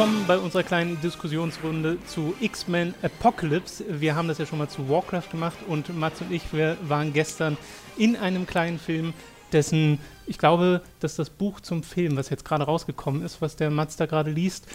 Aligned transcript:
willkommen 0.00 0.26
bei 0.26 0.38
unserer 0.38 0.62
kleinen 0.62 0.98
Diskussionsrunde 1.02 1.98
zu 2.06 2.34
X-Men 2.40 2.94
Apocalypse. 3.02 3.84
Wir 4.00 4.14
haben 4.14 4.28
das 4.28 4.38
ja 4.38 4.46
schon 4.46 4.58
mal 4.58 4.66
zu 4.66 4.88
Warcraft 4.88 5.30
gemacht 5.30 5.58
und 5.68 5.94
Mats 5.94 6.22
und 6.22 6.32
ich, 6.32 6.54
wir 6.54 6.78
waren 6.80 7.12
gestern 7.12 7.58
in 7.98 8.16
einem 8.16 8.46
kleinen 8.46 8.78
Film, 8.78 9.12
dessen, 9.52 9.98
ich 10.26 10.38
glaube, 10.38 10.80
dass 11.00 11.16
das 11.16 11.28
Buch 11.28 11.60
zum 11.60 11.82
Film, 11.82 12.16
was 12.16 12.30
jetzt 12.30 12.46
gerade 12.46 12.64
rausgekommen 12.64 13.22
ist, 13.22 13.42
was 13.42 13.56
der 13.56 13.68
Mats 13.68 13.96
da 13.96 14.06
gerade 14.06 14.30
liest, 14.30 14.68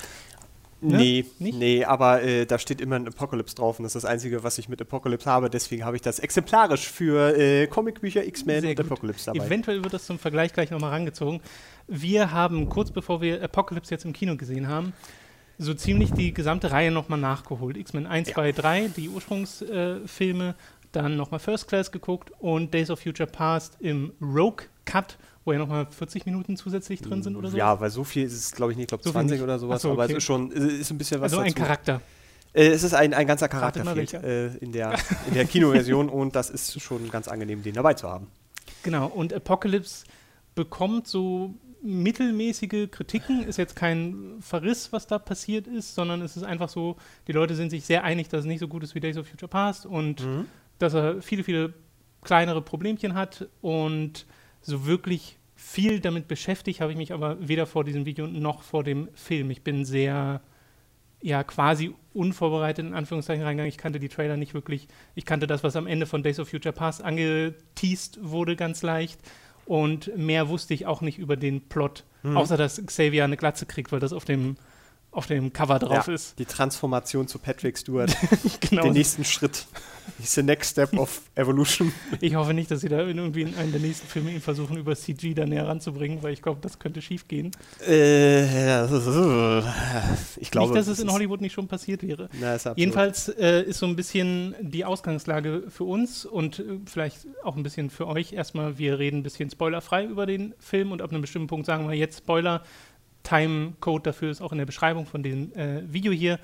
Ne? 0.82 0.98
Nee, 0.98 1.26
Nicht? 1.40 1.58
nee, 1.58 1.84
aber 1.86 2.22
äh, 2.22 2.46
da 2.46 2.60
steht 2.60 2.82
immer 2.82 2.98
ein 2.98 3.08
Apocalypse 3.08 3.56
drauf 3.56 3.80
und 3.80 3.84
das 3.84 3.96
ist 3.96 4.04
das 4.04 4.12
Einzige, 4.12 4.44
was 4.44 4.58
ich 4.58 4.70
mit 4.70 4.82
Apocalypse 4.82 5.30
habe. 5.30 5.50
Deswegen 5.50 5.86
habe 5.86 5.96
ich 5.96 6.02
das 6.02 6.20
exemplarisch 6.20 6.88
für 6.88 7.36
äh, 7.38 7.68
Comicbücher 7.68 8.26
X-Men 8.26 8.66
und 8.68 8.80
Apocalypse 8.80 9.26
dabei. 9.26 9.46
Eventuell 9.46 9.84
wird 9.84 9.94
das 9.94 10.06
zum 10.06 10.20
Vergleich 10.20 10.54
gleich 10.54 10.72
nochmal 10.72 10.92
rangezogen. 10.92 11.40
Wir 11.88 12.32
haben 12.32 12.70
kurz 12.70 12.92
bevor 12.92 13.22
wir 13.22 13.44
Apocalypse 13.44 13.92
jetzt 13.94 14.06
im 14.06 14.14
Kino 14.14 14.36
gesehen 14.36 14.68
haben, 14.68 14.94
so 15.58 15.74
ziemlich 15.74 16.12
die 16.12 16.34
gesamte 16.34 16.72
Reihe 16.72 16.92
nochmal 16.92 17.20
nachgeholt. 17.20 17.78
X-Men 17.78 18.08
1, 18.08 18.30
ja. 18.30 18.34
2, 18.36 18.52
3, 18.52 18.88
die 18.96 19.10
Ursprungsfilme, 19.10 20.50
äh, 20.50 20.54
dann 20.92 21.18
nochmal 21.18 21.40
First 21.40 21.68
Class 21.68 21.92
geguckt 21.92 22.32
und 22.40 22.74
Days 22.74 22.90
of 22.90 23.00
Future 23.00 23.30
Past 23.30 23.78
im 23.80 24.14
Rogue 24.22 24.66
Cut 24.86 25.18
wo 25.46 25.54
ja 25.54 25.60
nochmal 25.60 25.86
40 25.90 26.26
Minuten 26.26 26.58
zusätzlich 26.58 27.02
drin 27.02 27.22
sind 27.22 27.36
oder 27.36 27.50
so? 27.50 27.58
Ja, 27.58 27.80
weil 27.80 27.92
so 27.92 28.04
viel 28.04 28.26
ist 28.26 28.34
es, 28.34 28.52
glaube 28.52 28.72
ich, 28.72 28.78
nicht, 28.78 28.86
ich 28.86 28.90
glaube 28.90 29.04
so 29.04 29.12
20 29.12 29.42
oder 29.42 29.60
sowas, 29.60 29.84
so, 29.84 29.90
okay. 29.90 29.96
aber 29.96 30.06
es 30.06 30.18
ist 30.18 30.24
schon, 30.24 30.52
ist 30.52 30.90
ein 30.92 30.98
bisschen 30.98 31.22
was 31.22 31.32
Also 31.32 31.44
dazu. 31.44 31.48
ein 31.48 31.56
Charakter. 31.56 32.02
Äh, 32.52 32.68
es 32.70 32.84
ist 32.84 32.94
ein, 32.94 33.14
ein 33.14 33.28
ganzer 33.28 33.48
Charakter 33.48 33.86
fehlt, 33.86 34.14
äh, 34.14 34.48
in, 34.56 34.72
der, 34.72 34.94
in 35.28 35.36
der 35.36 35.46
Kinoversion 35.46 36.10
und 36.10 36.36
das 36.36 36.50
ist 36.50 36.82
schon 36.82 37.10
ganz 37.12 37.28
angenehm, 37.28 37.62
den 37.62 37.76
dabei 37.76 37.94
zu 37.94 38.10
haben. 38.10 38.28
Genau, 38.82 39.06
und 39.06 39.34
Apocalypse 39.34 40.06
bekommt 40.56 41.08
so 41.08 41.54
mittelmäßige 41.86 42.90
Kritiken, 42.92 43.44
ist 43.44 43.58
jetzt 43.58 43.76
kein 43.76 44.38
Verriss, 44.42 44.92
was 44.92 45.08
da 45.08 45.20
passiert 45.20 45.68
ist, 45.68 45.96
sondern 45.96 46.22
es 46.22 46.36
ist 46.36 46.44
einfach 46.44 46.70
so, 46.70 46.98
die 47.28 47.32
Leute 47.32 47.56
sind 47.56 47.70
sich 47.70 47.86
sehr 47.86 48.04
einig, 48.04 48.28
dass 48.30 48.42
es 48.42 48.46
nicht 48.46 48.60
so 48.60 48.68
gut 48.68 48.84
ist 48.84 48.96
wie 48.96 49.00
Days 49.00 49.18
of 49.18 49.28
Future 49.28 49.50
Past 49.50 49.86
und 49.86 50.26
mhm. 50.26 50.48
dass 50.80 50.94
er 50.94 51.22
viele, 51.22 51.44
viele 51.44 51.74
kleinere 52.24 52.62
Problemchen 52.62 53.14
hat 53.14 53.48
und 53.62 54.26
so 54.62 54.86
wirklich 54.86 55.38
viel 55.56 56.00
damit 56.02 56.28
beschäftigt 56.28 56.82
habe 56.82 56.92
ich 56.92 56.98
mich 56.98 57.14
aber 57.14 57.38
weder 57.48 57.66
vor 57.66 57.84
diesem 57.84 58.06
Video 58.06 58.28
noch 58.28 58.62
vor 58.62 58.84
dem 58.84 59.08
Film. 59.16 59.50
Ich 59.52 59.64
bin 59.64 59.86
sehr, 59.86 60.42
ja, 61.22 61.44
quasi 61.44 61.96
unvorbereitet 62.14 62.86
in 62.86 62.94
Anführungszeichen 62.94 63.44
reingegangen. 63.44 63.70
Ich 63.70 63.78
kannte 63.78 64.00
die 64.00 64.10
Trailer 64.10 64.38
nicht 64.38 64.54
wirklich. 64.54 64.88
Ich 65.16 65.26
kannte 65.26 65.48
das, 65.48 65.64
was 65.64 65.76
am 65.76 65.88
Ende 65.88 66.06
von 66.06 66.24
Days 66.24 66.40
of 66.40 66.50
Future 66.50 66.74
Past 66.74 67.02
angeteased 67.02 68.20
wurde, 68.22 68.56
ganz 68.56 68.84
leicht. 68.84 69.20
Und 69.66 70.16
mehr 70.16 70.50
wusste 70.50 70.74
ich 70.74 70.86
auch 70.86 71.02
nicht 71.02 71.18
über 71.18 71.36
den 71.36 71.62
Plot. 71.62 72.04
Mhm. 72.24 72.38
Außer, 72.38 72.58
dass 72.58 72.84
Xavier 72.84 73.24
eine 73.24 73.38
Glatze 73.38 73.66
kriegt, 73.66 73.92
weil 73.92 74.00
das 74.00 74.14
auf 74.14 74.26
dem 74.26 74.58
auf 75.16 75.28
dem 75.28 75.54
Cover 75.54 75.80
drauf 75.80 76.08
ja, 76.08 76.14
ist. 76.14 76.38
Die 76.38 76.46
Transformation 76.46 77.28
zu 77.28 77.40
Patrick 77.40 77.78
Stewart. 77.78 78.16
genau. 78.60 78.84
Den 78.84 78.94
nächsten 78.94 79.24
Schritt. 79.24 79.66
Ist 80.20 80.34
the 80.34 80.44
next 80.44 80.72
step 80.72 80.94
of 80.94 81.22
evolution. 81.34 81.92
Ich 82.22 82.36
hoffe 82.36 82.54
nicht, 82.54 82.70
dass 82.70 82.82
sie 82.82 82.90
da 82.90 83.00
irgendwie 83.00 83.42
in 83.42 83.56
einem 83.56 83.72
der 83.72 83.82
nächsten 83.82 84.08
Filme 84.08 84.32
ihn 84.32 84.42
versuchen, 84.42 84.78
über 84.78 84.96
CG 84.96 85.34
da 85.34 85.46
näher 85.46 85.68
ranzubringen, 85.68 86.22
weil 86.22 86.34
ich 86.34 86.42
glaube, 86.42 86.60
das 86.62 86.78
könnte 86.78 87.02
schief 87.02 87.28
gehen. 87.28 87.52
Äh, 87.88 88.44
ich 90.38 90.52
glaube. 90.52 90.68
Nicht, 90.68 90.76
dass 90.76 90.88
es 90.88 91.00
in 91.00 91.12
Hollywood 91.12 91.42
nicht 91.42 91.54
schon 91.54 91.68
passiert 91.68 92.04
wäre. 92.04 92.30
Na, 92.40 92.56
ist 92.56 92.70
Jedenfalls 92.76 93.30
äh, 93.30 93.64
ist 93.64 93.80
so 93.80 93.88
ein 93.88 93.96
bisschen 93.96 94.54
die 94.62 94.86
Ausgangslage 94.86 95.64
für 95.70 95.86
uns 95.86 96.26
und 96.26 96.60
äh, 96.60 96.64
vielleicht 96.86 97.26
auch 97.44 97.56
ein 97.56 97.64
bisschen 97.64 97.90
für 97.90 98.08
euch. 98.08 98.34
Erstmal, 98.34 98.78
wir 98.78 99.00
reden 99.00 99.20
ein 99.20 99.24
bisschen 99.24 99.50
spoilerfrei 99.50 100.06
über 100.06 100.26
den 100.26 100.54
Film 100.60 100.92
und 100.92 101.02
ab 101.02 101.10
einem 101.10 101.22
bestimmten 101.22 101.48
Punkt 101.48 101.66
sagen 101.66 101.88
wir 101.90 101.96
jetzt 101.96 102.20
Spoiler 102.20 102.64
Timecode 103.26 104.08
dafür 104.08 104.32
ist 104.32 104.42
auch 104.42 104.54
in 104.54 104.58
der 104.58 104.66
Beschreibung 104.66 105.06
von 105.06 105.24
dem 105.24 105.52
äh, 105.54 105.82
Video 105.92 106.14
hier. 106.14 106.40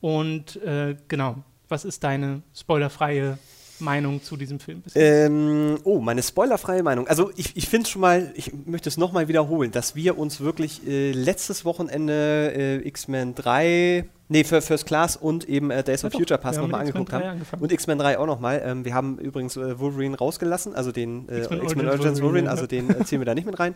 Und 0.00 0.56
äh, 0.62 0.96
genau, 1.08 1.42
was 1.68 1.84
ist 1.84 2.04
deine 2.04 2.42
spoilerfreie 2.54 3.38
Meinung 3.78 4.22
zu 4.22 4.36
diesem 4.36 4.60
Film? 4.60 4.82
Ähm, 4.94 5.78
oh, 5.84 6.00
meine 6.00 6.22
spoilerfreie 6.22 6.82
Meinung. 6.82 7.06
Also 7.08 7.30
ich, 7.36 7.56
ich 7.56 7.68
finde 7.68 7.88
schon 7.88 8.00
mal, 8.00 8.32
ich 8.34 8.52
möchte 8.66 8.88
es 8.88 8.96
nochmal 8.96 9.28
wiederholen, 9.28 9.70
dass 9.70 9.94
wir 9.94 10.18
uns 10.18 10.40
wirklich 10.40 10.86
äh, 10.86 11.12
letztes 11.12 11.64
Wochenende 11.64 12.52
äh, 12.54 12.88
X-Men 12.88 13.34
3, 13.34 14.04
nee, 14.28 14.44
First 14.44 14.86
Class 14.86 15.16
und 15.16 15.48
eben 15.48 15.70
äh, 15.70 15.82
Days 15.82 16.04
of 16.04 16.12
ja, 16.12 16.18
Future 16.18 16.38
Pass 16.38 16.56
nochmal 16.56 16.80
angeguckt 16.80 17.12
haben. 17.12 17.24
Angefangen. 17.24 17.62
Und 17.62 17.72
X-Men 17.72 17.98
3 17.98 18.18
auch 18.18 18.26
nochmal. 18.26 18.62
Ähm, 18.64 18.84
wir 18.84 18.94
haben 18.94 19.18
übrigens 19.18 19.56
äh, 19.56 19.78
Wolverine 19.78 20.16
rausgelassen, 20.16 20.74
also 20.74 20.92
den 20.92 21.28
äh, 21.28 21.40
X-Men 21.40 21.88
Origins 21.88 22.22
Wolverine, 22.22 22.50
also 22.50 22.66
den 22.66 22.90
äh, 22.90 23.04
ziehen 23.04 23.20
wir 23.20 23.26
da 23.26 23.34
nicht 23.34 23.46
mit 23.46 23.58
rein. 23.58 23.74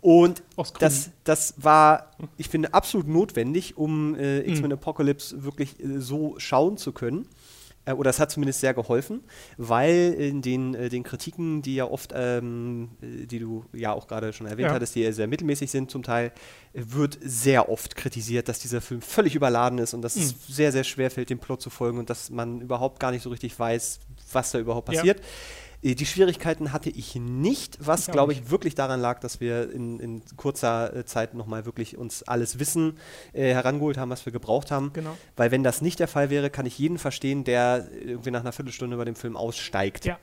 Und 0.00 0.42
das, 0.78 1.10
das 1.24 1.54
war, 1.56 2.10
ich 2.36 2.48
finde, 2.48 2.74
absolut 2.74 3.08
notwendig, 3.08 3.76
um 3.76 4.14
X-Men 4.14 4.70
mhm. 4.70 4.72
Apocalypse 4.72 5.44
wirklich 5.44 5.76
so 5.98 6.34
schauen 6.38 6.76
zu 6.76 6.92
können. 6.92 7.26
Äh, 7.84 7.92
oder 7.92 8.10
es 8.10 8.20
hat 8.20 8.30
zumindest 8.30 8.60
sehr 8.60 8.74
geholfen, 8.74 9.22
weil 9.56 10.14
in 10.18 10.42
den, 10.42 10.74
äh, 10.74 10.88
den 10.88 11.02
Kritiken, 11.02 11.62
die 11.62 11.74
ja 11.74 11.84
oft, 11.84 12.12
ähm, 12.14 12.90
äh, 13.00 13.26
die 13.26 13.38
du 13.38 13.64
ja 13.72 13.92
auch 13.92 14.06
gerade 14.06 14.32
schon 14.32 14.46
erwähnt 14.46 14.68
ja. 14.68 14.74
hattest, 14.74 14.94
die 14.94 15.10
sehr 15.12 15.26
mittelmäßig 15.26 15.70
sind 15.70 15.90
zum 15.90 16.02
Teil, 16.02 16.32
wird 16.72 17.18
sehr 17.20 17.68
oft 17.68 17.96
kritisiert, 17.96 18.48
dass 18.48 18.60
dieser 18.60 18.80
Film 18.80 19.02
völlig 19.02 19.34
überladen 19.34 19.78
ist 19.78 19.94
und 19.94 20.02
dass 20.02 20.16
mhm. 20.16 20.22
es 20.22 20.46
sehr, 20.48 20.72
sehr 20.72 20.84
schwer 20.84 21.10
fällt, 21.10 21.30
dem 21.30 21.38
Plot 21.38 21.60
zu 21.60 21.70
folgen 21.70 21.98
und 21.98 22.08
dass 22.08 22.30
man 22.30 22.60
überhaupt 22.60 23.00
gar 23.00 23.10
nicht 23.10 23.22
so 23.22 23.30
richtig 23.30 23.58
weiß, 23.58 24.00
was 24.32 24.52
da 24.52 24.58
überhaupt 24.58 24.86
passiert. 24.86 25.18
Ja. 25.18 25.24
Äh, 25.82 25.94
die 25.94 26.06
Schwierigkeiten 26.06 26.72
hatte 26.72 26.90
ich 26.90 27.14
nicht, 27.16 27.78
was, 27.80 28.06
glaube 28.06 28.32
ich, 28.32 28.50
wirklich 28.50 28.74
daran 28.74 29.00
lag, 29.00 29.20
dass 29.20 29.40
wir 29.40 29.70
in, 29.70 30.00
in 30.00 30.22
kurzer 30.36 30.94
äh, 30.94 31.04
Zeit 31.04 31.34
nochmal 31.34 31.66
wirklich 31.66 31.96
uns 31.96 32.22
alles 32.22 32.58
Wissen 32.58 32.98
äh, 33.32 33.52
herangeholt 33.52 33.98
haben, 33.98 34.10
was 34.10 34.24
wir 34.24 34.32
gebraucht 34.32 34.70
haben. 34.70 34.92
Genau. 34.92 35.16
Weil 35.36 35.50
wenn 35.50 35.62
das 35.62 35.82
nicht 35.82 36.00
der 36.00 36.08
Fall 36.08 36.30
wäre, 36.30 36.50
kann 36.50 36.66
ich 36.66 36.78
jeden 36.78 36.98
verstehen, 36.98 37.44
der 37.44 37.88
irgendwie 37.92 38.30
nach 38.30 38.40
einer 38.40 38.52
Viertelstunde 38.52 38.96
bei 38.96 39.04
dem 39.04 39.16
Film 39.16 39.36
aussteigt. 39.36 40.04
Ja 40.04 40.18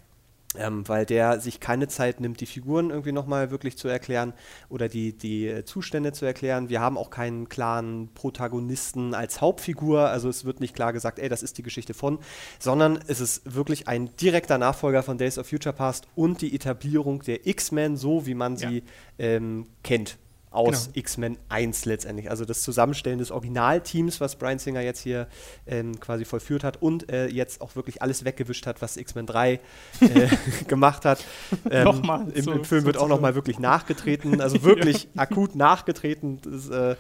ähm, 0.58 0.88
weil 0.88 1.06
der 1.06 1.40
sich 1.40 1.60
keine 1.60 1.88
Zeit 1.88 2.20
nimmt, 2.20 2.42
die 2.42 2.48
Figuren 2.48 2.90
irgendwie 2.90 3.12
nochmal 3.12 3.52
wirklich 3.52 3.78
zu 3.78 3.88
erklären 3.88 4.34
oder 4.68 4.90
die, 4.90 5.16
die 5.16 5.48
äh, 5.48 5.64
Zustände 5.64 6.12
zu 6.12 6.26
erklären. 6.26 6.70
Wir 6.70 6.82
haben 6.82 6.98
auch 6.98 7.12
keinen 7.12 7.50
klaren 7.50 8.10
Protagonisten 8.16 9.14
als 9.14 9.42
Hauptfigur, 9.42 10.10
also 10.10 10.28
es 10.28 10.46
wird 10.46 10.60
nicht 10.60 10.76
klar 10.76 10.92
gesagt, 10.92 11.20
ey, 11.20 11.30
das 11.30 11.44
ist 11.44 11.58
die 11.60 11.64
Geschichte 11.64 11.94
von, 11.94 12.18
sondern 12.58 13.00
es 13.08 13.20
ist 13.20 13.54
wirklich 13.54 13.88
ein 13.88 14.16
direkter 14.18 14.58
Nachfolger 14.58 15.04
von 15.04 15.20
Days 15.20 15.38
of 15.38 15.48
Future 15.48 15.74
Past 15.74 16.08
und 16.16 16.42
die 16.42 16.56
Etablierung 16.56 17.22
der 17.22 17.46
X-Men, 17.46 17.96
so 17.96 18.26
wie 18.26 18.34
man 18.34 18.58
sie 18.58 18.78
ja. 18.78 19.26
ähm, 19.26 19.68
kennt 19.84 20.18
aus 20.52 20.86
genau. 20.86 21.00
X-Men 21.00 21.38
1 21.50 21.86
letztendlich. 21.86 22.30
Also 22.30 22.44
das 22.46 22.62
Zusammenstellen 22.64 23.20
des 23.20 23.32
Originalteams, 23.32 24.20
was 24.20 24.36
Brian 24.36 24.58
Singer 24.58 24.82
jetzt 24.82 25.02
hier 25.02 25.28
ähm, 25.68 26.00
quasi 26.00 26.26
vollführt 26.26 26.64
hat 26.64 26.82
und 26.82 27.12
äh, 27.12 27.28
jetzt 27.28 27.62
auch 27.62 27.76
wirklich 27.76 28.02
alles 28.02 28.26
weggewischt 28.26 28.66
hat, 28.66 28.82
was 28.82 28.98
X-Men 28.98 29.28
3 29.28 29.54
äh, 29.54 29.60
gemacht 30.68 31.06
hat. 31.06 31.24
Ähm, 31.72 31.84
nochmal, 31.84 32.30
im, 32.32 32.44
so, 32.44 32.52
Im, 32.52 32.64
Film 32.64 32.82
so 32.82 32.88
wird 32.88 32.98
auch 32.98 33.08
nochmal 33.08 33.36
wirklich 33.36 33.60
nachgetreten, 33.60 34.42
also 34.42 34.64
wirklich 34.64 35.04
ja. 35.14 35.22
akut 35.22 35.56
nachgetreten. 35.56 36.40
Das, 36.42 36.70
äh, 36.70 36.96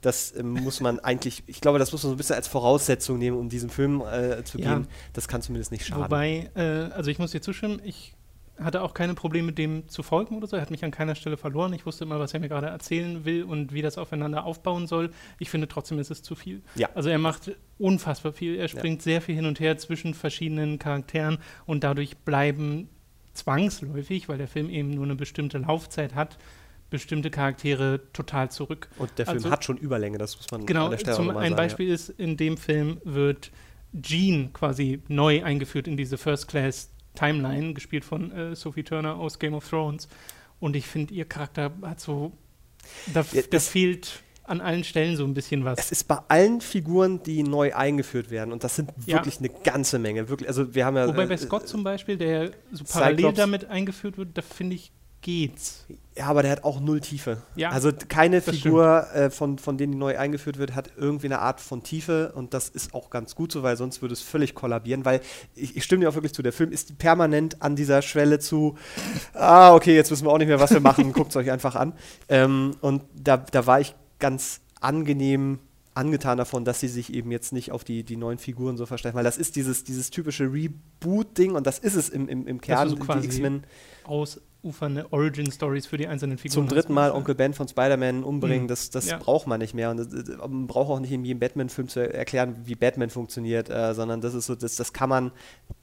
das 0.00 0.34
ähm, 0.36 0.52
muss 0.52 0.80
man 0.80 1.00
eigentlich, 1.00 1.42
ich 1.46 1.60
glaube, 1.60 1.78
das 1.78 1.92
muss 1.92 2.02
man 2.04 2.10
so 2.10 2.14
ein 2.14 2.16
bisschen 2.16 2.36
als 2.36 2.48
Voraussetzung 2.48 3.18
nehmen, 3.18 3.36
um 3.36 3.48
diesen 3.48 3.70
Film 3.70 4.00
äh, 4.02 4.44
zu 4.44 4.58
ja. 4.58 4.74
gehen. 4.74 4.88
Das 5.12 5.28
kann 5.28 5.42
zumindest 5.42 5.72
nicht 5.72 5.86
schaden. 5.86 6.04
Wobei, 6.04 6.50
äh, 6.54 6.92
also 6.94 7.10
ich 7.10 7.18
muss 7.18 7.32
dir 7.32 7.42
zustimmen, 7.42 7.80
ich 7.84 8.14
hatte 8.58 8.82
auch 8.82 8.94
keine 8.94 9.14
Probleme, 9.14 9.52
dem 9.52 9.88
zu 9.88 10.02
folgen 10.02 10.36
oder 10.36 10.46
so. 10.46 10.56
Er 10.56 10.62
hat 10.62 10.70
mich 10.70 10.84
an 10.84 10.90
keiner 10.90 11.14
Stelle 11.14 11.36
verloren. 11.36 11.72
Ich 11.72 11.86
wusste 11.86 12.04
immer, 12.04 12.20
was 12.20 12.34
er 12.34 12.40
mir 12.40 12.48
gerade 12.48 12.68
erzählen 12.68 13.24
will 13.24 13.42
und 13.42 13.72
wie 13.72 13.82
das 13.82 13.98
aufeinander 13.98 14.44
aufbauen 14.44 14.86
soll. 14.86 15.10
Ich 15.38 15.50
finde 15.50 15.68
trotzdem, 15.68 15.98
ist 15.98 16.10
es 16.10 16.22
zu 16.22 16.34
viel. 16.34 16.62
Ja. 16.76 16.88
Also 16.94 17.08
er 17.08 17.18
macht 17.18 17.52
unfassbar 17.78 18.32
viel. 18.32 18.56
Er 18.56 18.68
springt 18.68 19.00
ja. 19.00 19.04
sehr 19.04 19.20
viel 19.22 19.34
hin 19.34 19.46
und 19.46 19.60
her 19.60 19.76
zwischen 19.78 20.14
verschiedenen 20.14 20.78
Charakteren 20.78 21.38
und 21.66 21.84
dadurch 21.84 22.16
bleiben 22.18 22.88
zwangsläufig, 23.32 24.28
weil 24.28 24.38
der 24.38 24.48
Film 24.48 24.70
eben 24.70 24.90
nur 24.90 25.04
eine 25.04 25.16
bestimmte 25.16 25.58
Laufzeit 25.58 26.14
hat, 26.14 26.38
bestimmte 26.90 27.30
Charaktere 27.30 28.00
total 28.12 28.50
zurück. 28.50 28.88
Und 28.98 29.10
der 29.18 29.26
Film 29.26 29.38
also, 29.38 29.50
hat 29.50 29.64
schon 29.64 29.76
Überlänge, 29.76 30.18
das 30.18 30.36
muss 30.36 30.50
man 30.52 30.64
genau, 30.64 30.84
an 30.84 30.90
der 30.92 30.98
Stelle 30.98 31.16
zum, 31.16 31.30
Ein 31.30 31.36
sagen, 31.36 31.56
Beispiel 31.56 31.88
ja. 31.88 31.94
ist, 31.94 32.08
in 32.10 32.36
dem 32.36 32.56
Film 32.56 33.00
wird 33.02 33.50
Jean 34.00 34.52
quasi 34.52 35.02
neu 35.08 35.42
eingeführt 35.42 35.88
in 35.88 35.96
diese 35.96 36.18
First 36.18 36.48
Class 36.48 36.93
Timeline, 37.14 37.74
gespielt 37.74 38.04
von 38.04 38.30
äh, 38.32 38.56
Sophie 38.56 38.82
Turner 38.82 39.16
aus 39.16 39.38
Game 39.38 39.54
of 39.54 39.68
Thrones. 39.68 40.08
Und 40.60 40.76
ich 40.76 40.86
finde, 40.86 41.14
ihr 41.14 41.24
Charakter 41.24 41.72
hat 41.82 42.00
so. 42.00 42.32
Da, 43.12 43.24
ja, 43.32 43.42
da 43.50 43.60
fehlt 43.60 44.22
an 44.44 44.60
allen 44.60 44.84
Stellen 44.84 45.16
so 45.16 45.24
ein 45.24 45.34
bisschen 45.34 45.64
was. 45.64 45.78
Es 45.78 45.90
ist 45.90 46.04
bei 46.04 46.18
allen 46.28 46.60
Figuren, 46.60 47.22
die 47.22 47.42
neu 47.42 47.74
eingeführt 47.74 48.30
werden, 48.30 48.52
und 48.52 48.62
das 48.62 48.76
sind 48.76 48.92
wirklich 49.06 49.36
ja. 49.36 49.40
eine 49.40 49.48
ganze 49.62 49.98
Menge. 49.98 50.28
Wirklich, 50.28 50.48
also 50.48 50.74
wir 50.74 50.84
haben 50.84 50.96
ja, 50.96 51.08
Wobei 51.08 51.26
bei 51.26 51.34
äh, 51.34 51.38
Scott 51.38 51.66
zum 51.66 51.82
Beispiel, 51.82 52.16
der 52.16 52.50
so 52.70 52.84
parallel 52.84 53.16
Cyclops. 53.16 53.36
damit 53.36 53.64
eingeführt 53.66 54.18
wird, 54.18 54.36
da 54.36 54.42
finde 54.42 54.76
ich, 54.76 54.92
geht's. 55.24 55.86
Ja, 56.16 56.26
aber 56.26 56.42
der 56.42 56.52
hat 56.52 56.64
auch 56.64 56.78
null 56.78 57.00
Tiefe. 57.00 57.38
Ja, 57.56 57.70
also 57.70 57.90
keine 58.08 58.40
Figur, 58.40 59.08
äh, 59.14 59.30
von, 59.30 59.58
von 59.58 59.76
denen 59.76 59.92
die 59.94 59.98
neu 59.98 60.16
eingeführt 60.16 60.58
wird, 60.58 60.76
hat 60.76 60.90
irgendwie 60.96 61.26
eine 61.26 61.40
Art 61.40 61.60
von 61.60 61.82
Tiefe 61.82 62.32
und 62.36 62.54
das 62.54 62.68
ist 62.68 62.94
auch 62.94 63.10
ganz 63.10 63.34
gut 63.34 63.50
so, 63.50 63.64
weil 63.64 63.76
sonst 63.76 64.00
würde 64.02 64.12
es 64.12 64.20
völlig 64.20 64.54
kollabieren, 64.54 65.04
weil 65.04 65.20
ich, 65.56 65.76
ich 65.76 65.82
stimme 65.82 66.02
dir 66.02 66.10
auch 66.10 66.14
wirklich 66.14 66.34
zu, 66.34 66.42
der 66.42 66.52
Film 66.52 66.70
ist 66.70 66.98
permanent 66.98 67.62
an 67.62 67.74
dieser 67.74 68.02
Schwelle 68.02 68.38
zu, 68.38 68.76
ah, 69.32 69.74
okay, 69.74 69.96
jetzt 69.96 70.10
wissen 70.12 70.26
wir 70.26 70.30
auch 70.30 70.38
nicht 70.38 70.46
mehr, 70.46 70.60
was 70.60 70.72
wir 70.72 70.80
machen, 70.80 71.12
guckt 71.14 71.30
es 71.30 71.36
euch 71.36 71.50
einfach 71.50 71.74
an. 71.74 71.94
Ähm, 72.28 72.76
und 72.80 73.02
da, 73.14 73.38
da 73.38 73.66
war 73.66 73.80
ich 73.80 73.96
ganz 74.20 74.60
angenehm 74.80 75.58
angetan 75.94 76.38
davon, 76.38 76.64
dass 76.64 76.80
sie 76.80 76.88
sich 76.88 77.14
eben 77.14 77.30
jetzt 77.30 77.52
nicht 77.52 77.72
auf 77.72 77.82
die, 77.84 78.02
die 78.02 78.16
neuen 78.16 78.38
Figuren 78.38 78.76
so 78.76 78.84
versteifen, 78.84 79.16
weil 79.16 79.24
das 79.24 79.38
ist 79.38 79.56
dieses, 79.56 79.84
dieses 79.84 80.10
typische 80.10 80.52
Reboot-Ding 80.52 81.52
und 81.52 81.66
das 81.66 81.78
ist 81.78 81.94
es 81.94 82.08
im, 82.08 82.28
im, 82.28 82.46
im 82.46 82.60
Kern, 82.60 82.88
so 82.88 82.96
die 82.96 83.24
X-Men. 83.24 83.64
Ausufernde 84.68 85.06
Origin-Stories 85.12 85.86
für 85.86 85.96
die 85.98 86.06
einzelnen 86.08 86.38
Zum 86.38 86.50
Figuren. 86.50 86.68
dritten 86.68 86.92
Mal 86.94 87.10
Onkel 87.12 87.34
Ben 87.34 87.52
von 87.52 87.68
Spider-Man 87.68 88.24
umbringen, 88.24 88.64
Mhm. 88.64 88.68
das, 88.68 88.90
das 88.90 89.06
Ja. 89.10 89.18
braucht 89.18 89.46
man 89.46 89.60
nicht 89.60 89.74
mehr. 89.74 89.90
Und 89.90 89.98
das, 89.98 90.08
das- 90.08 90.36
man 90.38 90.66
braucht 90.66 90.90
auch 90.90 91.00
nicht 91.00 91.12
in 91.12 91.24
jedem 91.24 91.38
Batman-Film 91.40 91.88
zu 91.88 92.00
erklären, 92.00 92.56
wie 92.64 92.74
Batman 92.74 93.10
funktioniert, 93.10 93.68
äh, 93.68 93.94
sondern 93.94 94.20
das 94.20 94.32
ist 94.34 94.46
so, 94.46 94.54
das, 94.54 94.76
das 94.76 94.92
kann 94.92 95.08
man 95.10 95.32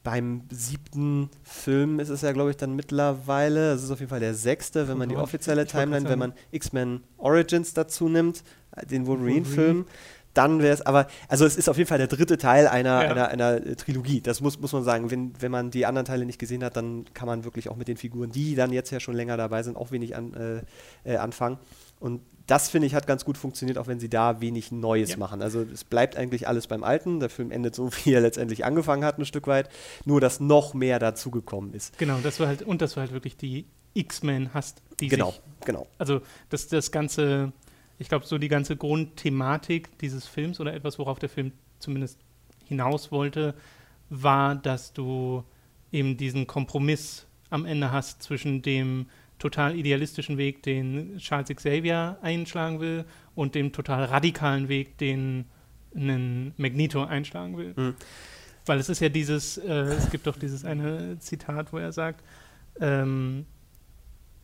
beim 0.04 0.42
siebten 0.52 1.30
Film 1.44 2.00
ist 2.00 2.10
es 2.10 2.22
ja, 2.22 2.32
glaube 2.32 2.50
ich, 2.50 2.58
dann 2.58 2.76
mittlerweile, 2.76 3.74
das 3.74 3.84
ist 3.84 3.92
auf 3.92 4.00
jeden 4.00 4.10
Fall 4.10 4.20
der 4.20 4.34
sechste, 4.34 4.88
wenn 4.88 4.98
man 4.98 5.10
die 5.10 5.16
offizielle 5.16 5.66
Timeline, 5.68 6.10
wenn 6.10 6.20
man 6.20 6.34
X-Men 6.52 7.02
Origins 7.18 7.74
dazu 7.74 8.10
nimmt, 8.10 8.44
äh, 8.76 8.86
den 8.86 9.06
Wolverine. 9.06 9.86
Dann 10.34 10.62
wäre 10.62 10.74
es, 10.74 10.82
aber, 10.82 11.08
also 11.28 11.46
es 11.46 11.56
ist 11.58 11.68
auf 11.70 11.78
jeden 11.78 11.88
Fall 11.90 11.98
der 11.98 12.08
dritte 12.08 12.38
Teil 12.38 12.68
einer, 12.68 13.04
Ja. 13.04 13.10
einer, 13.12 13.28
einer 13.30 13.54
äh, 13.66 13.76
Trilogie. 13.76 14.22
Das 14.22 14.40
muss, 14.42 14.60
muss 14.60 14.72
man 14.74 14.84
sagen. 14.84 15.12
Wenn, 15.12 15.34
wenn 15.42 15.52
man 15.52 15.72
die 15.72 15.86
anderen 15.86 16.06
Teile 16.06 16.26
nicht 16.26 16.40
gesehen 16.40 16.64
hat, 16.64 16.76
dann 16.78 17.06
kann 17.14 17.28
man 17.28 17.44
wirklich 17.44 17.70
auch 17.70 17.76
mit 17.76 17.88
den 17.88 17.98
Figuren, 17.98 18.32
die 18.32 18.56
dann 18.56 18.72
jetzt 18.72 18.92
ja 18.92 19.00
schon 19.00 19.16
länger 19.16 19.36
dabei 19.38 19.64
sind, 19.64 19.76
auch 19.78 19.92
wenig 19.92 20.16
an, 20.16 20.34
äh, 21.04 21.12
äh, 21.14 21.18
anfangen. 21.18 21.58
Und 22.00 22.22
das, 22.48 22.70
finde 22.70 22.88
ich, 22.88 22.96
hat 22.96 23.08
ganz 23.08 23.24
gut 23.24 23.38
funktioniert, 23.38 23.78
auch 23.78 23.88
wenn 23.88 24.00
sie 24.00 24.10
da 24.10 24.42
wenig 24.42 24.72
Neues 24.72 25.12
Ja. 25.12 25.18
machen. 25.18 25.42
Also 25.42 25.62
es 25.74 25.84
bleibt 25.84 26.16
eigentlich 26.18 26.48
alles 26.48 26.68
beim 26.68 26.84
Alten. 26.84 27.20
Der 27.20 27.30
Film 27.30 27.52
endet 27.52 27.76
so, 27.76 27.90
wie 28.04 28.14
er 28.14 28.22
letztendlich 28.22 28.66
angefangen 28.66 29.06
hat, 29.06 29.20
ein 29.20 29.26
Stück 29.26 29.48
weit. 29.48 29.70
Nur, 30.06 30.20
dass 30.22 30.40
noch 30.40 30.74
mehr 30.74 31.00
dazugekommen 31.00 31.74
ist. 31.74 31.98
Genau, 31.98 32.18
das 32.24 32.40
war 32.40 32.48
halt, 32.48 32.64
und 32.64 32.82
das 32.82 32.96
war 32.98 33.02
halt 33.02 33.14
wirklich 33.14 33.38
die 33.38 33.66
X-Men 33.94 34.54
hast, 34.54 34.82
die 35.02 35.08
Genau, 35.10 35.32
sich, 35.32 35.42
genau. 35.66 35.86
also 35.98 36.22
das, 36.50 36.68
das 36.70 36.92
ganze, 36.92 37.52
ich 38.02 38.10
glaube, 38.10 38.26
so 38.26 38.40
die 38.40 38.48
ganze 38.48 38.76
Grundthematik 38.76 39.96
dieses 40.00 40.26
Films 40.26 40.60
oder 40.60 40.74
etwas, 40.74 40.98
worauf 40.98 41.20
der 41.20 41.30
Film 41.30 41.52
zumindest 41.78 42.18
hinaus 42.66 43.12
wollte, 43.12 43.54
war, 44.10 44.56
dass 44.56 44.92
du 44.92 45.44
eben 45.92 46.18
diesen 46.18 46.48
Kompromiss 46.48 47.28
am 47.52 47.64
Ende 47.64 47.92
hast 47.92 48.24
zwischen 48.24 48.64
dem 48.64 49.06
total 49.38 49.76
idealistischen 49.76 50.40
Weg, 50.40 50.64
den 50.64 51.20
Charles 51.20 51.56
Xavier 51.56 52.18
einschlagen 52.24 52.80
will, 52.80 53.06
und 53.36 53.54
dem 53.54 53.72
total 53.72 54.06
radikalen 54.06 54.68
Weg, 54.68 54.98
den 54.98 55.46
ein 55.96 56.56
Magneto 56.58 57.04
einschlagen 57.04 57.56
will. 57.56 57.74
Mhm. 57.76 57.96
Weil 58.66 58.80
es 58.80 58.90
ist 58.90 59.00
ja 59.00 59.10
dieses, 59.10 59.60
äh, 59.60 59.72
es 59.72 60.10
gibt 60.10 60.26
doch 60.26 60.38
dieses 60.38 60.66
eine 60.66 61.20
Zitat, 61.20 61.72
wo 61.72 61.78
er 61.78 61.92
sagt, 61.92 62.24
ähm, 62.80 63.46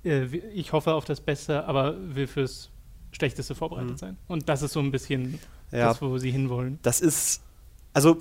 äh, 0.06 0.26
ich 0.26 0.74
hoffe 0.74 0.94
auf 0.94 1.06
das 1.06 1.22
Beste, 1.22 1.66
aber 1.66 1.96
will 2.16 2.28
fürs 2.28 2.70
Schlechteste 3.18 3.56
vorbereitet 3.56 3.92
Mhm. 3.92 3.98
sein. 3.98 4.18
Und 4.28 4.48
das 4.48 4.62
ist 4.62 4.74
so 4.74 4.80
ein 4.80 4.92
bisschen 4.92 5.40
Ja. 5.72 5.88
das, 5.90 6.02
wo 6.02 6.18
sie 6.20 6.32
hinwollen. 6.32 6.80
Das 6.84 7.02
ist, 7.02 7.42
also 7.94 8.18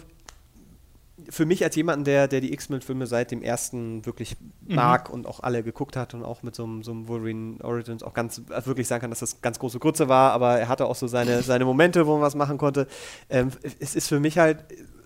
für 1.29 1.47
mich 1.47 1.65
als 1.65 1.75
jemanden, 1.77 2.05
der, 2.05 2.29
der 2.29 2.41
die 2.41 2.53
X-Men-Filme 2.53 3.07
seit 3.07 3.31
dem 3.31 3.43
ersten 3.43 4.05
wirklich 4.07 4.37
Mhm. 4.67 4.75
mag 4.75 5.09
und 5.11 5.27
auch 5.27 5.41
alle 5.41 5.63
geguckt 5.63 5.97
hat 5.97 6.15
und 6.15 6.23
auch 6.25 6.43
mit 6.43 6.55
so 6.55 6.65
einem, 6.65 6.83
so 6.83 6.93
einem 6.93 7.09
Wolverine 7.09 7.57
Origins 7.65 8.03
auch 8.03 8.15
ganz 8.15 8.39
äh, 8.51 8.67
wirklich 8.67 8.87
sagen 8.87 9.01
kann, 9.03 9.11
dass 9.11 9.21
das 9.21 9.41
ganz 9.41 9.59
große 9.59 9.79
Grütze 9.79 10.09
war, 10.09 10.33
aber 10.33 10.59
er 10.59 10.69
hatte 10.69 10.87
auch 10.87 10.95
so 10.97 11.07
seine, 11.07 11.43
seine 11.43 11.65
Momente, 11.65 12.07
wo 12.07 12.13
man 12.15 12.23
was 12.23 12.35
machen 12.35 12.59
konnte. 12.59 12.87
Ähm, 13.31 13.51
es 13.81 13.95
ist 13.95 14.09
für 14.09 14.21
mich 14.21 14.39
halt, 14.39 14.59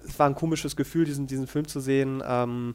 es 0.06 0.18
war 0.18 0.26
ein 0.28 0.34
komisches 0.34 0.76
Gefühl, 0.76 1.04
diesen, 1.04 1.26
diesen 1.26 1.46
Film 1.46 1.66
zu 1.68 1.80
sehen, 1.80 2.22
ähm, 2.26 2.74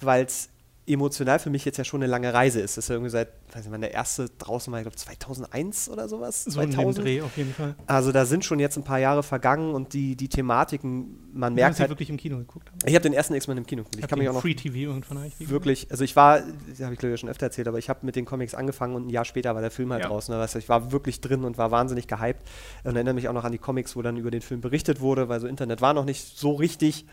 weil 0.00 0.24
es 0.24 0.48
emotional 0.86 1.38
für 1.38 1.50
mich 1.50 1.64
jetzt 1.64 1.76
ja 1.78 1.84
schon 1.84 2.02
eine 2.02 2.10
lange 2.10 2.32
Reise 2.32 2.60
ist. 2.60 2.76
Das 2.76 2.84
ist 2.84 2.88
ja 2.88 2.94
irgendwie 2.94 3.10
seit, 3.10 3.28
weiß 3.54 3.64
nicht, 3.64 3.72
wann 3.72 3.80
der 3.80 3.92
erste 3.92 4.28
draußen 4.38 4.72
war, 4.72 4.80
ich 4.80 4.84
glaube 4.84 4.96
2001 4.96 5.88
oder 5.88 6.08
sowas. 6.08 6.44
So 6.44 6.60
in 6.60 6.70
dem 6.70 6.94
Dreh 6.94 7.22
auf 7.22 7.36
jeden 7.36 7.52
Fall. 7.52 7.74
Also 7.86 8.12
da 8.12 8.24
sind 8.24 8.44
schon 8.44 8.58
jetzt 8.58 8.76
ein 8.76 8.84
paar 8.84 8.98
Jahre 8.98 9.22
vergangen 9.22 9.74
und 9.74 9.92
die, 9.92 10.16
die 10.16 10.28
Thematiken, 10.28 11.18
man 11.32 11.54
Merkt 11.54 11.76
sie 11.76 11.82
halt. 11.82 11.90
wirklich 11.90 12.10
im 12.10 12.16
Kino 12.16 12.38
geguckt 12.38 12.68
haben. 12.70 12.78
Ich 12.86 12.94
habe 12.94 13.02
den 13.02 13.12
ersten 13.12 13.34
X-Men 13.34 13.58
im 13.58 13.66
Kino 13.66 13.82
geguckt. 13.82 13.98
Ich 14.02 14.08
kann 14.08 14.18
mich 14.18 14.28
auch 14.28 14.34
noch 14.34 14.40
Free 14.42 14.54
TV 14.54 14.76
irgendwann 14.76 15.18
eigentlich 15.18 15.48
wirklich, 15.48 15.90
also 15.90 16.02
ich 16.04 16.16
war, 16.16 16.40
das 16.40 16.80
habe 16.80 16.94
ich 16.94 16.98
glaube 16.98 17.14
ich 17.14 17.20
schon 17.20 17.28
öfter 17.28 17.46
erzählt, 17.46 17.68
aber 17.68 17.78
ich 17.78 17.88
habe 17.88 18.04
mit 18.04 18.16
den 18.16 18.24
Comics 18.24 18.54
angefangen 18.54 18.94
und 18.94 19.06
ein 19.06 19.10
Jahr 19.10 19.24
später 19.24 19.54
war 19.54 19.60
der 19.60 19.70
Film 19.70 19.92
halt 19.92 20.02
Ja. 20.02 20.08
draußen. 20.08 20.34
Also 20.34 20.58
ich 20.58 20.68
war 20.68 20.92
wirklich 20.92 21.20
drin 21.20 21.44
und 21.44 21.58
war 21.58 21.70
wahnsinnig 21.70 22.06
gehypt 22.08 22.42
und 22.84 22.94
erinnere 22.96 23.14
mich 23.14 23.28
auch 23.28 23.32
noch 23.34 23.44
an 23.44 23.52
die 23.52 23.58
Comics, 23.58 23.96
wo 23.96 24.02
dann 24.02 24.16
über 24.16 24.30
den 24.30 24.42
Film 24.42 24.60
berichtet 24.60 25.00
wurde, 25.00 25.28
weil 25.28 25.40
so 25.40 25.46
Internet 25.46 25.80
war 25.80 25.94
noch 25.94 26.04
nicht 26.04 26.38
so 26.38 26.52
richtig. 26.54 27.06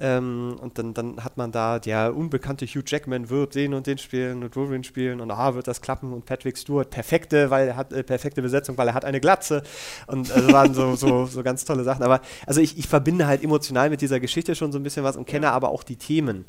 Ähm, 0.00 0.56
und 0.60 0.78
dann, 0.78 0.94
dann 0.94 1.24
hat 1.24 1.36
man 1.36 1.50
da, 1.50 1.78
der 1.80 2.14
unbekannte 2.16 2.66
Hugh 2.66 2.84
Jackman 2.86 3.30
wird 3.30 3.56
den 3.56 3.74
und 3.74 3.86
den 3.88 3.98
spielen 3.98 4.44
und 4.44 4.54
Wolverine 4.54 4.84
spielen 4.84 5.20
und 5.20 5.30
ah, 5.32 5.54
wird 5.54 5.66
das 5.66 5.77
klappen 5.80 6.12
und 6.12 6.24
Patrick 6.26 6.58
Stewart, 6.58 6.90
perfekte, 6.90 7.50
weil 7.50 7.68
er 7.68 7.76
hat 7.76 7.92
äh, 7.92 8.02
perfekte 8.02 8.42
Besetzung, 8.42 8.76
weil 8.78 8.88
er 8.88 8.94
hat 8.94 9.04
eine 9.04 9.20
Glatze. 9.20 9.62
Und 10.06 10.30
also 10.30 10.52
waren 10.52 10.74
so, 10.74 10.96
so, 10.96 11.26
so 11.30 11.42
ganz 11.42 11.64
tolle 11.64 11.84
Sachen. 11.84 12.02
Aber 12.02 12.20
also 12.46 12.60
ich, 12.60 12.78
ich 12.78 12.88
verbinde 12.88 13.26
halt 13.26 13.42
emotional 13.42 13.90
mit 13.90 14.00
dieser 14.00 14.20
Geschichte 14.20 14.54
schon 14.54 14.72
so 14.72 14.78
ein 14.78 14.82
bisschen 14.82 15.04
was 15.04 15.16
und 15.16 15.26
kenne 15.26 15.50
aber 15.50 15.70
auch 15.70 15.82
die 15.82 15.96
Themen 15.96 16.46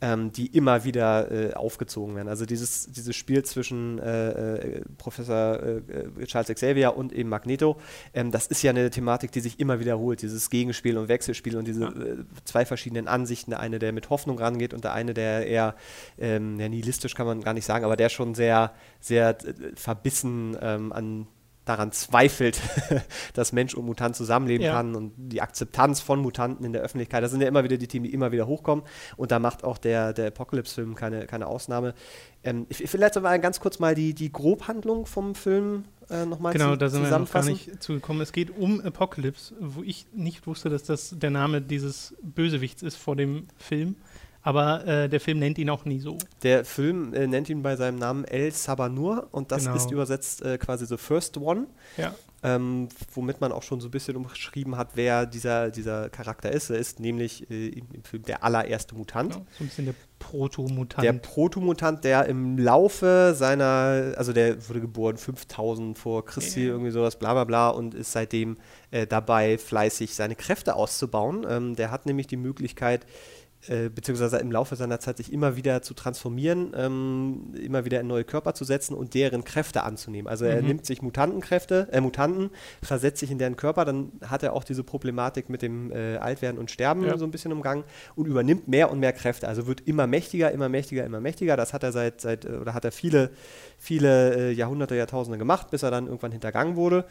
ähm, 0.00 0.30
die 0.32 0.48
immer 0.48 0.84
wieder 0.84 1.30
äh, 1.30 1.54
aufgezogen 1.54 2.14
werden. 2.16 2.28
Also 2.28 2.44
dieses, 2.44 2.90
dieses 2.92 3.16
Spiel 3.16 3.44
zwischen 3.44 3.98
äh, 3.98 4.30
äh, 4.30 4.82
Professor 4.98 5.58
äh, 5.62 5.76
äh, 5.76 6.26
Charles 6.26 6.48
Xavier 6.54 6.96
und 6.96 7.12
eben 7.12 7.28
Magneto, 7.30 7.76
ähm, 8.12 8.30
das 8.30 8.46
ist 8.46 8.62
ja 8.62 8.70
eine 8.70 8.90
Thematik, 8.90 9.32
die 9.32 9.40
sich 9.40 9.58
immer 9.58 9.80
wiederholt, 9.80 10.20
dieses 10.20 10.50
Gegenspiel 10.50 10.98
und 10.98 11.08
Wechselspiel 11.08 11.56
und 11.56 11.66
diese 11.66 11.84
Ja. 11.84 11.88
äh, 11.90 12.16
zwei 12.44 12.66
verschiedenen 12.66 13.08
Ansichten. 13.08 13.52
Der 13.52 13.60
eine, 13.60 13.78
der 13.78 13.92
mit 13.92 14.10
Hoffnung 14.10 14.38
rangeht 14.38 14.74
und 14.74 14.84
der 14.84 14.92
eine, 14.92 15.14
der 15.14 15.46
eher 15.46 15.74
ähm, 16.18 16.60
ja, 16.60 16.68
nihilistisch 16.68 17.14
kann 17.14 17.26
man 17.26 17.40
gar 17.40 17.54
nicht 17.54 17.64
sagen, 17.64 17.84
aber 17.84 17.96
der 17.96 18.10
schon 18.10 18.34
sehr, 18.34 18.72
sehr 19.00 19.36
verbissen 19.76 20.56
ähm, 20.60 20.92
an 20.92 21.26
daran 21.66 21.92
zweifelt, 21.92 22.58
dass 23.34 23.52
Mensch 23.52 23.74
und 23.74 23.84
Mutant 23.84 24.16
zusammenleben 24.16 24.64
Ja. 24.64 24.72
kann 24.72 24.94
und 24.94 25.12
die 25.16 25.42
Akzeptanz 25.42 26.00
von 26.00 26.20
Mutanten 26.20 26.64
in 26.64 26.72
der 26.72 26.80
Öffentlichkeit. 26.80 27.22
Das 27.22 27.30
sind 27.32 27.42
ja 27.42 27.48
immer 27.48 27.64
wieder 27.64 27.76
die 27.76 27.88
Themen, 27.88 28.04
die 28.06 28.14
immer 28.14 28.32
wieder 28.32 28.46
hochkommen. 28.46 28.84
Und 29.18 29.30
da 29.32 29.38
macht 29.38 29.64
auch 29.64 29.76
der, 29.76 30.14
der 30.14 30.28
Apocalypse-Film 30.28 30.94
keine, 30.94 31.26
keine 31.26 31.46
Ausnahme. 31.46 31.92
Ähm, 32.42 32.66
ich- 32.70 32.88
vielleicht 32.88 33.20
man 33.20 33.40
ganz 33.42 33.60
kurz 33.60 33.78
mal 33.78 33.94
die, 33.94 34.14
die 34.14 34.32
Grobhandlung 34.32 35.04
vom 35.06 35.34
Film 35.34 35.84
äh, 36.08 36.24
nochmal 36.24 36.52
Genau, 36.52 36.76
da 36.76 36.88
sind 36.88 37.02
wir 37.02 37.18
noch 37.18 37.30
gar 37.32 37.44
nicht 37.44 37.82
zugekommen. 37.82 38.22
Es 38.22 38.30
geht 38.32 38.56
um 38.56 38.80
Apocalypse, 38.80 39.54
wo 39.60 39.82
ich 39.82 40.06
nicht 40.14 40.46
wusste, 40.46 40.70
dass 40.70 40.84
das 40.84 41.14
der 41.18 41.30
Name 41.30 41.60
dieses 41.60 42.14
Bösewichts 42.22 42.82
ist 42.82 42.96
vor 42.96 43.16
dem 43.16 43.48
Film. 43.58 43.96
Aber 44.46 44.86
äh, 44.86 45.08
der 45.08 45.18
Film 45.18 45.40
nennt 45.40 45.58
ihn 45.58 45.68
auch 45.70 45.84
nie 45.84 45.98
so. 45.98 46.16
Der 46.44 46.64
Film 46.64 47.12
äh, 47.14 47.26
nennt 47.26 47.48
ihn 47.48 47.62
bei 47.62 47.74
seinem 47.74 47.98
Namen 47.98 48.24
El 48.24 48.52
Sabanur 48.52 49.26
und 49.32 49.50
das 49.50 49.64
Genau. 49.64 49.74
ist 49.76 49.90
übersetzt 49.90 50.40
äh, 50.42 50.56
quasi 50.56 50.86
The 50.86 50.96
First 50.96 51.36
One. 51.36 51.66
Ja. 51.96 52.14
ähm, 52.44 52.88
womit 53.12 53.40
man 53.40 53.50
auch 53.50 53.64
schon 53.64 53.80
so 53.80 53.88
ein 53.88 53.90
bisschen 53.90 54.14
umschrieben 54.14 54.76
hat, 54.76 54.90
wer 54.94 55.26
dieser, 55.26 55.70
dieser 55.70 56.10
Charakter 56.10 56.52
ist. 56.52 56.70
Er 56.70 56.76
ist 56.78 57.00
nämlich 57.00 57.50
äh, 57.50 57.68
im, 57.70 57.86
im 57.92 58.04
Film 58.04 58.22
der 58.22 58.44
allererste 58.44 58.94
Mutant. 58.94 59.32
Genau, 59.32 59.46
so 59.58 59.64
ein 59.64 59.66
bisschen 59.68 59.84
der 59.86 59.94
Protomutant. 60.20 61.02
Der 61.04 61.12
Protomutant, 61.14 62.04
der 62.04 62.26
im 62.26 62.56
Laufe 62.58 63.34
seiner, 63.36 64.12
also 64.16 64.32
der 64.32 64.68
wurde 64.68 64.80
geboren 64.80 65.16
5000 65.16 65.98
vor 65.98 66.24
Christi, 66.24 66.60
Ja. 66.66 66.68
irgendwie 66.72 66.90
sowas, 66.92 67.18
bla 67.18 67.32
bla 67.32 67.44
bla, 67.44 67.68
und 67.70 67.94
ist 67.94 68.12
seitdem 68.12 68.58
äh, 68.92 69.06
dabei, 69.08 69.58
fleißig 69.58 70.14
seine 70.14 70.36
Kräfte 70.36 70.76
auszubauen. 70.76 71.44
Ähm, 71.48 71.74
der 71.74 71.90
hat 71.90 72.06
nämlich 72.06 72.28
die 72.28 72.36
Möglichkeit, 72.36 73.06
äh, 73.68 73.88
beziehungsweise 73.88 74.38
im 74.38 74.50
Laufe 74.52 74.76
seiner 74.76 75.00
Zeit 75.00 75.16
sich 75.16 75.32
immer 75.32 75.56
wieder 75.56 75.82
zu 75.82 75.94
transformieren, 75.94 76.72
ähm, 76.76 77.54
immer 77.60 77.84
wieder 77.84 78.00
in 78.00 78.06
neue 78.06 78.24
Körper 78.24 78.54
zu 78.54 78.64
setzen 78.64 78.94
und 78.94 79.14
deren 79.14 79.44
Kräfte 79.44 79.82
anzunehmen. 79.82 80.28
Also 80.28 80.44
er 80.44 80.60
Mhm. 80.62 80.68
nimmt 80.68 80.86
sich 80.86 81.02
Mutantenkräfte, 81.02 81.88
äh, 81.92 82.00
Mutanten, 82.00 82.50
versetzt 82.82 83.18
sich 83.20 83.30
in 83.30 83.38
deren 83.38 83.56
Körper, 83.56 83.84
dann 83.84 84.12
hat 84.26 84.42
er 84.42 84.52
auch 84.52 84.64
diese 84.64 84.84
Problematik 84.84 85.48
mit 85.48 85.62
dem 85.62 85.90
äh, 85.92 86.16
Altwerden 86.16 86.58
und 86.58 86.70
Sterben 86.70 87.04
Ja. 87.04 87.16
so 87.18 87.24
ein 87.24 87.30
bisschen 87.30 87.52
umgangen 87.52 87.84
und 88.14 88.26
übernimmt 88.26 88.68
mehr 88.68 88.90
und 88.90 89.00
mehr 89.00 89.12
Kräfte. 89.12 89.48
Also 89.48 89.66
wird 89.66 89.82
immer 89.86 90.06
mächtiger, 90.06 90.50
immer 90.52 90.68
mächtiger, 90.68 91.04
immer 91.04 91.20
mächtiger. 91.20 91.56
Das 91.56 91.72
hat 91.72 91.82
er 91.82 91.92
seit, 91.92 92.20
seit 92.20 92.44
äh, 92.44 92.48
oder 92.50 92.74
hat 92.74 92.84
er 92.84 92.92
viele, 92.92 93.30
viele 93.78 94.34
äh, 94.36 94.52
Jahrhunderte, 94.52 94.96
Jahrtausende 94.96 95.38
gemacht, 95.38 95.70
bis 95.70 95.82
er 95.82 95.90
dann 95.90 96.06
irgendwann 96.06 96.32
hintergangen 96.32 96.76
wurde. 96.76 97.04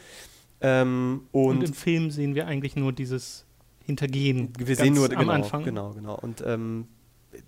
Ähm, 0.61 1.27
und, 1.31 1.57
und 1.57 1.63
im 1.63 1.73
Film 1.73 2.11
sehen 2.11 2.33
wir 2.35 2.47
eigentlich 2.47 2.75
nur 2.75 2.93
dieses 2.93 3.44
Hintergehen. 3.85 4.51
wir 4.57 4.75
sehen 4.75 4.93
nur 4.93 5.05
am 5.11 5.19
genau, 5.19 5.31
Anfang. 5.33 5.63
genau, 5.63 5.91
genau. 5.91 6.15
Und 6.19 6.43
ähm, 6.45 6.87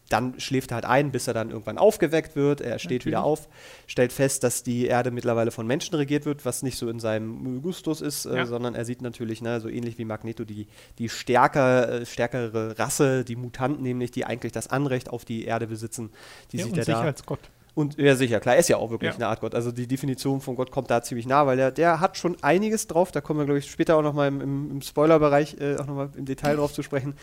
dann 0.09 0.37
schläft 0.39 0.71
er 0.71 0.75
halt 0.75 0.85
ein, 0.85 1.11
bis 1.11 1.27
er 1.27 1.33
dann 1.33 1.49
irgendwann 1.49 1.77
aufgeweckt 1.77 2.35
wird. 2.35 2.59
Er 2.59 2.77
steht 2.77 3.05
wieder 3.05 3.19
Natürlich. 3.19 3.39
auf, 3.43 3.49
stellt 3.87 4.11
fest, 4.11 4.43
dass 4.43 4.61
die 4.61 4.85
Erde 4.85 5.11
mittlerweile 5.11 5.49
von 5.49 5.65
Menschen 5.65 5.95
regiert 5.95 6.25
wird, 6.25 6.43
was 6.45 6.61
nicht 6.61 6.77
so 6.77 6.89
in 6.89 6.99
seinem 6.99 7.61
Gustus 7.61 8.01
ist, 8.01 8.25
äh, 8.25 8.35
Ja. 8.35 8.45
sondern 8.45 8.75
er 8.75 8.83
sieht 8.83 9.01
natürlich, 9.01 9.41
ne, 9.41 9.61
so 9.61 9.69
ähnlich 9.69 9.97
wie 9.97 10.03
Magneto, 10.03 10.43
die, 10.43 10.67
die 10.99 11.07
stärker, 11.07 12.01
äh, 12.01 12.05
stärkere 12.05 12.77
Rasse, 12.77 13.23
die 13.23 13.37
Mutanten 13.37 13.81
nämlich, 13.81 14.11
die 14.11 14.25
eigentlich 14.25 14.51
das 14.51 14.67
Anrecht 14.67 15.09
auf 15.09 15.23
die 15.23 15.45
Erde 15.45 15.67
besitzen, 15.67 16.09
die 16.51 16.57
Ja, 16.57 16.63
sieht 16.65 16.73
und 16.73 16.79
er 16.79 16.85
sich 16.85 16.93
da. 16.93 17.01
als 17.01 17.25
Gott. 17.25 17.39
Und 17.77 17.95
ja, 17.99 18.15
sicher, 18.15 18.39
klar, 18.39 18.55
er 18.55 18.59
ist 18.59 18.69
ja 18.69 18.77
auch 18.77 18.89
wirklich 18.89 19.11
Ja. 19.11 19.15
eine 19.15 19.27
Art 19.27 19.39
Gott. 19.39 19.53
Also 19.53 19.71
die 19.71 19.85
Definition 19.87 20.41
von 20.41 20.55
Gott 20.55 20.71
kommt 20.71 20.89
da 20.89 21.03
ziemlich 21.03 21.27
nah, 21.27 21.45
weil 21.45 21.57
der, 21.57 21.69
der 21.69 21.99
hat 21.99 22.17
schon 22.17 22.35
einiges 22.41 22.87
drauf. 22.87 23.11
Da 23.11 23.21
kommen 23.21 23.39
wir, 23.39 23.45
glaube 23.45 23.59
ich, 23.59 23.69
später 23.69 23.97
auch 23.97 24.01
nochmal 24.01 24.29
im, 24.29 24.41
im, 24.41 24.71
im 24.71 24.81
Spoilerbereich 24.81 25.57
äh, 25.59 25.75
auch 25.77 25.85
nochmal 25.85 26.09
im 26.17 26.25
Detail 26.25 26.55
drauf 26.55 26.73
zu 26.73 26.81
sprechen. 26.81 27.13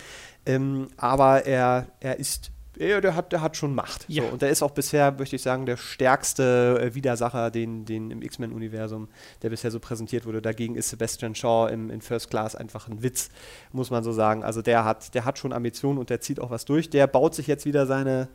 Ähm, 0.47 0.87
aber 0.97 1.45
er, 1.45 1.89
er 1.99 2.21
ist 2.21 2.53
Ja, 2.79 3.01
der 3.01 3.17
hat, 3.17 3.33
der 3.33 3.41
hat 3.41 3.57
schon 3.57 3.75
Macht. 3.75 4.05
Ja. 4.09 4.23
So, 4.23 4.29
und 4.29 4.43
der 4.43 4.51
ist 4.51 4.63
auch 4.63 4.71
bisher, 4.71 5.11
möchte 5.11 5.35
ich 5.35 5.43
sagen, 5.43 5.67
der 5.67 5.77
stärkste 5.77 6.81
äh, 6.81 6.95
Widersacher, 6.95 7.51
den, 7.51 7.85
den 7.85 8.13
im 8.13 8.23
X-Men-Universum, 8.23 9.09
der 9.43 9.51
bisher 9.51 9.73
so 9.73 9.81
präsentiert 9.81 10.25
wurde. 10.25 10.41
Dagegen 10.41 10.77
ist 10.77 10.89
Sebastian 10.91 11.35
Shaw 11.35 11.69
im, 11.73 11.91
in 11.91 12.01
First 12.01 12.31
Class 12.31 12.55
einfach 12.55 12.87
ein 12.89 13.03
Witz, 13.03 13.29
muss 13.73 13.91
man 13.91 14.05
so 14.05 14.13
sagen. 14.13 14.45
Also 14.45 14.63
der 14.63 14.85
hat, 14.85 15.15
der 15.15 15.25
hat 15.25 15.37
schon 15.39 15.53
Ambitionen 15.53 15.99
und 15.99 16.11
der 16.11 16.21
zieht 16.21 16.39
auch 16.39 16.51
was 16.51 16.65
durch. 16.65 16.91
Der 16.91 17.07
baut 17.09 17.35
sich 17.35 17.47
jetzt 17.49 17.65
wieder 17.67 17.87
seine, 17.87 18.29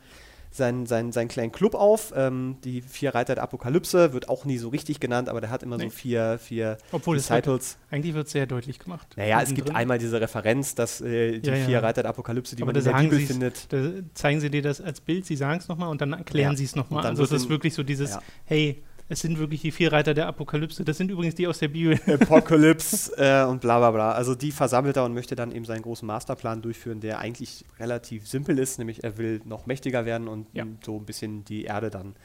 seinen, 0.52 0.86
seinen, 0.88 1.12
seinen 1.12 1.28
kleinen 1.28 1.52
Club 1.52 1.76
auf. 1.76 2.12
Ähm, 2.16 2.58
die 2.64 2.82
vier 2.82 3.14
Reiter 3.14 3.36
der 3.36 3.44
Apokalypse 3.44 4.14
wird 4.14 4.30
auch 4.30 4.46
nie 4.46 4.58
so 4.58 4.70
richtig 4.70 5.00
genannt, 5.00 5.30
aber 5.30 5.42
der 5.42 5.50
hat 5.52 5.62
immer 5.64 5.78
Nee. 5.78 5.86
so 5.86 5.90
vier, 5.92 6.40
vier 6.40 6.78
Obwohl 6.92 7.18
es 7.18 7.30
Recitals. 7.30 7.78
eigentlich 7.92 8.16
wird 8.16 8.28
es 8.28 8.34
sehr 8.34 8.48
deutlich 8.48 8.80
gemacht. 8.80 9.08
Naja, 9.16 9.38
es 9.42 9.50
gibt 9.50 9.60
Mittendrin. 9.60 9.76
einmal 9.76 9.98
diese 10.00 10.20
Referenz, 10.20 10.74
dass 10.76 11.02
äh, 11.02 11.40
die 11.40 11.50
Ja, 11.50 11.56
ja. 11.56 11.66
vier 11.66 11.84
Reiter 11.84 12.02
der 12.02 12.10
Apokalypse, 12.10 12.56
die 12.56 12.64
Aber 12.64 12.74
man 12.74 12.76
da 12.76 12.80
in 12.80 12.84
der 12.86 12.94
sagen 12.94 13.10
Bibel 13.10 13.26
findet. 13.26 13.72
Da 13.72 13.92
zeigen 14.16 14.40
sie 14.42 14.50
dir 14.50 14.62
das 14.62 14.82
als 14.82 15.02
Bild, 15.02 15.26
sie 15.26 15.36
sagen 15.36 15.60
es 15.60 15.68
nochmal 15.68 15.90
und 15.90 16.02
dann 16.02 16.14
erklären 16.14 16.54
Ja. 16.54 16.58
sie 16.58 16.66
es 16.66 16.76
nochmal. 16.76 17.06
Also 17.06 17.24
es 17.24 17.32
wird 17.32 17.42
ist 17.42 17.50
wirklich 17.50 17.74
so 17.76 17.84
dieses, 17.84 18.18
hey, 18.46 18.84
es 19.10 19.22
sind 19.22 19.40
wirklich 19.40 19.62
die 19.62 19.72
vier 19.72 19.92
Reiter 19.92 20.14
der 20.14 20.28
Apokalypse. 20.28 20.86
Das 20.86 20.98
sind 20.98 21.10
übrigens 21.10 21.34
die 21.36 21.48
aus 21.48 21.58
der 21.60 21.68
Bibel. 21.70 22.00
Apocalypse 22.08 23.12
äh, 23.18 23.44
und 23.46 23.60
bla 23.62 23.80
bla 23.80 23.92
bla. 23.92 24.12
Also 24.12 24.36
die 24.36 24.52
versammelt 24.52 24.98
er 24.98 25.04
und 25.06 25.14
möchte 25.14 25.36
dann 25.36 25.52
eben 25.52 25.66
seinen 25.66 25.82
großen 25.82 26.06
Masterplan 26.06 26.62
durchführen, 26.62 27.00
der 27.02 27.18
eigentlich 27.20 27.66
relativ 27.80 28.28
simpel 28.28 28.60
ist, 28.60 28.78
nämlich 28.78 29.04
er 29.04 29.18
will 29.18 29.42
noch 29.46 29.66
mächtiger 29.66 30.06
werden 30.06 30.28
und 30.28 30.48
Ja. 30.54 30.66
so 30.86 30.98
ein 30.98 31.06
bisschen 31.06 31.44
die 31.46 31.64
Erde 31.64 31.90
dann, 31.90 32.16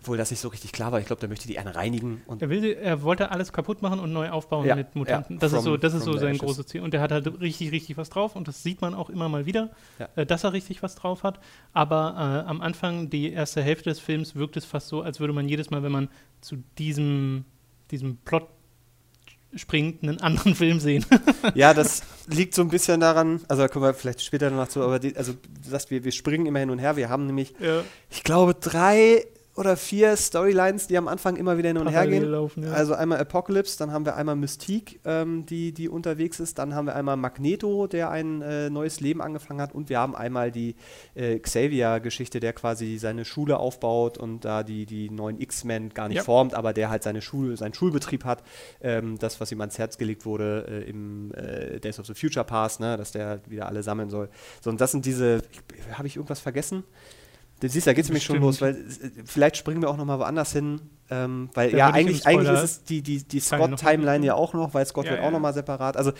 obwohl 0.00 0.16
das 0.16 0.30
nicht 0.30 0.40
so 0.40 0.48
richtig 0.48 0.72
klar 0.72 0.92
war, 0.92 1.00
ich 1.00 1.06
glaube, 1.06 1.20
der 1.20 1.28
möchte 1.28 1.46
die 1.48 1.54
Erde 1.54 1.74
reinigen 1.74 2.22
und 2.26 2.40
Er, 2.42 2.50
will, 2.50 2.64
er 2.64 3.02
wollte 3.02 3.30
alles 3.30 3.52
kaputt 3.52 3.82
machen 3.82 4.00
und 4.00 4.12
neu 4.12 4.30
aufbauen 4.30 4.66
Ja, 4.66 4.76
mit 4.76 4.94
Mutanten. 4.94 5.36
ja, 5.36 5.40
das 5.40 5.52
ist 5.52 5.62
so, 5.64 5.76
das 5.76 5.94
ist 5.94 6.04
so 6.04 6.16
sein 6.16 6.30
ashes. 6.30 6.40
großes 6.42 6.66
Ziel. 6.66 6.82
Und 6.82 6.94
er 6.94 7.00
hat 7.00 7.12
halt 7.12 7.40
richtig, 7.40 7.72
richtig 7.72 7.96
was 7.96 8.10
drauf 8.10 8.36
und 8.36 8.48
das 8.48 8.62
sieht 8.62 8.80
man 8.80 8.94
auch 8.94 9.10
immer 9.10 9.28
mal 9.28 9.46
wieder, 9.46 9.70
Ja. 9.98 10.08
äh, 10.16 10.26
dass 10.26 10.44
er 10.44 10.52
richtig 10.52 10.82
was 10.82 10.94
drauf 10.94 11.22
hat. 11.22 11.40
Aber 11.72 12.44
äh, 12.46 12.48
am 12.48 12.60
Anfang, 12.60 13.10
die 13.10 13.32
erste 13.32 13.62
Hälfte 13.62 13.90
des 13.90 13.98
Films, 14.00 14.34
wirkt 14.34 14.56
es 14.56 14.64
fast 14.64 14.88
so, 14.88 15.02
als 15.02 15.20
würde 15.20 15.32
man 15.32 15.48
jedes 15.48 15.70
Mal, 15.70 15.82
wenn 15.82 15.92
man 15.92 16.08
zu 16.40 16.56
diesem, 16.78 17.44
diesem 17.90 18.16
Plot 18.18 18.46
springt, 19.54 20.02
einen 20.02 20.20
anderen 20.20 20.54
Film 20.54 20.78
sehen. 20.78 21.04
ja, 21.54 21.72
das 21.72 22.02
liegt 22.26 22.54
so 22.54 22.62
ein 22.62 22.68
bisschen 22.68 23.00
daran, 23.00 23.40
also 23.48 23.62
da 23.62 23.68
kommen 23.68 23.84
wir 23.86 23.94
vielleicht 23.94 24.22
später 24.22 24.50
noch 24.50 24.68
zu, 24.68 24.82
aber 24.82 24.98
die, 24.98 25.16
also 25.16 25.32
du 25.32 25.70
sagst, 25.70 25.90
wir, 25.90 26.04
wir 26.04 26.12
springen 26.12 26.44
immer 26.46 26.58
hin 26.58 26.70
und 26.70 26.78
her, 26.78 26.96
wir 26.96 27.08
haben 27.08 27.26
nämlich, 27.26 27.54
ich 28.10 28.22
glaube, 28.24 28.54
drei 28.54 29.24
oder 29.58 29.76
vier 29.76 30.16
Storylines, 30.16 30.86
die 30.86 30.96
am 30.96 31.08
Anfang 31.08 31.34
immer 31.34 31.58
wieder 31.58 31.68
hin 31.68 31.78
und 31.78 31.88
her 31.88 32.06
gehen. 32.06 32.22
ja. 32.62 32.70
Also 32.72 32.94
einmal 32.94 33.18
Apocalypse, 33.18 33.76
dann 33.76 33.90
haben 33.90 34.04
wir 34.06 34.14
einmal 34.14 34.36
Mystique, 34.36 35.00
ähm, 35.04 35.46
die, 35.46 35.72
die 35.72 35.88
unterwegs 35.88 36.38
ist, 36.38 36.58
dann 36.58 36.76
haben 36.76 36.86
wir 36.86 36.94
einmal 36.94 37.16
Magneto, 37.16 37.88
der 37.88 38.10
ein 38.10 38.40
äh, 38.40 38.70
neues 38.70 39.00
Leben 39.00 39.20
angefangen 39.20 39.60
hat 39.60 39.74
und 39.74 39.88
wir 39.88 39.98
haben 39.98 40.14
einmal 40.14 40.52
die 40.52 40.76
äh, 41.16 41.40
Xavier-Geschichte, 41.40 42.38
der 42.38 42.52
quasi 42.52 42.98
seine 42.98 43.24
Schule 43.24 43.58
aufbaut 43.58 44.16
und 44.16 44.44
da 44.44 44.62
die, 44.62 44.86
die 44.86 45.10
neuen 45.10 45.40
X-Men 45.40 45.88
gar 45.90 46.06
nicht 46.06 46.18
Ja. 46.18 46.22
formt, 46.22 46.54
aber 46.54 46.72
der 46.72 46.88
halt 46.88 47.02
seine 47.02 47.20
Schule, 47.20 47.56
seinen 47.56 47.74
Schulbetrieb 47.74 48.24
hat, 48.24 48.44
ähm, 48.80 49.18
das, 49.18 49.40
was 49.40 49.50
ihm 49.50 49.60
ans 49.60 49.76
Herz 49.76 49.98
gelegt 49.98 50.24
wurde 50.24 50.66
äh, 50.68 50.88
im 50.88 51.32
äh, 51.34 51.80
Days 51.80 51.98
of 51.98 52.06
the 52.06 52.14
Future 52.14 52.44
Pass, 52.44 52.78
ne, 52.78 52.96
dass 52.96 53.10
der 53.10 53.40
wieder 53.48 53.66
alle 53.66 53.82
sammeln 53.82 54.08
soll. 54.08 54.28
So, 54.60 54.70
und 54.70 54.80
das 54.80 54.92
sind 54.92 55.04
diese, 55.04 55.42
habe 55.94 56.06
ich 56.06 56.14
irgendwas 56.14 56.38
vergessen? 56.38 56.84
Du 57.60 57.68
siehst, 57.68 57.86
da 57.86 57.92
geht 57.92 58.04
es 58.04 58.08
nämlich 58.08 58.24
schon 58.24 58.40
los, 58.40 58.60
weil 58.60 58.74
äh, 58.74 59.10
vielleicht 59.24 59.56
springen 59.56 59.82
wir 59.82 59.90
auch 59.90 59.96
noch 59.96 60.04
mal 60.04 60.18
woanders 60.18 60.52
hin, 60.52 60.80
ähm, 61.10 61.50
weil 61.54 61.70
Da 61.72 61.76
ja, 61.76 61.90
eigentlich, 61.90 62.26
eigentlich 62.26 62.52
ist 62.52 62.62
es 62.62 62.84
die, 62.84 63.02
die, 63.02 63.24
die 63.24 63.40
Scott-Timeline 63.40 64.24
ja 64.24 64.34
auch 64.34 64.52
noch, 64.52 64.74
weil 64.74 64.86
Scott 64.86 65.06
Ja, 65.06 65.12
wird 65.12 65.22
ja. 65.22 65.26
auch 65.28 65.32
noch 65.32 65.40
mal 65.40 65.52
separat. 65.54 65.96
Also 65.96 66.12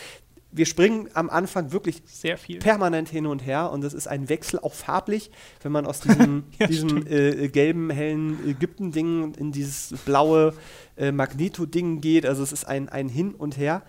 wir 0.50 0.64
springen 0.66 1.08
am 1.12 1.28
Anfang 1.28 1.72
wirklich 1.72 2.02
Sehr 2.06 2.38
viel. 2.38 2.58
permanent 2.58 3.08
hin 3.10 3.26
und 3.26 3.44
her 3.44 3.70
und 3.70 3.84
es 3.84 3.92
ist 3.92 4.08
ein 4.08 4.28
Wechsel, 4.30 4.58
auch 4.60 4.72
farblich, 4.72 5.30
wenn 5.62 5.72
man 5.72 5.86
aus 5.86 6.00
diesem, 6.00 6.44
Ja, 6.58 6.66
diesem 6.66 7.06
äh, 7.06 7.48
gelben, 7.48 7.90
hellen 7.90 8.38
Ägypten-Ding 8.48 9.34
in 9.34 9.52
dieses 9.52 9.94
blaue 10.06 10.54
äh, 10.96 11.12
Magneto-Ding 11.12 12.00
geht. 12.00 12.24
Also 12.26 12.42
es 12.42 12.52
ist 12.52 12.64
ein, 12.66 12.88
ein 12.88 13.08
Hin 13.08 13.34
und 13.34 13.58
Her. 13.58 13.82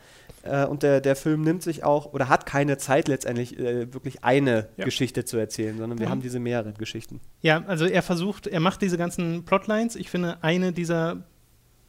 Äh, 0.44 0.66
und 0.66 0.84
der, 0.84 1.02
der 1.02 1.16
Film 1.16 1.42
nimmt 1.42 1.64
sich 1.64 1.84
auch, 1.84 2.14
oder 2.14 2.30
hat 2.30 2.46
keine 2.46 2.78
Zeit 2.78 3.08
letztendlich, 3.08 3.60
äh, 3.60 3.94
wirklich 3.94 4.24
eine 4.24 4.70
Ja. 4.78 4.86
Geschichte 4.86 5.26
zu 5.26 5.38
erzählen, 5.38 5.78
sondern 5.78 6.00
wir 6.00 6.08
Mhm. 6.08 6.12
haben 6.12 6.22
diese 6.22 6.40
mehreren 6.40 6.74
Geschichten. 6.76 7.20
Ja, 7.42 7.64
also 7.68 7.86
er 7.86 8.02
versucht, 8.04 8.48
er 8.48 8.60
macht 8.60 8.82
diese 8.82 8.98
ganzen 8.98 9.44
Plotlines. 9.44 9.96
Ich 9.96 10.10
finde, 10.10 10.38
eine 10.42 10.72
dieser 10.72 11.24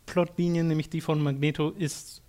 Plotlinien, 0.07 0.67
nämlich 0.69 0.91
die 0.91 1.01
von 1.01 1.23
Magneto, 1.23 1.71
ist 1.71 2.23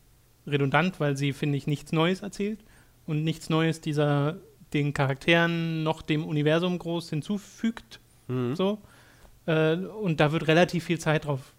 redundant, 0.46 1.00
weil 1.00 1.18
sie, 1.18 1.34
finde 1.34 1.58
ich, 1.58 1.66
nichts 1.68 1.92
Neues 1.92 2.22
erzählt 2.22 2.60
und 3.08 3.24
nichts 3.24 3.50
Neues 3.50 3.82
dieser 3.82 4.38
den 4.74 4.94
Charakteren 4.94 5.84
noch 5.84 6.01
dem 6.01 6.24
Universum 6.25 6.78
groß 6.80 7.10
hinzufügt. 7.10 8.00
Mhm. 8.28 8.56
So. 8.56 8.80
Äh, 9.48 9.75
und 9.75 10.20
da 10.20 10.32
wird 10.32 10.48
relativ 10.48 10.84
viel 10.86 11.00
Zeit 11.00 11.25
drauf 11.25 11.54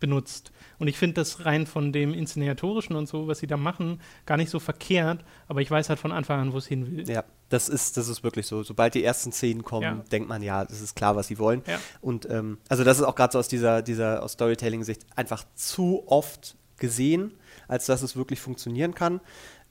benutzt. 0.00 0.50
Und 0.80 0.88
ich 0.88 0.98
finde 0.98 1.14
das 1.14 1.44
rein 1.44 1.66
von 1.66 1.92
dem 1.92 2.12
Inszenatorischen 2.14 2.96
und 2.96 3.06
so, 3.06 3.28
was 3.28 3.38
sie 3.38 3.46
da 3.46 3.56
machen, 3.56 4.00
gar 4.26 4.36
nicht 4.36 4.50
so 4.50 4.58
verkehrt, 4.58 5.22
aber 5.46 5.60
ich 5.60 5.70
weiß 5.70 5.90
halt 5.90 6.00
von 6.00 6.10
Anfang 6.10 6.40
an, 6.40 6.52
wo 6.52 6.58
es 6.58 6.66
hin 6.66 6.90
will. 6.90 7.08
Ja, 7.08 7.22
das 7.50 7.68
ist, 7.68 7.96
das 7.98 8.08
ist 8.08 8.24
wirklich 8.24 8.46
so. 8.46 8.62
Sobald 8.62 8.94
die 8.94 9.04
ersten 9.04 9.30
Szenen 9.30 9.62
kommen, 9.62 9.82
Ja. 9.84 10.04
denkt 10.10 10.28
man, 10.28 10.42
ja, 10.42 10.62
es 10.64 10.80
ist 10.80 10.96
klar, 10.96 11.14
was 11.16 11.28
sie 11.28 11.38
wollen. 11.38 11.62
Ja. 11.66 11.78
Und 12.00 12.28
ähm, 12.30 12.58
also 12.68 12.82
das 12.82 12.98
ist 12.98 13.04
auch 13.04 13.14
gerade 13.14 13.32
so 13.32 13.38
aus 13.38 13.48
dieser, 13.48 13.82
dieser 13.82 14.22
aus 14.22 14.32
Storytelling-Sicht 14.32 15.04
einfach 15.14 15.44
zu 15.54 16.02
oft 16.06 16.56
gesehen, 16.78 17.34
als 17.68 17.86
dass 17.86 18.00
es 18.02 18.16
wirklich 18.16 18.40
funktionieren 18.40 18.94
kann. 18.94 19.20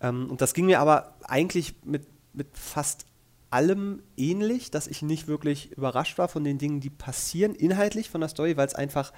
Ähm, 0.02 0.30
und 0.30 0.42
das 0.42 0.54
ging 0.54 0.68
mir 0.68 0.80
aber 0.80 1.16
eigentlich 1.24 1.74
mit, 1.84 2.08
mit 2.34 2.48
fast 2.56 3.08
allem 3.50 4.04
ähnlich, 4.16 4.70
dass 4.70 4.86
ich 4.86 5.02
nicht 5.02 5.28
wirklich 5.28 5.72
überrascht 5.72 6.20
war 6.20 6.28
von 6.28 6.44
den 6.44 6.60
Dingen, 6.60 6.82
die 6.82 6.92
passieren, 6.92 7.56
inhaltlich 7.56 8.10
von 8.12 8.22
der 8.22 8.30
Story, 8.30 8.56
weil 8.58 8.68
es 8.68 8.76
einfach 8.76 9.12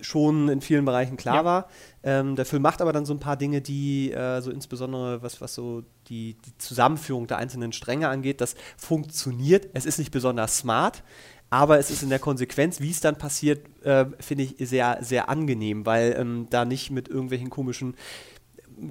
schon 0.00 0.48
in 0.48 0.60
vielen 0.60 0.84
Bereichen 0.84 1.16
klar 1.16 1.36
Ja. 1.36 1.44
war. 1.44 1.68
Ähm, 2.02 2.36
der 2.36 2.44
Film 2.44 2.62
macht 2.62 2.82
aber 2.82 2.92
dann 2.92 3.06
so 3.06 3.14
ein 3.14 3.20
paar 3.20 3.36
Dinge, 3.36 3.60
die 3.60 4.12
äh, 4.12 4.40
so 4.40 4.50
insbesondere 4.50 5.22
was, 5.22 5.40
was 5.40 5.54
so 5.54 5.82
die, 6.08 6.36
die 6.44 6.58
Zusammenführung 6.58 7.26
der 7.26 7.38
einzelnen 7.38 7.72
Stränge 7.72 8.08
angeht, 8.08 8.40
das 8.40 8.54
funktioniert. 8.76 9.68
Es 9.72 9.86
ist 9.86 9.98
nicht 9.98 10.10
besonders 10.10 10.58
smart, 10.58 11.02
aber 11.50 11.78
es 11.78 11.90
ist 11.90 12.02
in 12.02 12.10
der 12.10 12.18
Konsequenz, 12.18 12.80
wie 12.80 12.90
es 12.90 13.00
dann 13.00 13.16
passiert, 13.16 13.66
äh, 13.84 14.06
finde 14.20 14.44
ich 14.44 14.56
sehr, 14.68 14.98
sehr 15.00 15.28
angenehm, 15.28 15.86
weil 15.86 16.14
ähm, 16.18 16.46
da 16.50 16.64
nicht 16.64 16.90
mit 16.90 17.08
irgendwelchen 17.08 17.50
komischen 17.50 17.94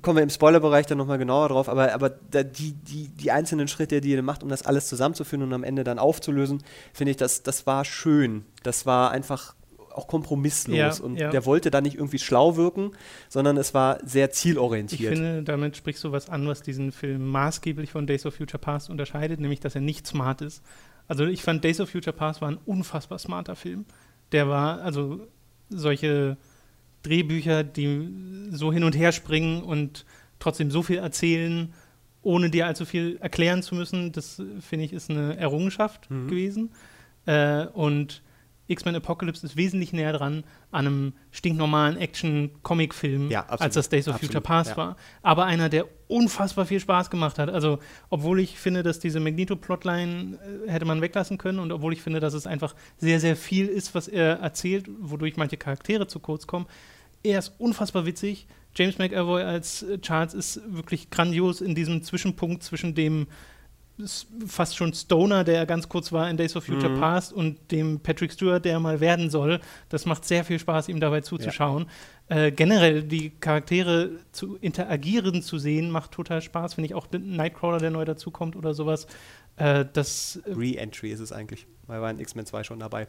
kommen 0.01 0.15
wir 0.17 0.23
im 0.23 0.29
Spoilerbereich 0.29 0.85
dann 0.85 0.97
nochmal 0.97 1.17
genauer 1.17 1.49
drauf, 1.49 1.67
aber, 1.67 1.93
aber 1.93 2.09
die, 2.09 2.71
die, 2.71 3.09
die 3.09 3.31
einzelnen 3.31 3.67
Schritte, 3.67 3.99
die 3.99 4.11
ihr 4.11 4.23
macht, 4.23 4.41
um 4.41 4.47
das 4.49 4.65
alles 4.65 4.87
zusammenzuführen 4.87 5.43
und 5.43 5.51
am 5.53 5.65
Ende 5.65 5.83
dann 5.83 5.99
aufzulösen, 5.99 6.63
finde 6.93 7.11
ich, 7.11 7.17
das, 7.17 7.43
das 7.43 7.67
war 7.67 7.83
schön. 7.83 8.45
Das 8.63 8.85
war 8.85 9.11
einfach 9.11 9.55
auch 9.95 10.07
kompromisslos 10.07 10.77
Ja, 10.77 11.03
und 11.03 11.17
ja. 11.19 11.29
der 11.29 11.45
wollte 11.45 11.71
da 11.71 11.81
nicht 11.81 11.95
irgendwie 11.95 12.19
schlau 12.19 12.55
wirken, 12.57 12.91
sondern 13.29 13.57
es 13.57 13.73
war 13.73 13.99
sehr 14.05 14.27
Ich 14.29 14.33
zielorientiert. 14.35 15.13
finde, 15.13 15.43
damit 15.43 15.77
sprichst 15.77 16.03
du 16.03 16.11
was 16.11 16.29
an, 16.29 16.47
was 16.47 16.61
diesen 16.61 16.91
Film 16.91 17.27
maßgeblich 17.29 17.91
von 17.91 18.07
Days 18.07 18.25
of 18.25 18.35
Future 18.35 18.59
Past 18.59 18.89
unterscheidet, 18.89 19.39
nämlich, 19.39 19.59
dass 19.59 19.75
er 19.75 19.81
nicht 19.81 20.05
smart 20.07 20.41
ist. 20.41 20.63
Also 21.07 21.25
ich 21.25 21.41
fand 21.41 21.63
Days 21.63 21.79
of 21.79 21.89
Future 21.89 22.15
Past 22.15 22.41
war 22.41 22.49
ein 22.49 22.57
unfassbar 22.65 23.19
smarter 23.19 23.55
Film. 23.55 23.85
Der 24.31 24.47
war, 24.47 24.81
also 24.81 25.27
solche 25.69 26.37
Drehbücher, 27.03 27.63
die 27.63 28.47
so 28.51 28.71
hin 28.71 28.83
und 28.83 28.95
her 28.95 29.11
springen 29.11 29.61
und 29.63 30.05
trotzdem 30.39 30.71
so 30.71 30.81
viel 30.83 30.97
erzählen, 30.97 31.73
ohne 32.21 32.49
dir 32.49 32.67
allzu 32.67 32.85
viel 32.85 33.17
erklären 33.19 33.61
zu 33.61 33.75
müssen, 33.75 34.13
das 34.13 34.41
finde 34.61 34.85
ich 34.85 34.93
ist 34.93 35.09
eine 35.09 35.35
Errungenschaft 35.37 36.09
Mhm. 36.09 36.27
gewesen. 36.29 36.71
Äh, 37.25 37.65
und 37.67 38.21
X-Men 38.67 38.95
Apocalypse 38.95 39.45
ist 39.45 39.57
wesentlich 39.57 39.91
näher 39.91 40.13
dran 40.13 40.43
an 40.71 40.87
einem 40.87 41.13
stinknormalen 41.31 41.97
Action-Comic-Film, 41.97 43.29
Ja, 43.29 43.45
als 43.47 43.73
das 43.73 43.89
Days 43.89 44.07
of 44.07 44.15
Absolut, 44.15 44.31
Future 44.31 44.41
Past 44.41 44.71
ja. 44.71 44.77
war. 44.77 44.97
Aber 45.21 45.45
einer, 45.45 45.67
der 45.69 45.85
unfassbar 46.07 46.65
viel 46.65 46.79
Spaß 46.79 47.09
gemacht 47.09 47.39
hat. 47.39 47.49
Also, 47.49 47.79
obwohl 48.09 48.39
ich 48.39 48.57
finde, 48.57 48.83
dass 48.83 48.99
diese 48.99 49.19
Magneto-Plotline 49.19 50.39
äh, 50.67 50.71
hätte 50.71 50.85
man 50.85 51.01
weglassen 51.01 51.37
können 51.37 51.59
und 51.59 51.71
obwohl 51.71 51.91
ich 51.93 52.01
finde, 52.01 52.19
dass 52.19 52.33
es 52.33 52.47
einfach 52.47 52.75
sehr, 52.97 53.19
sehr 53.19 53.35
viel 53.35 53.67
ist, 53.67 53.95
was 53.95 54.07
er 54.07 54.39
erzählt, 54.39 54.85
wodurch 54.99 55.35
manche 55.35 55.57
Charaktere 55.57 56.07
zu 56.07 56.19
kurz 56.19 56.47
kommen. 56.47 56.67
Er 57.23 57.39
ist 57.39 57.53
unfassbar 57.57 58.05
witzig. 58.05 58.47
James 58.75 58.97
McAvoy 58.97 59.43
als 59.43 59.83
äh, 59.83 59.99
Charles 59.99 60.33
ist 60.33 60.61
wirklich 60.67 61.09
grandios 61.09 61.61
in 61.61 61.75
diesem 61.75 62.01
Zwischenpunkt 62.01 62.63
zwischen 62.63 62.95
dem 62.95 63.27
fast 64.47 64.75
schon 64.75 64.91
Stoner, 64.93 65.43
der 65.43 65.65
ganz 65.67 65.87
kurz 65.87 66.11
war 66.11 66.29
in 66.29 66.35
Days 66.37 66.55
of 66.55 66.65
Future 66.65 66.89
Mhm. 66.89 66.99
Past, 66.99 67.31
und 67.31 67.71
dem 67.71 67.99
Patrick 67.99 68.31
Stewart, 68.33 68.65
der 68.65 68.79
mal 68.79 68.99
werden 68.99 69.29
soll. 69.29 69.59
Das 69.89 70.05
macht 70.05 70.25
sehr 70.25 70.43
viel 70.43 70.57
Spaß, 70.59 70.89
ihm 70.89 70.99
dabei 70.99 71.21
zuzuschauen. 71.21 71.85
Äh, 72.27 72.51
generell 72.51 73.03
die 73.03 73.29
Charaktere 73.31 74.11
zu 74.31 74.55
interagieren 74.57 75.41
zu 75.43 75.59
sehen, 75.59 75.91
macht 75.91 76.11
total 76.11 76.41
Spaß. 76.41 76.73
Finde 76.75 76.87
ich 76.87 76.95
auch 76.95 77.07
Nightcrawler, 77.11 77.77
der 77.79 77.91
neu 77.91 78.03
dazukommt 78.05 78.55
oder 78.55 78.73
sowas. 78.73 79.05
Äh, 79.57 79.85
das 79.93 80.37
äh, 80.45 80.51
Re-Entry 80.53 81.11
ist 81.11 81.19
es 81.19 81.31
eigentlich, 81.31 81.67
weil 81.85 82.01
wir 82.01 82.09
in 82.09 82.19
X-Men 82.19 82.45
2 82.47 82.63
schon 82.63 82.79
dabei. 82.79 83.07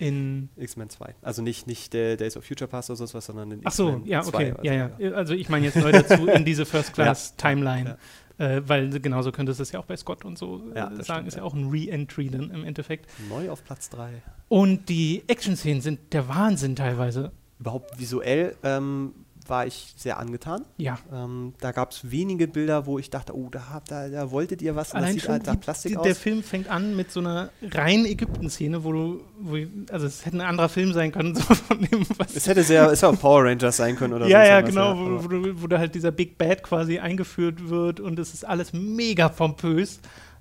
in 0.00 0.48
X-Men 0.56 0.90
2. 0.90 1.14
Also 1.22 1.42
nicht, 1.42 1.66
nicht 1.66 1.92
der 1.92 2.16
Days 2.16 2.36
of 2.36 2.44
Future 2.44 2.68
Past 2.68 2.88
oder 2.90 3.04
sowas, 3.06 3.26
sondern 3.26 3.50
in 3.52 3.60
Ach 3.64 3.72
so, 3.72 3.88
X-Men 3.90 4.06
ja, 4.06 4.22
2. 4.22 4.28
okay. 4.28 4.50
Also, 4.52 4.62
ja, 4.64 4.90
ja. 4.98 5.12
Also 5.16 5.34
ich 5.34 5.48
meine 5.48 5.66
jetzt 5.66 5.76
neu 5.76 5.90
dazu 5.92 6.26
in 6.28 6.44
diese 6.44 6.66
First 6.66 6.94
Class 6.94 7.36
Timeline. 7.36 7.90
ja. 7.90 7.96
Äh, 8.38 8.62
weil 8.66 8.88
genauso 9.00 9.32
könntest 9.32 9.58
du 9.58 9.62
es 9.62 9.72
ja 9.72 9.80
auch 9.80 9.84
bei 9.84 9.96
Scott 9.96 10.24
und 10.24 10.38
so 10.38 10.62
äh, 10.72 10.78
Ja, 10.78 10.90
sagen, 10.90 11.02
stimmt, 11.02 11.28
ist 11.28 11.34
ja 11.34 11.40
ja. 11.40 11.44
auch 11.44 11.54
ein 11.54 11.68
Re-Entry 11.70 12.28
dann 12.30 12.50
im 12.50 12.64
Endeffekt. 12.64 13.06
Neu 13.28 13.50
auf 13.50 13.64
Platz 13.64 13.90
3. 13.90 14.22
Und 14.48 14.88
die 14.88 15.24
Action-Szenen 15.26 15.80
sind 15.80 16.12
der 16.12 16.28
Wahnsinn 16.28 16.76
teilweise. 16.76 17.32
Überhaupt 17.58 17.98
visuell 17.98 18.54
ähm, 18.62 19.12
war 19.48 19.66
ich 19.66 19.94
sehr 19.96 20.18
angetan. 20.18 20.64
Ja. 20.76 20.98
Ähm, 21.12 21.54
da 21.60 21.72
gab 21.72 21.92
es 21.92 22.10
wenige 22.10 22.46
Bilder, 22.48 22.86
wo 22.86 22.98
ich 22.98 23.10
dachte, 23.10 23.34
oh, 23.36 23.48
da, 23.50 23.80
da, 23.88 24.08
da 24.08 24.30
wolltet 24.30 24.60
ihr 24.62 24.76
was. 24.76 24.88
und 24.88 24.96
das 25.00 25.04
Allein 25.04 25.14
sieht 25.14 25.28
halt 25.28 25.46
nach 25.46 25.58
Plastik 25.60 25.92
die, 25.92 25.96
aus. 25.96 26.02
der 26.04 26.14
Film 26.14 26.42
fängt 26.42 26.68
an 26.68 26.94
mit 26.96 27.10
so 27.10 27.20
einer 27.20 27.50
reinen 27.62 28.04
Ägypten-Szene, 28.06 28.84
wo 28.84 28.92
du, 28.92 29.20
wo, 29.40 29.56
ich- 29.56 29.68
also 29.90 30.06
es 30.06 30.24
hätte 30.26 30.36
ein 30.36 30.40
anderer 30.42 30.68
Film 30.68 30.92
sein 30.92 31.12
können, 31.12 31.34
so 31.36 31.42
von 31.42 31.80
dem, 31.80 32.06
was 32.18 32.34
es 32.36 32.46
hätte 32.46 32.62
sehr, 32.62 32.90
es 32.90 33.02
hätte 33.02 33.12
auch 33.12 33.20
Power 33.20 33.44
Rangers 33.44 33.76
sein 33.76 33.96
können 33.96 34.14
oder 34.14 34.26
ja, 34.28 34.42
so. 34.44 34.48
ja, 34.50 34.62
was, 34.62 34.68
genau, 34.70 34.90
aber- 34.90 35.24
wo, 35.24 35.30
wo, 35.30 35.62
wo 35.62 35.66
da 35.66 35.78
halt 35.78 35.94
dieser 35.94 36.10
Big 36.12 36.38
Bad 36.38 36.62
quasi 36.62 36.98
eingeführt 36.98 37.68
wird 37.68 38.00
und 38.00 38.18
es 38.18 38.34
ist 38.34 38.44
alles 38.46 38.72
mega 38.72 39.28
pompös. 39.28 40.00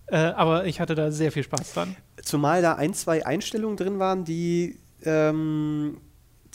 Äh, 0.09 0.17
aber 0.17 0.65
ich 0.65 0.79
hatte 0.79 0.95
da 0.95 1.11
sehr 1.11 1.31
viel 1.33 1.43
Spaß 1.43 1.73
dran. 1.73 1.95
Zumal 2.23 2.61
da 2.61 2.75
ein, 2.75 2.93
zwei 2.93 3.25
Einstellungen 3.25 3.75
drin 3.75 3.99
waren, 3.99 4.23
die, 4.23 4.79
ähm, 5.03 5.97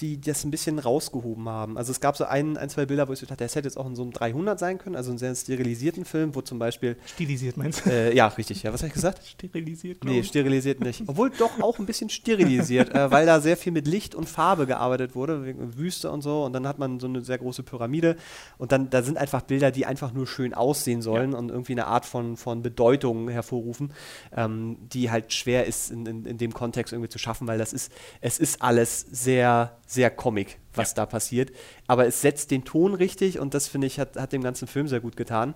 die 0.03 0.21
das 0.21 0.45
ein 0.45 0.51
bisschen 0.51 0.79
rausgehoben 0.79 1.49
haben. 1.49 1.79
Also 1.79 1.93
es 1.93 2.01
gab 2.01 2.17
so 2.17 2.25
ein, 2.25 2.57
ein 2.57 2.69
zwei 2.69 2.87
Bilder, 2.87 3.09
wo 3.09 3.13
ich 3.13 3.21
so 3.21 3.27
dachte, 3.27 3.45
das 3.45 3.55
hätte 3.55 3.69
jetzt 3.69 3.77
auch 3.77 3.87
in 3.87 3.95
so 3.95 4.03
einem 4.03 4.13
300 4.13 4.59
sein 4.59 4.79
können, 4.79 4.97
also 4.97 5.11
einen 5.11 5.19
sehr 5.19 5.35
sterilisierten 5.35 6.05
Film, 6.05 6.35
wo 6.35 6.43
zum 6.43 6.59
Beispiel, 6.59 6.97
Stilisiert 7.07 7.57
meinst 7.57 7.87
du? 7.87 7.91
äh, 7.91 8.15
ja, 8.15 8.27
richtig, 8.27 8.63
ja, 8.65 8.73
was 8.73 8.81
habe 8.81 8.89
ich 8.89 8.95
gesagt? 8.95 9.25
Sterilisiert, 9.25 10.05
Nee, 10.05 10.23
sterilisiert 10.23 10.81
nicht. 10.81 11.05
Obwohl 11.07 11.31
doch 11.31 11.61
auch 11.61 11.79
ein 11.79 11.87
bisschen 11.87 12.11
sterilisiert, 12.11 12.95
äh, 12.95 13.11
weil 13.11 13.27
da 13.27 13.41
sehr 13.41 13.57
viel 13.57 13.73
mit 13.73 13.87
Licht 13.87 14.15
und 14.15 14.29
Farbe 14.29 14.67
gearbeitet 14.67 15.15
wurde, 15.15 15.45
wegen 15.45 15.77
Wüste 15.77 16.11
und 16.11 16.23
so. 16.23 16.45
Und 16.45 16.53
dann 16.53 16.67
hat 16.67 16.79
man 16.79 16.99
so 16.99 17.07
eine 17.07 17.23
sehr 17.23 17.39
große 17.39 17.63
Pyramide. 17.63 18.17
Und 18.59 18.73
dann 18.73 18.91
da 18.91 19.03
sind 19.03 19.19
einfach 19.19 19.43
Bilder, 19.43 19.71
die 19.71 19.87
einfach 19.87 20.13
nur 20.13 20.27
schön 20.27 20.55
aussehen 20.55 21.03
sollen 21.03 21.35
und 21.35 21.51
irgendwie 21.51 21.73
eine 21.73 21.87
Art 21.87 22.07
von, 22.07 22.37
von 22.37 22.63
Bedeutung 22.63 23.29
hervorrufen, 23.29 23.93
ähm, 24.37 24.77
die 24.93 25.11
halt 25.11 25.33
schwer 25.33 25.67
ist 25.67 25.91
in, 25.91 26.07
in, 26.07 26.25
in 26.27 26.39
dem 26.39 26.53
Kontext 26.53 26.93
irgendwie 26.93 27.09
zu 27.09 27.19
schaffen, 27.19 27.47
weil 27.47 27.59
das 27.59 27.73
ist, 27.73 27.93
es 28.21 28.39
ist 28.39 28.63
alles 28.63 29.07
sehr, 29.11 29.79
sehr 29.93 30.11
Comic, 30.11 30.59
was 30.75 30.95
da 30.95 31.07
passiert. 31.07 31.53
Aber 31.87 32.07
es 32.07 32.21
setzt 32.21 32.51
den 32.51 32.65
Ton 32.65 32.95
richtig 32.95 33.39
und 33.39 33.55
das 33.55 33.69
finde 33.69 33.87
ich 33.87 33.99
hat, 33.99 34.17
hat 34.17 34.33
dem 34.33 34.43
ganzen 34.43 34.67
Film 34.69 34.89
sehr 34.89 35.01
gut 35.01 35.17
getan. 35.17 35.55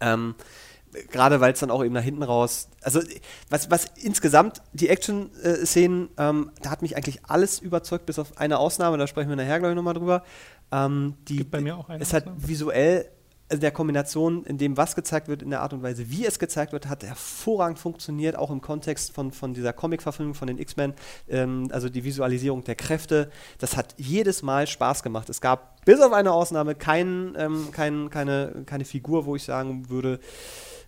Ähm, 0.00 0.34
Gerade 1.10 1.40
weil 1.40 1.52
es 1.52 1.60
dann 1.60 1.70
auch 1.70 1.84
eben 1.84 1.92
nach 1.92 2.02
hinten 2.02 2.22
raus. 2.22 2.68
Also, 2.82 3.00
was, 3.50 3.70
was 3.70 3.86
insgesamt 3.96 4.62
die 4.72 4.88
Action-Szenen, 4.88 6.08
ähm, 6.16 6.50
da 6.62 6.70
hat 6.70 6.80
mich 6.80 6.96
eigentlich 6.96 7.26
alles 7.26 7.58
überzeugt, 7.58 8.06
bis 8.06 8.18
auf 8.18 8.38
eine 8.38 8.58
Ausnahme, 8.58 8.96
da 8.96 9.06
sprechen 9.06 9.28
wir 9.28 9.36
nachher, 9.36 9.58
glaube 9.58 9.72
ich, 9.72 9.76
nochmal 9.76 9.92
drüber. 9.92 10.24
Ähm, 10.72 11.14
die, 11.28 11.36
Gibt 11.36 11.50
bei 11.50 11.60
mir 11.60 11.76
auch 11.76 11.90
eine 11.90 12.02
Es 12.02 12.14
hat 12.14 12.22
Ausnahme. 12.24 12.48
visuell, 12.48 13.10
in 13.50 13.60
der 13.60 13.70
Kombination, 13.70 14.44
in 14.44 14.58
dem, 14.58 14.76
was 14.76 14.94
gezeigt 14.94 15.28
wird, 15.28 15.42
in 15.42 15.50
der 15.50 15.62
Art 15.62 15.72
und 15.72 15.82
Weise, 15.82 16.10
wie 16.10 16.26
es 16.26 16.38
gezeigt 16.38 16.72
wird, 16.72 16.88
hat 16.88 17.02
hervorragend 17.02 17.78
funktioniert, 17.78 18.36
auch 18.36 18.50
im 18.50 18.60
Kontext 18.60 19.12
von, 19.12 19.32
von 19.32 19.54
dieser 19.54 19.72
Comic-Verfilmung 19.72 20.34
von 20.34 20.48
den 20.48 20.58
X-Men. 20.58 20.94
Ähm, 21.28 21.68
also 21.70 21.88
die 21.88 22.04
Visualisierung 22.04 22.64
der 22.64 22.74
Kräfte, 22.74 23.30
das 23.58 23.76
hat 23.76 23.94
jedes 23.96 24.42
Mal 24.42 24.66
Spaß 24.66 25.02
gemacht. 25.02 25.30
Es 25.30 25.40
gab 25.40 25.84
bis 25.84 26.00
auf 26.00 26.12
eine 26.12 26.32
Ausnahme 26.32 26.74
kein, 26.74 27.34
ähm, 27.38 27.68
kein, 27.72 28.10
keine, 28.10 28.64
keine 28.66 28.84
Figur, 28.84 29.24
wo 29.24 29.34
ich 29.36 29.44
sagen 29.44 29.88
würde, 29.88 30.20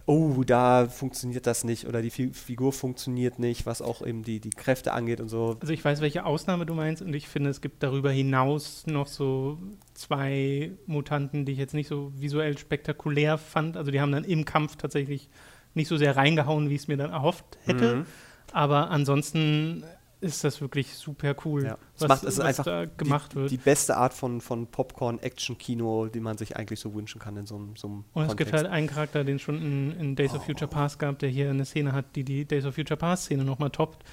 oh, 0.06 0.42
da 0.44 0.88
funktioniert 0.88 1.46
das 1.46 1.64
nicht 1.64 1.86
oder 1.86 2.02
die 2.02 2.10
Fi 2.10 2.30
Figur 2.32 2.72
funktioniert 2.72 3.38
nicht, 3.38 3.64
was 3.64 3.80
auch 3.80 4.04
eben 4.04 4.22
die, 4.22 4.40
die 4.40 4.50
Kräfte 4.50 4.92
angeht 4.92 5.20
und 5.20 5.28
so. 5.28 5.56
Also 5.60 5.72
ich 5.72 5.84
weiß, 5.84 6.00
welche 6.00 6.24
Ausnahme 6.24 6.66
du 6.66 6.74
meinst 6.74 7.00
und 7.00 7.14
ich 7.14 7.28
finde, 7.28 7.50
es 7.50 7.60
gibt 7.60 7.82
darüber 7.82 8.10
hinaus 8.10 8.86
noch 8.86 9.06
so 9.06 9.58
zwei 10.00 10.72
Mutanten, 10.86 11.44
die 11.44 11.52
ich 11.52 11.58
jetzt 11.58 11.74
nicht 11.74 11.88
so 11.88 12.12
visuell 12.16 12.56
spektakulär 12.58 13.38
fand. 13.38 13.76
Also 13.76 13.90
die 13.90 14.00
haben 14.00 14.12
dann 14.12 14.24
im 14.24 14.44
Kampf 14.44 14.76
tatsächlich 14.76 15.28
nicht 15.74 15.88
so 15.88 15.96
sehr 15.96 16.16
reingehauen, 16.16 16.70
wie 16.70 16.74
ich 16.74 16.82
es 16.82 16.88
mir 16.88 16.96
dann 16.96 17.10
erhofft 17.10 17.58
hätte. 17.64 17.96
Mhm. 17.96 18.06
Aber 18.52 18.90
ansonsten 18.90 19.84
ist 20.22 20.44
das 20.44 20.60
wirklich 20.60 20.94
super 20.94 21.34
cool, 21.44 21.64
Ja. 21.64 21.78
Was, 21.98 22.08
macht- 22.08 22.24
was 22.24 22.40
einfach 22.40 22.64
da 22.64 22.84
gemacht 22.84 23.32
die, 23.32 23.36
wird. 23.36 23.50
Die 23.52 23.56
beste 23.56 23.96
Art 23.96 24.12
von, 24.12 24.40
von 24.42 24.66
Popcorn-Action-Kino, 24.66 26.08
die 26.08 26.20
man 26.20 26.36
sich 26.36 26.56
eigentlich 26.56 26.80
so 26.80 26.92
wünschen 26.94 27.18
kann 27.20 27.36
in 27.36 27.46
so 27.46 27.56
einem, 27.56 27.76
so 27.76 27.86
einem 27.88 28.04
und 28.12 28.22
es 28.24 28.28
gibt 28.36 28.50
Kontext. 28.50 28.54
halt 28.64 28.66
einen 28.66 28.86
Charakter, 28.86 29.24
den 29.24 29.36
es 29.36 29.42
schon 29.42 29.56
in, 29.62 29.92
in 29.98 30.16
Days 30.16 30.34
of 30.34 30.44
Future 30.44 30.68
Past 30.70 30.98
gab, 30.98 31.18
der 31.20 31.28
hier 31.30 31.48
eine 31.50 31.64
Szene 31.64 31.92
hat, 31.92 32.16
die 32.16 32.24
die 32.24 32.44
Days 32.44 32.64
of 32.66 32.74
Future 32.74 32.98
Past 32.98 33.24
Szene 33.24 33.44
nochmal 33.44 33.70
toppt. 33.70 34.04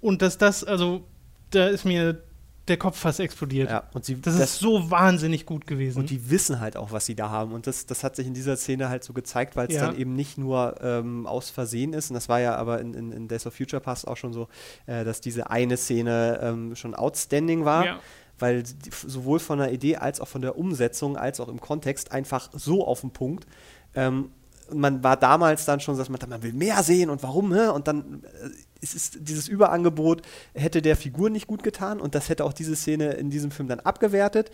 Und 0.00 0.20
dass 0.22 0.36
das, 0.38 0.62
also, 0.64 1.04
da 1.50 1.68
ist 1.68 1.84
mir 1.84 2.22
der 2.70 2.78
Kopf 2.78 2.96
fast 2.98 3.20
explodiert. 3.20 3.68
ja, 3.68 3.82
und 3.92 4.04
sie, 4.04 4.20
Das, 4.20 4.36
ist 4.38 4.58
so 4.60 4.90
wahnsinnig 4.90 5.44
gut 5.44 5.66
gewesen. 5.66 5.98
Und 5.98 6.08
die 6.10 6.30
wissen 6.30 6.60
halt 6.60 6.76
auch, 6.76 6.92
was 6.92 7.04
sie 7.04 7.14
da 7.14 7.28
haben. 7.28 7.52
Und 7.52 7.66
das, 7.66 7.84
das 7.86 8.02
hat 8.02 8.16
sich 8.16 8.26
in 8.26 8.32
dieser 8.34 8.56
Szene 8.56 8.88
halt 8.88 9.04
so 9.04 9.12
gezeigt, 9.12 9.56
weil 9.56 9.68
es 9.68 9.74
Ja. 9.74 9.86
dann 9.86 9.98
eben 9.98 10.14
nicht 10.16 10.38
nur 10.38 10.76
ähm, 10.82 11.26
aus 11.26 11.50
Versehen 11.50 11.92
ist. 11.92 12.10
Und 12.10 12.14
das 12.14 12.28
war 12.28 12.40
ja 12.40 12.54
aber 12.56 12.80
in, 12.80 12.94
in, 12.94 13.12
in 13.12 13.28
Days 13.28 13.46
of 13.46 13.54
Future 13.54 13.80
Past 13.82 14.08
auch 14.08 14.16
schon 14.16 14.32
so, 14.32 14.48
äh, 14.86 15.04
dass 15.04 15.20
diese 15.20 15.50
eine 15.50 15.76
Szene 15.76 16.40
ähm, 16.42 16.74
schon 16.76 16.94
outstanding 16.94 17.64
war. 17.66 17.84
Ja. 17.84 18.00
Weil 18.38 18.62
sowohl 19.06 19.38
von 19.38 19.58
der 19.58 19.70
Idee 19.70 19.96
als 19.96 20.18
auch 20.20 20.28
von 20.28 20.40
der 20.40 20.56
Umsetzung 20.56 21.18
als 21.18 21.40
auch 21.40 21.48
im 21.48 21.60
Kontext 21.60 22.10
einfach 22.12 22.48
so 22.54 22.86
auf 22.86 23.02
den 23.02 23.10
Punkt. 23.10 23.46
Ähm, 23.94 24.30
und 24.70 24.78
man 24.78 25.02
war 25.02 25.16
damals 25.16 25.64
dann 25.64 25.80
schon, 25.80 25.98
dass 25.98 26.08
man, 26.08 26.20
dachte, 26.20 26.30
man 26.30 26.42
will 26.44 26.52
mehr 26.52 26.82
sehen 26.84 27.10
und 27.10 27.22
warum, 27.22 27.52
hä? 27.52 27.66
Und 27.68 27.88
dann 27.88 28.22
äh, 28.24 28.48
es 28.82 28.94
ist 28.94 29.18
dieses 29.20 29.48
Überangebot 29.48 30.22
hätte 30.54 30.82
der 30.82 30.96
Figur 30.96 31.30
nicht 31.30 31.46
gut 31.46 31.62
getan 31.62 32.00
und 32.00 32.14
das 32.14 32.28
hätte 32.28 32.44
auch 32.44 32.52
diese 32.52 32.74
Szene 32.76 33.12
in 33.12 33.30
diesem 33.30 33.50
Film 33.50 33.68
dann 33.68 33.80
abgewertet. 33.80 34.50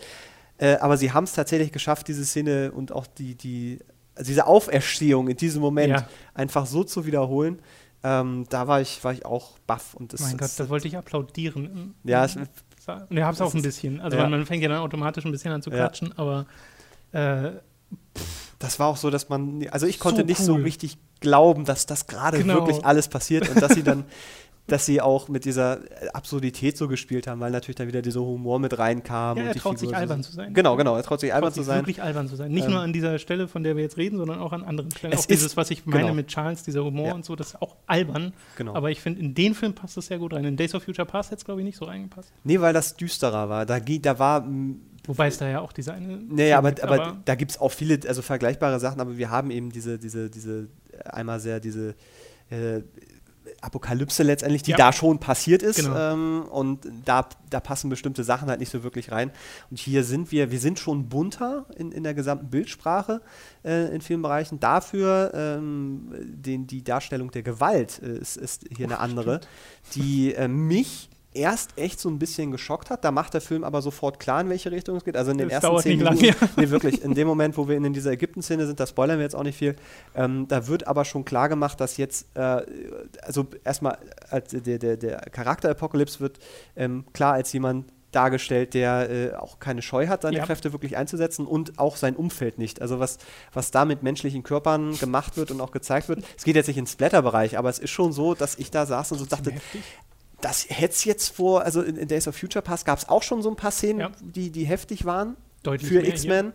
Äh, 0.59 0.77
aber 0.77 0.97
sie 0.97 1.13
haben 1.13 1.25
es 1.25 1.33
tatsächlich 1.33 1.71
geschafft, 1.73 2.09
diese 2.09 2.25
Szene 2.25 2.73
und 2.73 2.91
auch 2.93 3.07
die, 3.07 3.35
die, 3.35 3.79
also 4.15 4.29
diese 4.29 4.47
Auferstehung 4.47 5.29
in 5.29 5.37
diesem 5.37 5.61
Moment 5.61 5.91
Ja. 6.01 6.09
einfach 6.35 6.67
so 6.67 6.83
zu 6.85 7.05
wiederholen. 7.07 7.61
Ähm, 8.03 8.47
da 8.49 8.67
war 8.69 8.81
ich, 8.81 9.03
war 9.05 9.13
ich 9.13 9.27
auch 9.27 9.59
baff. 9.67 9.95
Und 9.95 10.13
das, 10.13 10.21
mein 10.21 10.33
Gott, 10.33 10.43
das, 10.43 10.57
da 10.57 10.69
wollte 10.69 10.89
ich 10.89 10.97
applaudieren. 10.97 11.95
ja, 12.05 12.25
es, 12.25 12.37
Und 12.37 12.49
ich 13.11 13.23
hab's 13.23 13.41
auch 13.41 13.55
ein 13.55 13.63
bisschen. 13.63 14.01
Also 14.01 14.17
Ja. 14.17 14.29
man 14.29 14.47
fängt 14.47 14.63
ja 14.63 14.69
dann 14.69 14.79
automatisch 14.79 15.25
ein 15.25 15.33
bisschen 15.33 15.53
an 15.53 15.61
zu 15.63 15.71
Ja. 15.71 15.77
klatschen, 15.77 16.17
aber 16.17 16.47
äh, 17.13 17.51
das 18.59 18.79
war 18.79 18.87
auch 18.89 18.97
so, 18.97 19.11
dass 19.11 19.29
man, 19.29 19.67
also 19.71 19.87
ich 19.87 19.97
So 19.99 20.03
konnte 20.03 20.25
nicht 20.25 20.39
so 20.41 20.55
cool. 20.55 20.63
richtig 20.63 20.97
glauben, 21.27 21.65
dass 21.65 21.87
das 21.87 22.07
gerade 22.07 22.39
Genau. 22.39 22.55
wirklich 22.55 22.85
alles 22.85 23.09
passiert 23.09 23.49
und 23.49 23.61
dass 23.61 23.73
sie 23.75 23.83
dann, 23.83 24.05
dass 24.69 24.85
sie 24.87 25.01
auch 25.01 25.29
mit 25.29 25.45
dieser 25.45 25.79
Absurdität 26.13 26.77
so 26.77 26.89
gespielt 26.89 27.27
haben, 27.29 27.41
weil 27.41 27.51
natürlich 27.53 27.77
dann 27.77 27.87
wieder 27.89 28.03
dieser 28.03 28.21
Humor 28.21 28.59
mit 28.59 28.77
reinkam. 28.79 29.37
ja, 29.37 29.43
und 29.45 29.49
er 29.51 29.55
traut 29.55 29.79
sich 29.79 29.89
Figur 29.89 29.95
so- 29.97 30.01
albern 30.01 30.23
zu 30.23 30.33
sein. 30.33 30.55
Genau, 30.55 30.77
genau, 30.77 30.97
er 30.97 31.03
traut 31.05 31.21
sich 31.21 31.33
albern 31.33 31.49
Traut 31.51 31.55
zu 31.55 31.61
sich 31.61 31.67
sein. 31.69 31.79
wirklich 31.83 32.03
albern 32.03 32.29
zu 32.29 32.35
sein. 32.37 32.51
Nicht 32.51 32.65
Ähm, 32.67 32.73
nur 32.73 32.81
an 32.81 32.93
dieser 32.93 33.19
Stelle, 33.19 33.47
von 33.49 33.63
der 33.63 33.77
wir 33.77 33.83
jetzt 33.85 33.97
reden, 33.97 34.19
sondern 34.19 34.39
auch 34.41 34.53
an 34.53 34.65
anderen 34.65 34.91
Stellen. 34.91 35.13
Es 35.13 35.21
auch 35.21 35.27
dieses, 35.27 35.47
ist- 35.47 35.57
was 35.57 35.71
ich 35.71 35.85
meine 35.87 36.03
genau. 36.05 36.15
mit 36.15 36.29
Charles, 36.29 36.63
dieser 36.65 36.85
Humor 36.85 37.09
Ja. 37.09 37.15
und 37.15 37.25
so, 37.25 37.37
das 37.37 37.49
ist 37.51 37.63
auch 37.63 37.77
albern. 37.87 38.33
Genau. 38.57 38.75
Aber 38.75 38.91
ich 38.91 39.01
finde, 39.01 39.21
in 39.21 39.35
den 39.35 39.55
Film 39.55 39.73
passt 39.75 39.97
das 39.97 40.07
sehr 40.07 40.19
gut 40.19 40.33
rein. 40.33 40.45
In 40.45 40.57
Days 40.57 40.75
of 40.75 40.83
Future 40.83 41.07
Past 41.07 41.31
hätte 41.31 41.39
es, 41.41 41.45
glaube 41.45 41.61
ich, 41.61 41.65
nicht 41.65 41.79
so 41.79 41.85
reingepasst. 41.85 42.33
Nee, 42.45 42.61
weil 42.61 42.73
das 42.73 42.97
düsterer 42.97 43.49
war. 43.49 43.67
Da, 43.67 43.79
da 43.81 44.19
war 44.19 44.45
Wobei 45.07 45.29
es 45.29 45.39
da 45.39 45.49
ja 45.49 45.61
auch 45.61 45.73
diese 45.73 45.93
eine. 45.95 46.19
Szene 46.33 46.57
aber, 46.57 46.71
gibt, 46.73 46.83
aber, 46.83 47.17
da 47.25 47.35
gibt 47.37 47.53
es 47.53 47.61
auch 47.61 47.71
viele, 47.71 48.01
also 48.09 48.23
vergleichbare 48.23 48.81
Sachen, 48.81 49.01
aber 49.01 49.17
wir 49.17 49.31
haben 49.31 49.53
eben 49.53 49.71
diese, 49.71 50.01
diese, 50.01 50.29
diese, 50.29 50.67
einmal 51.05 51.41
sehr 51.41 51.61
diese 51.61 51.95
äh, 52.51 52.83
Apokalypse 53.61 54.23
letztendlich, 54.23 54.63
die 54.63 54.73
Ja. 54.73 54.77
da 54.77 54.93
schon 54.93 55.19
passiert 55.19 55.63
ist. 55.63 55.77
Genau. 55.77 55.97
Ähm, 55.97 56.43
und 56.51 56.87
da, 57.05 57.29
da 57.49 57.61
passen 57.61 57.89
bestimmte 57.89 58.25
Sachen 58.25 58.49
halt 58.49 58.61
nicht 58.61 58.71
so 58.71 58.83
wirklich 58.83 59.13
rein. 59.13 59.31
Und 59.71 59.79
hier 59.79 60.05
sind 60.05 60.33
wir, 60.33 60.51
wir 60.51 60.59
sind 60.59 60.79
schon 60.79 61.09
bunter 61.09 61.67
in, 61.77 61.93
in 61.93 62.03
der 62.03 62.15
gesamten 62.15 62.49
Bildsprache 62.51 63.21
äh, 63.65 63.95
in 63.95 64.01
vielen 64.01 64.23
Bereichen. 64.23 64.61
Dafür 64.61 65.33
ähm, 65.35 66.13
den, 66.21 66.67
die 66.67 66.83
Darstellung 66.83 67.31
der 67.31 67.43
Gewalt 67.43 68.01
äh, 68.03 68.19
ist, 68.19 68.37
ist 68.37 68.65
hier 68.77 68.87
eine 68.87 68.99
andere, 68.99 69.41
die 69.95 70.35
äh, 70.35 70.49
mich 70.49 71.09
erst 71.37 71.79
echt 71.79 72.01
so 72.01 72.09
ein 72.09 72.19
bisschen 72.19 72.51
geschockt 72.51 72.91
hat. 72.91 73.05
Da 73.05 73.11
macht 73.11 73.35
der 73.35 73.41
Film 73.41 73.63
aber 73.63 73.83
sofort 73.83 74.19
klar, 74.19 74.41
in 74.41 74.49
welche 74.49 74.71
Richtung 74.71 74.97
es 74.97 75.05
geht. 75.05 75.17
Also 75.17 75.31
in 75.31 75.39
den 75.39 75.49
Das 75.49 75.63
ersten 75.63 75.79
zehn 75.81 75.99
nicht 75.99 76.05
lange, 76.05 76.21
Minuten, 76.21 76.49
nee, 76.57 76.71
wirklich, 76.71 77.03
in 77.03 77.15
dem 77.15 77.29
Moment, 77.29 77.57
wo 77.57 77.69
wir 77.69 77.77
in, 77.77 77.93
dieser 77.93 78.13
Ägypten-Szene 78.13 78.67
sind, 78.67 78.81
da 78.81 78.87
spoilern 78.87 79.19
wir 79.19 79.25
jetzt 79.25 79.37
auch 79.37 79.43
nicht 79.43 79.59
viel, 79.59 79.77
ähm, 80.15 80.49
da 80.49 80.67
wird 80.67 80.87
aber 80.87 81.05
schon 81.05 81.25
klar 81.25 81.49
gemacht, 81.49 81.81
dass 81.81 81.97
jetzt, 81.97 82.27
äh, 82.35 82.63
also 83.23 83.47
erstmal, 83.65 83.99
als 84.31 84.51
der, 84.51 84.79
der, 84.79 84.97
der 84.97 85.19
Charakter 85.31 85.71
Apocalypse 85.71 86.21
wird 86.21 86.39
ähm, 86.75 87.05
klar 87.13 87.35
als 87.35 87.53
jemand 87.53 87.93
dargestellt, 88.13 88.73
der 88.73 89.11
äh, 89.11 89.35
auch 89.35 89.59
keine 89.59 89.83
Scheu 89.83 90.07
hat, 90.09 90.23
seine 90.23 90.39
Ja. 90.39 90.47
Kräfte 90.47 90.73
wirklich 90.73 90.97
einzusetzen 90.97 91.47
und 91.47 91.79
auch 91.79 91.97
sein 91.97 92.17
Umfeld 92.17 92.57
nicht. 92.59 92.81
Also 92.81 92.99
was, 92.99 93.19
was 93.53 93.71
da 93.71 93.85
mit 93.85 94.03
menschlichen 94.03 94.43
Körpern 94.43 94.97
gemacht 94.99 95.37
wird 95.37 95.51
und 95.51 95.61
auch 95.61 95.71
gezeigt 95.71 96.09
wird. 96.09 96.25
Es 96.37 96.45
geht 96.45 96.57
jetzt 96.57 96.69
nicht 96.69 96.79
ins 96.79 96.93
Splatter-Bereich, 96.93 97.59
aber 97.59 97.69
es 97.69 97.79
ist 97.79 97.91
schon 97.91 98.13
so, 98.13 98.35
dass 98.35 98.55
ich 98.57 98.71
da 98.71 98.87
saß 98.87 99.13
und 99.13 99.19
so 99.19 99.27
dachte. 99.27 99.53
Das 100.41 100.67
hätte 100.69 100.93
es 100.93 101.05
jetzt 101.05 101.29
vor, 101.31 101.63
also 101.63 101.83
in, 101.83 101.97
in 101.97 102.09
Days 102.09 102.29
of 102.29 102.37
Future 102.37 102.63
Past 102.63 102.85
gab 102.85 102.99
es 102.99 103.09
auch 103.09 103.23
schon 103.23 103.43
so 103.43 103.49
ein 103.51 103.57
paar 103.57 103.71
Szenen, 103.71 104.01
Ja. 104.01 104.11
die, 104.21 104.51
die 104.51 104.65
heftig 104.65 105.05
waren 105.05 105.37
Deutlich 105.63 105.89
für 105.91 106.07
X-Men. 106.07 106.53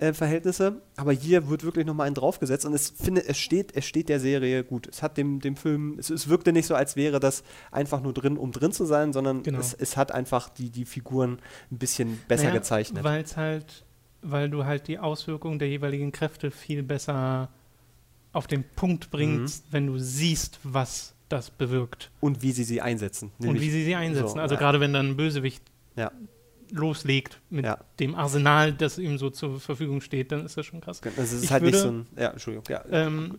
Äh, 0.00 0.12
Verhältnisse, 0.12 0.82
aber 0.96 1.12
hier 1.12 1.48
wird 1.48 1.62
wirklich 1.62 1.86
nochmal 1.86 2.08
ein 2.08 2.14
draufgesetzt 2.14 2.66
und 2.66 2.74
es 2.74 2.90
finde, 2.90 3.24
es 3.28 3.38
steht, 3.38 3.76
es 3.76 3.84
steht 3.84 4.08
der 4.08 4.18
Serie 4.18 4.64
gut. 4.64 4.88
Es 4.88 5.02
hat 5.04 5.16
dem, 5.16 5.38
dem 5.38 5.54
Film, 5.54 5.96
es, 6.00 6.10
es 6.10 6.28
wirkte 6.28 6.52
nicht 6.52 6.66
so, 6.66 6.74
als 6.74 6.96
wäre 6.96 7.20
das 7.20 7.44
einfach 7.70 8.02
nur 8.02 8.12
drin, 8.12 8.36
um 8.36 8.50
drin 8.50 8.72
zu 8.72 8.86
sein, 8.86 9.12
sondern 9.12 9.44
Genau. 9.44 9.60
es, 9.60 9.72
es 9.72 9.96
hat 9.96 10.10
einfach 10.10 10.48
die, 10.48 10.70
die 10.70 10.84
Figuren 10.84 11.38
ein 11.70 11.78
bisschen 11.78 12.20
besser 12.26 12.50
gezeichnet. 12.50 13.04
Weil 13.04 13.22
es 13.22 13.36
halt, 13.36 13.84
weil 14.20 14.50
du 14.50 14.64
halt 14.64 14.88
die 14.88 14.98
Auswirkungen 14.98 15.60
der 15.60 15.68
jeweiligen 15.68 16.10
Kräfte 16.10 16.50
viel 16.50 16.82
besser 16.82 17.48
auf 18.32 18.48
den 18.48 18.64
Punkt 18.64 19.12
bringt, 19.12 19.42
Mhm. 19.42 19.52
wenn 19.70 19.86
du 19.86 19.98
siehst, 20.00 20.58
was 20.64 21.13
das 21.34 21.50
bewirkt. 21.50 22.10
Und 22.20 22.42
wie 22.42 22.52
sie 22.52 22.64
sie 22.64 22.80
einsetzen. 22.80 23.30
und 23.38 23.60
wie 23.60 23.70
sie 23.70 23.84
sie 23.84 23.94
einsetzen. 23.94 24.34
so, 24.36 24.40
also 24.40 24.54
ja. 24.54 24.60
gerade 24.60 24.80
wenn 24.80 24.92
dann 24.92 25.08
ein 25.10 25.16
Bösewicht 25.16 25.62
Ja. 25.96 26.10
loslegt 26.72 27.40
mit 27.50 27.64
Ja. 27.64 27.78
dem 28.00 28.14
Arsenal, 28.14 28.72
das 28.72 28.98
ihm 28.98 29.18
so 29.18 29.30
zur 29.30 29.60
Verfügung 29.60 30.00
steht, 30.00 30.32
dann 30.32 30.44
ist 30.44 30.56
das 30.56 30.66
schon 30.66 30.80
krass. 30.80 31.00
Das 31.16 31.32
ist 31.32 31.44
Ich 31.44 31.52
halt 31.52 31.62
nicht 31.62 31.74
würde- 31.74 31.82
so 31.82 31.88
ein. 31.90 32.06
Ja, 32.16 32.30
Entschuldigung. 32.30 32.64
Ja. 32.68 32.82
Ähm, 32.90 33.36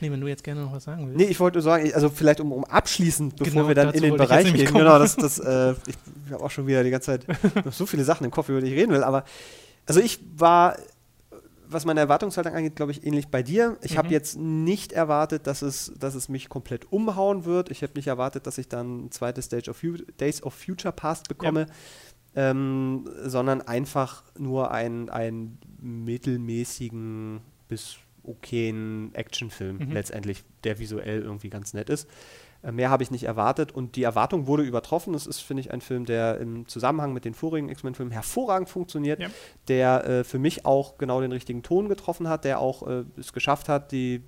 nee, 0.00 0.10
wenn 0.10 0.20
du 0.20 0.26
jetzt 0.26 0.42
gerne 0.44 0.62
noch 0.62 0.72
was 0.72 0.84
sagen 0.84 1.06
willst. 1.06 1.16
Nee, 1.18 1.24
ich 1.26 1.38
wollte 1.40 1.56
nur 1.58 1.62
sagen, 1.62 1.90
also 1.94 2.08
vielleicht 2.10 2.40
um, 2.40 2.52
um 2.52 2.64
abschließend, 2.64 3.36
bevor 3.36 3.52
Genau, 3.52 3.68
wir 3.68 3.74
dann 3.74 3.94
in 3.94 4.02
den 4.02 4.16
Bereich 4.16 4.52
gehen. 4.52 4.66
kommen. 4.66 4.78
Genau, 4.84 4.98
das, 4.98 5.16
das, 5.16 5.38
äh, 5.38 5.72
ich, 5.86 5.94
ich 6.26 6.32
habe 6.32 6.42
auch 6.44 6.50
schon 6.50 6.66
wieder 6.66 6.82
die 6.84 6.90
ganze 6.90 7.18
Zeit 7.18 7.64
noch 7.64 7.72
so 7.72 7.86
viele 7.86 8.04
Sachen 8.04 8.24
im 8.24 8.30
Kopf, 8.30 8.48
über 8.48 8.60
die 8.60 8.68
ich 8.68 8.78
reden 8.78 8.92
will. 8.92 9.04
Aber 9.04 9.24
also 9.86 10.00
ich 10.00 10.18
war, 10.36 10.76
was 11.70 11.84
meine 11.84 12.00
Erwartungshaltung 12.00 12.54
angeht, 12.54 12.76
glaube 12.76 12.92
ich, 12.92 13.06
ähnlich 13.06 13.28
bei 13.28 13.42
dir. 13.42 13.76
Ich 13.82 13.96
habe 13.96 14.08
Mhm. 14.08 14.12
jetzt 14.12 14.36
nicht 14.38 14.92
erwartet, 14.92 15.46
dass 15.46 15.62
es, 15.62 15.92
dass 15.98 16.14
es 16.14 16.28
mich 16.28 16.48
komplett 16.48 16.90
umhauen 16.92 17.44
wird. 17.44 17.70
Ich 17.70 17.82
habe 17.82 17.92
nicht 17.96 18.06
erwartet, 18.06 18.46
dass 18.46 18.58
ich 18.58 18.68
dann 18.68 19.06
ein 19.06 19.10
zweites 19.10 19.46
Stage 19.46 19.70
of 19.70 19.80
Days 20.18 20.42
of 20.42 20.54
Future 20.54 20.92
Past 20.92 21.28
bekomme. 21.28 21.66
Ähm, 22.36 23.08
sondern 23.24 23.62
einfach 23.62 24.22
nur 24.38 24.70
einen, 24.70 25.08
einen 25.08 25.58
mittelmäßigen 25.80 27.40
bis 27.68 27.96
okayen 28.22 29.14
Actionfilm 29.14 29.78
Mhm. 29.78 29.92
letztendlich, 29.92 30.44
der 30.64 30.78
visuell 30.78 31.22
irgendwie 31.22 31.48
ganz 31.50 31.72
nett 31.74 31.88
ist. 31.90 32.08
Äh, 32.62 32.72
mehr 32.72 32.90
habe 32.90 33.02
ich 33.02 33.10
nicht 33.10 33.24
erwartet 33.24 33.72
und 33.72 33.94
die 33.96 34.02
Erwartung 34.02 34.46
wurde 34.46 34.62
übertroffen. 34.64 35.14
Es 35.14 35.26
ist, 35.26 35.40
finde 35.40 35.60
ich, 35.60 35.70
ein 35.72 35.80
Film, 35.80 36.04
der 36.06 36.38
im 36.38 36.66
Zusammenhang 36.66 37.12
mit 37.12 37.24
den 37.24 37.34
vorigen 37.34 37.68
X-Men-Filmen 37.68 38.12
hervorragend 38.12 38.68
funktioniert, 38.68 39.20
Ja. 39.20 39.28
der 39.68 40.04
äh, 40.06 40.24
für 40.24 40.38
mich 40.38 40.66
auch 40.66 40.98
genau 40.98 41.20
den 41.20 41.32
richtigen 41.32 41.62
Ton 41.62 41.88
getroffen 41.88 42.28
hat, 42.28 42.44
der 42.44 42.60
auch 42.60 42.86
äh, 42.86 43.04
es 43.16 43.32
geschafft 43.32 43.68
hat, 43.68 43.92
die 43.92 44.22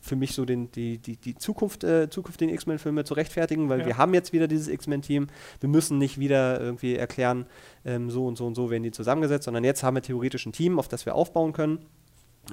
für 0.00 0.16
mich 0.16 0.32
so 0.32 0.44
den, 0.44 0.70
die, 0.72 0.98
die, 0.98 1.16
die 1.16 1.34
Zukunft, 1.36 1.84
äh, 1.84 2.08
zukünftigen 2.08 2.54
X-Men-Filme 2.54 3.04
zu 3.04 3.14
rechtfertigen, 3.14 3.68
weil 3.68 3.80
Ja. 3.80 3.86
wir 3.86 3.96
haben 3.98 4.14
jetzt 4.14 4.32
wieder 4.32 4.48
dieses 4.48 4.68
X-Men-Team. 4.68 5.26
Wir 5.60 5.68
müssen 5.68 5.98
nicht 5.98 6.18
wieder 6.18 6.60
irgendwie 6.60 6.96
erklären, 6.96 7.46
ähm, 7.84 8.08
so 8.10 8.26
und 8.26 8.36
so 8.38 8.46
und 8.46 8.54
so 8.54 8.70
werden 8.70 8.84
die 8.84 8.90
zusammengesetzt, 8.92 9.44
sondern 9.44 9.64
jetzt 9.64 9.82
haben 9.82 9.96
wir 9.96 10.02
theoretisch 10.02 10.46
ein 10.46 10.52
Team, 10.52 10.78
auf 10.78 10.88
das 10.88 11.04
wir 11.04 11.14
aufbauen 11.14 11.52
können. 11.52 11.80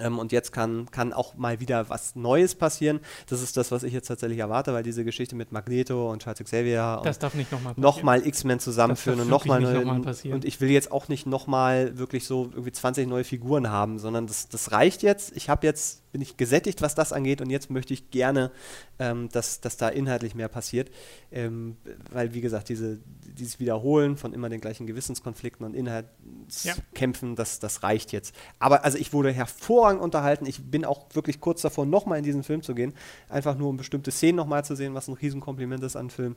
Ähm, 0.02 0.20
und 0.20 0.32
jetzt 0.32 0.52
kann, 0.52 0.90
kann 0.92 1.14
auch 1.14 1.36
mal 1.36 1.60
wieder 1.60 1.90
was 1.90 2.16
Neues 2.16 2.56
passieren. 2.56 3.00
Das 3.28 3.42
ist 3.42 3.58
das, 3.58 3.72
was 3.72 3.84
ich 3.84 3.94
jetzt 3.94 4.08
tatsächlich 4.08 4.40
erwarte, 4.40 4.74
weil 4.74 4.84
diese 4.84 5.06
Geschichte 5.06 5.36
mit 5.36 5.52
Magneto 5.52 6.12
und 6.12 6.24
Charles 6.24 6.44
Xavier 6.44 7.02
das 7.04 7.18
und 7.18 7.24
darf 7.24 7.34
nicht 7.34 7.52
nochmal 7.52 7.74
nochmal 7.78 8.28
X-Men 8.28 8.60
zusammenführen 8.60 9.20
und 9.22 9.30
nochmal 9.30 9.62
neue. 9.62 9.86
noch 9.86 10.24
und 10.26 10.46
ich 10.46 10.62
will 10.62 10.70
jetzt 10.70 10.92
auch 10.92 11.08
nicht 11.08 11.26
nochmal 11.26 11.98
wirklich 11.98 12.26
so 12.26 12.50
irgendwie 12.52 12.72
20 12.72 13.08
neue 13.08 13.24
Figuren 13.24 13.70
haben, 13.70 14.00
sondern 14.00 14.28
das, 14.28 14.50
das 14.50 14.72
reicht 14.72 15.04
jetzt. 15.04 15.36
Ich 15.36 15.50
habe 15.50 15.66
jetzt, 15.66 16.12
bin 16.12 16.22
ich 16.22 16.38
gesättigt, 16.38 16.82
was 16.82 16.96
das 16.96 17.14
angeht 17.14 17.42
und 17.42 17.50
jetzt 17.50 17.70
möchte 17.70 17.94
ich 17.94 18.10
gerne, 18.12 18.52
ähm, 19.00 19.30
dass, 19.32 19.62
dass 19.62 19.78
da 19.78 19.90
inhaltlich 19.90 20.36
mehr 20.36 20.48
passiert. 20.48 20.90
Ähm, 21.32 21.78
weil, 22.12 22.34
wie 22.34 22.42
gesagt, 22.42 22.70
diese, 22.70 23.00
dieses 23.36 23.60
Wiederholen 23.60 24.18
von 24.18 24.34
immer 24.34 24.50
den 24.50 24.62
gleichen 24.62 24.88
Gewissenskonflikten 24.88 25.66
und 25.66 25.76
Inhaltskämpfen, 25.76 27.36
das, 27.36 27.60
das 27.60 27.84
reicht 27.84 28.12
jetzt. 28.12 28.36
Aber 28.60 28.84
also 28.84 28.98
ich 28.98 29.14
wurde 29.14 29.32
hervorragend 29.32 30.02
unterhalten. 30.02 30.46
Ich 30.46 30.64
bin 30.64 30.86
auch 30.86 31.06
wirklich 31.14 31.40
kurz 31.40 31.62
davor, 31.62 31.86
nochmal 31.86 32.18
in 32.18 32.24
diesen 32.24 32.44
Film 32.44 32.62
zu 32.62 32.74
gehen. 32.76 32.94
Einfach 33.30 33.58
nur 33.58 33.70
um 33.70 33.78
bestimmte 33.78 34.12
Szenen 34.12 34.36
nochmal 34.36 34.66
zu 34.66 34.76
sehen, 34.76 34.94
was 34.94 35.08
ein 35.08 35.14
Riesenkompliment 35.14 35.84
ist 35.84 35.96
an 35.96 36.10
Film. 36.10 36.36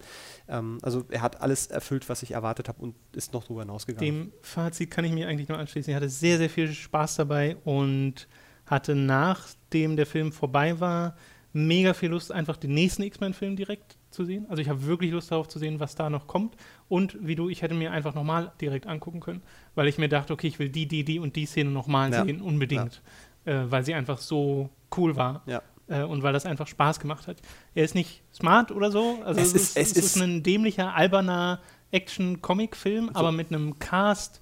Ähm, 0.49 0.79
also 0.83 1.05
er 1.11 1.23
hat 1.23 1.41
alles 1.41 1.69
erfüllt, 1.69 2.09
was 2.09 2.23
ich 2.23 2.33
erwartet 2.33 2.69
habe 2.69 2.83
und 2.83 2.95
ist 3.13 3.33
noch 3.33 3.45
drüber 3.45 3.63
hinausgegangen. 3.63 4.05
Dem 4.05 4.33
Fazit 4.43 4.91
kann 4.91 5.05
ich 5.05 5.13
mir 5.13 5.29
eigentlich 5.29 5.49
nur 5.49 5.59
anschließen. 5.59 5.91
Ich 5.91 5.97
hatte 5.97 6.09
sehr, 6.09 6.39
sehr 6.39 6.51
viel 6.51 6.73
Spaß 6.73 7.17
dabei 7.17 7.57
und 7.65 8.29
hatte 8.67 8.95
nachdem 8.95 9.97
der 9.97 10.07
Film 10.07 10.33
vorbei 10.33 10.81
war, 10.81 11.17
mega 11.53 11.95
viel 11.95 12.11
Lust, 12.11 12.33
einfach 12.33 12.57
den 12.57 12.75
nächsten 12.75 13.03
X-Men-Film 13.03 13.57
direkt 13.57 13.98
zu 14.11 14.25
sehen. 14.25 14.47
Also 14.49 14.63
ich 14.63 14.69
habe 14.69 14.85
wirklich 14.87 15.11
Lust 15.13 15.31
darauf 15.31 15.49
zu 15.49 15.59
sehen, 15.59 15.81
was 15.81 15.95
da 15.95 16.09
noch 16.11 16.27
kommt. 16.27 16.55
Und 16.89 17.17
wie 17.21 17.35
du, 17.37 17.49
ich 17.49 17.63
hätte 17.63 17.75
mir 17.75 17.93
einfach 17.93 18.15
nochmal 18.15 18.53
direkt 18.61 18.87
angucken 18.87 19.21
können, 19.21 19.43
weil 19.75 19.87
ich 19.89 19.99
mir 19.99 20.09
dachte, 20.09 20.33
okay, 20.33 20.47
ich 20.47 20.59
will 20.59 20.69
die, 20.71 20.87
die, 20.87 21.05
die 21.05 21.19
und 21.19 21.37
die 21.37 21.47
Szene 21.47 21.71
nochmal 21.71 22.13
Ja. 22.13 22.25
sehen, 22.25 22.41
unbedingt. 22.41 23.03
Äh, 23.45 23.65
weil 23.69 23.85
sie 23.85 23.95
einfach 23.95 24.19
so 24.19 24.71
cool 24.97 25.17
war. 25.17 25.43
Ja. 25.47 25.63
Äh, 25.89 26.03
und 26.05 26.23
weil 26.23 26.33
das 26.33 26.47
einfach 26.47 26.67
Spaß 26.67 27.01
gemacht 27.01 27.27
hat. 27.29 27.41
Er 27.75 27.85
ist 27.85 27.95
nicht 27.95 28.23
smart 28.33 28.73
oder 28.73 28.91
so. 28.91 29.19
Also 29.25 29.41
Es 29.41 29.49
es, 29.49 29.55
ist- 29.55 29.77
es 29.77 29.91
es 29.93 29.97
ist- 29.97 30.17
ist 30.17 30.23
ein 30.23 30.43
dämlicher, 30.43 30.95
alberner 30.95 31.61
Action-Comic-Film, 31.91 33.11
aber 33.15 33.33
mit 33.33 33.53
einem 33.53 33.79
Cast, 33.79 34.41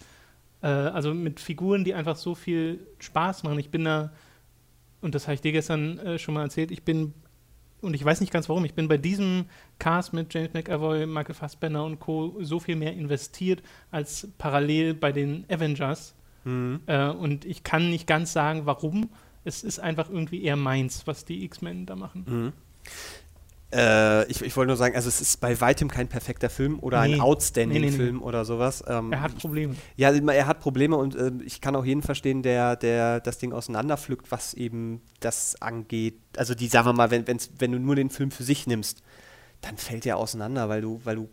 äh, 0.62 0.66
also 0.66 1.14
mit 1.14 1.40
Figuren, 1.40 1.85
die 1.85 1.94
einfach 1.94 2.16
so 2.16 2.35
viel 2.35 2.87
Spaß 2.98 3.42
machen. 3.44 3.59
Ich 3.59 3.70
bin 3.70 3.85
da, 3.85 4.12
und 5.00 5.14
das 5.14 5.26
habe 5.26 5.35
ich 5.35 5.40
dir 5.40 5.52
gestern 5.52 5.98
äh, 5.98 6.18
schon 6.18 6.35
mal 6.35 6.42
erzählt, 6.42 6.70
ich 6.70 6.83
bin, 6.83 7.12
und 7.81 7.95
ich 7.95 8.05
weiß 8.05 8.21
nicht 8.21 8.33
ganz 8.33 8.49
warum, 8.49 8.65
ich 8.65 8.75
bin 8.75 8.89
bei 8.89 8.97
diesem 8.97 9.47
Cast 9.79 10.12
mit 10.12 10.33
James 10.33 10.55
McAvoy, 10.55 11.07
Michael 11.07 11.35
Fassbender 11.35 11.85
und 11.85 12.01
Co. 12.01 12.37
so 12.41 12.59
viel 12.59 12.77
mehr 12.77 12.93
investiert 12.93 13.62
als 13.91 14.29
parallel 14.39 14.95
bei 14.95 15.12
den 15.12 15.45
Avengers. 15.51 16.15
Mhm. 16.45 16.81
Äh, 16.87 17.09
und 17.09 17.45
ich 17.45 17.62
kann 17.62 17.91
nicht 17.91 18.07
ganz 18.07 18.33
sagen, 18.33 18.62
warum. 18.65 19.11
Es 19.45 19.62
ist 19.62 19.79
einfach 19.79 20.11
irgendwie 20.11 20.43
eher 20.43 20.57
meins, 20.57 21.07
was 21.07 21.25
die 21.25 21.45
X-Men 21.45 21.87
da 21.87 21.95
machen. 21.95 22.25
Mhm. 22.27 22.53
Äh, 23.72 24.31
ich, 24.31 24.42
ich 24.42 24.57
wollte 24.57 24.68
nur 24.68 24.76
sagen, 24.76 24.94
also 24.94 25.09
es 25.09 25.20
ist 25.20 25.40
bei 25.40 25.61
weitem 25.61 25.88
kein 25.88 26.09
perfekter 26.09 26.48
Film 26.48 26.79
oder 26.79 27.05
Nee. 27.05 27.14
ein 27.14 27.20
outstanding 27.20 27.83
Nee, 27.83 28.12
nee, 28.12 28.18
oder 28.18 28.44
sowas. 28.44 28.85
Ähm, 28.87 29.12
Er 29.12 29.22
hat 29.22 29.37
Probleme. 29.38 29.74
Ja, 29.96 30.11
er 30.12 30.46
hat 30.46 30.61
Probleme 30.61 30.96
und 30.96 31.16
ähm, 31.16 31.42
ich 31.44 31.61
kann 31.61 31.74
auch 31.74 31.85
jeden 31.85 32.02
verstehen, 32.02 32.42
der, 32.42 32.76
der 32.76 33.20
das 33.20 33.38
Ding 33.38 33.52
auseinanderpflückt, 33.52 34.31
was 34.31 34.55
eben 34.55 35.02
das 35.20 35.61
angeht. 35.61 36.20
Also 36.37 36.55
die, 36.55 36.68
sagen 36.68 36.87
wir 36.87 36.92
mal, 36.92 37.11
wenn, 37.11 37.24
wenn 37.26 37.72
du 37.72 37.79
nur 37.81 37.96
den 37.96 38.11
Film 38.11 38.31
für 38.31 38.44
sich 38.44 38.66
nimmst, 38.66 39.02
dann 39.62 39.76
fällt 39.79 40.07
er 40.07 40.16
auseinander, 40.18 40.68
weil 40.68 40.83
du, 40.83 41.00
weil 41.05 41.16
du 41.16 41.29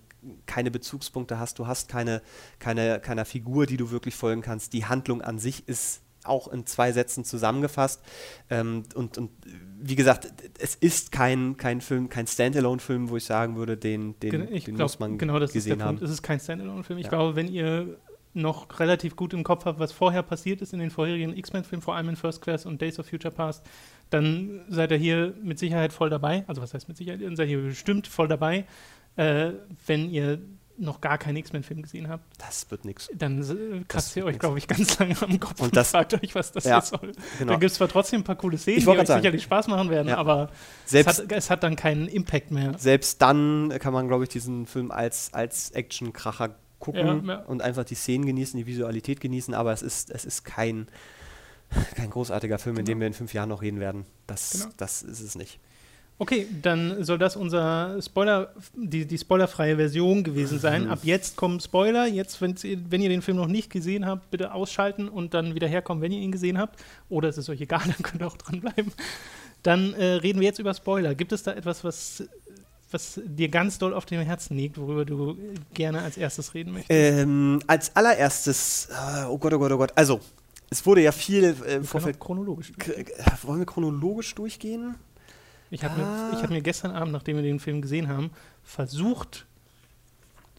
keine 0.45 0.71
Bezugspunkte 0.71 1.37
hast, 1.37 1.59
du 1.59 1.67
hast 1.67 1.89
keine, 1.89 2.21
keine, 2.57 2.99
keiner 2.99 3.25
Figur, 3.25 3.65
die 3.65 3.77
du 3.77 3.91
wirklich 3.91 4.15
folgen 4.15 4.41
kannst. 4.41 4.73
Die 4.73 4.85
Handlung 4.85 5.21
an 5.21 5.37
sich 5.37 5.67
ist 5.67 6.01
auch 6.25 6.47
in 6.47 6.65
zwei 6.65 6.91
Sätzen 6.91 7.23
zusammengefasst. 7.25 8.01
Ähm, 8.49 8.83
und, 8.95 9.17
und 9.17 9.31
wie 9.79 9.95
gesagt, 9.95 10.31
es 10.59 10.75
ist 10.75 11.11
kein, 11.11 11.57
kein 11.57 11.81
Film, 11.81 12.09
kein 12.09 12.27
Standalone-Film, 12.27 13.09
wo 13.09 13.17
ich 13.17 13.25
sagen 13.25 13.55
würde, 13.55 13.75
den, 13.77 14.19
den, 14.19 14.31
Gen- 14.31 14.53
ich 14.53 14.65
den 14.65 14.75
glaub, 14.75 14.85
muss 14.85 14.99
man 14.99 15.17
genau 15.17 15.39
das 15.39 15.49
ist 15.51 15.53
gesehen 15.55 15.79
der 15.79 15.87
haben. 15.87 15.95
Punkt. 15.97 16.03
Es 16.09 16.11
ist 16.11 16.21
kein 16.23 16.39
Standalone-Film. 16.39 16.99
Ich 16.99 17.05
Ja. 17.05 17.09
glaube, 17.09 17.35
wenn 17.35 17.47
ihr 17.47 17.97
noch 18.35 18.79
relativ 18.79 19.15
gut 19.15 19.31
im 19.33 19.43
Kopf 19.43 19.65
habt, 19.65 19.77
was 19.79 19.91
vorher 19.91 20.23
passiert 20.23 20.61
ist 20.63 20.73
in 20.73 20.79
den 20.79 20.89
vorherigen 20.89 21.37
X-Men-Filmen, 21.37 21.83
vor 21.83 21.95
allem 21.95 22.09
in 22.09 22.15
First 22.15 22.41
Class 22.41 22.65
und 22.65 22.81
Days 22.81 22.97
of 22.99 23.05
Future 23.07 23.31
Past, 23.33 23.63
dann 24.09 24.61
seid 24.69 24.89
ihr 24.91 24.97
hier 24.97 25.33
mit 25.43 25.59
Sicherheit 25.59 25.93
voll 25.93 26.09
dabei. 26.09 26.43
Also 26.47 26.61
was 26.61 26.73
heißt 26.73 26.87
mit 26.87 26.97
Sicherheit? 26.97 27.21
Dann 27.21 27.35
seid 27.35 27.49
ihr 27.49 27.61
bestimmt 27.61 28.07
voll 28.07 28.27
dabei. 28.27 28.65
Äh, 29.17 29.51
wenn 29.85 30.09
ihr 30.09 30.39
noch 30.77 31.01
gar 31.01 31.17
keinen 31.17 31.37
X-Men-Film 31.37 31.81
gesehen 31.83 32.09
habt, 32.09 32.23
Das 32.39 32.69
wird 32.71 32.83
nichts. 32.85 33.09
dann 33.13 33.41
äh, 33.41 33.83
kratzt 33.87 34.15
ihr 34.15 34.25
euch, 34.25 34.39
glaube 34.39 34.57
ich, 34.57 34.67
ganz 34.67 34.97
lange 34.99 35.15
am 35.21 35.39
Kopf 35.39 35.59
Und 35.59 35.67
und, 35.67 35.75
das- 35.75 35.91
fragt 35.91 36.13
euch, 36.15 36.33
was 36.35 36.51
das 36.51 36.63
Ja, 36.63 36.77
jetzt 36.77 36.89
soll. 36.89 37.11
Genau. 37.39 37.53
Da 37.53 37.59
gibt 37.59 37.71
es 37.71 37.77
zwar 37.77 37.87
trotzdem 37.87 38.21
ein 38.21 38.23
paar 38.23 38.35
coole 38.35 38.57
Szenen, 38.57 38.79
die 38.81 38.87
euch 38.87 39.07
sagen. 39.07 39.21
sicherlich 39.21 39.43
Spaß 39.43 39.67
machen 39.67 39.89
werden, 39.89 40.07
Ja. 40.09 40.17
aber 40.17 40.49
es 40.85 40.91
Selbst, 40.91 41.19
hat, 41.21 41.31
es 41.31 41.49
hat 41.49 41.63
dann 41.63 41.75
keinen 41.75 42.07
Impact 42.07 42.51
mehr. 42.51 42.77
selbst 42.77 43.21
dann 43.21 43.73
kann 43.79 43.93
man, 43.93 44.07
glaube 44.07 44.23
ich, 44.23 44.29
diesen 44.29 44.65
Film 44.65 44.91
als, 44.91 45.33
als 45.33 45.71
Action-Kracher 45.71 46.55
gucken 46.79 47.27
Ja, 47.27 47.35
und 47.43 47.61
einfach 47.61 47.85
die 47.85 47.95
Szenen 47.95 48.25
genießen, 48.25 48.57
die 48.57 48.65
Visualität 48.65 49.21
genießen, 49.21 49.53
aber 49.53 49.71
es 49.73 49.81
ist, 49.81 50.09
es 50.11 50.25
ist 50.25 50.43
kein, 50.43 50.87
kein 51.95 52.09
großartiger 52.09 52.59
Film, 52.59 52.75
in 52.77 52.85
Genau. 52.85 52.93
dem 52.95 52.99
wir 52.99 53.07
in 53.07 53.13
fünf 53.13 53.33
Jahren 53.33 53.49
noch 53.49 53.61
reden 53.61 53.79
werden. 53.79 54.05
Das, 54.27 54.51
Genau. 54.51 54.65
das 54.77 55.01
ist 55.01 55.21
es 55.21 55.35
nicht. 55.35 55.59
Okay, 56.23 56.47
dann 56.61 57.03
soll 57.03 57.17
das 57.17 57.35
unser 57.35 58.01
Spoiler, 58.01 58.53
die, 58.73 59.05
die 59.05 59.17
spoilerfreie 59.17 59.75
Version 59.75 60.23
gewesen 60.23 60.57
sein. 60.57 60.85
Mhm. 60.85 60.91
Ab 60.91 60.99
jetzt 61.03 61.35
kommen 61.35 61.59
Spoiler. 61.59 62.07
Jetzt, 62.07 62.41
ihr, 62.63 62.79
wenn 62.89 63.01
ihr 63.01 63.09
den 63.09 63.21
Film 63.21 63.35
noch 63.35 63.47
nicht 63.47 63.69
gesehen 63.69 64.05
habt, 64.05 64.31
bitte 64.31 64.53
ausschalten 64.53 65.09
und 65.09 65.33
dann 65.33 65.53
wieder 65.53 65.67
herkommen, 65.67 66.01
wenn 66.01 66.13
ihr 66.13 66.21
ihn 66.21 66.31
gesehen 66.31 66.57
habt. 66.57 66.81
Oder 67.09 67.27
es 67.27 67.37
ist 67.37 67.49
euch 67.49 67.59
egal, 67.59 67.81
dann 67.85 68.01
könnt 68.01 68.23
ihr 68.23 68.27
auch 68.27 68.37
dranbleiben. 68.37 68.93
Dann 69.63 69.93
äh, 69.95 70.13
reden 70.13 70.39
wir 70.39 70.47
jetzt 70.47 70.59
über 70.59 70.73
Spoiler. 70.73 71.13
Gibt 71.13 71.33
es 71.33 71.43
da 71.43 71.51
etwas, 71.51 71.83
was, 71.83 72.23
was 72.89 73.19
dir 73.25 73.49
ganz 73.49 73.77
doll 73.77 73.93
auf 73.93 74.05
dem 74.05 74.21
Herzen 74.21 74.55
liegt, 74.55 74.77
worüber 74.77 75.03
du 75.03 75.37
gerne 75.73 76.03
als 76.03 76.15
erstes 76.15 76.53
reden 76.53 76.71
möchtest? 76.71 76.97
Ähm, 76.97 77.61
als 77.67 77.93
allererstes, 77.97 78.87
äh, 78.91 79.25
oh 79.25 79.37
Gott, 79.37 79.51
oh 79.51 79.59
Gott, 79.59 79.73
oh 79.73 79.77
Gott, 79.77 79.91
also, 79.95 80.21
es 80.69 80.85
wurde 80.85 81.01
ja 81.01 81.11
viel 81.11 81.53
äh, 81.67 81.75
im 81.75 81.83
Vorfeld. 81.83 82.17
chronologisch. 82.17 82.71
Äh, 82.87 83.03
Wollen 83.41 83.59
wir 83.59 83.65
chronologisch 83.65 84.33
durchgehen? 84.35 84.95
Ich 85.73 85.83
hatte, 85.83 86.01
Ah. 86.01 86.29
mir, 86.29 86.37
ich 86.37 86.43
hatte 86.43 86.53
mir 86.53 86.61
gestern 86.61 86.91
Abend, 86.91 87.11
nachdem 87.11 87.35
wir 87.37 87.43
den 87.43 87.59
Film 87.59 87.81
gesehen 87.81 88.07
haben, 88.07 88.29
versucht, 88.63 89.45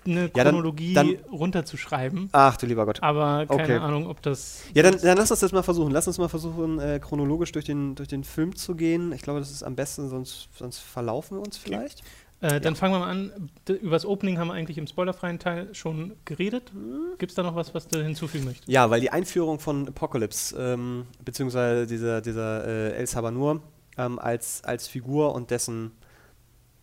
eine 0.07 0.23
Ja, 0.23 0.29
dann- 0.29 0.47
Chronologie 0.55 0.93
dann- 0.93 1.17
runterzuschreiben. 1.33 2.29
Ach 2.33 2.57
du 2.59 2.67
lieber 2.67 2.85
Gott. 2.85 3.03
Aber 3.03 3.47
keine 3.47 3.63
Okay. 3.63 3.77
Ahnung, 3.79 4.07
ob 4.07 4.21
das. 4.21 4.63
Ja, 4.75 4.83
dann, 4.83 5.01
dann 5.01 5.17
lass 5.17 5.31
uns 5.31 5.41
das 5.41 5.53
mal 5.53 5.63
versuchen. 5.63 5.93
Lass 5.93 6.07
uns 6.07 6.19
mal 6.19 6.29
versuchen, 6.29 6.79
äh, 6.79 7.01
chronologisch 7.03 7.53
durch 7.53 7.65
den, 7.65 7.95
durch 7.95 8.09
den 8.09 8.23
Film 8.25 8.55
zu 8.55 8.75
gehen. 8.75 9.13
Ich 9.13 9.23
glaube, 9.23 9.39
das 9.41 9.51
ist 9.51 9.63
am 9.63 9.75
besten, 9.77 10.09
sonst, 10.11 10.49
sonst 10.59 10.79
verlaufen 10.81 11.39
wir 11.39 11.43
uns 11.43 11.57
vielleicht. 11.57 12.03
Äh, 12.43 12.61
dann 12.61 12.77
fangen 12.77 12.93
wir 12.93 12.99
mal 12.99 13.09
an. 13.11 13.49
D 13.67 13.73
über 13.75 13.93
das 13.93 14.05
Opening 14.05 14.37
haben 14.39 14.49
wir 14.49 14.55
eigentlich 14.55 14.77
im 14.77 14.87
spoilerfreien 14.87 15.39
Teil 15.39 15.75
schon 15.75 16.13
geredet. 16.27 16.71
Gibt 17.17 17.31
es 17.33 17.37
da 17.37 17.43
noch 17.43 17.55
was, 17.55 17.73
was 17.75 17.89
du 17.89 18.03
hinzufügen 18.05 18.45
möchtest? 18.45 18.69
Ja, 18.69 18.91
weil 18.91 19.01
die 19.01 19.09
Einführung 19.11 19.59
von 19.61 19.89
Apocalypse, 19.89 20.55
ähm, 20.59 21.07
beziehungsweise 21.25 21.87
dieser, 21.87 22.21
dieser 22.21 22.67
äh, 22.67 22.93
El 22.97 23.07
Sabanur, 23.07 23.63
ähm, 23.99 24.19
als, 24.19 24.63
als 24.65 24.89
Figur 24.89 25.35
und 25.35 25.51
dessen 25.51 25.93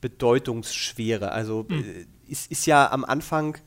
Bedeutungsschwere. 0.02 1.32
Also 1.32 1.66
Mhm. 1.70 2.06
ist, 2.28 2.52
ist 2.52 2.66
ja 2.66 2.92
am 2.92 3.06
Anfang, 3.06 3.58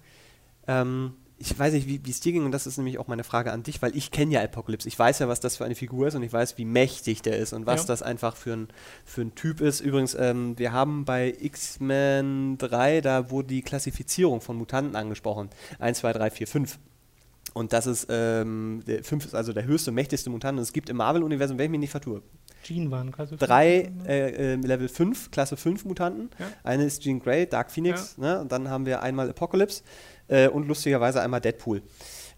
ähm, 0.66 1.14
ich 1.36 1.56
weiß 1.58 1.74
nicht, 1.74 1.86
wie 1.88 2.00
wie 2.06 2.10
es 2.10 2.20
dir 2.20 2.32
ging, 2.32 2.44
und 2.44 2.52
das 2.52 2.66
ist 2.66 2.76
nämlich 2.78 2.98
auch 2.98 3.08
meine 3.08 3.24
Frage 3.24 3.52
an 3.52 3.62
dich, 3.62 3.82
weil 3.82 3.94
ich 3.96 4.10
kenne 4.10 4.32
ja 4.34 4.42
Apocalypse. 4.42 4.88
Ich 4.88 4.98
weiß 4.98 5.18
ja, 5.18 5.28
was 5.28 5.40
das 5.40 5.56
für 5.56 5.64
eine 5.64 5.74
Figur 5.74 6.06
ist 6.08 6.14
und 6.14 6.22
ich 6.22 6.32
weiß, 6.32 6.56
wie 6.58 6.64
mächtig 6.64 7.22
der 7.22 7.38
ist 7.38 7.52
und 7.52 7.66
was 7.66 7.82
Ja. 7.82 7.86
das 7.88 8.02
einfach 8.02 8.36
für 8.36 8.52
ein, 8.54 8.68
für 9.04 9.22
ein 9.22 9.34
Typ 9.34 9.60
ist. 9.60 9.80
Übrigens, 9.80 10.14
ähm, 10.14 10.58
wir 10.58 10.72
haben 10.72 11.04
bei 11.04 11.34
X-Men 11.38 12.56
3, 12.58 13.00
da 13.00 13.30
wurde 13.30 13.48
die 13.48 13.62
Klassifizierung 13.62 14.40
von 14.40 14.56
Mutanten 14.56 14.96
angesprochen. 14.96 15.50
1, 15.80 15.98
2, 15.98 16.12
3, 16.12 16.30
4, 16.30 16.46
5. 16.46 16.78
Und 17.52 17.72
das 17.72 17.86
ist, 17.86 18.06
ähm, 18.10 18.82
der 18.86 19.04
5 19.04 19.26
ist 19.26 19.34
also 19.34 19.52
der 19.52 19.64
höchste, 19.64 19.92
mächtigste 19.92 20.30
Mutant. 20.30 20.58
Und 20.58 20.62
es 20.62 20.72
gibt 20.72 20.88
im 20.88 20.96
Marvel-Universum, 20.96 21.58
wenn 21.58 21.66
ich 21.66 21.70
mich 21.70 21.80
nicht 21.80 21.90
vertue, 21.90 22.22
Jean 22.64 22.90
waren 22.90 23.12
quasi. 23.12 23.36
drei 23.36 23.92
äh, 24.06 24.54
äh, 24.54 24.56
Level 24.56 24.88
5, 24.88 25.30
Klasse 25.30 25.56
5 25.56 25.84
Mutanten. 25.84 26.30
Ja. 26.38 26.46
Eine 26.64 26.84
ist 26.84 27.02
Jean 27.02 27.20
Grey, 27.20 27.46
Dark 27.46 27.70
Phoenix, 27.70 28.18
ne? 28.18 28.40
und 28.40 28.50
dann 28.50 28.68
haben 28.68 28.86
wir 28.86 29.02
einmal 29.02 29.30
Apocalypse 29.30 29.82
äh, 30.28 30.48
und 30.48 30.66
lustigerweise 30.66 31.20
einmal 31.20 31.40
Deadpool. 31.40 31.82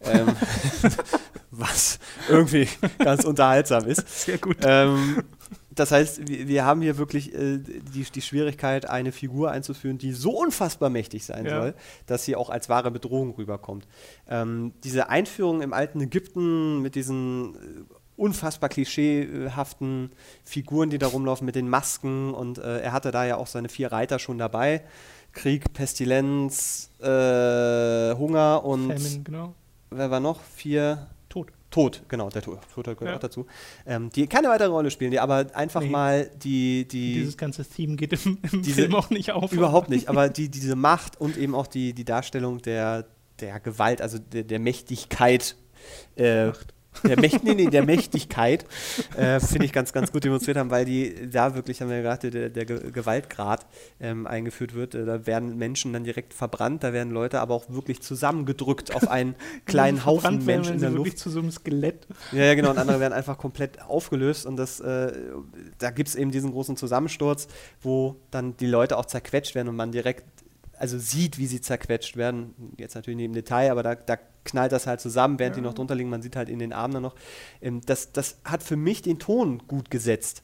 ähm, 0.03 0.29
was 1.51 1.99
irgendwie 2.29 2.69
ganz 2.99 3.25
unterhaltsam 3.25 3.87
ist. 3.87 4.07
Sehr 4.25 4.39
gut. 4.39 4.59
Ähm, 4.63 5.23
das 5.71 5.91
heißt, 5.91 6.29
wir, 6.29 6.49
wir 6.49 6.65
haben 6.65 6.83
hier 6.83 6.99
wirklich 6.99 7.35
äh, 7.35 7.59
die, 7.59 8.05
die 8.05 8.23
Schwierigkeit, 8.23 8.89
eine 8.89 9.13
Figur 9.13 9.51
einzuführen, 9.51 9.99
die 9.99 10.13
so 10.13 10.31
unfassbar 10.39 10.91
mächtig 10.91 11.25
sein 11.25 11.47
Ja. 11.47 11.61
soll, 11.61 11.75
dass 12.07 12.25
sie 12.25 12.37
auch 12.37 12.51
als 12.51 12.69
wahre 12.69 12.91
Bedrohung 12.91 13.35
rüberkommt. 13.37 13.87
Ähm, 14.29 14.73
diese 14.85 15.09
Einführung 15.09 15.63
im 15.63 15.73
alten 15.73 16.01
Ägypten 16.01 16.83
mit 16.83 16.95
diesen 16.95 17.55
äh, 17.55 17.59
unfassbar 18.17 18.69
klischeehaften 18.69 20.11
Figuren, 20.45 20.91
die 20.91 20.99
da 20.99 21.07
rumlaufen, 21.09 21.45
mit 21.45 21.55
den 21.55 21.69
Masken 21.69 22.33
und 22.35 22.59
äh, 22.59 22.81
er 22.81 22.93
hatte 22.93 23.11
da 23.11 23.25
ja 23.27 23.37
auch 23.37 23.47
seine 23.47 23.69
vier 23.69 23.93
Reiter 23.93 24.19
schon 24.19 24.39
dabei. 24.39 24.83
Krieg, 25.33 25.73
Pestilenz, 25.75 26.91
äh, 27.01 28.15
Hunger 28.15 28.65
und 28.65 28.93
Famine, 28.93 29.23
genau. 29.23 29.55
wer 29.91 30.11
war 30.11 30.21
noch? 30.21 30.41
Vier 30.55 31.09
Tot. 31.29 31.49
Tod, 31.71 32.05
genau, 32.09 32.31
der 32.31 32.41
Tod, 32.41 32.59
Tod 32.75 32.85
gehört 32.87 33.01
Ja. 33.03 33.15
auch 33.17 33.21
dazu. 33.21 33.45
Ähm, 33.85 34.09
die 34.11 34.27
keine 34.29 34.49
weitere 34.49 34.69
Rolle 34.69 34.91
spielen, 34.91 35.11
die 35.11 35.21
aber 35.21 35.47
einfach 35.53 35.83
Nee. 35.83 35.91
mal 35.91 36.31
die, 36.43 36.89
die 36.89 37.15
Dieses 37.15 37.37
ganze 37.37 37.67
Theme 37.67 37.97
geht 37.97 38.13
im, 38.25 38.39
im 38.51 38.63
Diese- 38.63 38.83
Film 38.83 38.95
auch 38.95 39.11
nicht 39.11 39.33
auf. 39.33 39.53
überhaupt 39.53 39.91
nicht, 39.91 40.09
aber 40.09 40.31
die, 40.31 40.49
diese 40.49 40.75
Macht 40.77 41.21
und 41.21 41.37
eben 41.37 41.55
auch 41.55 41.67
die, 41.67 41.93
die 41.93 42.05
Darstellung 42.07 42.63
der, 42.63 43.05
der 43.41 43.61
Gewalt, 43.61 44.01
also 44.01 44.19
der, 44.19 44.45
der 44.45 44.59
Mächtigkeit, 44.59 45.57
äh, 46.15 46.53
der, 47.05 47.21
Mächt, 47.21 47.45
nee, 47.45 47.67
der 47.67 47.85
Mächtigkeit, 47.85 48.65
äh, 49.17 49.41
finde 49.41 49.65
ich 49.65 49.73
ganz, 49.73 49.93
ganz 49.93 50.13
gut 50.13 50.25
demonstriert 50.25 50.57
haben, 50.57 50.71
weil 50.71 50.85
die 50.85 51.31
da 51.31 51.55
wirklich, 51.55 51.81
haben 51.81 51.89
wir 51.89 51.97
ja 51.97 52.03
gerade, 52.03 52.31
der, 52.31 52.49
der 52.51 52.65
Ge- 52.65 52.91
Gewaltgrad 52.91 53.67
ähm, 54.01 54.27
eingeführt 54.27 54.75
wird. 54.75 54.95
Äh, 54.95 55.05
da 55.05 55.27
werden 55.27 55.57
Menschen 55.57 55.93
dann 55.93 56.05
direkt 56.05 56.35
verbrannt, 56.35 56.85
da 56.85 56.93
werden 56.93 57.13
Leute 57.13 57.41
aber 57.41 57.55
auch 57.55 57.69
wirklich 57.69 58.01
zusammengedrückt 58.03 58.95
auf 58.95 59.09
einen 59.09 59.35
kleinen 59.65 60.05
Haufen 60.05 60.45
Menschen 60.45 60.75
in 60.75 60.81
der 60.81 60.91
Luft. 60.91 61.07
wirklich 61.07 61.19
zu 61.19 61.31
so 61.31 61.41
einem 61.41 61.51
Skelett. 61.51 62.07
Ja, 62.33 62.45
ja, 62.45 62.55
genau, 62.55 62.71
und 62.71 62.79
andere 62.79 63.01
werden 63.01 63.13
einfach 63.13 63.39
komplett 63.39 63.83
aufgelöst 63.83 64.47
und 64.47 64.57
das, 64.57 64.81
äh, 64.81 65.13
da 65.79 65.91
gibt 65.91 66.09
es 66.09 66.15
eben 66.15 66.31
diesen 66.31 66.53
großen 66.53 66.77
Zusammensturz, 66.77 67.49
wo 67.81 68.17
dann 68.31 68.57
die 68.57 68.67
Leute 68.67 68.97
auch 68.97 69.07
zerquetscht 69.07 69.55
werden 69.55 69.69
und 69.69 69.77
man 69.77 69.93
direkt, 69.93 70.25
also 70.79 70.99
sieht, 70.99 71.39
wie 71.39 71.47
sie 71.47 71.61
zerquetscht 71.61 72.17
werden, 72.17 72.55
jetzt 72.77 72.95
natürlich 72.95 73.17
nicht 73.17 73.27
im 73.27 73.33
Detail, 73.35 73.71
aber 73.71 73.83
da, 73.83 73.95
da 73.95 74.17
knallt 74.45 74.73
das 74.73 74.87
halt 74.87 75.01
zusammen, 75.01 75.39
während 75.39 75.57
die 75.57 75.61
noch 75.61 75.75
drunter 75.75 75.95
liegen, 75.95 76.11
man 76.11 76.23
sieht 76.23 76.37
halt 76.37 76.49
in 76.49 76.59
den 76.59 76.73
Armen 76.73 76.95
dann 76.95 77.03
noch. 77.03 77.15
Ähm, 77.61 77.81
das, 77.87 78.13
das 78.13 78.39
hat 78.45 78.63
für 78.63 78.77
mich 78.77 79.03
den 79.03 79.19
Ton 79.19 79.63
gut 79.67 79.91
gesetzt. 79.91 80.43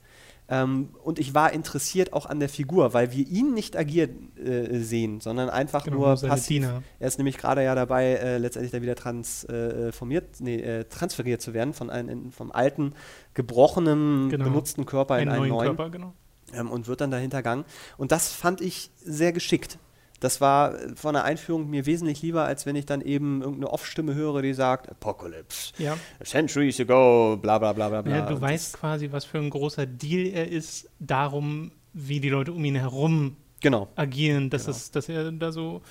Ähm, 0.48 0.88
und 1.04 1.18
ich 1.20 1.34
war 1.34 1.52
interessiert 1.52 2.12
auch 2.12 2.26
an 2.26 2.40
der 2.40 2.48
Figur, 2.48 2.92
weil 2.94 3.12
wir 3.12 3.26
ihn 3.26 3.54
nicht 3.54 3.76
agieren 3.76 4.36
äh, 4.36 4.80
sehen, 4.80 5.20
sondern 5.20 5.48
einfach 5.48 5.84
Genau, 5.84 5.98
nur 5.98 6.20
passiv. 6.20 6.66
Er 6.98 7.08
ist 7.08 7.16
nämlich 7.18 7.38
gerade 7.38 7.62
ja 7.62 7.74
dabei, 7.76 8.14
äh, 8.14 8.38
letztendlich 8.38 8.72
da 8.72 8.82
wieder 8.82 8.96
transformiert, 8.96 10.40
nee, 10.40 10.56
äh, 10.60 10.84
transferiert 10.84 11.40
zu 11.40 11.54
werden 11.54 11.72
von 11.74 11.90
einem 11.90 12.08
in- 12.08 12.32
vom 12.32 12.50
alten, 12.52 12.92
gebrochenen, 13.34 14.28
Genau. 14.30 14.44
benutzten 14.44 14.84
Körper 14.86 15.16
in 15.20 15.28
Einen 15.28 15.42
einen 15.42 15.48
neuen 15.50 15.50
neuen 15.66 15.76
Körper, 15.76 15.90
genau. 15.90 16.12
ähm, 16.54 16.70
und 16.70 16.88
wird 16.88 17.00
dann 17.00 17.10
dahinter 17.10 17.38
gegangen. 17.38 17.64
Und 17.96 18.12
das 18.12 18.32
fand 18.32 18.60
ich 18.60 18.90
sehr 19.02 19.32
geschickt. 19.32 19.78
Das 20.22 20.40
war 20.40 20.74
äh, 20.80 20.94
von 20.94 21.14
der 21.14 21.24
Einführung 21.24 21.68
mir 21.68 21.84
wesentlich 21.86 22.22
lieber, 22.22 22.44
als 22.44 22.64
wenn 22.66 22.76
ich 22.76 22.86
dann 22.86 23.00
eben 23.00 23.40
irgendeine 23.42 23.70
Off-Stimme 23.70 24.14
höre, 24.14 24.40
die 24.42 24.54
sagt, 24.54 24.88
Apocalypse, 24.90 25.72
Ja. 25.78 25.96
centuries 26.24 26.78
ago, 26.80 27.36
bla 27.40 27.58
bla 27.58 27.72
bla 27.72 27.88
bla 27.88 28.02
bla. 28.02 28.16
ja, 28.16 28.26
du 28.26 28.40
weißt 28.40 28.74
quasi, 28.78 29.10
was 29.12 29.24
für 29.24 29.38
ein 29.38 29.50
großer 29.50 29.86
Deal 29.86 30.26
er 30.32 30.48
ist, 30.50 30.88
darum, 31.00 31.72
wie 31.92 32.20
die 32.20 32.28
Leute 32.30 32.52
um 32.52 32.64
ihn 32.64 32.76
herum 32.76 33.36
Genau. 33.60 33.88
agieren, 33.96 34.48
dass, 34.50 34.64
Genau. 34.66 34.76
es, 34.76 34.90
dass 34.90 35.08
er 35.08 35.30
da 35.32 35.52
so 35.52 35.82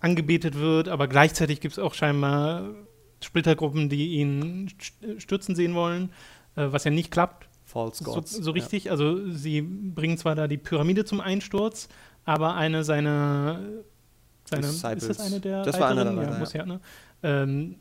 angebetet 0.00 0.58
wird, 0.58 0.88
aber 0.88 1.06
gleichzeitig 1.08 1.60
gibt 1.60 1.72
es 1.72 1.78
auch 1.78 1.94
scheinbar 1.94 2.70
Splittergruppen, 3.22 3.88
die 3.88 4.14
ihn 4.14 4.68
st- 4.80 5.20
stürzen 5.20 5.54
sehen 5.54 5.74
wollen, 5.74 6.10
äh, 6.56 6.66
was 6.70 6.84
ja 6.84 6.90
nicht 6.90 7.10
klappt. 7.10 7.48
False 7.64 8.02
So, 8.04 8.12
Gods. 8.12 8.32
so 8.32 8.50
richtig. 8.50 8.90
Also 8.90 9.30
sie 9.30 9.62
bringen 9.62 10.18
zwar 10.18 10.34
da 10.34 10.46
die 10.48 10.58
Pyramide 10.58 11.04
zum 11.04 11.20
Einsturz, 11.20 11.88
aber 12.24 12.54
eine 12.54 12.84
seiner 12.84 13.58
seine, 14.44 14.66
ist 14.66 15.08
das 15.08 15.20
eine 15.20 15.40
der 15.40 15.62
Das 15.62 15.78
war 15.78 15.90
Reiterinnen? 15.90 16.16
der 16.16 16.24
Reiter, 16.24 16.32
ja, 16.34 16.38
muss 16.38 16.52
ja, 16.52 16.66
ne? 16.66 16.80
ähm, 17.22 17.76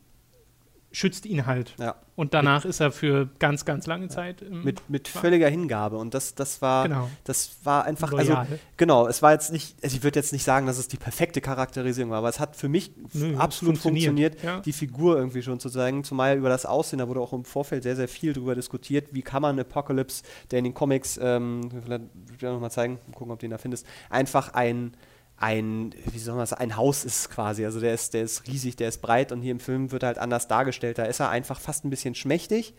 schützt 0.92 1.26
ihn 1.26 1.46
halt. 1.46 1.74
Ja. 1.80 1.96
Und 2.16 2.34
danach 2.34 2.66
ist 2.66 2.80
er 2.82 2.92
für 2.92 3.30
ganz, 3.40 3.66
ganz 3.66 3.88
lange 3.88 4.10
Zeit 4.10 4.42
im, 4.42 4.64
Mit, 4.64 4.90
mit 4.90 5.08
völliger 5.08 5.50
Hingabe. 5.50 5.98
Und 5.98 6.14
das, 6.14 6.36
das 6.36 6.62
war, 6.62 6.88
genau, 6.88 7.10
das 7.24 7.58
war 7.64 7.86
einfach, 7.86 8.14
also. 8.14 8.38
Genau, 8.78 9.08
es 9.08 9.22
war 9.22 9.32
jetzt 9.32 9.52
nicht, 9.52 9.76
also 9.82 9.96
ich 9.96 10.04
würde 10.04 10.20
jetzt 10.20 10.34
nicht 10.34 10.44
sagen, 10.44 10.68
dass 10.68 10.78
es 10.78 10.88
die 10.88 10.98
perfekte 10.98 11.42
Charakterisierung 11.42 12.12
war, 12.12 12.20
aber 12.20 12.30
es 12.30 12.40
hat 12.40 12.56
für 12.56 12.70
mich 12.70 12.92
Nö, 13.14 13.38
absolut 13.38 13.78
funktioniert, 13.78 14.44
Ja. 14.44 14.60
die 14.60 14.74
Figur 14.74 15.18
irgendwie 15.18 15.42
schon 15.42 15.60
zu 15.60 15.70
zeigen. 15.70 16.04
Zumal 16.04 16.38
über 16.38 16.50
das 16.50 16.66
Aussehen, 16.66 17.00
da 17.00 17.08
wurde 17.08 17.22
auch 17.22 17.34
im 17.34 17.46
Vorfeld 17.46 17.84
sehr, 17.84 17.96
sehr 17.96 18.08
viel 18.08 18.34
drüber 18.34 18.54
diskutiert, 18.54 19.08
wie 19.14 19.22
kann 19.22 19.42
man 19.42 19.60
Apocalypse, 19.60 20.24
der 20.52 20.60
in 20.60 20.66
den 20.66 20.74
Comics, 20.74 21.20
ähm, 21.22 21.70
vielleicht 21.84 22.04
noch 22.42 22.60
mal 22.60 22.70
zeigen, 22.70 23.00
gucken, 23.16 23.32
ob 23.32 23.40
du 23.40 23.46
ihn 23.48 23.52
da 23.52 23.58
findest, 23.58 23.88
einfach 24.10 24.54
ein 24.54 24.94
ein, 25.42 25.94
wie 26.12 26.20
soll 26.20 26.36
man 26.36 26.46
sagen, 26.46 26.62
ein 26.62 26.78
Haus 26.78 27.04
ist 27.04 27.30
quasi. 27.30 27.66
Also 27.66 27.80
der 27.80 27.94
ist, 27.94 28.14
der 28.14 28.24
ist 28.24 28.48
riesig, 28.48 28.76
der 28.76 28.90
ist 28.90 29.02
breit 29.02 29.32
und 29.32 29.42
hier 29.42 29.52
im 29.52 29.60
Film 29.60 29.92
wird 29.92 30.04
er 30.04 30.08
halt 30.08 30.18
anders 30.20 30.48
dargestellt. 30.48 30.98
Da 30.98 31.04
ist 31.06 31.20
er 31.20 31.30
einfach 31.30 31.60
fast 31.60 31.84
ein 31.84 31.90
bisschen 31.90 32.16
schmächtig 32.16 32.76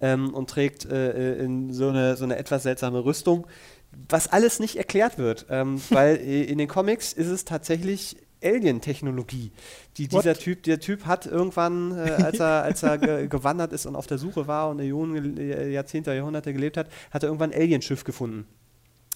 ähm, 0.00 0.32
und 0.32 0.48
trägt 0.48 0.84
äh, 0.84 1.34
äh, 1.34 1.44
in 1.44 1.72
so 1.72 1.88
eine, 1.88 2.16
so 2.16 2.24
eine 2.24 2.36
etwas 2.36 2.62
seltsame 2.62 3.04
Rüstung, 3.04 3.46
was 4.08 4.28
alles 4.28 4.60
nicht 4.60 4.76
erklärt 4.76 5.18
wird. 5.18 5.46
Ähm, 5.50 5.80
weil 5.90 6.16
äh, 6.16 6.44
in 6.44 6.58
den 6.58 6.68
Comics 6.68 7.12
ist 7.12 7.28
es 7.28 7.44
tatsächlich 7.44 8.16
Alien-Technologie, 8.44 9.52
die 9.96 10.12
What? 10.12 10.24
dieser 10.24 10.34
Typ, 10.34 10.62
der 10.64 10.78
Typ 10.78 11.06
hat 11.06 11.26
irgendwann, 11.26 11.96
äh, 11.96 12.10
als 12.10 12.38
er, 12.38 12.62
als 12.62 12.82
er 12.82 12.98
ge 12.98 13.26
gewandert 13.28 13.72
ist 13.72 13.86
und 13.86 13.96
auf 13.96 14.06
der 14.06 14.18
Suche 14.18 14.46
war 14.46 14.68
und 14.68 14.76
Millionen 14.76 15.38
äh, 15.38 15.70
Jahrzehnte, 15.70 16.14
Jahrhunderte 16.14 16.52
gelebt 16.52 16.76
hat, 16.76 16.88
hat 17.10 17.22
er 17.22 17.28
irgendwann 17.28 17.52
ein 17.52 17.60
Alienschiff 17.60 18.04
gefunden. 18.04 18.46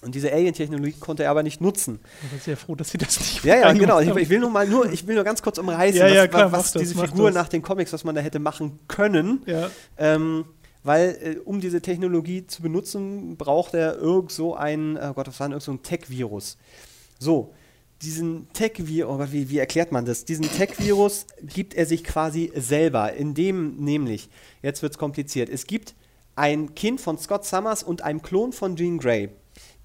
Und 0.01 0.15
diese 0.15 0.31
Alien-Technologie 0.31 0.93
konnte 0.93 1.23
er 1.23 1.31
aber 1.31 1.43
nicht 1.43 1.59
nutzen. 1.59 1.99
Ich 2.23 2.29
bin 2.29 2.39
sehr 2.39 2.57
froh, 2.57 2.75
dass 2.75 2.89
sie 2.91 2.97
das 2.97 3.19
nicht 3.19 3.43
Ja, 3.43 3.55
ja, 3.55 3.73
genau. 3.73 3.99
Ich, 3.99 4.09
ich 4.09 4.29
will 4.29 4.39
nur 4.39 4.49
mal 4.49 4.67
nur, 4.67 4.89
ich 4.91 5.05
will 5.05 5.15
nur 5.15 5.25
ganz 5.25 5.41
kurz 5.41 5.57
umreißen, 5.57 5.99
Ja, 5.99 6.07
ja, 6.07 6.23
was, 6.23 6.29
klar, 6.29 6.51
was 6.51 6.71
das, 6.71 6.81
diese 6.81 6.95
Figur 6.95 7.27
das. 7.27 7.35
nach 7.35 7.49
den 7.49 7.61
Comics, 7.61 7.91
was 7.91 8.03
man 8.05 8.15
da 8.15 8.21
hätte 8.21 8.39
machen 8.39 8.79
können. 8.87 9.43
ja. 9.45 9.69
Ähm, 9.97 10.45
weil, 10.83 11.17
äh, 11.21 11.39
um 11.39 11.59
diese 11.59 11.81
Technologie 11.81 12.47
zu 12.47 12.61
benutzen, 12.61 13.35
braucht 13.35 13.73
er 13.73 13.97
irgend 13.97 14.31
so 14.31 14.55
ein, 14.55 14.97
oh 14.97 15.13
Gott, 15.13 15.27
was 15.27 15.39
war 15.39 15.47
denn, 15.47 15.51
irgend 15.53 15.63
so 15.63 15.71
ein 15.73 15.83
Tech-Virus. 15.83 16.57
So, 17.19 17.53
diesen 18.01 18.47
Tech-Virus, 18.53 19.13
oh 19.13 19.17
Gott, 19.17 19.31
wie, 19.33 19.49
wie 19.49 19.57
erklärt 19.57 19.91
man 19.91 20.05
das? 20.05 20.23
Diesen 20.23 20.45
Tech-Virus 20.49 21.25
gibt 21.41 21.73
er 21.73 21.85
sich 21.85 22.03
quasi 22.05 22.51
selber, 22.55 23.13
indem 23.13 23.75
nämlich, 23.75 24.29
jetzt 24.61 24.81
wird 24.81 24.93
es 24.93 24.97
kompliziert, 24.97 25.49
es 25.49 25.67
gibt 25.67 25.95
ein 26.35 26.73
Kind 26.75 27.01
von 27.01 27.17
Scott 27.17 27.45
Summers 27.45 27.83
und 27.83 28.01
einem 28.01 28.21
Klon 28.21 28.53
von 28.53 28.77
Jean 28.77 28.97
Grey. 28.99 29.29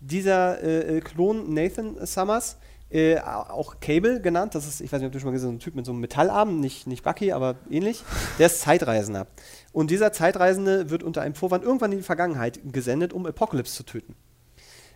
Dieser 0.07 0.63
äh, 0.63 0.99
äh, 0.99 1.01
Klon 1.01 1.55
Nathan 1.55 1.97
Summers, 2.05 2.59
äh, 2.91 3.19
auch 3.19 3.81
Cable 3.81 4.21
genannt, 4.21 4.55
das 4.55 4.67
ist, 4.67 4.81
ich 4.83 4.93
weiß 4.93 5.01
nicht, 5.01 5.07
ob 5.07 5.13
du 5.13 5.19
schon 5.19 5.29
mal 5.29 5.33
gesehen 5.33 5.49
hast, 5.49 5.53
so 5.53 5.57
ein 5.57 5.61
Typ 5.61 5.75
mit 5.75 5.87
so 5.87 5.93
einem 5.93 6.03
Metallarm, 6.03 6.61
nicht, 6.61 6.87
nicht 6.87 7.03
Bucky, 7.03 7.33
aber 7.33 7.57
ähnlich, 7.71 8.05
der 8.39 8.47
ist 8.47 8.61
Zeitreisender. 8.61 9.27
Und 9.73 9.91
dieser 9.91 10.13
Zeitreisende 10.13 10.91
wird 10.91 11.03
unter 11.03 11.23
einem 11.23 11.35
Vorwand 11.35 11.65
irgendwann 11.65 11.93
in 11.93 11.99
die 11.99 12.05
Vergangenheit 12.05 12.61
gesendet, 12.71 13.13
um 13.15 13.25
Apocalypse 13.25 13.75
zu 13.75 13.83
töten. 13.85 14.15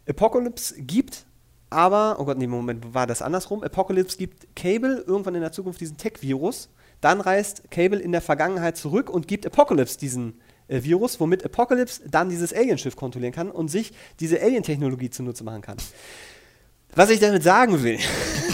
Apocalypse 0.06 0.74
gibt 0.82 1.24
aber, 1.70 2.16
oh 2.18 2.24
Gott, 2.24 2.38
nee, 2.38 2.46
Moment, 2.46 2.94
war 2.94 3.06
das 3.06 3.22
andersrum? 3.22 3.62
Apocalypse 3.62 4.18
gibt 4.18 4.54
Cable 4.54 5.04
irgendwann 5.06 5.34
in 5.34 5.40
der 5.40 5.52
Zukunft 5.52 5.80
diesen 5.80 5.96
Tech-Virus, 5.96 6.68
dann 7.00 7.20
reist 7.20 7.70
Cable 7.70 7.98
in 7.98 8.12
der 8.12 8.22
Vergangenheit 8.22 8.76
zurück 8.76 9.10
und 9.10 9.26
gibt 9.26 9.46
Apocalypse 9.46 9.98
diesen 9.98 10.40
äh, 10.68 10.82
Virus, 10.82 11.18
womit 11.18 11.44
Apocalypse 11.44 12.02
dann 12.08 12.28
dieses 12.28 12.52
Alienschiff 12.52 12.96
kontrollieren 12.96 13.32
kann 13.32 13.50
und 13.50 13.68
sich 13.68 13.92
diese 14.20 14.40
Alien-Technologie 14.40 15.10
zunutze 15.10 15.44
machen 15.44 15.62
kann. 15.62 15.76
Was 16.94 17.10
ich 17.10 17.20
damit 17.20 17.42
sagen 17.42 17.82
will, 17.82 17.98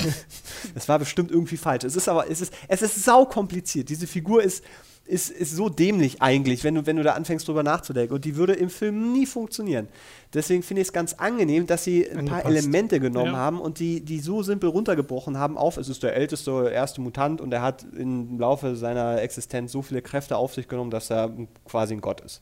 das 0.74 0.88
war 0.88 0.98
bestimmt 0.98 1.30
irgendwie 1.30 1.56
falsch. 1.56 1.84
Es 1.84 1.96
ist 1.96 2.08
aber, 2.08 2.30
es 2.30 2.40
ist, 2.40 2.52
es 2.68 2.82
ist 2.82 3.04
sau 3.04 3.26
kompliziert. 3.26 3.88
Diese 3.88 4.06
Figur 4.06 4.42
ist 4.42 4.64
ist, 5.06 5.30
ist 5.30 5.54
so 5.54 5.68
dämlich 5.68 6.22
eigentlich, 6.22 6.64
wenn 6.64 6.74
du, 6.76 6.86
wenn 6.86 6.96
du 6.96 7.02
da 7.02 7.12
anfängst 7.12 7.46
drüber 7.46 7.62
nachzudenken. 7.62 8.14
Und 8.14 8.24
die 8.24 8.36
würde 8.36 8.54
im 8.54 8.70
Film 8.70 9.12
nie 9.12 9.26
funktionieren. 9.26 9.88
Deswegen 10.32 10.62
finde 10.62 10.80
ich 10.82 10.88
es 10.88 10.92
ganz 10.92 11.12
angenehm, 11.14 11.66
dass 11.66 11.84
sie 11.84 12.08
ein 12.08 12.20
Angepasst. 12.20 12.42
paar 12.42 12.50
Elemente 12.50 13.00
genommen 13.00 13.32
Ja. 13.32 13.36
haben 13.38 13.60
und 13.60 13.78
die, 13.78 14.00
die 14.00 14.20
so 14.20 14.42
simpel 14.42 14.70
runtergebrochen 14.70 15.38
haben 15.38 15.58
auf, 15.58 15.76
es 15.76 15.88
ist 15.88 16.02
der 16.02 16.16
älteste, 16.16 16.70
erste 16.72 17.00
Mutant 17.00 17.40
und 17.40 17.52
er 17.52 17.62
hat 17.62 17.84
im 17.96 18.38
Laufe 18.38 18.76
seiner 18.76 19.20
Existenz 19.20 19.72
so 19.72 19.82
viele 19.82 20.00
Kräfte 20.02 20.36
auf 20.36 20.54
sich 20.54 20.68
genommen, 20.68 20.90
dass 20.90 21.10
er 21.10 21.30
quasi 21.66 21.94
ein 21.94 22.00
Gott 22.00 22.20
ist. 22.22 22.40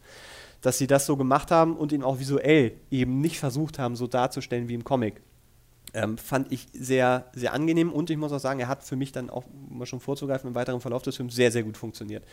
Dass 0.60 0.78
sie 0.78 0.86
das 0.86 1.06
so 1.06 1.16
gemacht 1.16 1.50
haben 1.50 1.76
und 1.76 1.90
ihn 1.90 2.04
auch 2.04 2.20
visuell 2.20 2.72
eben 2.90 3.20
nicht 3.20 3.40
versucht 3.40 3.80
haben, 3.80 3.96
so 3.96 4.06
darzustellen 4.06 4.68
wie 4.68 4.74
im 4.74 4.84
Comic. 4.84 5.14
Ähm, 5.94 6.16
fand 6.16 6.50
ich 6.50 6.68
sehr, 6.72 7.26
sehr 7.34 7.52
angenehm 7.52 7.92
und 7.92 8.08
ich 8.08 8.16
muss 8.16 8.32
auch 8.32 8.38
sagen, 8.38 8.60
er 8.60 8.68
hat 8.68 8.82
für 8.82 8.96
mich 8.96 9.12
dann 9.12 9.28
auch, 9.28 9.44
um 9.46 9.78
mal 9.78 9.84
schon 9.86 10.00
vorzugreifen, 10.00 10.48
im 10.48 10.54
weiteren 10.54 10.80
Verlauf 10.80 11.02
des 11.02 11.16
Films 11.16 11.34
sehr, 11.34 11.52
sehr 11.52 11.64
gut 11.64 11.76
funktioniert 11.76 12.24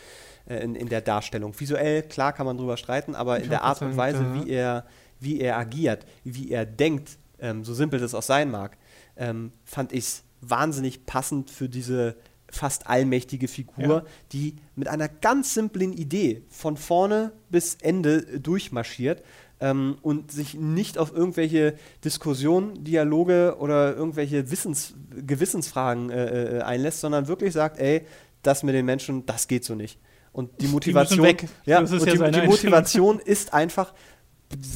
äh, 0.48 0.64
in, 0.64 0.76
in 0.76 0.88
der 0.88 1.02
Darstellung. 1.02 1.54
Visuell, 1.60 2.04
klar 2.04 2.32
kann 2.32 2.46
man 2.46 2.58
drüber 2.58 2.78
streiten, 2.78 3.16
aber 3.16 3.38
Ich 3.38 3.44
in 3.44 3.50
der 3.50 3.64
Art 3.64 3.82
und 3.82 3.98
Weise, 3.98 4.34
wie 4.34 4.50
er, 4.50 4.86
wie 5.20 5.42
er 5.42 5.58
agiert, 5.58 6.06
wie 6.24 6.52
er 6.52 6.66
denkt, 6.66 7.18
ähm, 7.40 7.66
so 7.66 7.74
simpel 7.74 8.00
das 8.00 8.14
auch 8.14 8.24
sein 8.24 8.50
mag, 8.50 8.78
ähm, 9.18 9.52
fand 9.66 9.92
ich 9.92 10.06
es 10.06 10.24
wahnsinnig 10.40 11.06
passend 11.06 11.52
für 11.52 11.68
diese 11.68 12.16
fast 12.52 12.88
allmächtige 12.88 13.48
Figur, 13.48 13.86
Ja. 13.86 14.04
die 14.32 14.56
mit 14.76 14.88
einer 14.88 15.08
ganz 15.10 15.54
simplen 15.54 15.94
Idee 15.94 16.44
von 16.50 16.78
vorne 16.78 17.34
bis 17.50 17.76
Ende 17.76 18.40
durchmarschiert 18.40 19.22
ähm, 19.62 19.98
und 20.02 20.32
sich 20.32 20.54
nicht 20.56 20.98
auf 20.98 21.14
irgendwelche 21.14 21.76
Diskussionen, 22.04 22.84
Dialoge 22.84 23.58
oder 23.60 23.96
irgendwelche 23.96 24.52
Wissens, 24.52 24.94
Gewissensfragen 25.16 26.10
äh, 26.10 26.58
äh, 26.58 26.62
einlässt, 26.62 27.02
sondern 27.02 27.28
wirklich 27.28 27.54
sagt, 27.54 27.80
ey, 27.80 28.06
das 28.44 28.64
mit 28.64 28.76
den 28.76 28.86
Menschen, 28.86 29.26
das 29.26 29.48
geht 29.48 29.66
so 29.66 29.76
nicht. 29.76 30.00
Und 30.32 30.62
die 30.62 30.68
Motivation, 30.68 31.26
weg. 31.26 31.48
ja, 31.66 31.80
und 31.80 31.90
ja 31.92 32.30
die, 32.30 32.42
die. 32.42 32.48
Motivation 32.48 33.20
ist 33.20 33.54
einfach, 33.54 33.94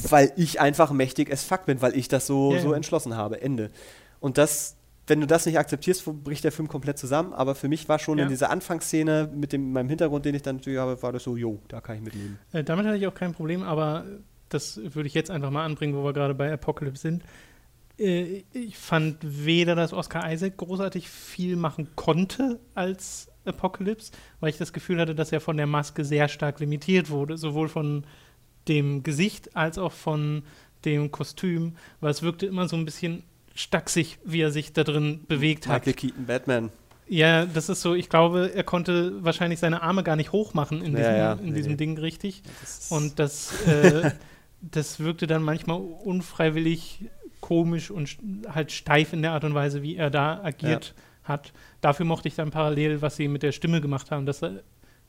weil 0.08 0.32
ich 0.36 0.60
einfach 0.60 0.90
mächtig 0.92 1.32
as 1.32 1.44
fuck 1.44 1.64
bin, 1.64 1.80
weil 1.80 1.96
ich 1.96 2.08
das 2.08 2.26
so, 2.26 2.52
Ja, 2.54 2.60
so 2.60 2.72
entschlossen 2.72 3.16
habe. 3.16 3.40
Ende. 3.40 3.70
Und 4.20 4.36
das, 4.36 4.76
wenn 5.06 5.20
du 5.20 5.26
das 5.26 5.46
nicht 5.46 5.58
akzeptierst, 5.58 6.04
bricht 6.24 6.44
der 6.44 6.52
Film 6.52 6.68
komplett 6.68 6.98
zusammen. 6.98 7.32
Aber 7.32 7.54
für 7.54 7.68
mich 7.68 7.88
war 7.88 7.98
schon 7.98 8.18
Ja. 8.18 8.24
in 8.24 8.30
dieser 8.30 8.50
Anfangsszene 8.50 9.30
mit 9.32 9.52
dem, 9.52 9.72
meinem 9.72 9.88
Hintergrund, 9.88 10.24
den 10.24 10.34
ich 10.34 10.42
dann 10.42 10.56
natürlich 10.56 10.78
habe, 10.78 11.00
war 11.02 11.12
das 11.12 11.22
so, 11.22 11.36
jo, 11.36 11.60
da 11.68 11.80
kann 11.80 11.96
ich 11.96 12.02
mitleben. 12.02 12.38
Äh, 12.52 12.64
damit 12.64 12.84
hatte 12.86 12.96
ich 12.96 13.06
auch 13.06 13.14
kein 13.14 13.32
Problem, 13.32 13.62
aber 13.62 14.04
das 14.48 14.80
würde 14.94 15.06
ich 15.06 15.14
jetzt 15.14 15.30
einfach 15.30 15.50
mal 15.50 15.64
anbringen, 15.64 15.94
wo 15.96 16.04
wir 16.04 16.12
gerade 16.12 16.34
bei 16.34 16.52
Apocalypse 16.52 17.02
sind. 17.02 17.22
Äh, 17.98 18.44
ich 18.52 18.76
fand 18.76 19.18
weder, 19.22 19.74
dass 19.74 19.92
Oscar 19.92 20.30
Isaac 20.32 20.56
großartig 20.56 21.08
viel 21.08 21.56
machen 21.56 21.88
konnte 21.96 22.60
als 22.74 23.28
Apocalypse, 23.44 24.12
weil 24.40 24.50
ich 24.50 24.58
das 24.58 24.72
Gefühl 24.72 25.00
hatte, 25.00 25.14
dass 25.14 25.32
er 25.32 25.40
von 25.40 25.56
der 25.56 25.66
Maske 25.66 26.04
sehr 26.04 26.28
stark 26.28 26.60
limitiert 26.60 27.10
wurde, 27.10 27.36
sowohl 27.36 27.68
von 27.68 28.04
dem 28.68 29.02
Gesicht 29.02 29.56
als 29.56 29.78
auch 29.78 29.92
von 29.92 30.42
dem 30.84 31.10
Kostüm, 31.10 31.76
weil 32.00 32.10
es 32.10 32.22
wirkte 32.22 32.46
immer 32.46 32.68
so 32.68 32.76
ein 32.76 32.84
bisschen 32.84 33.22
stacksig, 33.54 34.18
wie 34.24 34.40
er 34.40 34.50
sich 34.50 34.72
da 34.72 34.84
drin 34.84 35.20
bewegt 35.28 35.66
hat. 35.66 35.86
Michael 35.86 35.94
Keaton, 35.94 36.26
Batman. 36.26 36.70
Ja, 37.06 37.44
das 37.44 37.68
ist 37.68 37.82
so, 37.82 37.94
ich 37.94 38.08
glaube, 38.08 38.52
er 38.54 38.64
konnte 38.64 39.22
wahrscheinlich 39.22 39.58
seine 39.60 39.82
Arme 39.82 40.02
gar 40.02 40.16
nicht 40.16 40.32
hoch 40.32 40.54
machen 40.54 40.82
in 40.82 40.92
Ja, 40.96 40.98
diesem, 40.98 41.16
ja, 41.16 41.32
in 41.34 41.44
nee, 41.50 41.52
diesem. 41.52 41.76
Ding 41.76 41.98
richtig. 41.98 42.42
Das 42.62 42.90
Und 42.90 43.18
das, 43.18 43.52
äh, 43.66 44.10
das 44.70 45.00
wirkte 45.00 45.26
dann 45.26 45.42
manchmal 45.42 45.78
unfreiwillig 45.80 47.04
komisch 47.40 47.90
und 47.90 48.16
halt 48.48 48.72
steif 48.72 49.12
in 49.12 49.22
der 49.22 49.32
Art 49.32 49.44
und 49.44 49.54
Weise, 49.54 49.82
wie 49.82 49.96
er 49.96 50.10
da 50.10 50.42
agiert 50.42 50.94
hat. 51.22 51.52
Dafür 51.80 52.06
mochte 52.06 52.28
ich 52.28 52.34
dann 52.34 52.50
parallel, 52.50 53.02
was 53.02 53.16
sie 53.16 53.28
mit 53.28 53.42
der 53.42 53.52
Stimme 53.52 53.80
gemacht 53.80 54.10
haben, 54.10 54.24
dass 54.26 54.42
er 54.42 54.62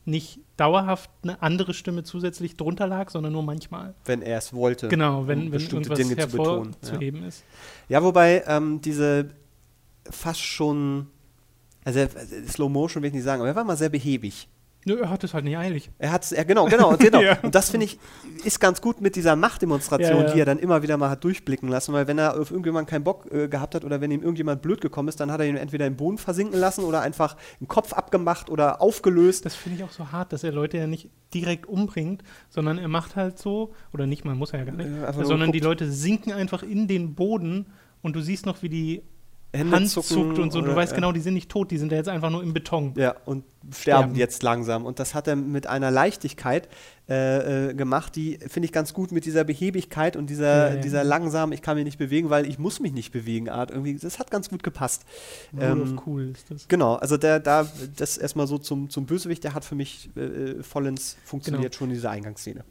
nicht 0.04 0.40
dauerhaft 0.56 1.10
eine 1.24 1.42
andere 1.42 1.74
Stimme 1.74 2.04
zusätzlich 2.04 2.58
drunter 2.58 2.88
lag, 2.88 3.10
sondern 3.10 3.34
nur 3.34 3.44
manchmal. 3.44 3.96
wenn 4.06 4.22
er 4.22 4.38
es 4.38 4.54
wollte. 4.54 4.88
Genau, 4.88 5.28
wenn, 5.28 5.40
um 5.40 5.46
wenn 5.46 5.52
bestimmte 5.52 5.90
irgendwas 5.90 5.98
Dinge 5.98 6.30
zu 6.30 6.38
betonen, 6.38 6.72
ja. 6.72 6.90
hervorzuheben 6.90 7.24
ist. 7.24 7.44
Ja, 7.90 8.04
wobei 8.04 8.44
ähm, 8.48 8.82
diese 8.82 9.30
fast 10.10 10.42
schon, 10.42 11.08
also 11.84 12.00
äh, 12.00 12.08
Slow 12.48 12.70
Motion 12.70 13.02
will 13.02 13.08
ich 13.08 13.16
nicht 13.16 13.24
sagen, 13.24 13.42
aber 13.42 13.50
er 13.50 13.56
war 13.56 13.64
mal 13.64 13.78
sehr 13.78 13.90
behäbig. 13.90 14.48
Nö, 14.88 15.00
er 15.02 15.10
hat 15.10 15.24
es 15.24 15.34
halt 15.34 15.44
nicht 15.46 15.58
eilig. 15.58 15.90
Er 15.98 16.12
hat 16.12 16.30
ja 16.30 16.44
genau, 16.44 16.66
genau, 16.66 16.96
genau. 16.96 17.20
Ja. 17.26 17.40
Und 17.42 17.56
das 17.56 17.72
finde 17.72 17.88
ich 17.88 17.98
ist 18.44 18.60
ganz 18.60 18.82
gut 18.82 19.02
mit 19.02 19.16
dieser 19.16 19.36
Machtdemonstration, 19.36 20.18
Ja, 20.22 20.28
ja. 20.28 20.34
die 20.34 20.40
er 20.40 20.46
dann 20.46 20.60
immer 20.60 20.84
wieder 20.84 20.96
mal 20.98 21.10
hat 21.10 21.24
durchblicken 21.24 21.68
lassen, 21.70 21.92
weil 21.94 22.08
wenn 22.08 22.20
er 22.20 22.40
auf 22.40 22.52
irgendjemanden 22.52 22.88
keinen 22.90 23.04
Bock 23.04 23.32
äh, 23.32 23.48
gehabt 23.48 23.74
hat 23.74 23.84
oder 23.84 24.00
wenn 24.00 24.12
ihm 24.12 24.22
irgendjemand 24.22 24.62
blöd 24.62 24.82
gekommen 24.82 25.10
ist, 25.10 25.20
dann 25.20 25.32
hat 25.32 25.40
er 25.40 25.48
ihn 25.48 25.58
entweder 25.58 25.88
im 25.88 25.96
Boden 25.98 26.20
versinken 26.20 26.60
lassen 26.60 26.84
oder 26.84 27.02
einfach 27.02 27.36
den 27.60 27.68
Kopf 27.68 27.94
abgemacht 27.94 28.50
oder 28.50 28.80
aufgelöst. 28.82 29.46
Das 29.46 29.56
finde 29.56 29.80
ich 29.80 29.84
auch 29.84 29.92
so 29.92 30.12
hart, 30.12 30.32
dass 30.32 30.44
er 30.44 30.52
Leute 30.52 30.78
ja 30.78 30.86
nicht 30.86 31.10
direkt 31.34 31.66
umbringt, 31.66 32.22
sondern 32.50 32.78
er 32.78 32.88
macht 32.88 33.16
halt 33.16 33.40
so, 33.40 33.74
oder 33.92 34.06
nicht 34.06 34.24
mal, 34.24 34.36
muss 34.36 34.54
er 34.54 34.60
ja 34.60 34.66
gar 34.66 34.76
nicht, 34.76 34.88
Äh, 34.88 35.26
sondern 35.26 35.52
die. 35.52 35.60
Leute 35.60 35.92
sinken 35.92 36.32
einfach 36.32 36.62
in 36.62 36.88
den 36.88 37.16
Boden 37.16 37.66
und 38.04 38.16
du 38.16 38.22
siehst 38.22 38.46
noch, 38.46 38.62
wie 38.62 38.70
die 38.70 39.02
Hände 39.58 39.76
Hand 39.76 39.90
zuckt 39.90 40.12
und 40.40 40.52
so. 40.52 40.62
Du 40.62 40.68
oder- 40.68 40.76
weißt 40.76 40.92
ja. 40.92 40.96
genau, 40.96 41.12
die 41.12 41.20
sind 41.20 41.34
nicht 41.34 41.50
tot, 41.50 41.72
die 41.72 41.78
sind 41.78 41.92
ja 41.92 41.98
jetzt 41.98 42.10
einfach 42.10 42.30
nur 42.30 42.44
im 42.44 42.54
Beton. 42.54 42.94
Ja, 42.96 43.16
und 43.26 43.44
sterben, 43.72 43.76
Sterben. 44.04 44.16
jetzt 44.16 44.44
langsam. 44.44 44.86
Und 44.86 45.00
das 45.00 45.14
hat 45.16 45.28
er 45.28 45.36
mit 45.36 45.68
einer 45.68 45.92
Leichtigkeit 45.92 46.68
äh, 47.10 47.70
äh, 47.70 47.74
gemacht, 47.74 48.16
die 48.16 48.40
finde 48.48 48.66
ich 48.66 48.72
ganz 48.72 48.94
gut 48.94 49.12
mit 49.12 49.26
dieser 49.26 49.44
Behebigkeit 49.44 50.16
und 50.16 50.30
dieser, 50.30 50.70
Ja, 50.70 50.76
ja. 50.76 50.82
dieser 50.82 51.04
langsam, 51.04 51.52
ich 51.52 51.62
kann 51.62 51.76
mich 51.76 51.86
nicht 51.86 51.98
bewegen, 52.00 52.30
weil 52.30 52.48
ich 52.48 52.58
muss 52.60 52.80
mich 52.80 52.94
nicht 52.94 53.12
bewegen 53.12 53.50
Art. 53.50 53.70
Irgendwie, 53.72 53.96
das 53.96 54.18
hat 54.20 54.32
ganz 54.32 54.50
gut 54.50 54.64
gepasst. 54.64 55.04
Ähm, 55.60 56.00
cool 56.06 56.32
ist 56.34 56.50
das. 56.50 56.68
Genau, 56.68 56.96
also 56.96 57.18
der, 57.18 57.40
da, 57.40 57.68
das 57.96 58.18
erstmal 58.18 58.48
so 58.48 58.58
zum, 58.58 58.90
zum 58.90 59.06
Bösewicht, 59.06 59.44
der 59.44 59.54
hat 59.54 59.66
für 59.66 59.76
mich 59.76 60.10
äh, 60.16 60.64
vollends 60.64 61.18
funktioniert 61.26 61.72
Genau. 61.74 61.78
schon 61.78 61.90
in 61.90 61.94
dieser 61.96 62.10
Eingangsszene. 62.12 62.64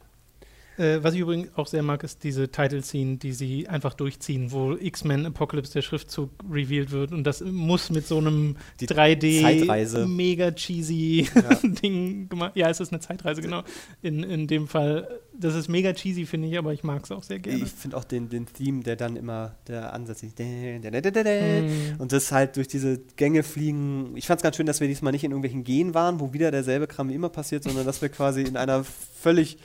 Äh, 0.77 1.03
was 1.03 1.15
ich 1.15 1.21
übrigens 1.21 1.49
auch 1.57 1.67
sehr 1.67 1.83
mag, 1.83 2.03
ist 2.03 2.25
diese 2.25 2.49
Title-Scene, 2.49 3.19
die 3.19 3.33
sie 3.33 3.69
einfach 3.69 3.95
durchziehen, 3.95 4.51
wo 4.53 4.75
X-Men 4.75 5.27
Apocalypse 5.27 5.73
der 5.73 5.83
Schriftzug 5.83 6.31
revealed 6.51 6.91
wird 6.91 7.13
und 7.13 7.25
das 7.25 7.41
muss 7.43 7.91
mit 7.91 8.07
so 8.07 8.19
einem 8.19 8.57
Die 8.81 8.89
3D 8.89 9.43
Zeitreise. 9.43 10.07
mega 10.07 10.51
cheesy 10.51 11.29
Ja. 11.35 11.55
Ding 11.63 12.29
gemacht. 12.29 12.53
Ja, 12.55 12.71
es 12.71 12.81
ist 12.81 12.93
eine 12.93 13.01
Zeitreise, 13.01 13.43
genau. 13.43 13.63
In, 14.03 14.23
in 14.23 14.47
dem 14.47 14.67
Fall. 14.69 15.21
Das 15.37 15.55
ist 15.57 15.69
mega 15.69 15.93
cheesy, 15.93 16.27
finde 16.27 16.47
ich, 16.49 16.57
aber 16.57 16.73
ich 16.73 16.85
mag 16.85 17.03
es 17.03 17.11
auch 17.11 17.25
sehr 17.25 17.41
gerne. 17.41 17.65
Ich 17.65 17.71
finde 17.71 17.97
auch 17.97 18.05
den, 18.05 18.29
den 18.29 18.47
Theme, 18.47 18.85
der 18.85 18.95
dann 18.95 19.17
immer 19.17 19.57
der 19.67 19.93
Ansatz 19.93 20.23
ist. 20.23 20.39
Mm. 20.39 22.01
Und 22.01 22.13
das 22.13 22.31
halt 22.31 22.57
durch 22.57 22.69
diese 22.69 23.01
Gänge 23.17 23.43
fliegen. 23.43 24.17
Ich 24.17 24.29
fand 24.29 24.39
es 24.39 24.43
ganz 24.45 24.57
schön, 24.57 24.67
dass 24.67 24.81
wir 24.81 24.87
diesmal 24.87 25.13
nicht 25.13 25.25
in 25.25 25.33
irgendwelchen 25.33 25.65
Gehen 25.65 25.93
waren, 25.93 26.21
wo 26.21 26.33
wieder 26.33 26.53
derselbe 26.53 26.87
Kram 26.87 27.09
wie 27.09 27.15
immer 27.15 27.31
passiert, 27.31 27.65
sondern 27.65 27.85
dass 27.85 28.01
wir 28.01 28.11
quasi 28.11 28.43
in 28.43 28.57
einer 28.57 28.85
völlig 28.85 29.59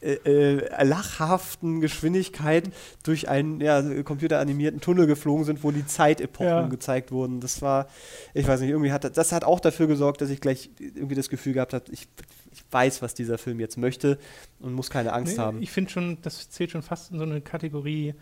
äh, 0.00 0.14
äh, 0.24 0.84
lachhaften 0.84 1.80
Geschwindigkeit 1.80 2.64
durch 3.04 3.28
einen 3.28 3.60
ja, 3.60 3.82
computeranimierten 4.02 4.80
Tunnel 4.80 5.06
geflogen 5.06 5.44
sind, 5.44 5.62
wo 5.62 5.70
die 5.70 5.86
Zeitepochen 5.86 6.46
Ja. 6.46 6.66
gezeigt 6.66 7.12
wurden. 7.12 7.40
Das 7.40 7.62
war, 7.62 7.86
ich 8.34 8.46
weiß 8.48 8.60
nicht, 8.60 8.70
irgendwie 8.70 8.90
hat 8.92 9.04
das- 9.04 9.12
das 9.12 9.32
hat 9.32 9.44
auch 9.44 9.60
dafür 9.60 9.86
gesorgt, 9.86 10.20
dass 10.20 10.30
ich 10.30 10.40
gleich 10.40 10.70
irgendwie 10.80 11.14
das 11.14 11.28
Gefühl 11.28 11.52
gehabt 11.52 11.72
habe, 11.74 11.84
ich, 11.92 12.08
ich 12.52 12.64
weiß, 12.70 13.02
was 13.02 13.14
dieser 13.14 13.38
Film 13.38 13.60
jetzt 13.60 13.78
möchte 13.78 14.18
und 14.60 14.72
muss 14.72 14.90
keine 14.90 15.12
Angst 15.12 15.36
Nee, 15.36 15.42
haben. 15.42 15.62
Ich 15.62 15.70
finde 15.70 15.90
schon, 15.90 16.18
das 16.22 16.50
zählt 16.50 16.70
schon 16.72 16.82
fast 16.82 17.12
in 17.12 17.18
so 17.18 17.24
eine 17.24 17.40
Kategorie 17.40 18.14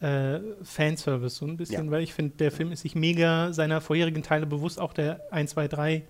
äh, 0.00 0.40
Fanservice, 0.62 1.36
so 1.36 1.46
ein 1.46 1.56
bisschen, 1.56 1.86
Ja. 1.86 1.90
weil 1.90 2.02
ich 2.02 2.12
finde, 2.12 2.36
der 2.36 2.50
Film 2.52 2.72
ist 2.72 2.80
sich 2.82 2.94
mega 2.94 3.52
seiner 3.52 3.80
vorherigen 3.80 4.22
Teile 4.22 4.44
bewusst, 4.46 4.78
auch 4.78 4.92
der 4.92 5.20
1, 5.32 5.52
2, 5.52 5.68
3 5.68 6.02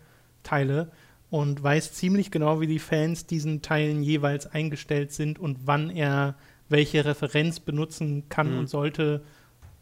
Teile 0.43 0.91
und 1.35 1.61
weiß 1.61 1.93
ziemlich 1.95 2.31
genau, 2.31 2.61
wie 2.61 2.69
die 2.69 2.79
Fans 2.79 3.27
diesen 3.27 3.61
Teilen 3.61 4.05
jeweils 4.05 4.47
eingestellt 4.47 5.11
sind 5.11 5.41
und 5.41 5.67
wann 5.67 5.91
er 5.91 6.37
welche 6.69 7.05
Referenz 7.05 7.59
benutzen 7.59 8.29
kann 8.29 8.53
Mhm. 8.53 8.59
und 8.61 8.67
sollte, 8.69 9.25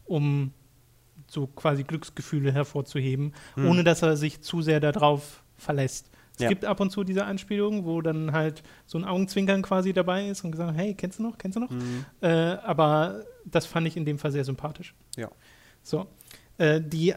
um 0.07 0.53
so 1.27 1.47
quasi 1.47 1.85
Glücksgefühle 1.85 2.53
hervorzuheben, 2.53 3.35
Mhm. 3.57 3.67
ohne 3.69 3.85
dass 3.85 4.01
er 4.03 4.17
sich 4.17 4.41
zu 4.41 4.62
sehr 4.62 4.81
darauf 4.81 5.43
verlässt. 5.59 6.11
Es 6.37 6.42
Ja. 6.44 6.48
gibt 6.48 6.65
ab 6.65 6.81
und 6.81 6.88
zu 6.90 7.05
diese 7.05 7.27
Anspielungen, 7.27 7.85
wo 7.85 8.00
dann 8.00 8.33
halt 8.33 8.63
so 8.87 8.96
ein 8.96 9.05
Augenzwinkern 9.05 9.61
quasi 9.61 9.92
dabei 9.92 10.29
ist 10.29 10.44
und 10.44 10.53
gesagt, 10.53 10.75
hey, 10.77 10.94
kennst 10.94 11.19
du 11.19 11.23
noch, 11.23 11.37
kennst 11.37 11.57
du 11.57 11.61
noch? 11.61 11.71
Mhm. 11.71 12.07
Äh, 12.23 12.29
aber 12.29 13.25
das 13.44 13.67
fand 13.67 13.87
ich 13.87 13.96
in 13.98 14.07
dem 14.07 14.19
Fall 14.19 14.33
sehr 14.33 14.44
sympathisch. 14.44 14.94
Ja. 15.17 15.31
So. 15.83 16.07
Äh, 16.57 16.81
die, 16.81 17.15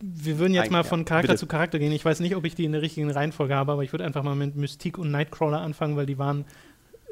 wir 0.00 0.38
würden 0.38 0.54
jetzt 0.54 0.70
mal 0.70 0.78
ja, 0.78 0.82
von 0.84 1.04
Charakter 1.04 1.28
bitte. 1.32 1.38
zu 1.40 1.46
Charakter 1.46 1.78
gehen. 1.78 1.92
Ich 1.92 2.04
weiß 2.04 2.20
nicht, 2.20 2.34
ob 2.36 2.44
ich 2.44 2.54
die 2.54 2.64
in 2.64 2.72
der 2.72 2.82
richtigen 2.82 3.10
Reihenfolge 3.10 3.54
habe, 3.54 3.72
aber 3.72 3.84
ich 3.84 3.92
würde 3.92 4.04
einfach 4.04 4.22
mal 4.22 4.34
mit 4.34 4.56
Mystique 4.56 4.98
und 4.98 5.10
Nightcrawler 5.10 5.60
anfangen, 5.60 5.96
weil 5.96 6.06
die 6.06 6.18
waren 6.18 6.44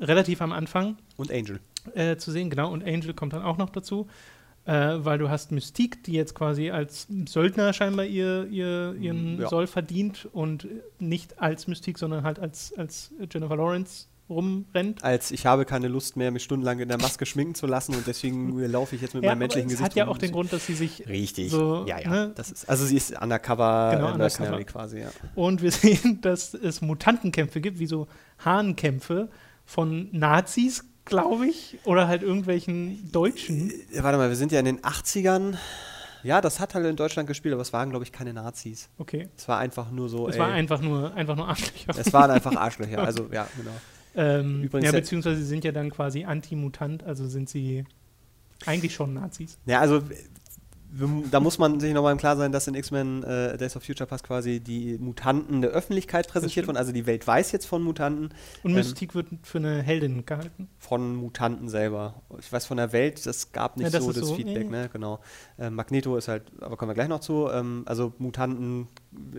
relativ 0.00 0.40
am 0.40 0.52
Anfang 0.52 0.96
Und 1.16 1.30
Angel. 1.32 1.60
äh, 1.94 2.16
zu 2.16 2.30
sehen, 2.30 2.50
genau. 2.50 2.72
Und 2.72 2.84
Angel 2.84 3.14
kommt 3.14 3.32
dann 3.32 3.42
auch 3.42 3.58
noch 3.58 3.70
dazu, 3.70 4.06
äh, 4.64 4.72
weil 4.72 5.18
du 5.18 5.28
hast 5.28 5.52
Mystique, 5.52 6.02
die 6.04 6.12
jetzt 6.12 6.34
quasi 6.34 6.70
als 6.70 7.08
Söldner 7.26 7.72
scheinbar 7.72 8.04
ihr, 8.04 8.46
ihr, 8.50 8.94
ihren 9.00 9.40
Ja. 9.40 9.48
Soll 9.48 9.66
verdient 9.66 10.28
und 10.32 10.66
nicht 10.98 11.40
als 11.40 11.66
Mystique, 11.66 11.98
sondern 11.98 12.22
halt 12.22 12.38
als, 12.38 12.72
als 12.76 13.12
Jennifer 13.30 13.56
Lawrence 13.56 14.06
rumrennt. 14.30 15.02
Als 15.04 15.30
ich 15.30 15.46
habe 15.46 15.64
keine 15.64 15.88
Lust 15.88 16.16
mehr, 16.16 16.30
mich 16.30 16.42
stundenlang 16.44 16.80
in 16.80 16.88
der 16.88 16.98
Maske 16.98 17.26
schminken 17.26 17.54
zu 17.54 17.66
lassen 17.66 17.94
und 17.94 18.06
deswegen 18.06 18.58
laufe 18.70 18.94
ich 18.96 19.02
jetzt 19.02 19.14
mit 19.14 19.24
Ja, 19.24 19.30
meinem 19.30 19.40
menschlichen 19.40 19.68
Gesicht 19.68 19.84
hat 19.84 19.94
ja 19.94 20.08
auch 20.08 20.18
den 20.18 20.32
Grund, 20.32 20.52
dass 20.52 20.66
sie 20.66 20.74
sich 20.74 21.08
Richtig. 21.08 21.50
so, 21.50 21.84
ja, 21.86 21.98
ja. 21.98 22.10
ne? 22.10 22.32
Das 22.34 22.50
ist, 22.50 22.68
also 22.68 22.84
sie 22.84 22.96
ist 22.96 23.20
undercover 23.20 23.92
Genau, 23.94 24.12
undercover. 24.12 24.62
quasi, 24.64 25.00
ja. 25.00 25.10
Und 25.34 25.62
wir 25.62 25.70
sehen, 25.72 26.20
dass 26.20 26.54
es 26.54 26.80
Mutantenkämpfe 26.80 27.60
gibt, 27.60 27.78
wie 27.78 27.86
so 27.86 28.06
Hahnkämpfe 28.44 29.28
von 29.64 30.08
Nazis, 30.12 30.84
glaube 31.04 31.46
ich, 31.46 31.78
oder 31.84 32.08
halt 32.08 32.22
irgendwelchen 32.22 33.10
Deutschen. 33.12 33.70
Äh, 33.92 34.02
Warte 34.02 34.18
mal, 34.18 34.28
wir 34.28 34.36
sind 34.36 34.52
ja 34.52 34.58
in 34.58 34.66
den 34.66 34.80
80ern. 34.80 35.56
Ja, 36.24 36.40
das 36.40 36.58
hat 36.60 36.74
halt 36.74 36.84
in 36.84 36.96
Deutschland 36.96 37.28
gespielt, 37.28 37.54
aber 37.54 37.62
es 37.62 37.72
waren, 37.72 37.90
glaube 37.90 38.04
ich, 38.04 38.12
keine 38.12 38.34
Nazis. 38.34 38.88
Okay. 38.98 39.28
Es 39.36 39.46
war 39.48 39.58
einfach 39.58 39.90
nur 39.90 40.08
so. 40.08 40.28
Es 40.28 40.34
ey, 40.34 40.40
war 40.40 40.48
einfach 40.48 40.80
nur, 40.80 41.14
einfach 41.14 41.36
nur 41.36 41.48
Arschlöcher. 41.48 41.94
es 41.96 42.12
waren 42.12 42.30
einfach 42.30 42.54
Arschlöcher. 42.56 42.98
Also, 43.02 43.28
ja, 43.32 43.46
genau. 43.56 43.70
Ähm, 44.18 44.64
Übrigens 44.64 44.86
ja, 44.86 44.98
beziehungsweise 44.98 45.44
sind 45.44 45.64
ja 45.64 45.70
dann 45.72 45.90
quasi 45.90 46.24
anti-mutant, 46.24 47.04
also 47.04 47.26
sind 47.28 47.48
sie 47.48 47.84
eigentlich 48.66 48.92
schon 48.92 49.14
Nazis. 49.14 49.58
Ja, 49.66 49.78
also 49.80 50.02
da 51.30 51.38
muss 51.38 51.58
man 51.58 51.80
sich 51.80 51.92
nochmal 51.92 52.12
im 52.12 52.18
Klar 52.18 52.36
sein, 52.38 52.50
dass 52.50 52.66
in 52.66 52.74
X-Men 52.74 53.22
äh, 53.22 53.58
Days 53.58 53.76
of 53.76 53.84
Future 53.84 54.06
Past 54.06 54.24
quasi 54.24 54.58
die 54.58 54.96
Mutanten 54.98 55.60
der 55.60 55.70
Öffentlichkeit 55.70 56.28
präsentiert 56.28 56.66
wurden. 56.66 56.78
Also 56.78 56.92
die 56.92 57.04
Welt 57.04 57.26
weiß 57.26 57.52
jetzt 57.52 57.66
von 57.66 57.82
Mutanten, 57.82 58.30
Und 58.62 58.70
Ähm, 58.70 58.76
Mystique 58.76 59.14
wird 59.14 59.26
für 59.42 59.58
eine 59.58 59.82
Heldin 59.82 60.24
gehalten. 60.24 60.68
von 60.78 61.14
Mutanten 61.14 61.68
selber. 61.68 62.22
Ich 62.40 62.50
weiß 62.50 62.64
von 62.64 62.78
der 62.78 62.92
Welt, 62.92 63.26
das 63.26 63.52
gab 63.52 63.76
nicht 63.76 63.84
Ja, 63.84 63.90
das 63.90 64.02
so 64.02 64.12
das 64.12 64.28
so, 64.28 64.34
Feedback, 64.34 64.64
ja, 64.64 64.70
ne? 64.70 64.90
Genau. 64.90 65.20
Äh, 65.58 65.68
Magneto 65.68 66.16
ist 66.16 66.28
halt, 66.28 66.44
aber 66.60 66.76
kommen 66.78 66.90
wir 66.90 66.94
gleich 66.94 67.08
noch 67.08 67.20
zu. 67.20 67.48
Ähm, 67.52 67.82
also 67.84 68.14
Mutanten 68.18 68.88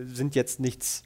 sind 0.06 0.36
jetzt 0.36 0.60
nichts, 0.60 1.02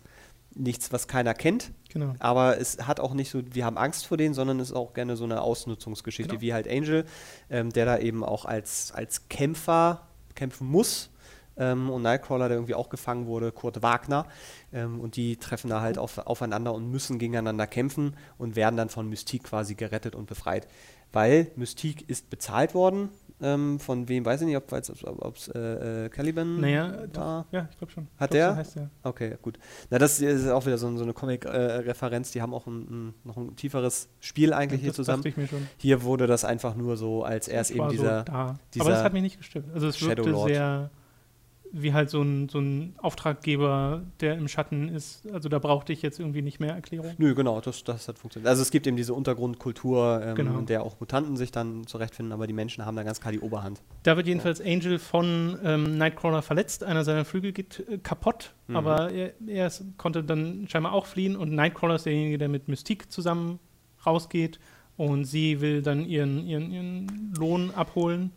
nichts, 0.56 0.92
was 0.92 1.08
keiner 1.08 1.34
kennt. 1.34 1.72
Genau. 1.90 2.14
Aber 2.18 2.58
es 2.60 2.86
hat 2.86 3.00
auch 3.00 3.14
nicht 3.14 3.30
so, 3.30 3.42
wir 3.54 3.64
haben 3.64 3.78
Angst 3.78 4.06
vor 4.06 4.16
denen, 4.16 4.34
sondern 4.34 4.60
es 4.60 4.70
ist 4.70 4.76
auch 4.76 4.94
gerne 4.94 5.16
so 5.16 5.24
eine 5.24 5.40
Ausnutzungsgeschichte, 5.42 6.32
Genau. 6.32 6.40
wie 6.42 6.52
halt 6.52 6.68
Angel, 6.68 7.04
ähm, 7.50 7.70
der 7.70 7.86
da 7.86 7.98
eben 7.98 8.24
auch 8.24 8.44
als, 8.44 8.92
als 8.92 9.28
Kämpfer 9.28 10.08
kämpfen 10.34 10.66
muss. 10.66 11.10
Ähm, 11.56 11.88
und 11.88 12.02
Nightcrawler, 12.02 12.48
der 12.48 12.56
irgendwie 12.56 12.74
auch 12.74 12.88
gefangen 12.88 13.26
wurde, 13.26 13.52
Kurt 13.52 13.80
Wagner. 13.82 14.26
Ähm, 14.72 14.98
und 15.00 15.14
die 15.14 15.36
treffen 15.36 15.70
da 15.70 15.80
halt 15.80 15.98
auf, 15.98 16.18
aufeinander 16.18 16.74
und 16.74 16.90
müssen 16.90 17.18
gegeneinander 17.20 17.68
kämpfen 17.68 18.16
und 18.38 18.56
werden 18.56 18.76
dann 18.76 18.88
von 18.88 19.08
Mystique 19.08 19.44
quasi 19.44 19.76
gerettet 19.76 20.16
und 20.16 20.26
befreit. 20.26 20.66
Weil 21.12 21.52
Mystique 21.54 22.04
ist 22.08 22.28
bezahlt 22.28 22.74
worden. 22.74 23.10
Ähm, 23.42 23.80
von 23.80 24.08
wem 24.08 24.24
weiß 24.24 24.42
ich 24.42 24.46
nicht, 24.46 24.56
ob 24.56 24.72
es 24.72 25.48
äh, 25.48 26.04
äh, 26.04 26.08
Caliban 26.08 26.60
Naja, 26.60 27.04
war. 27.12 27.46
ja, 27.50 27.68
ich 27.70 27.76
glaube 27.76 27.92
schon. 27.92 28.06
Hat 28.16 28.30
glaub, 28.30 28.30
der? 28.30 28.50
So 28.50 28.56
heißt 28.56 28.76
der. 28.76 28.90
Okay, 29.02 29.36
gut. 29.42 29.58
Na, 29.90 29.98
das 29.98 30.20
ist 30.20 30.48
auch 30.48 30.64
wieder 30.66 30.78
so, 30.78 30.96
so 30.96 31.02
eine 31.02 31.12
Comic-Referenz. 31.12 32.30
die 32.30 32.40
haben 32.40 32.54
auch 32.54 32.66
ein, 32.66 32.82
ein, 33.08 33.14
noch 33.24 33.36
ein 33.36 33.56
tieferes 33.56 34.08
Spiel 34.20 34.52
eigentlich 34.52 34.80
hier 34.80 34.90
das 34.90 34.96
zusammen. 34.96 35.24
Hier 35.78 36.02
wurde 36.04 36.26
das 36.26 36.44
einfach 36.44 36.76
nur 36.76 36.96
so, 36.96 37.24
als 37.24 37.48
er 37.48 37.60
ist 37.60 37.70
eben 37.70 37.88
dieser. 37.88 38.24
so 38.26 38.54
dieser 38.72 38.84
Aber 38.84 38.90
das 38.90 39.02
hat 39.02 39.12
mich 39.12 39.22
nicht 39.22 39.38
gestört. 39.38 39.64
Also 39.74 39.88
es 39.88 40.00
wirkte 40.00 40.34
sehr 40.46 40.90
wie 41.76 41.92
halt 41.92 42.08
so 42.08 42.22
ein, 42.22 42.48
so 42.48 42.58
ein 42.60 42.94
Auftraggeber, 42.98 44.02
der 44.20 44.34
im 44.38 44.46
Schatten 44.48 44.88
ist. 44.88 45.26
Also 45.32 45.48
da 45.48 45.58
brauchte 45.58 45.92
ich 45.92 46.02
jetzt 46.02 46.20
irgendwie 46.20 46.40
nicht 46.40 46.60
mehr 46.60 46.72
Erklärung. 46.72 47.12
Nö, 47.18 47.34
genau, 47.34 47.60
das, 47.60 47.82
das 47.82 48.06
hat 48.06 48.18
funktioniert. 48.18 48.48
Also 48.48 48.62
es 48.62 48.70
gibt 48.70 48.86
eben 48.86 48.96
diese 48.96 49.12
Untergrundkultur, 49.14 50.20
ähm, 50.24 50.34
Genau. 50.36 50.58
in 50.60 50.66
der 50.66 50.82
auch 50.84 51.00
Mutanten 51.00 51.36
sich 51.36 51.50
dann 51.50 51.86
zurechtfinden, 51.86 52.32
aber 52.32 52.46
die 52.46 52.52
Menschen 52.52 52.86
haben 52.86 52.96
da 52.96 53.02
ganz 53.02 53.20
klar 53.20 53.32
die 53.32 53.40
Oberhand. 53.40 53.82
Da 54.04 54.16
wird 54.16 54.26
jedenfalls 54.28 54.60
Angel 54.60 54.98
von 55.00 55.58
ähm, 55.64 55.98
Nightcrawler 55.98 56.42
verletzt. 56.42 56.84
Einer 56.84 57.02
seiner 57.04 57.24
Flügel 57.24 57.52
geht 57.52 57.84
äh, 57.88 57.98
kaputt, 57.98 58.54
Mhm. 58.66 58.76
aber 58.76 59.10
er, 59.12 59.32
er 59.46 59.66
ist, 59.66 59.84
konnte 59.98 60.24
dann 60.24 60.66
scheinbar 60.68 60.92
auch 60.92 61.06
fliehen. 61.06 61.36
Und 61.36 61.52
Nightcrawler 61.52 61.96
ist 61.96 62.06
derjenige, 62.06 62.38
der 62.38 62.48
mit 62.48 62.68
Mystique 62.68 63.08
zusammen 63.10 63.58
rausgeht. 64.06 64.58
Und 64.96 65.24
sie 65.24 65.60
will 65.60 65.82
dann 65.82 66.04
ihren, 66.06 66.46
ihren, 66.46 66.70
ihren 66.70 67.34
Lohn 67.36 67.72
abholen. 67.72 68.30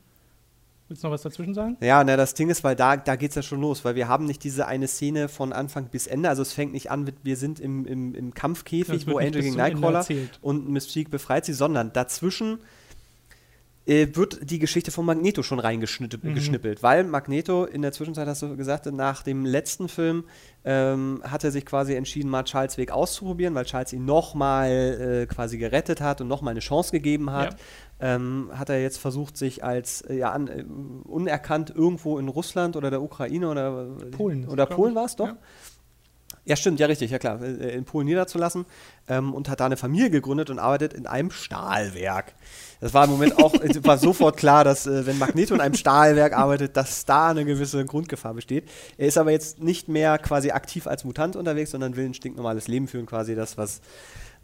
Willst 0.87 1.03
du 1.03 1.07
noch 1.07 1.13
was 1.13 1.21
dazwischen 1.21 1.53
sagen? 1.53 1.75
Ja, 1.81 2.03
na, 2.03 2.15
das 2.15 2.33
Ding 2.33 2.49
ist, 2.49 2.63
weil 2.63 2.75
da, 2.75 2.95
da 2.95 3.15
geht 3.17 3.31
es 3.31 3.35
ja 3.35 3.41
schon 3.41 3.59
los, 3.59 3.83
weil 3.83 3.95
wir 3.95 4.07
haben 4.07 4.25
nicht 4.25 4.43
diese 4.43 4.67
eine 4.67 4.87
Szene 4.87 5.27
von 5.27 5.51
Anfang 5.51 5.87
bis 5.89 6.07
Ende. 6.07 6.29
Also 6.29 6.41
es 6.41 6.53
fängt 6.53 6.71
nicht 6.71 6.89
an 6.91 7.11
wir 7.23 7.35
sind 7.35 7.59
im, 7.59 7.85
im, 7.85 8.15
im 8.15 8.33
Kampfkäfig, 8.33 9.05
wo 9.07 9.17
Angel 9.17 9.41
gegen 9.41 9.55
Nightcrawler 9.57 10.05
und 10.41 10.69
Mystique 10.69 11.09
befreit 11.09 11.43
sie, 11.45 11.53
sondern 11.53 11.91
dazwischen 11.91 12.59
äh, 13.85 14.07
wird 14.13 14.39
die 14.49 14.59
Geschichte 14.59 14.91
von 14.91 15.05
Magneto 15.05 15.43
schon 15.43 15.59
reingeschnippelt, 15.59 16.23
Mhm. 16.23 16.83
weil 16.83 17.03
Magneto 17.05 17.63
in 17.63 17.81
der 17.81 17.93
Zwischenzeit, 17.93 18.27
hast 18.27 18.41
du 18.41 18.57
gesagt, 18.57 18.85
nach 18.87 19.23
dem 19.23 19.45
letzten 19.45 19.87
Film 19.87 20.25
ähm, 20.65 21.21
hat 21.23 21.45
er 21.45 21.51
sich 21.51 21.65
quasi 21.65 21.95
entschieden, 21.95 22.29
mal 22.29 22.43
Charles 22.43 22.77
Weg 22.77 22.91
auszuprobieren, 22.91 23.55
weil 23.55 23.63
Charles 23.63 23.93
ihn 23.93 24.03
nochmal 24.03 24.69
äh, 24.69 25.25
quasi 25.33 25.57
gerettet 25.57 26.01
hat 26.01 26.19
und 26.19 26.27
nochmal 26.27 26.51
eine 26.51 26.59
Chance 26.59 26.91
gegeben 26.91 27.31
hat. 27.31 27.55
Ähm, 27.99 28.51
hat 28.53 28.69
er 28.69 28.81
jetzt 28.81 28.97
versucht, 28.97 29.37
sich 29.37 29.63
als 29.63 30.01
äh, 30.01 30.17
ja, 30.17 30.31
an, 30.31 30.47
äh, 30.47 30.63
unerkannt 31.07 31.71
irgendwo 31.75 32.19
in 32.19 32.27
Russland 32.27 32.75
oder 32.75 32.91
der 32.91 33.01
Ukraine 33.01 33.49
oder 33.49 33.87
Polen 34.11 34.41
ist 34.41 34.47
es, 34.47 34.53
oder 34.53 34.65
Polen 34.67 34.93
war 34.93 35.05
es 35.05 35.15
doch? 35.15 35.27
Ja. 35.27 35.37
Ja, 36.47 36.55
stimmt, 36.55 36.79
ja, 36.79 36.87
richtig, 36.87 37.11
ja 37.11 37.19
klar. 37.19 37.41
äh, 37.41 37.75
In 37.75 37.83
Polen 37.83 38.07
niederzulassen 38.07 38.65
ähm, 39.09 39.33
und 39.33 39.49
hat 39.49 39.59
da 39.59 39.65
eine 39.65 39.75
Familie 39.75 40.09
gegründet 40.09 40.49
und 40.49 40.59
arbeitet 40.59 40.93
in 40.93 41.05
einem 41.05 41.29
Stahlwerk. 41.29 42.35
Das 42.79 42.93
war 42.93 43.03
im 43.03 43.11
Moment 43.11 43.37
auch, 43.37 43.53
war 43.83 43.97
sofort 43.97 44.37
klar, 44.37 44.63
dass 44.63 44.87
äh, 44.87 45.05
wenn 45.05 45.17
Magneto 45.17 45.53
in 45.53 45.59
einem 45.59 45.75
Stahlwerk 45.75 46.31
arbeitet, 46.31 46.77
dass 46.77 47.03
da 47.03 47.27
eine 47.27 47.43
gewisse 47.43 47.83
Grundgefahr 47.83 48.33
besteht. 48.33 48.69
Er 48.97 49.07
ist 49.07 49.17
aber 49.17 49.31
jetzt 49.31 49.61
nicht 49.61 49.89
mehr 49.89 50.17
quasi 50.19 50.51
aktiv 50.51 50.87
als 50.87 51.03
Mutant 51.03 51.35
unterwegs, 51.35 51.71
sondern 51.71 51.97
will 51.97 52.05
ein 52.05 52.13
stinknormales 52.13 52.69
Leben 52.69 52.87
führen, 52.87 53.07
quasi 53.07 53.35
das, 53.35 53.57
was 53.57 53.81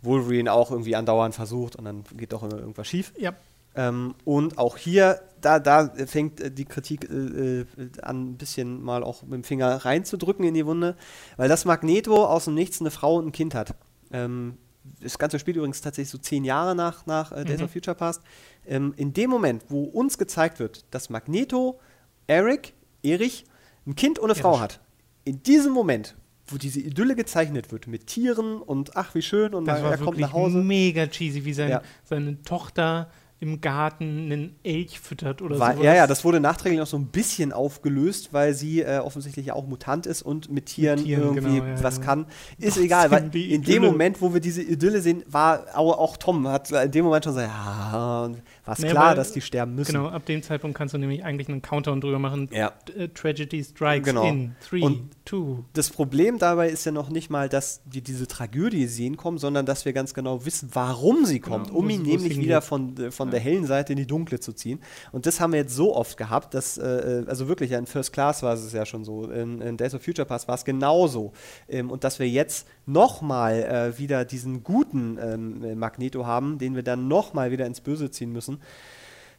Wolverine 0.03 0.51
auch 0.51 0.71
irgendwie 0.71 0.95
andauernd 0.95 1.33
versucht 1.35 1.75
und 1.75 1.85
dann 1.85 2.03
geht 2.15 2.33
doch 2.33 2.43
immer 2.43 2.57
irgendwas 2.57 2.87
schief. 2.87 3.13
Ja, 3.17 3.33
Ähm, 3.75 4.13
und 4.23 4.57
auch 4.59 4.77
hier, 4.77 5.19
da, 5.41 5.57
da 5.59 5.91
fängt 6.05 6.39
äh, 6.39 6.51
die 6.51 6.65
Kritik 6.65 7.09
äh, 7.09 7.61
äh, 7.61 7.65
an, 8.03 8.31
ein 8.33 8.37
bisschen 8.37 8.83
mal 8.83 9.03
auch 9.03 9.23
mit 9.23 9.33
dem 9.33 9.43
Finger 9.43 9.77
reinzudrücken 9.83 10.45
in 10.45 10.53
die 10.53 10.65
Wunde, 10.65 10.95
weil 11.37 11.49
das 11.49 11.65
Magneto 11.65 12.23
aus 12.25 12.45
dem 12.45 12.53
Nichts 12.53 12.81
eine 12.81 12.91
Frau 12.91 13.15
und 13.15 13.27
ein 13.27 13.31
Kind 13.31 13.55
hat. 13.55 13.73
Ähm, 14.11 14.57
das 15.01 15.17
Ganze 15.17 15.39
spielt 15.39 15.57
übrigens 15.57 15.81
tatsächlich 15.81 16.09
so 16.11 16.17
zehn 16.19 16.43
Jahre 16.45 16.75
nach, 16.75 17.05
nach 17.07 17.31
äh, 17.31 17.45
Days 17.45 17.59
Mhm. 17.59 17.65
of 17.65 17.71
Future 17.71 17.95
Past. 17.95 18.21
Ähm, 18.67 18.93
in 18.97 19.13
dem 19.13 19.29
Moment, 19.31 19.63
wo 19.69 19.83
uns 19.85 20.17
gezeigt 20.19 20.59
wird, 20.59 20.85
dass 20.91 21.09
Magneto, 21.09 21.79
Eric, 22.27 22.73
Erich, 23.01 23.45
ein 23.87 23.95
Kind 23.95 24.19
und 24.19 24.25
eine 24.29 24.35
Frau 24.39 24.51
Erich. 24.51 24.61
hat, 24.61 24.79
in 25.23 25.41
diesem 25.41 25.71
Moment, 25.73 26.15
wo 26.47 26.57
diese 26.57 26.79
Idylle 26.81 27.15
gezeichnet 27.15 27.71
wird 27.71 27.87
mit 27.87 28.07
Tieren 28.07 28.57
und 28.61 28.95
ach, 28.97 29.15
wie 29.15 29.21
schön 29.21 29.53
und 29.53 29.65
das 29.65 29.81
er 29.81 29.97
kommt 29.97 30.19
nach 30.19 30.33
Hause. 30.33 30.57
mega 30.57 31.07
cheesy, 31.07 31.45
wie 31.45 31.53
sein, 31.53 31.69
Ja. 31.69 31.81
seine 32.03 32.41
Tochter 32.43 33.09
im 33.43 33.59
Garten 33.59 34.05
einen 34.31 34.55
Elch 34.63 35.01
füttert 35.01 35.41
oder 35.41 35.55
sowas. 35.55 35.75
ja, 35.81 35.93
ja, 35.93 36.07
das 36.07 36.23
wurde 36.23 36.39
nachträglich 36.39 36.79
noch 36.79 36.87
so 36.87 36.95
ein 36.97 37.07
bisschen 37.07 37.51
aufgelöst, 37.51 38.29
weil 38.31 38.53
sie 38.53 38.79
äh, 38.81 38.99
offensichtlich 38.99 39.47
ja 39.47 39.53
auch 39.53 39.67
Mutant 39.67 40.05
ist 40.05 40.21
und 40.21 40.49
mit 40.49 40.67
Tieren, 40.67 41.03
Tieren, 41.03 41.23
irgendwie 41.35 41.59
genau, 41.59 41.65
ja, 41.65 41.83
was 41.83 41.97
ja. 41.97 42.03
kann. 42.03 42.25
Ist 42.57 42.63
Trotzdem 42.75 42.83
egal, 42.85 43.11
weil 43.11 43.35
in 43.35 43.61
dem. 43.63 43.83
Moment, 43.83 44.21
wo 44.21 44.33
wir 44.33 44.39
diese 44.39 44.61
Idylle 44.63 45.01
sehen, 45.01 45.23
war 45.27 45.65
auch, 45.75 45.97
auch 45.97 46.15
Tom, 46.15 46.47
hat 46.47 46.71
in 46.71 46.91
dem 46.91 47.03
Moment 47.03 47.25
schon 47.25 47.33
so, 47.33 47.41
ja, 47.41 48.31
war 48.65 48.77
es 48.77 48.77
klar, 48.83 49.09
weil- 49.09 49.15
dass 49.15 49.33
die 49.33 49.41
sterben 49.41 49.75
müssen. 49.75 49.91
Genau, 49.91 50.07
ab 50.07 50.25
dem 50.25 50.41
Zeitpunkt 50.41 50.77
kannst 50.77 50.93
du 50.93 50.97
nämlich 50.97 51.25
eigentlich 51.25 51.49
einen 51.49 51.61
Countdown 51.61 51.99
drüber 51.99 52.19
machen. 52.19 52.47
Ja. 52.53 52.71
Äh, 52.97 53.09
Tragedy 53.09 53.61
strikes 53.61 54.07
Genau. 54.07 54.23
in. 54.25 54.55
Three, 54.67 54.81
Und- 54.83 55.09
two. 55.25 55.65
Das 55.73 55.89
Problem 55.89 56.37
dabei 56.39 56.69
ist 56.69 56.85
ja 56.85 56.93
noch 56.93 57.09
nicht 57.09 57.29
mal, 57.29 57.49
dass 57.49 57.81
wir 57.91 58.01
diese 58.01 58.25
Tragödie 58.25 58.87
sehen 58.87 59.17
kommen, 59.17 59.37
sondern 59.37 59.65
dass 59.65 59.83
wir 59.83 59.91
ganz 59.91 60.13
genau 60.13 60.45
wissen, 60.45 60.69
warum 60.71 61.25
sie 61.25 61.41
kommt, 61.41 61.67
Genau, 61.67 61.79
um 61.79 61.89
ihn 61.89 62.03
nämlich 62.03 62.37
wieder 62.39 62.61
von, 62.61 62.95
äh, 62.97 63.11
von 63.11 63.32
der 63.33 63.41
hellen 63.41 63.65
Seite 63.65 63.93
in 63.93 63.97
die 63.97 64.07
dunkle 64.07 64.39
zu 64.39 64.53
ziehen. 64.53 64.79
Und 65.11 65.25
das 65.25 65.39
haben 65.39 65.51
wir 65.53 65.59
jetzt 65.59 65.75
so 65.75 65.95
oft 65.95 66.17
gehabt, 66.17 66.53
dass, 66.53 66.77
äh, 66.77 67.23
also 67.27 67.47
wirklich, 67.47 67.71
ja, 67.71 67.79
in 67.79 67.85
First 67.85 68.13
Class 68.13 68.43
war 68.43 68.53
es 68.53 68.71
ja 68.71 68.85
schon 68.85 69.03
so, 69.03 69.29
in, 69.29 69.61
in 69.61 69.77
Days 69.77 69.93
of 69.93 70.03
Future 70.03 70.25
Past 70.25 70.47
war 70.47 70.55
es 70.55 70.65
genauso. 70.65 71.33
Ähm, 71.67 71.91
und 71.91 72.03
dass 72.03 72.19
wir 72.19 72.29
jetzt 72.29 72.67
nochmal 72.85 73.63
äh, 73.63 73.97
wieder 73.97 74.25
diesen 74.25 74.63
guten 74.63 75.17
ähm, 75.21 75.63
äh, 75.63 75.75
Magneto 75.75 76.25
haben, 76.25 76.57
den 76.57 76.75
wir 76.75 76.83
dann 76.83 77.07
nochmal 77.07 77.51
wieder 77.51 77.65
ins 77.65 77.81
Böse 77.81 78.11
ziehen 78.11 78.31
müssen. 78.31 78.59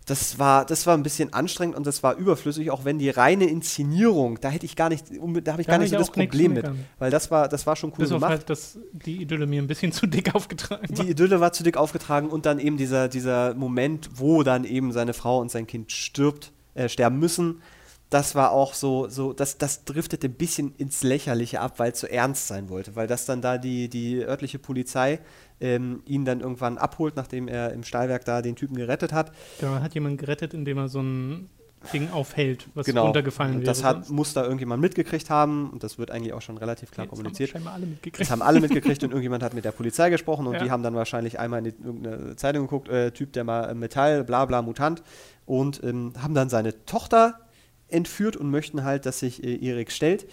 Das 0.07 0.38
war, 0.38 0.66
das 0.66 0.86
war 0.86 0.94
ein 0.94 1.02
bisschen 1.02 1.32
anstrengend 1.32 1.76
und 1.76 1.86
das 1.86 2.02
war 2.02 2.16
überflüssig, 2.16 2.70
auch 2.70 2.84
wenn 2.84 2.98
die 2.98 3.09
reine 3.09 3.46
Inszenierung, 3.46 4.38
da 4.38 4.50
hätte 4.50 4.66
ich 4.66 4.76
gar 4.76 4.90
nicht, 4.90 5.07
da 5.11 5.52
habe 5.52 5.62
ich 5.62 5.66
Da 5.66 5.72
gar 5.72 5.78
nicht 5.78 5.90
so 5.90 5.96
das 5.96 6.11
Problem 6.11 6.52
mit. 6.52 6.68
Weil 6.98 7.11
das 7.11 7.30
war, 7.30 7.48
das 7.48 7.66
war 7.66 7.74
schon 7.74 7.90
cool 7.92 7.96
Bis 7.98 8.12
auf 8.12 8.16
gemacht. 8.16 8.30
halt, 8.30 8.50
dass 8.50 8.78
die 8.92 9.22
Idylle 9.22 9.46
mir 9.46 9.62
ein 9.62 9.66
bisschen 9.66 9.92
zu 9.92 10.07
dick 10.07 10.34
aufgetragen 10.34 10.88
war. 10.90 11.05
die 11.05 11.11
Idylle 11.11 11.40
war 11.40 11.52
zu 11.55 11.62
dick 11.62 11.78
aufgetragen 11.78 12.28
und 12.28 12.44
dann 12.44 12.59
eben 12.59 12.76
dieser, 12.76 13.09
dieser 13.09 13.55
Moment, 13.55 14.11
wo 14.16 14.42
dann 14.42 14.64
eben 14.64 14.92
seine 14.92 15.14
Frau 15.14 15.40
und 15.40 15.50
sein 15.50 15.66
Kind 15.66 15.90
stirbt, 15.90 16.52
äh, 16.74 16.90
sterben 16.90 17.18
müssen. 17.18 17.62
Das 18.11 18.34
war 18.34 18.52
auch 18.52 18.74
so, 18.74 19.09
so 19.09 19.32
das, 19.32 19.57
das 19.57 19.84
driftet 19.86 20.22
ein 20.22 20.34
bisschen 20.34 20.74
ins 20.76 21.02
Lächerliche 21.02 21.61
ab, 21.61 21.78
weil 21.78 21.92
es 21.92 22.00
so 22.00 22.07
ernst 22.07 22.46
sein 22.46 22.68
wollte. 22.68 22.94
Weil 22.94 23.07
das 23.07 23.24
dann 23.24 23.40
da 23.40 23.57
die, 23.57 23.88
die 23.88 24.18
örtliche 24.18 24.59
Polizei 24.59 25.18
ähm, 25.61 26.02
ihn 26.07 26.24
dann 26.24 26.40
irgendwann 26.40 26.78
abholt, 26.78 27.16
nachdem 27.16 27.48
er 27.48 27.72
im 27.72 27.84
Stahlwerk 27.84 28.24
da 28.24 28.42
den 28.42 28.57
Typen 28.57 28.76
gerettet 28.76 29.12
hat. 29.12 29.32
Genau, 29.61 29.74
hat 29.74 29.94
jemand 29.94 30.18
gerettet, 30.18 30.55
indem 30.55 30.78
er 30.78 30.88
so 30.88 31.00
ein 31.00 31.48
Ding 31.92 32.11
aufhält, 32.11 32.68
was 32.74 32.86
genau. 32.86 33.05
runtergefallen 33.05 33.57
wäre. 33.57 33.64
das 33.64 33.84
hat, 33.84 33.96
sonst. 34.07 34.11
muss 34.11 34.32
da 34.32 34.42
irgendjemand 34.44 34.80
mitgekriegt 34.80 35.28
haben 35.28 35.70
und 35.70 35.82
das 35.82 35.98
wird 35.98 36.11
eigentlich 36.11 36.32
auch 36.32 36.40
schon 36.40 36.57
relativ 36.57 36.90
klar 36.90 37.05
Jetzt 37.05 37.12
haben 37.12 37.18
kommuniziert. 37.18 37.50
scheinbar 37.50 37.74
alle 37.74 37.86
mitgekriegt. 37.86 38.20
Das 38.20 38.30
haben 38.30 38.42
alle 38.42 38.61
mitgekriegt 38.61 39.02
und 39.05 39.11
irgendjemand 39.11 39.42
hat 39.42 39.55
mit 39.55 39.64
der 39.64 39.72
Polizei 39.72 40.11
gesprochen 40.11 40.46
und 40.46 40.55
Ja. 40.55 40.64
die 40.64 40.70
haben 40.70 40.82
dann 40.82 40.94
wahrscheinlich 40.94 41.38
einmal 41.38 41.59
in 41.59 41.64
die, 41.64 41.84
irgendeine 41.84 42.36
Zeitung 42.36 42.62
geguckt, 42.62 42.88
äh, 42.88 43.11
Typ, 43.11 43.32
der 43.34 43.44
mal 43.44 43.70
äh, 43.70 43.74
Metall, 43.74 44.24
bla 44.24 44.44
bla, 44.46 44.62
Mutant 44.62 45.02
und 45.46 45.82
ähm, 45.84 46.12
haben 46.20 46.34
dann 46.34 46.48
seine 46.48 46.84
Tochter 46.86 47.40
entführt 47.88 48.36
und 48.36 48.50
möchten 48.50 48.84
halt, 48.84 49.05
dass 49.07 49.18
sich 49.20 49.44
äh, 49.44 49.57
Erik 49.57 49.92
stellt. 49.92 50.26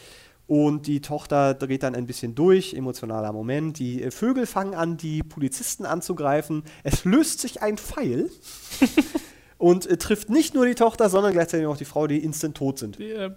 Und 0.47 0.87
die 0.87 0.99
Tochter 0.99 1.53
dreht 1.53 1.83
dann 1.83 1.95
ein 1.95 2.07
bisschen 2.07 2.35
durch, 2.35 2.73
emotionaler 2.73 3.31
Moment. 3.31 3.79
Die 3.79 4.03
äh, 4.03 4.11
Vögel 4.11 4.45
fangen 4.45 4.73
an, 4.75 4.97
die 4.97 5.23
Polizisten 5.23 5.85
anzugreifen. 5.85 6.63
Es 6.83 7.05
löst 7.05 7.39
sich 7.39 7.61
ein 7.61 7.77
Pfeil 7.77 8.29
und 9.57 9.85
äh, 9.85 9.97
trifft 9.97 10.29
nicht 10.29 10.53
nur 10.53 10.65
die 10.65 10.75
Tochter, 10.75 11.09
sondern 11.09 11.31
gleichzeitig 11.33 11.67
auch 11.67 11.77
die 11.77 11.85
Frau, 11.85 12.07
die 12.07 12.17
instant 12.23 12.57
tot 12.57 12.79
sind. 12.79 12.99
Äh, 12.99 13.31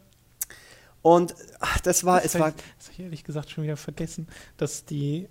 Und 1.03 1.35
ach, 1.61 1.79
das 1.81 2.05
war, 2.05 2.21
das 2.21 2.35
es 2.35 2.41
war 2.41 2.49
ich- 2.49 2.55
Das 2.79 2.87
habe 2.87 2.93
ich 2.95 3.01
ehrlich 3.01 3.25
gesagt 3.25 3.51
schon 3.51 3.65
wieder 3.65 3.77
vergessen, 3.77 4.27
dass 4.57 4.85
die. 4.85 5.29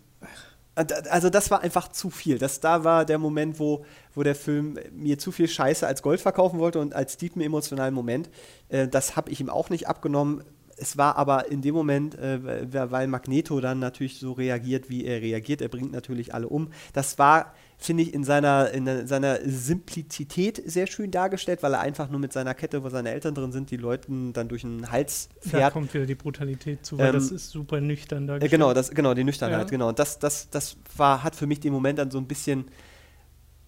Also 0.76 1.30
das 1.30 1.52
war 1.52 1.62
einfach 1.62 1.90
zu 1.90 2.10
viel. 2.10 2.40
Das, 2.40 2.60
da 2.60 2.84
war 2.84 3.06
der 3.06 3.20
Moment, 3.20 3.60
wo, 3.60 3.86
wo 4.16 4.24
der 4.24 4.34
Film 4.34 4.80
mir 4.92 5.20
zu 5.20 5.32
viel 5.32 5.48
Scheiße 5.48 5.86
als 5.86 6.02
Gold 6.02 6.20
verkaufen 6.20 6.58
wollte 6.58 6.80
und 6.80 6.96
als 6.96 7.16
tiefen 7.18 7.42
emotionalen 7.44 7.94
Moment. 7.94 8.32
Äh, 8.70 8.88
das 8.88 9.16
habe 9.16 9.30
ich 9.30 9.40
ihm 9.40 9.50
auch 9.52 9.70
nicht 9.70 9.88
abgenommen. 9.88 10.44
Es 10.78 10.98
war 10.98 11.18
aber 11.18 11.50
in 11.52 11.62
dem 11.62 11.76
Moment, 11.76 12.16
äh, 12.16 12.72
weil 12.92 13.08
Magneto 13.08 13.60
dann 13.62 13.80
natürlich 13.80 14.20
so 14.20 14.32
reagiert, 14.34 14.90
wie 14.90 15.06
er 15.06 15.22
reagiert. 15.22 15.62
Er 15.62 15.70
bringt 15.70 15.92
natürlich 15.92 16.34
alle 16.34 16.48
um. 16.50 16.70
Das 16.94 17.18
war, 17.20 17.54
finde 17.78 18.04
ich, 18.04 18.14
in 18.14 18.24
seiner, 18.24 18.72
in 18.72 19.08
seiner 19.08 19.40
Simplizität 19.44 20.62
sehr 20.66 20.88
schön 20.88 21.12
dargestellt, 21.12 21.64
weil 21.64 21.74
er 21.74 21.82
einfach 21.82 22.10
nur 22.10 22.20
mit 22.20 22.34
seiner 22.34 22.54
Kette, 22.54 22.84
wo 22.84 22.90
seine 22.90 23.12
Eltern 23.12 23.36
drin 23.36 23.52
sind, 23.52 23.72
die 23.72 23.78
Leuten 23.78 24.34
dann 24.34 24.48
durch 24.48 24.62
den 24.62 24.90
Hals 24.92 25.30
Da 25.44 25.50
fährt. 25.50 25.74
kommt 25.74 25.94
wieder 25.94 26.06
die 26.06 26.16
Brutalität 26.16 26.86
zu, 26.86 26.98
weil 26.98 27.08
Ähm, 27.08 27.14
das 27.14 27.32
ist 27.32 27.50
super 27.52 27.80
nüchtern 27.82 28.24
Ja, 28.24 28.28
dargestellt. 28.28 28.52
genau, 28.52 28.74
das, 28.74 28.92
genau, 28.92 29.14
die 29.14 29.24
Nüchternheit, 29.24 29.66
Ja. 29.68 29.70
genau. 29.70 29.90
Und 29.90 30.00
das, 30.00 30.20
das, 30.20 30.50
das 30.50 30.78
war, 30.98 31.24
hat 31.24 31.36
für 31.36 31.48
mich 31.48 31.60
den 31.60 31.74
Moment 31.74 32.00
dann 32.00 32.12
so 32.12 32.18
ein 32.18 32.28
bisschen, 32.28 32.66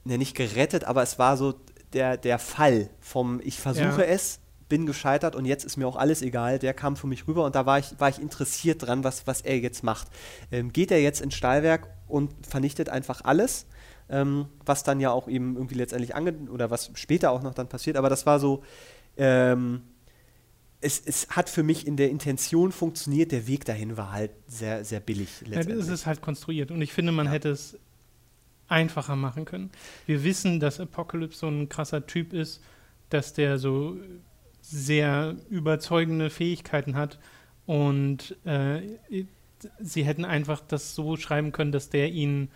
ne, 0.03 0.17
nicht 0.17 0.35
gerettet, 0.35 0.83
aber 0.85 1.03
es 1.03 1.19
war 1.19 1.37
so 1.37 1.55
der, 1.93 2.17
der 2.17 2.39
Fall 2.39 2.89
vom 2.99 3.39
Ich 3.43 3.59
versuche 3.59 4.01
Ja. 4.01 4.07
es, 4.07 4.39
bin 4.69 4.85
gescheitert 4.85 5.35
und 5.35 5.45
jetzt 5.45 5.63
ist 5.63 5.77
mir 5.77 5.87
auch 5.87 5.95
alles 5.95 6.21
egal, 6.21 6.59
der 6.59 6.73
kam 6.73 6.95
für 6.95 7.07
mich 7.07 7.27
rüber 7.27 7.45
und 7.45 7.55
da 7.55 7.65
war 7.65 7.79
ich, 7.79 7.99
war 7.99 8.09
ich 8.09 8.19
interessiert 8.19 8.81
dran, 8.85 9.03
was, 9.03 9.27
was 9.27 9.41
er 9.41 9.59
jetzt 9.59 9.83
macht. 9.83 10.07
Ähm, 10.51 10.73
geht 10.73 10.91
er 10.91 11.01
jetzt 11.01 11.21
ins 11.21 11.35
Stahlwerk 11.35 11.89
und 12.07 12.31
vernichtet 12.47 12.89
einfach 12.89 13.21
alles, 13.23 13.67
ähm, 14.09 14.47
was 14.65 14.83
dann 14.83 14.99
ja 14.99 15.11
auch 15.11 15.27
eben 15.27 15.55
irgendwie 15.55 15.75
letztendlich 15.75 16.15
ange 16.15 16.33
oder 16.51 16.71
was 16.71 16.91
später 16.95 17.31
auch 17.31 17.43
noch 17.43 17.53
dann 17.53 17.67
passiert, 17.67 17.97
aber 17.97 18.09
das 18.09 18.25
war 18.25 18.39
so, 18.39 18.63
ähm, 19.17 19.81
es, 20.81 21.01
es 21.03 21.29
hat 21.29 21.49
für 21.49 21.63
mich 21.63 21.87
in 21.87 21.97
der 21.97 22.09
Intention 22.09 22.71
funktioniert, 22.71 23.31
der 23.31 23.47
Weg 23.47 23.65
dahin 23.65 23.97
war 23.97 24.11
halt 24.11 24.31
sehr, 24.47 24.83
sehr 24.83 24.99
billig 24.99 25.41
Ja, 25.41 25.55
letztendlich. 25.57 25.85
es 25.85 25.91
ist 25.91 26.05
halt 26.05 26.21
konstruiert 26.21 26.71
und 26.71 26.81
ich 26.81 26.93
finde, 26.93 27.11
man 27.11 27.27
hätte 27.27 27.49
es 27.49 27.77
einfacher 28.67 29.15
machen 29.15 29.45
können. 29.45 29.69
Wir 30.05 30.23
wissen, 30.23 30.59
dass 30.59 30.79
Apocalypse 30.79 31.39
so 31.39 31.47
ein 31.47 31.69
krasser 31.69 32.05
Typ 32.05 32.33
ist, 32.33 32.61
dass 33.09 33.33
der 33.33 33.59
so 33.59 33.97
sehr 34.67 35.35
überzeugende 35.49 36.29
Fähigkeiten 36.29 36.95
hat 36.95 37.19
und 37.65 38.35
äh, 38.45 38.81
sie 39.79 40.03
hätten 40.03 40.25
einfach 40.25 40.61
das 40.67 40.95
so 40.95 41.17
schreiben 41.17 41.51
können, 41.51 41.71
dass 41.71 41.89
der 41.89 42.11
ihn 42.11 42.49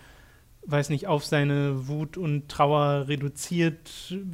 weiß 0.66 0.90
nicht, 0.90 1.08
auf 1.08 1.26
seine 1.26 1.88
Wut 1.88 2.18
und 2.18 2.50
Trauer 2.50 3.08
reduziert, 3.08 3.90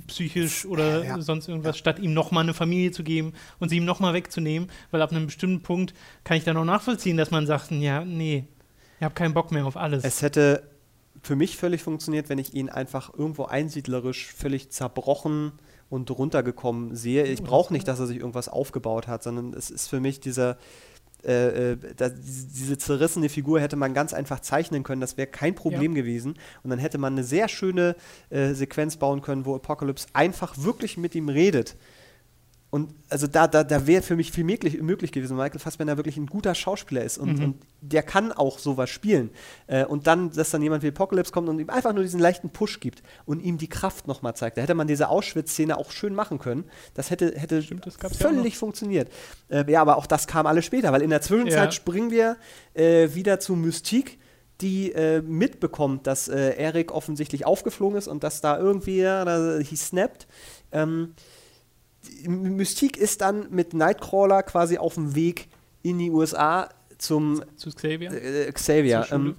psychisch 0.07 0.65
oder 0.65 1.03
Ja. 1.03 1.21
sonst 1.21 1.47
irgendwas, 1.47 1.77
statt 1.77 1.99
ihm 1.99 2.13
nochmal 2.13 2.43
eine 2.43 2.53
Familie 2.53 2.91
zu 2.91 3.03
geben 3.03 3.33
und 3.59 3.69
sie 3.69 3.77
ihm 3.77 3.85
nochmal 3.85 4.13
wegzunehmen, 4.13 4.69
weil 4.91 5.01
ab 5.01 5.11
einem 5.11 5.27
bestimmten 5.27 5.61
Punkt 5.61 5.93
kann 6.23 6.35
ich 6.37 6.43
dann 6.43 6.57
auch 6.57 6.65
nachvollziehen, 6.65 7.15
dass 7.15 7.29
man 7.31 7.45
sagt, 7.45 7.71
ja, 7.71 8.03
nee, 8.03 8.45
ich 8.99 9.03
habe 9.03 9.13
keinen 9.13 9.33
Bock 9.33 9.51
mehr 9.51 9.65
auf 9.65 9.77
alles. 9.77 10.03
Es 10.03 10.21
hätte 10.23 10.63
für 11.21 11.35
mich 11.35 11.57
völlig 11.57 11.83
funktioniert, 11.83 12.27
wenn 12.27 12.39
ich 12.39 12.53
ihn 12.53 12.69
einfach 12.69 13.13
irgendwo 13.13 13.45
einsiedlerisch 13.45 14.25
völlig 14.33 14.71
zerbrochen 14.71 15.53
und 15.89 16.09
runtergekommen 16.11 16.95
sehe. 16.95 17.25
Ich 17.25 17.41
Oh, 17.41 17.45
brauche 17.45 17.73
nicht, 17.73 17.87
dass 17.87 17.99
er 17.99 18.07
sich 18.07 18.17
irgendwas 18.17 18.49
aufgebaut 18.49 19.07
hat, 19.07 19.23
sondern 19.23 19.53
es 19.53 19.69
ist 19.69 19.87
für 19.87 19.99
mich 19.99 20.19
dieser 20.19 20.57
äh, 21.25 21.71
äh, 21.71 21.77
da, 21.97 22.09
diese 22.09 22.77
zerrissene 22.77 23.29
Figur 23.29 23.59
hätte 23.59 23.75
man 23.75 23.95
ganz 23.95 24.13
einfach 24.13 24.41
zeichnen 24.41 24.83
können, 24.83 25.01
das 25.01 25.17
wäre 25.17 25.27
kein 25.27 25.55
Problem 25.55 25.95
gewesen. 25.95 26.35
Und 26.61 26.69
dann 26.69 26.77
hätte 26.77 26.99
man 26.99 27.13
eine 27.13 27.23
sehr 27.23 27.47
schöne 27.47 27.95
äh, 28.29 28.53
Sequenz 28.53 28.97
bauen 28.97 29.21
können, 29.21 29.45
wo 29.45 29.55
Apocalypse 29.55 30.07
einfach 30.13 30.55
wirklich 30.59 30.97
mit 30.97 31.15
ihm 31.15 31.29
redet. 31.29 31.77
Und 32.75 32.93
also 33.07 33.25
da, 33.25 33.47
da, 33.47 33.63
da 33.63 33.87
wäre 33.87 34.01
für 34.01 34.17
mich 34.17 34.33
viel 34.33 34.43
möglich, 34.43 34.81
möglich 34.81 35.13
gewesen, 35.13 35.37
Michael 35.37 35.59
Fassbender 35.59 35.95
wirklich 35.95 36.17
ein 36.17 36.25
guter 36.25 36.53
Schauspieler 36.53 37.05
ist 37.05 37.17
und, 37.17 37.37
Mhm. 37.39 37.43
und 37.45 37.55
der 37.79 38.03
kann 38.03 38.33
auch 38.33 38.59
sowas 38.59 38.89
spielen. 38.89 39.29
Äh, 39.67 39.85
und 39.85 40.07
dann, 40.07 40.29
dass 40.31 40.49
dann 40.49 40.61
jemand 40.61 40.83
wie 40.83 40.89
Apocalypse 40.89 41.31
kommt 41.31 41.47
und 41.47 41.57
ihm 41.57 41.69
einfach 41.69 41.93
nur 41.93 42.03
diesen 42.03 42.19
leichten 42.19 42.49
Push 42.49 42.81
gibt 42.81 43.01
und 43.25 43.39
ihm 43.39 43.57
die 43.57 43.69
Kraft 43.69 44.07
nochmal 44.07 44.35
zeigt. 44.35 44.57
Da 44.57 44.61
hätte 44.61 44.73
man 44.75 44.87
diese 44.87 45.07
Auschwitz-Szene 45.07 45.77
auch 45.77 45.89
schön 45.91 46.13
machen 46.13 46.37
können. 46.37 46.65
Das 46.95 47.11
hätte, 47.11 47.33
hätte 47.39 47.61
Stimmt, 47.63 47.85
das 47.85 47.97
gab's 47.97 48.19
ja 48.19 48.27
völlig 48.29 48.57
funktioniert. 48.57 49.09
Äh, 49.47 49.71
ja, 49.71 49.79
aber 49.79 49.95
auch 49.95 50.05
das 50.05 50.27
kam 50.27 50.45
alles 50.45 50.65
später, 50.65 50.91
weil 50.91 51.01
in 51.01 51.11
der 51.11 51.21
Zwischenzeit 51.21 51.65
Ja. 51.67 51.71
springen 51.71 52.11
wir 52.11 52.35
äh, 52.73 53.07
wieder 53.13 53.39
zu 53.39 53.55
Mystique 53.55 54.17
die 54.61 54.93
äh, 54.93 55.21
mitbekommt, 55.21 56.07
dass 56.07 56.29
äh, 56.29 56.51
Eric 56.57 56.93
offensichtlich 56.93 57.45
aufgeflogen 57.45 57.97
ist 57.97 58.07
und 58.07 58.23
dass 58.23 58.39
da 58.39 58.57
irgendwie, 58.57 58.99
ja, 59.01 59.25
da, 59.25 59.59
he 59.59 59.75
snapped. 59.75 60.27
Ähm, 60.71 61.13
Mystique 62.27 62.97
ist 62.97 63.21
dann 63.21 63.47
mit 63.51 63.73
Nightcrawler 63.73 64.43
quasi 64.43 64.77
auf 64.77 64.95
dem 64.95 65.15
Weg 65.15 65.47
in 65.83 65.99
die 65.99 66.09
USA 66.11 66.69
zum 66.97 67.41
Zu 67.57 67.69
Xavier. 67.71 68.11
äh, 68.11 68.51
Xavier. 68.51 69.01
Zur 69.01 69.17
Schule. 69.17 69.29
Ähm, 69.31 69.35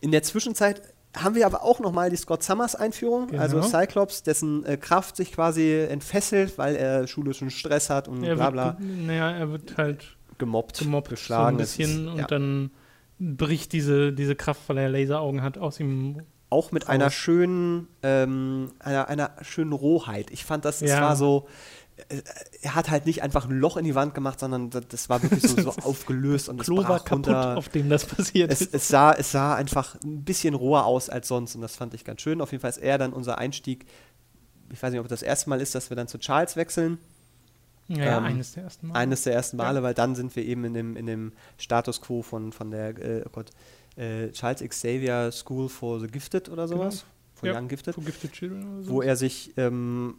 in 0.00 0.10
der 0.12 0.22
Zwischenzeit 0.22 0.82
haben 1.16 1.34
wir 1.34 1.46
aber 1.46 1.62
auch 1.62 1.80
nochmal 1.80 2.10
die 2.10 2.16
Scott 2.16 2.42
Summers 2.42 2.74
Einführung, 2.74 3.28
Genau. 3.28 3.42
also 3.42 3.62
Cyclops, 3.62 4.22
dessen 4.22 4.64
äh, 4.66 4.76
Kraft 4.76 5.16
sich 5.16 5.32
quasi 5.32 5.72
entfesselt, 5.88 6.58
weil 6.58 6.76
er 6.76 7.06
schulischen 7.06 7.50
Stress 7.50 7.88
hat 7.90 8.06
und 8.08 8.22
er 8.22 8.34
bla 8.36 8.44
wird, 8.44 8.52
bla, 8.52 8.70
ge- 8.72 8.86
naja, 9.06 9.30
er 9.32 9.50
wird 9.50 9.76
halt 9.76 10.16
gemobbt, 10.36 10.78
gemobbt 10.78 11.08
geschlagen. 11.08 11.56
so 11.56 11.60
ein 11.60 11.64
Es 11.64 11.76
bisschen 11.76 12.06
ist, 12.06 12.12
und 12.12 12.18
ja. 12.18 12.26
dann 12.26 12.70
bricht 13.18 13.72
diese, 13.72 14.12
diese 14.12 14.36
Kraft, 14.36 14.60
weil 14.68 14.78
er 14.78 14.88
Laseraugen 14.90 15.42
hat, 15.42 15.58
aus 15.58 15.80
ihm. 15.80 16.22
auch 16.50 16.70
mit 16.72 16.84
raus. 16.84 16.90
einer 16.90 17.10
schönen, 17.10 17.88
ähm, 18.02 18.70
einer, 18.78 19.08
einer 19.08 19.32
schönen 19.42 19.72
Rohheit. 19.72 20.30
Ich 20.30 20.44
fand 20.44 20.64
das, 20.64 20.80
es 20.82 20.90
Ja. 20.90 21.00
war 21.00 21.16
so, 21.16 21.46
äh, 21.46 21.50
er 22.62 22.74
hat 22.74 22.90
halt 22.90 23.06
nicht 23.06 23.22
einfach 23.22 23.46
ein 23.48 23.58
Loch 23.58 23.76
in 23.76 23.84
die 23.84 23.94
Wand 23.94 24.14
gemacht, 24.14 24.40
sondern 24.40 24.70
das, 24.70 24.88
das 24.88 25.08
war 25.08 25.22
wirklich 25.22 25.42
so, 25.42 25.60
so 25.60 25.70
aufgelöst 25.82 26.48
und 26.48 26.60
es 26.60 26.66
Klo 26.66 26.76
war 26.78 26.98
kaputt, 27.04 27.28
runter. 27.28 27.56
auf 27.56 27.68
dem 27.68 27.88
das 27.88 28.06
passiert 28.06 28.50
Es, 28.52 28.60
ist. 28.60 28.74
es, 28.74 28.88
sah, 28.88 29.12
es 29.12 29.32
sah 29.32 29.54
einfach 29.54 29.96
ein 30.04 30.24
bisschen 30.24 30.54
roher 30.54 30.84
aus 30.86 31.08
als 31.10 31.28
sonst 31.28 31.54
und 31.54 31.60
das 31.62 31.76
fand 31.76 31.94
ich 31.94 32.04
ganz 32.04 32.20
schön. 32.22 32.40
Auf 32.40 32.52
jeden 32.52 32.60
Fall 32.62 32.70
ist 32.70 32.78
er 32.78 32.98
dann 32.98 33.12
unser 33.12 33.38
Einstieg. 33.38 33.86
Ich 34.72 34.82
weiß 34.82 34.90
nicht, 34.92 35.00
ob 35.00 35.08
das 35.08 35.22
erste 35.22 35.48
Mal 35.50 35.60
ist, 35.60 35.74
dass 35.74 35.90
wir 35.90 35.96
dann 35.96 36.08
zu 36.08 36.18
Charles 36.18 36.56
wechseln. 36.56 36.98
Ja, 37.88 38.18
ähm, 38.18 38.24
eines 38.24 38.52
der 38.52 38.64
ersten 38.64 38.88
Mal. 38.88 38.94
Eines 38.98 39.22
der 39.22 39.32
ersten 39.32 39.56
Male, 39.56 39.78
Ja. 39.78 39.82
weil 39.82 39.94
dann 39.94 40.14
sind 40.14 40.36
wir 40.36 40.44
eben 40.44 40.64
in 40.64 40.74
dem, 40.74 40.96
in 40.96 41.06
dem 41.06 41.32
Status 41.56 42.02
quo 42.02 42.20
von, 42.22 42.52
von 42.52 42.70
der 42.70 42.98
äh, 42.98 43.22
oh 43.26 43.30
Gott, 43.32 43.50
äh, 43.96 44.30
Charles 44.32 44.60
Xavier 44.60 45.32
School 45.32 45.68
for 45.70 45.98
the 46.00 46.06
Gifted 46.06 46.48
oder 46.50 46.68
sowas. 46.68 47.06
For 47.34 47.48
Ja, 47.48 47.58
Young 47.58 47.68
Gifted. 47.68 47.94
For 47.94 48.04
Gifted 48.04 48.32
Children 48.32 48.74
oder 48.74 48.82
so. 48.84 48.90
Wo 48.92 49.00
er 49.02 49.16
sich, 49.16 49.54
ähm, 49.56 50.16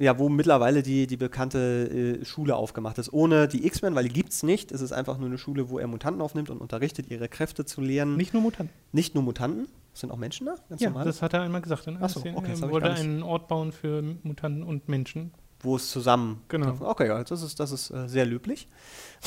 ja, 0.00 0.18
wo 0.18 0.28
mittlerweile 0.28 0.82
die, 0.82 1.06
die 1.06 1.16
bekannte 1.18 2.18
äh, 2.20 2.24
Schule 2.24 2.56
aufgemacht 2.56 2.96
ist. 2.98 3.12
Ohne 3.12 3.46
die 3.46 3.66
X-Men, 3.66 3.94
weil 3.94 4.04
die 4.04 4.12
gibt 4.12 4.32
es 4.32 4.42
nicht. 4.42 4.72
Es 4.72 4.80
ist 4.80 4.92
einfach 4.92 5.18
nur 5.18 5.28
eine 5.28 5.36
Schule, 5.38 5.68
wo 5.70 5.78
er 5.78 5.86
Mutanten 5.86 6.22
aufnimmt 6.22 6.48
und 6.50 6.58
unterrichtet, 6.58 7.10
ihre 7.10 7.28
Kräfte 7.28 7.64
zu 7.66 7.80
lernen. 7.82 8.16
Nicht 8.16 8.32
nur 8.32 8.42
Mutanten. 8.42 8.74
Nicht 8.92 9.14
nur 9.14 9.22
Mutanten, 9.22 9.68
sind 9.92 10.10
auch 10.10 10.16
Menschen 10.16 10.46
da? 10.46 10.54
Ganz 10.70 10.80
Ja, 10.80 10.88
normal? 10.88 11.04
das 11.04 11.20
hat 11.22 11.34
er 11.34 11.42
einmal 11.42 11.60
gesagt. 11.60 11.86
In 11.86 11.96
einer 11.96 12.06
Ach 12.06 12.08
so, 12.10 12.20
Szene. 12.20 12.36
okay, 12.36 12.52
das 12.52 12.62
hab 12.62 12.70
er 12.70 12.72
wollte 12.72 12.90
einen 12.90 13.22
Ort 13.22 13.46
bauen 13.48 13.72
für 13.72 14.02
Mutanten 14.22 14.62
und 14.62 14.88
Menschen. 14.88 15.32
wo 15.62 15.76
es 15.76 15.90
zusammen. 15.90 16.40
Genau. 16.48 16.74
Okay, 16.80 17.06
ja, 17.08 17.22
das 17.22 17.42
ist, 17.42 17.60
das 17.60 17.70
ist 17.70 17.90
äh, 17.90 18.08
sehr 18.08 18.24
löblich. 18.24 18.68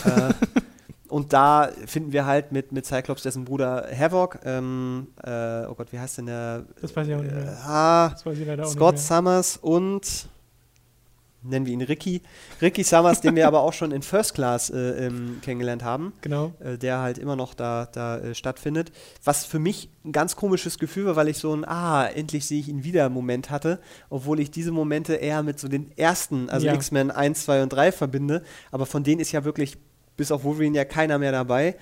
äh, 0.06 0.34
und 1.08 1.32
da 1.34 1.70
finden 1.86 2.12
wir 2.14 2.26
halt 2.26 2.52
mit, 2.52 2.72
mit 2.72 2.88
Cyclops 2.88 3.22
dessen 3.22 3.46
Bruder 3.46 3.88
Havoc, 3.96 4.40
ähm, 4.44 5.10
äh, 5.24 5.66
oh 5.68 5.76
Gott, 5.76 5.92
wie 5.94 6.00
heißt 6.00 6.18
denn 6.18 6.26
der? 6.26 6.66
Das 6.82 6.96
weiß 6.96 7.08
ich 7.08 7.14
auch 7.14 7.22
nicht 7.22 7.32
Äh, 7.32 7.36
mehr. 7.36 7.58
ah, 7.64 8.10
Das 8.10 8.26
weiß 8.26 8.40
ich 8.40 8.48
leider 8.48 8.64
auch 8.66 8.70
Scott 8.72 8.96
nicht 8.96 9.10
mehr. 9.10 9.18
Summers 9.18 9.58
und 9.58 10.30
nennen 11.44 11.66
wir 11.66 11.74
ihn 11.74 11.82
Ricky. 11.82 12.22
Ricky 12.62 12.84
Summers, 12.84 13.22
den 13.22 13.36
wir 13.36 13.48
aber 13.48 13.62
auch 13.62 13.74
schon 13.74 13.92
in 13.92 14.02
First 14.02 14.34
Class 14.34 14.70
äh, 14.70 15.06
ähm, 15.08 15.40
kennengelernt 15.42 15.84
haben. 15.84 16.14
Genau. 16.22 16.54
äh, 16.60 16.78
der 16.78 17.00
halt 17.00 17.18
immer 17.18 17.36
noch 17.36 17.54
da, 17.54 17.88
da 17.92 18.18
äh, 18.18 18.36
stattfindet. 18.36 18.92
Was 19.24 19.46
für 19.46 19.60
mich 19.60 19.90
ein 20.06 20.12
ganz 20.12 20.36
komisches 20.36 20.80
Gefühl 20.80 21.06
war, 21.06 21.16
weil 21.16 21.28
ich 21.30 21.38
so 21.38 21.54
ein 21.54 21.66
Ah, 21.66 22.06
endlich 22.08 22.46
sehe 22.46 22.60
ich 22.60 22.68
ihn 22.70 22.84
wieder 22.84 23.10
Moment 23.10 23.50
hatte, 23.50 23.80
obwohl 24.10 24.40
ich 24.40 24.52
diese 24.52 24.72
Momente 24.72 25.16
eher 25.16 25.44
mit 25.44 25.60
so 25.60 25.68
den 25.68 25.92
ersten, 25.98 26.50
also 26.50 26.66
Ja. 26.68 26.74
X-Men 26.74 27.12
1, 27.12 27.46
2 27.46 27.64
und 27.64 27.70
3 27.70 27.92
verbinde. 27.92 28.44
Aber 28.72 28.86
von 28.86 29.04
denen 29.04 29.22
ist 29.22 29.32
ja 29.32 29.44
wirklich, 29.44 29.78
bis 30.18 30.32
auf 30.32 30.44
Wolverine 30.44 30.78
ja 30.78 30.86
keiner 30.86 31.18
mehr 31.20 31.32
dabei. 31.32 31.76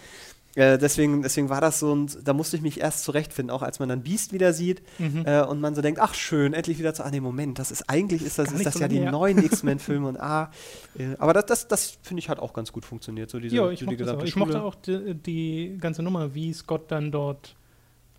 Äh, 0.55 0.77
deswegen, 0.77 1.21
deswegen 1.21 1.49
war 1.49 1.61
das 1.61 1.79
so 1.79 1.91
und 1.93 2.27
da 2.27 2.33
musste 2.33 2.57
ich 2.57 2.61
mich 2.61 2.81
erst 2.81 3.03
zurechtfinden, 3.05 3.55
auch 3.55 3.61
als 3.61 3.79
man 3.79 3.87
dann 3.87 4.03
Beast 4.03 4.33
wieder 4.33 4.51
sieht 4.51 4.81
Mhm. 4.99 5.23
äh, 5.25 5.41
und 5.43 5.61
man 5.61 5.75
so 5.75 5.81
denkt, 5.81 6.01
ach 6.01 6.13
schön, 6.13 6.53
endlich 6.53 6.77
wieder 6.77 6.93
zu, 6.93 7.05
ah 7.05 7.09
nee, 7.09 7.21
Moment, 7.21 7.57
das 7.57 7.71
ist 7.71 7.89
eigentlich 7.89 8.21
ist 8.21 8.37
das, 8.37 8.49
Gar 8.49 8.57
ist 8.57 8.65
das 8.65 8.73
so 8.73 8.79
ja 8.81 8.87
die 8.89 8.99
her. 8.99 9.11
neuen 9.11 9.37
X-Men-Filme 9.45 10.07
und 10.09 10.19
ah, 10.19 10.51
äh, 10.99 11.15
aber 11.19 11.31
das, 11.33 11.45
das, 11.45 11.67
das 11.69 11.97
finde 12.01 12.19
ich 12.19 12.27
hat 12.29 12.39
auch 12.39 12.51
ganz 12.53 12.73
gut 12.73 12.83
funktioniert, 12.83 13.29
so 13.29 13.39
diese, 13.39 13.55
Ja, 13.55 13.69
ich, 13.69 13.79
so 13.79 13.85
die 13.85 13.95
das 13.95 14.09
auch. 14.09 14.19
gesamte 14.19 14.25
ich 14.27 14.31
Schule. 14.33 14.45
mochte 14.45 14.61
auch 14.63 14.75
die, 14.75 15.13
die 15.15 15.77
ganze 15.79 16.03
Nummer, 16.03 16.35
wie 16.35 16.51
Scott 16.53 16.91
dann 16.91 17.11
dort 17.13 17.55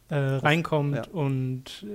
äh, 0.09 0.16
reinkommt 0.16 0.97
ja. 0.97 1.12
und 1.12 1.87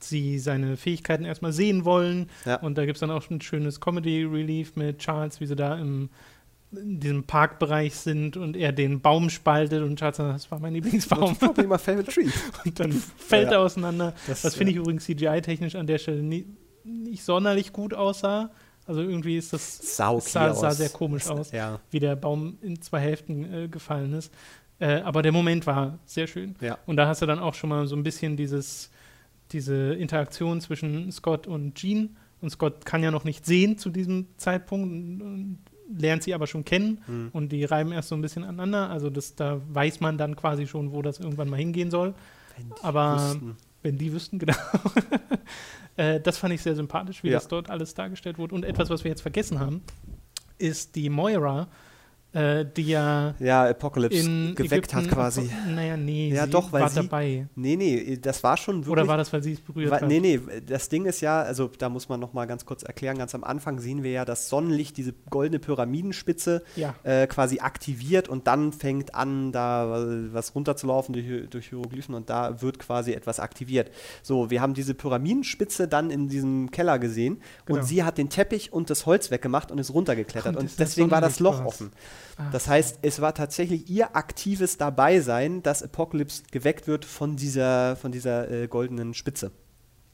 sie 0.00 0.38
seine 0.38 0.76
Fähigkeiten 0.76 1.24
erstmal 1.24 1.52
sehen 1.52 1.84
wollen. 1.84 2.30
Ja. 2.46 2.56
Und 2.60 2.78
da 2.78 2.86
gibt 2.86 2.96
es 2.96 3.00
dann 3.00 3.10
auch 3.10 3.28
ein 3.30 3.40
schönes 3.40 3.80
Comedy-Relief 3.80 4.76
mit 4.76 4.98
Charles, 5.00 5.40
wie 5.40 5.46
sie 5.46 5.56
da 5.56 5.76
im 5.76 6.08
in 6.72 7.00
diesem 7.00 7.24
Parkbereich 7.24 7.94
sind 7.94 8.36
und 8.36 8.56
er 8.56 8.72
den 8.72 9.00
Baum 9.00 9.30
spaltet 9.30 9.82
und 9.82 9.98
sagt, 9.98 10.18
das 10.18 10.50
war 10.50 10.60
mein 10.60 10.74
Lieblingsbaum. 10.74 11.36
Probably 11.36 11.66
my 11.66 11.78
favorite 11.78 12.12
tree. 12.12 12.28
Und 12.64 12.78
dann 12.78 12.92
fällt 12.92 13.46
Ja. 13.50 13.52
er 13.54 13.60
auseinander. 13.60 14.12
Das, 14.26 14.42
Das 14.42 14.54
finde 14.54 14.72
ja. 14.72 14.76
ich 14.76 14.82
übrigens 14.82 15.04
CGI-technisch 15.04 15.76
an 15.76 15.86
der 15.86 15.96
Stelle 15.98 16.22
nie, 16.22 16.44
nicht 16.84 17.22
sonderlich 17.24 17.72
gut 17.72 17.94
aussah. 17.94 18.50
Also 18.86 19.00
irgendwie 19.00 19.36
ist 19.38 19.52
das 19.52 19.96
Sau 19.96 20.18
es 20.18 20.30
sah, 20.32 20.52
sah 20.54 20.70
sehr 20.72 20.88
komisch 20.90 21.26
aus, 21.28 21.52
Ja, 21.52 21.80
wie 21.90 22.00
der 22.00 22.16
Baum 22.16 22.58
in 22.62 22.80
zwei 22.82 23.00
Hälften 23.00 23.52
äh, 23.64 23.68
gefallen 23.68 24.12
ist. 24.12 24.32
Äh, 24.78 25.00
aber 25.00 25.22
der 25.22 25.32
Moment 25.32 25.66
war 25.66 25.98
sehr 26.04 26.26
schön. 26.26 26.54
ja. 26.60 26.78
Und 26.86 26.96
da 26.96 27.06
hast 27.06 27.22
du 27.22 27.26
dann 27.26 27.38
auch 27.38 27.54
schon 27.54 27.70
mal 27.70 27.86
so 27.86 27.96
ein 27.96 28.02
bisschen 28.02 28.36
dieses, 28.36 28.90
diese 29.52 29.94
Interaktion 29.94 30.60
zwischen 30.60 31.10
Scott 31.12 31.46
und 31.46 31.74
Jean. 31.76 32.16
Und 32.40 32.50
Scott 32.50 32.84
kann 32.86 33.02
ja 33.02 33.10
noch 33.10 33.24
nicht 33.24 33.44
sehen 33.44 33.78
zu 33.78 33.90
diesem 33.90 34.26
Zeitpunkt 34.36 35.22
und 35.22 35.58
lernt 35.96 36.22
sie 36.22 36.34
aber 36.34 36.46
schon 36.46 36.64
kennen. 36.64 37.00
Hm. 37.06 37.30
Und 37.32 37.50
die 37.50 37.64
reiben 37.64 37.92
erst 37.92 38.08
so 38.08 38.14
ein 38.14 38.22
bisschen 38.22 38.44
aneinander. 38.44 38.90
Also 38.90 39.10
das, 39.10 39.34
da 39.34 39.60
weiß 39.68 40.00
man 40.00 40.18
dann 40.18 40.36
quasi 40.36 40.66
schon, 40.66 40.92
wo 40.92 41.02
das 41.02 41.18
irgendwann 41.20 41.48
mal 41.48 41.56
hingehen 41.56 41.90
soll. 41.90 42.14
Wenn 42.56 42.66
die 42.68 42.82
Aber 42.82 43.16
wüssten. 43.16 43.56
wenn 43.82 43.98
die 43.98 44.12
wüssten, 44.12 44.38
genau. 44.40 44.54
äh, 45.96 46.20
das 46.20 46.38
fand 46.38 46.54
ich 46.54 46.62
sehr 46.62 46.74
sympathisch, 46.76 47.22
wie 47.22 47.28
Ja. 47.28 47.34
das 47.34 47.48
dort 47.48 47.70
alles 47.70 47.94
dargestellt 47.94 48.38
wurde. 48.38 48.54
Und 48.54 48.64
etwas, 48.64 48.90
was 48.90 49.04
wir 49.04 49.10
jetzt 49.10 49.22
vergessen 49.22 49.58
haben, 49.60 49.82
ist 50.58 50.96
die 50.96 51.08
Moira, 51.08 51.68
äh, 52.34 52.64
die 52.76 52.88
ja 52.88 53.34
Ja, 53.38 53.64
Apocalypse 53.70 54.18
in 54.18 54.54
geweckt 54.54 54.72
Ägypten, 54.92 54.96
hat 54.96 55.08
quasi. 55.08 55.50
Naja, 55.74 55.96
nee, 55.96 56.28
Ja, 56.30 56.44
sie 56.44 56.50
doch, 56.50 56.70
weil 56.72 56.82
war 56.82 56.88
sie- 56.90 56.96
dabei. 57.02 57.46
Nee, 57.54 57.76
nee, 57.76 58.18
das 58.20 58.42
war 58.44 58.56
schon 58.56 58.76
wirklich. 58.76 58.92
Oder 58.92 59.08
war 59.08 59.16
das, 59.16 59.32
weil 59.32 59.42
sie 59.42 59.52
es 59.54 59.60
berührt 59.60 59.90
Wa- 59.90 60.00
hat? 60.00 60.08
Nee, 60.08 60.20
nee, 60.20 60.38
das 60.66 60.88
Ding 60.90 61.06
ist 61.06 61.20
ja, 61.22 61.40
also 61.40 61.70
da 61.78 61.88
muss 61.88 62.08
man 62.10 62.20
noch 62.20 62.34
mal 62.34 62.46
ganz 62.46 62.66
kurz 62.66 62.82
erklären, 62.82 63.16
ganz 63.18 63.34
am 63.34 63.44
Anfang 63.44 63.78
sehen 63.80 64.02
wir 64.02 64.10
ja 64.10 64.24
das 64.26 64.48
Sonnenlicht, 64.50 64.96
diese 64.98 65.14
goldene 65.30 65.58
Pyramidenspitze 65.58 66.62
Ja, 66.76 66.94
äh, 67.02 67.26
quasi 67.26 67.60
aktiviert 67.60 68.28
und 68.28 68.46
dann 68.46 68.72
fängt 68.72 69.14
an, 69.14 69.52
da 69.52 70.06
was 70.32 70.54
runterzulaufen 70.54 71.14
durch, 71.14 71.48
durch 71.50 71.68
Hieroglyphen 71.70 72.14
und 72.14 72.28
da 72.30 72.60
wird 72.60 72.78
quasi 72.78 73.12
etwas 73.12 73.40
aktiviert. 73.40 73.90
So, 74.22 74.50
wir 74.50 74.60
haben 74.60 74.74
diese 74.74 74.94
Pyramidenspitze 74.94 75.88
dann 75.88 76.10
in 76.10 76.28
diesem 76.28 76.70
Keller 76.70 76.98
gesehen 76.98 77.40
Genau. 77.66 77.80
und 77.80 77.86
sie 77.86 78.02
hat 78.04 78.18
den 78.18 78.28
Teppich 78.28 78.72
und 78.72 78.90
das 78.90 79.06
Holz 79.06 79.30
weggemacht 79.30 79.70
und 79.72 79.78
ist 79.78 79.92
runtergeklettert 79.94 80.56
Und 80.56 80.62
und, 80.62 80.78
deswegen 80.78 81.10
war 81.10 81.20
das 81.20 81.40
Loch 81.40 81.64
offen. 81.64 81.90
Ah, 82.36 82.48
Das 82.52 82.68
heißt, 82.68 83.00
es 83.02 83.20
war 83.20 83.34
tatsächlich 83.34 83.88
ihr 83.90 84.14
aktives 84.16 84.76
Dabeisein, 84.78 85.62
dass 85.62 85.82
Apocalypse 85.82 86.42
geweckt 86.50 86.86
wird 86.86 87.04
von 87.04 87.36
dieser, 87.36 87.96
von 87.96 88.12
dieser 88.12 88.50
äh, 88.50 88.68
goldenen 88.68 89.14
Spitze. 89.14 89.50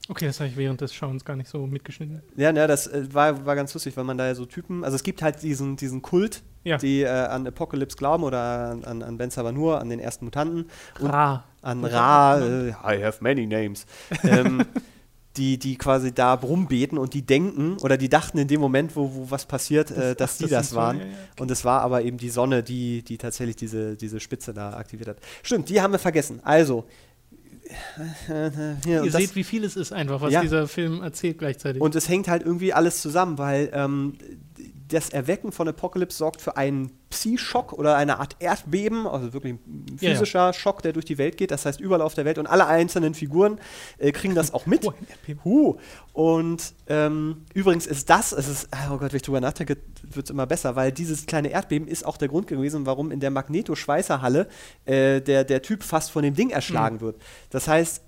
okay, 0.09 0.27
das 0.27 0.39
habe 0.41 0.49
ich 0.51 0.57
während 0.57 0.81
des 0.81 0.93
Schauens 0.95 1.25
gar 1.25 1.35
nicht 1.37 1.49
so 1.49 1.67
mitgeschnitten. 1.67 2.23
Ja, 2.37 2.53
ne, 2.53 2.67
das 2.67 2.87
äh, 2.87 3.07
war, 3.13 3.45
war 3.47 3.57
ganz 3.57 3.73
lustig, 3.75 3.97
weil 3.97 4.05
man 4.05 4.19
da 4.19 4.27
ja 4.27 4.35
so 4.35 4.45
Typen, 4.47 4.85
also 4.85 4.95
es 4.97 5.03
gibt 5.03 5.23
halt 5.23 5.43
diesen, 5.43 5.77
diesen 5.77 6.03
Kult, 6.03 6.43
Ja. 6.65 6.77
die 6.77 7.03
äh, 7.03 7.09
an 7.09 7.47
Apocalypse 7.47 7.97
glauben 7.97 8.23
oder 8.25 8.39
an, 8.71 8.85
an, 8.85 9.03
an 9.03 9.17
Ben 9.19 9.31
Sabanur, 9.31 9.81
an 9.81 9.89
den 9.89 10.01
ersten 10.01 10.25
Mutanten, 10.27 10.67
Ra. 11.01 11.45
an 11.63 11.85
Ra, 11.85 12.37
auch 12.37 12.41
äh, 12.41 12.69
I 12.99 13.03
have 13.05 13.23
many 13.23 13.47
names, 13.47 13.87
ähm, 14.25 14.63
die, 15.37 15.59
die 15.59 15.77
quasi 15.77 16.13
da 16.13 16.35
rumbeten 16.35 16.97
und 16.97 17.13
die 17.15 17.23
denken, 17.23 17.77
oder 17.83 17.97
die 17.97 18.09
dachten 18.09 18.39
in 18.39 18.47
dem 18.49 18.61
Moment, 18.61 18.95
wo, 18.95 19.13
wo 19.15 19.31
was 19.31 19.47
passiert, 19.47 19.91
äh, 19.91 20.15
dass 20.15 20.35
ach, 20.35 20.45
die 20.47 20.51
das 20.51 20.71
so- 20.71 20.77
waren. 20.77 20.99
ja, 20.99 21.05
ja, 21.05 21.11
okay. 21.33 21.43
Und 21.43 21.51
es 21.51 21.65
war 21.65 21.81
aber 21.83 22.03
eben 22.03 22.19
die 22.19 22.31
Sonne, 22.31 22.63
die, 22.63 23.03
die 23.03 23.19
tatsächlich 23.19 23.57
diese, 23.57 23.97
diese 23.97 24.21
Spitze 24.21 24.55
da 24.55 24.75
aktiviert 24.75 25.09
hat. 25.09 25.17
Stimmt, 25.43 25.69
die 25.69 25.81
haben 25.81 25.93
wir 25.93 25.99
vergessen. 25.99 26.41
Also, 26.45 26.85
hier, 28.27 28.85
Ihr 28.87 29.03
und 29.03 29.15
das- 29.15 29.21
seht, 29.23 29.35
wie 29.37 29.45
viel 29.45 29.65
es 29.65 29.75
ist 29.77 29.93
einfach, 29.93 30.21
was 30.21 30.33
Ja. 30.33 30.43
dieser 30.43 30.69
Film 30.69 31.03
erzählt 31.03 31.39
gleichzeitig. 31.39 31.81
Und 31.81 31.95
es 31.95 32.09
hängt 32.09 32.29
halt 32.29 32.43
irgendwie 32.45 32.73
alles 32.73 33.01
zusammen, 33.01 33.39
weil 33.39 33.71
ähm, 33.73 34.15
das 34.89 35.09
Erwecken 35.09 35.51
von 35.51 35.67
Apocalypse 35.67 36.19
sorgt 36.19 36.43
für 36.43 36.57
einen 36.59 36.91
Psi-Schock 37.09 37.73
oder 37.73 37.97
eine 37.97 38.19
Art 38.19 38.37
Erdbeben, 38.39 39.07
also 39.07 39.33
wirklich 39.33 39.55
ein 39.55 39.87
Ja, 40.01 40.11
ja. 40.11 40.15
physischer 40.15 40.53
Schock, 40.53 40.83
der 40.83 40.93
durch 40.93 41.07
die 41.07 41.17
Welt 41.17 41.37
geht. 41.39 41.51
Das 41.51 41.65
heißt, 41.65 41.81
überall 41.81 42.03
auf 42.03 42.13
der 42.15 42.25
Welt 42.27 42.37
und 42.39 42.47
alle 42.47 42.67
einzelnen 42.67 43.15
Figuren 43.15 43.59
äh, 43.99 44.13
kriegen 44.13 44.35
das 44.35 44.53
auch 44.53 44.67
mit. 44.67 44.85
Oh. 45.45 45.45
Huh. 45.45 45.77
Und 46.13 46.75
ähm, 46.87 47.45
übrigens 47.55 47.87
ist 47.87 48.11
das, 48.11 48.33
es 48.33 48.47
ist, 48.47 48.69
oh 48.91 48.99
Gott, 48.99 49.13
wenn 49.13 49.17
ich 49.17 49.23
drüber 49.23 49.41
nachdenke, 49.41 49.79
wird 50.03 50.27
es 50.27 50.31
immer 50.31 50.47
besser, 50.47 50.77
weil 50.77 50.93
dieses 50.93 51.25
kleine 51.27 51.49
Erdbeben 51.49 51.89
ist 51.89 52.05
auch 52.05 52.17
der 52.19 52.29
Grund 52.29 52.47
gewesen, 52.47 52.85
warum 52.87 53.11
in 53.11 53.21
der 53.21 53.31
Magneto-Schweißerhalle 53.31 54.49
äh, 54.85 55.21
der, 55.23 55.45
der 55.45 55.63
Typ 55.63 55.83
fast 55.83 56.11
von 56.11 56.23
dem 56.23 56.35
Ding 56.35 56.51
erschlagen 56.51 57.01
wird. 57.01 57.17
Das 57.51 57.69
heißt, 57.69 58.03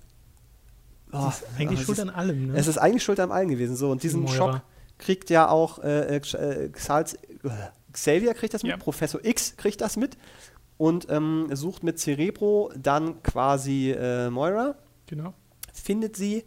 oh, 1.11 1.31
eigentlich 1.57 1.81
schuld 1.81 1.97
ist- 1.97 2.03
an 2.03 2.09
allem, 2.11 2.47
ne? 2.47 2.53
es 2.57 2.67
ist 2.67 2.77
eigentlich 2.77 3.03
schuld 3.03 3.19
am 3.19 3.31
allen 3.31 3.49
gewesen. 3.49 3.75
So, 3.75 3.89
und 3.91 4.03
diesen 4.03 4.21
Moira. 4.21 4.35
Schock 4.35 4.61
kriegt 4.97 5.29
ja 5.29 5.49
auch 5.49 5.79
äh, 5.83 6.17
äh, 6.17 6.21
äh, 6.33 6.65
äh, 6.65 6.69
Xavier 7.93 8.33
kriegt 8.33 8.53
das 8.53 8.63
mit, 8.63 8.71
Ja. 8.71 8.77
Professor 8.77 9.23
X 9.23 9.55
kriegt 9.57 9.81
das 9.81 9.97
mit 9.97 10.17
und 10.77 11.07
ähm, 11.09 11.47
sucht 11.53 11.83
mit 11.83 11.99
Cerebro 11.99 12.71
dann 12.77 13.21
quasi 13.23 13.91
äh, 13.91 14.29
Moira, 14.29 14.75
genau. 15.07 15.33
findet 15.73 16.15
sie 16.15 16.43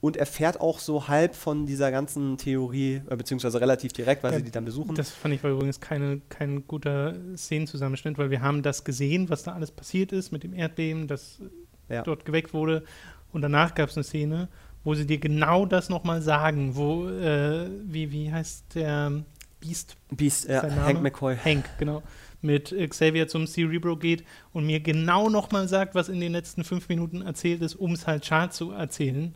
und 0.00 0.16
erfährt 0.16 0.60
auch 0.60 0.78
so 0.78 1.08
halb 1.08 1.34
von 1.34 1.66
dieser 1.66 1.90
ganzen 1.90 2.36
Theorie, 2.38 3.02
äh, 3.08 3.16
beziehungsweise 3.16 3.60
relativ 3.60 3.92
direkt, 3.92 4.22
weil 4.22 4.32
Ja, 4.32 4.38
sie 4.38 4.44
die 4.44 4.50
dann 4.50 4.64
besuchen. 4.64 4.94
Das 4.94 5.10
fand 5.10 5.34
ich 5.34 5.42
war 5.42 5.50
übrigens 5.50 5.80
keine, 5.80 6.20
kein 6.28 6.66
guter 6.66 7.14
Szenenzusammenschnitt, 7.36 8.16
weil 8.18 8.30
wir 8.30 8.40
haben 8.42 8.62
das 8.62 8.84
gesehen, 8.84 9.28
was 9.28 9.42
da 9.42 9.52
alles 9.52 9.70
passiert 9.70 10.12
ist 10.12 10.32
mit 10.32 10.42
dem 10.44 10.54
Erdbeben, 10.54 11.08
das 11.08 11.40
Ja. 11.88 12.02
dort 12.02 12.24
geweckt 12.24 12.52
wurde. 12.54 12.84
Und 13.32 13.42
danach 13.42 13.74
gab 13.74 13.90
es 13.90 13.96
eine 13.96 14.04
Szene, 14.04 14.48
wo 14.86 14.94
sie 14.94 15.04
dir 15.04 15.18
genau 15.18 15.66
das 15.66 15.88
nochmal 15.88 16.22
sagen, 16.22 16.76
wo, 16.76 17.08
äh, 17.08 17.68
wie, 17.82 18.12
wie 18.12 18.32
heißt 18.32 18.76
der 18.76 19.24
Beast? 19.58 19.96
Beast, 20.12 20.48
Name? 20.48 20.84
Hank 20.84 21.02
McCoy. 21.02 21.36
Hank, 21.36 21.68
genau. 21.76 22.04
Mit 22.40 22.72
Xavier 22.88 23.26
zum 23.26 23.48
Cerebro 23.48 23.96
geht 23.96 24.22
und 24.52 24.64
mir 24.64 24.78
genau 24.78 25.28
nochmal 25.28 25.66
sagt, 25.66 25.96
was 25.96 26.08
in 26.08 26.20
den 26.20 26.30
letzten 26.30 26.62
fünf 26.62 26.88
Minuten 26.88 27.20
erzählt 27.20 27.62
ist, 27.62 27.74
um 27.74 27.94
es 27.94 28.06
halt 28.06 28.22
Charles 28.22 28.54
zu 28.54 28.70
erzählen. 28.70 29.34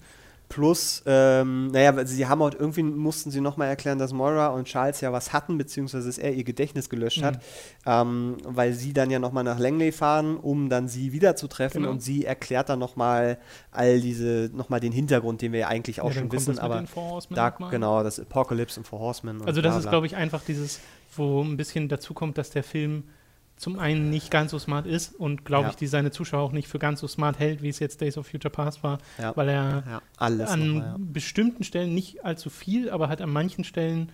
Plus, 0.51 1.03
ähm, 1.07 1.69
naja, 1.69 2.05
sie 2.05 2.27
haben 2.27 2.43
halt 2.43 2.55
irgendwie 2.59 2.83
mussten 2.83 3.31
sie 3.31 3.41
nochmal 3.41 3.69
erklären, 3.69 3.99
dass 4.01 4.13
Moira 4.13 4.49
und 4.49 4.65
Charles 4.65 5.01
ja 5.01 5.13
was 5.13 5.33
hatten, 5.33 5.57
beziehungsweise 5.57 6.09
dass 6.09 6.19
er 6.19 6.33
ihr 6.35 6.43
Gedächtnis 6.43 6.91
gelöscht 6.91 7.23
hat, 7.23 7.41
ähm, 7.87 8.37
weil 8.45 8.73
sie 8.73 8.93
dann 8.93 9.11
ja 9.11 9.21
nochmal 9.21 9.45
nach 9.45 9.61
Langley 9.61 9.93
fahren, 9.93 10.37
um 10.37 10.69
dann 10.69 10.89
sie 10.89 11.13
wiederzutreffen 11.13 11.83
Genau. 11.83 11.93
und 11.93 12.03
sie 12.03 12.25
erklärt 12.25 12.69
dann 12.69 12.81
nochmal 12.81 13.39
all 13.71 14.01
diese, 14.01 14.51
nochmal 14.53 14.81
den 14.81 14.91
Hintergrund, 14.93 15.41
den 15.41 15.53
wir 15.53 15.61
ja 15.61 15.69
eigentlich 15.69 16.01
auch 16.01 16.09
Ja, 16.13 16.19
schon 16.19 16.33
wissen, 16.33 16.59
aber 16.59 16.83
da, 17.31 17.51
genau, 17.51 18.03
das 18.03 18.19
Apocalypse 18.19 18.81
und 18.81 18.87
Four 18.89 18.99
Horsemen. 18.99 19.41
Und 19.41 19.47
Also 19.47 19.63
das 19.63 19.71
bla, 19.71 19.79
ist, 19.79 19.83
bla. 19.85 19.91
glaube 19.93 20.07
ich, 20.07 20.17
einfach 20.17 20.43
dieses, 20.45 20.81
wo 21.17 21.43
ein 21.45 21.57
bisschen 21.57 21.89
dazu 21.89 22.13
kommt, 22.13 22.39
dass 22.39 22.51
der 22.51 22.65
Film 22.65 23.05
zum 23.61 23.79
einen 23.79 24.09
nicht 24.09 24.31
ganz 24.31 24.53
so 24.53 24.59
smart 24.59 24.87
ist 24.87 25.15
und, 25.15 25.45
glaube 25.45 25.65
Ja. 25.65 25.71
ich, 25.71 25.77
die 25.77 25.87
seine 25.87 26.11
Zuschauer 26.11 26.41
auch 26.41 26.53
nicht 26.53 26.67
für 26.67 26.79
ganz 26.79 27.01
so 27.01 27.07
smart 27.07 27.39
hält, 27.39 27.63
wie 27.63 27.69
es 27.69 27.79
jetzt 27.79 28.01
Days 28.01 28.17
of 28.17 28.27
Future 28.27 28.51
Past 28.51 28.83
war, 28.83 28.99
ja. 29.19 29.37
weil 29.37 29.51
er 29.51 29.85
ja, 29.87 30.03
an 30.17 30.77
ja. 30.77 30.97
bestimmten 30.99 31.63
Stellen 31.63 31.95
nicht 31.95 32.25
allzu 32.25 32.49
viel, 32.49 32.89
aber 32.89 33.11
halt 33.11 33.21
an 33.21 33.31
manchen 33.31 33.65
Stellen 33.65 34.13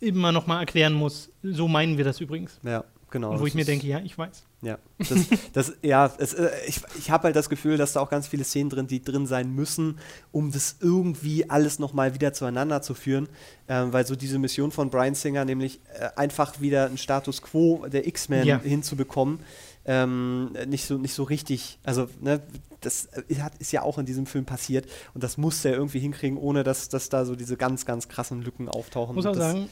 immer 0.00 0.32
noch 0.32 0.48
mal 0.48 0.58
erklären 0.58 0.94
muss, 0.94 1.30
so 1.44 1.68
meinen 1.68 1.96
wir 1.96 2.04
das 2.04 2.20
übrigens. 2.20 2.58
ja, 2.64 2.82
genau. 3.10 3.30
und 3.30 3.40
wo 3.40 3.46
ich 3.46 3.54
mir 3.54 3.64
denke, 3.64 3.86
ja, 3.86 4.00
ich 4.00 4.18
weiß. 4.18 4.47
Ja, 4.60 4.78
das, 4.98 5.18
das, 5.52 5.72
ja 5.82 6.12
es, 6.18 6.34
äh, 6.34 6.50
ich, 6.66 6.80
ich 6.98 7.10
habe 7.10 7.24
halt 7.24 7.36
das 7.36 7.48
Gefühl, 7.48 7.76
dass 7.76 7.92
da 7.92 8.00
auch 8.00 8.10
ganz 8.10 8.26
viele 8.26 8.42
Szenen 8.42 8.70
drin, 8.70 8.88
die 8.88 9.00
drin 9.02 9.26
sein 9.26 9.54
müssen, 9.54 9.98
um 10.32 10.50
das 10.50 10.76
irgendwie 10.80 11.48
alles 11.48 11.78
nochmal 11.78 12.14
wieder 12.14 12.32
zueinander 12.32 12.82
zu 12.82 12.94
führen. 12.94 13.28
Ähm, 13.68 13.92
weil 13.92 14.04
so 14.06 14.16
diese 14.16 14.38
Mission 14.38 14.72
von 14.72 14.90
Brian 14.90 15.14
Singer, 15.14 15.44
nämlich 15.44 15.80
äh, 15.94 16.08
einfach 16.16 16.60
wieder 16.60 16.86
einen 16.86 16.98
Status 16.98 17.40
quo 17.42 17.86
der 17.86 18.06
X-Men 18.08 18.46
Ja. 18.46 18.60
hinzubekommen, 18.60 19.40
ähm, 19.84 20.52
nicht, 20.66 20.86
so, 20.86 20.98
nicht 20.98 21.14
so 21.14 21.22
richtig, 21.22 21.78
also 21.84 22.08
ne, 22.20 22.42
das 22.80 23.08
äh, 23.28 23.36
hat, 23.36 23.56
ist 23.58 23.72
ja 23.72 23.82
auch 23.82 23.98
in 23.98 24.06
diesem 24.06 24.26
Film 24.26 24.44
passiert 24.44 24.86
und 25.14 25.22
das 25.22 25.36
musste 25.38 25.68
er 25.68 25.76
irgendwie 25.76 26.00
hinkriegen, 26.00 26.36
ohne 26.36 26.64
dass, 26.64 26.88
dass 26.88 27.08
da 27.08 27.24
so 27.24 27.36
diese 27.36 27.56
ganz, 27.56 27.86
ganz 27.86 28.08
krassen 28.08 28.42
Lücken 28.42 28.68
auftauchen. 28.68 29.14
Muss 29.14 29.26
auch 29.26 29.34
sagen, 29.34 29.68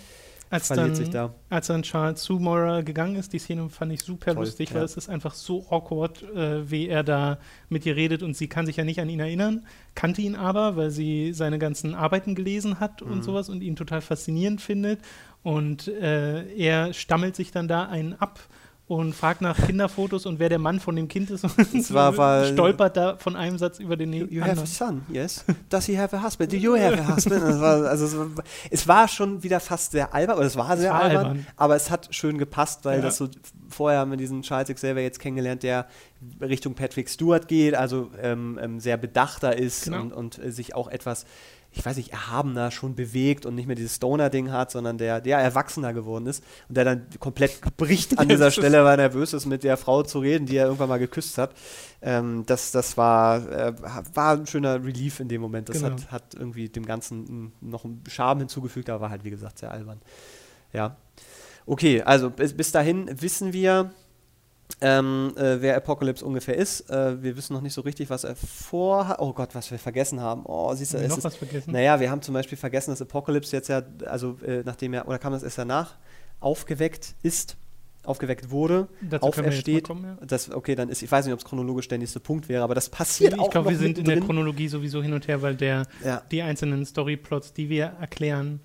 als 0.50 0.68
verliert 0.68 0.88
dann, 0.88 0.94
sich 0.94 1.10
da. 1.10 1.34
als 1.50 1.66
dann 1.66 1.82
Charles 1.82 2.22
zu 2.22 2.34
Moira 2.38 2.82
gegangen 2.82 3.16
ist, 3.16 3.32
die 3.32 3.38
Szene 3.38 3.68
fand 3.68 3.92
ich 3.92 4.02
super 4.02 4.34
Toll, 4.34 4.44
lustig, 4.44 4.70
ja. 4.70 4.76
weil 4.76 4.84
es 4.84 4.96
ist 4.96 5.08
einfach 5.08 5.34
so 5.34 5.66
awkward, 5.70 6.22
äh, 6.34 6.70
wie 6.70 6.88
er 6.88 7.02
da 7.02 7.38
mit 7.68 7.84
ihr 7.86 7.96
redet 7.96 8.22
und 8.22 8.36
sie 8.36 8.48
kann 8.48 8.66
sich 8.66 8.76
ja 8.76 8.84
nicht 8.84 9.00
an 9.00 9.08
ihn 9.08 9.20
erinnern, 9.20 9.66
kannte 9.94 10.22
ihn 10.22 10.36
aber, 10.36 10.76
weil 10.76 10.90
sie 10.90 11.32
seine 11.32 11.58
ganzen 11.58 11.94
Arbeiten 11.94 12.34
gelesen 12.34 12.80
hat 12.80 13.02
Mhm. 13.02 13.12
und 13.12 13.24
sowas 13.24 13.48
und 13.48 13.62
ihn 13.62 13.76
total 13.76 14.00
faszinierend 14.00 14.60
findet 14.60 15.00
und 15.42 15.88
äh, 15.88 16.44
er 16.56 16.92
stammelt 16.92 17.36
sich 17.36 17.50
dann 17.50 17.68
da 17.68 17.84
einen 17.86 18.14
ab 18.14 18.38
und 18.88 19.14
fragt 19.16 19.40
nach 19.40 19.56
Kinderfotos 19.66 20.26
und 20.26 20.38
wer 20.38 20.48
der 20.48 20.60
Mann 20.60 20.78
von 20.78 20.94
dem 20.94 21.08
Kind 21.08 21.30
ist 21.30 21.42
und 21.58 21.74
Es 21.74 21.92
war- 21.92 22.16
war- 22.16 22.44
stolpert 22.46 22.96
da 22.96 23.16
von 23.16 23.34
einem 23.34 23.58
Satz 23.58 23.80
über 23.80 23.96
den 23.96 24.12
You, 24.12 24.26
you 24.26 24.42
anderen. 24.42 24.50
have 24.50 24.62
a 24.62 24.66
son, 24.66 25.02
yes. 25.12 25.44
Does 25.68 25.86
he 25.86 25.98
have 25.98 26.16
a 26.16 26.22
husband? 26.22 26.52
Do 26.52 26.56
you 26.56 26.76
have 26.78 26.96
a 27.00 27.16
husband? 27.16 27.42
Es 27.42 27.60
war, 27.60 27.84
also 27.86 28.04
es 28.70 28.86
war, 28.86 29.04
es 29.06 29.12
schon 29.12 29.42
wieder 29.42 29.58
fast 29.58 29.90
sehr 29.90 30.14
albern, 30.14 30.36
oder 30.38 30.46
es 30.46 30.56
war 30.56 30.76
sehr 30.76 30.92
war 30.92 31.00
albern, 31.02 31.26
albern. 31.26 31.46
aber 31.56 31.74
es 31.74 31.90
hat 31.90 32.14
schön 32.14 32.38
gepasst, 32.38 32.84
weil 32.84 32.98
Ja. 32.98 33.02
das 33.06 33.16
so 33.16 33.28
vorher 33.68 33.98
haben 33.98 34.12
wir 34.12 34.18
diesen 34.18 34.42
Charles 34.42 34.68
Xavier 34.68 35.02
jetzt 35.02 35.18
kennengelernt, 35.18 35.64
der 35.64 35.86
Richtung 36.40 36.74
Patrick 36.74 37.08
Stewart 37.10 37.48
geht, 37.48 37.74
also 37.74 38.10
ähm, 38.22 38.58
ähm, 38.62 38.78
sehr 38.78 38.96
bedachter 38.96 39.56
ist 39.58 39.84
Genau. 39.84 40.00
und, 40.00 40.12
und 40.12 40.38
äh, 40.38 40.52
sich 40.52 40.76
auch 40.76 40.86
etwas, 40.88 41.26
ich 41.76 41.84
weiß 41.84 41.98
nicht, 41.98 42.10
erhabener 42.10 42.70
schon 42.70 42.94
bewegt 42.94 43.44
und 43.44 43.54
nicht 43.54 43.66
mehr 43.66 43.76
dieses 43.76 43.96
Stoner-Ding 43.96 44.50
hat, 44.50 44.70
sondern 44.70 44.96
der, 44.96 45.20
der 45.20 45.38
erwachsener 45.38 45.92
geworden 45.92 46.26
ist 46.26 46.42
und 46.68 46.76
der 46.76 46.84
dann 46.84 47.06
komplett 47.20 47.60
bricht 47.76 48.18
an 48.18 48.28
dieser 48.30 48.50
Stelle, 48.50 48.82
weil 48.82 48.94
er 48.94 49.08
nervös 49.08 49.34
ist, 49.34 49.44
mit 49.44 49.62
der 49.62 49.76
Frau 49.76 50.02
zu 50.02 50.20
reden, 50.20 50.46
die 50.46 50.56
er 50.56 50.64
irgendwann 50.64 50.88
mal 50.88 50.98
geküsst 50.98 51.36
hat. 51.36 51.52
Ähm, 52.00 52.44
das, 52.46 52.70
das 52.70 52.96
war, 52.96 53.46
äh, 53.52 53.74
war 54.14 54.38
ein 54.38 54.46
schöner 54.46 54.82
Relief 54.82 55.20
in 55.20 55.28
dem 55.28 55.42
Moment. 55.42 55.68
Das 55.68 55.82
Genau. 55.82 55.90
hat, 55.90 56.10
hat 56.10 56.34
irgendwie 56.34 56.70
dem 56.70 56.86
Ganzen 56.86 57.52
noch 57.60 57.84
einen 57.84 58.02
Charme 58.08 58.40
hinzugefügt, 58.40 58.88
aber 58.88 59.02
war 59.02 59.10
halt, 59.10 59.24
wie 59.24 59.30
gesagt, 59.30 59.58
sehr 59.58 59.70
albern. 59.70 60.00
Ja. 60.72 60.96
Okay, 61.66 62.00
also 62.02 62.30
bis, 62.30 62.56
bis 62.56 62.72
dahin 62.72 63.10
wissen 63.20 63.52
wir, 63.52 63.90
ähm, 64.80 65.32
äh, 65.36 65.60
wer 65.62 65.76
Apocalypse 65.76 66.24
ungefähr 66.24 66.56
ist. 66.56 66.90
Äh, 66.90 67.22
wir 67.22 67.36
wissen 67.36 67.52
noch 67.54 67.60
nicht 67.62 67.72
so 67.74 67.80
richtig, 67.80 68.10
was 68.10 68.24
er 68.24 68.36
vorhat. 68.36 69.18
Oh 69.20 69.32
Gott, 69.32 69.54
was 69.54 69.70
wir 69.70 69.78
vergessen 69.78 70.20
haben. 70.20 70.42
Oh, 70.44 70.74
siehst 70.74 70.92
du, 70.92 70.98
Haben 70.98 71.02
wir 71.04 71.08
noch 71.08 71.18
ist, 71.18 71.24
was 71.24 71.36
vergessen? 71.36 71.72
naja, 71.72 71.98
wir 72.00 72.10
haben 72.10 72.20
zum 72.22 72.34
Beispiel 72.34 72.58
vergessen, 72.58 72.90
dass 72.90 73.00
Apocalypse 73.00 73.54
jetzt 73.56 73.68
ja, 73.68 73.82
also 74.06 74.38
äh, 74.46 74.62
nachdem 74.64 74.92
er, 74.94 75.08
oder 75.08 75.18
kam 75.18 75.32
das 75.32 75.42
erst 75.42 75.58
danach, 75.58 75.94
aufgeweckt 76.40 77.14
ist, 77.22 77.56
aufgeweckt 78.04 78.50
wurde, 78.50 78.86
Dazu 79.00 79.24
mal 79.26 79.28
aufersteht. 79.30 79.84
kommen, 79.84 80.04
ja. 80.04 80.18
Das, 80.26 80.50
okay, 80.52 80.74
dann 80.74 80.88
ist, 80.90 81.02
ich 81.02 81.10
weiß 81.10 81.24
nicht, 81.24 81.32
ob 81.32 81.40
es 81.40 81.44
chronologisch 81.44 81.88
der 81.88 81.98
nächste 81.98 82.20
Punkt 82.20 82.48
wäre, 82.48 82.62
aber 82.62 82.74
das 82.74 82.88
passiert 82.88 83.32
Ich 83.34 83.40
auch 83.40 83.50
glaube, 83.50 83.64
noch 83.66 83.70
wir 83.72 83.78
sind 83.78 83.98
in 83.98 84.04
der. 84.04 84.20
Chronologie 84.20 84.68
sowieso 84.68 85.02
hin 85.02 85.12
und 85.12 85.26
her, 85.26 85.42
weil 85.42 85.56
der, 85.56 85.86
Ja. 86.04 86.22
die 86.30 86.42
einzelnen 86.42 86.84
Storyplots, 86.86 87.52
die 87.52 87.68
wir 87.68 87.94
erklären 88.00 88.60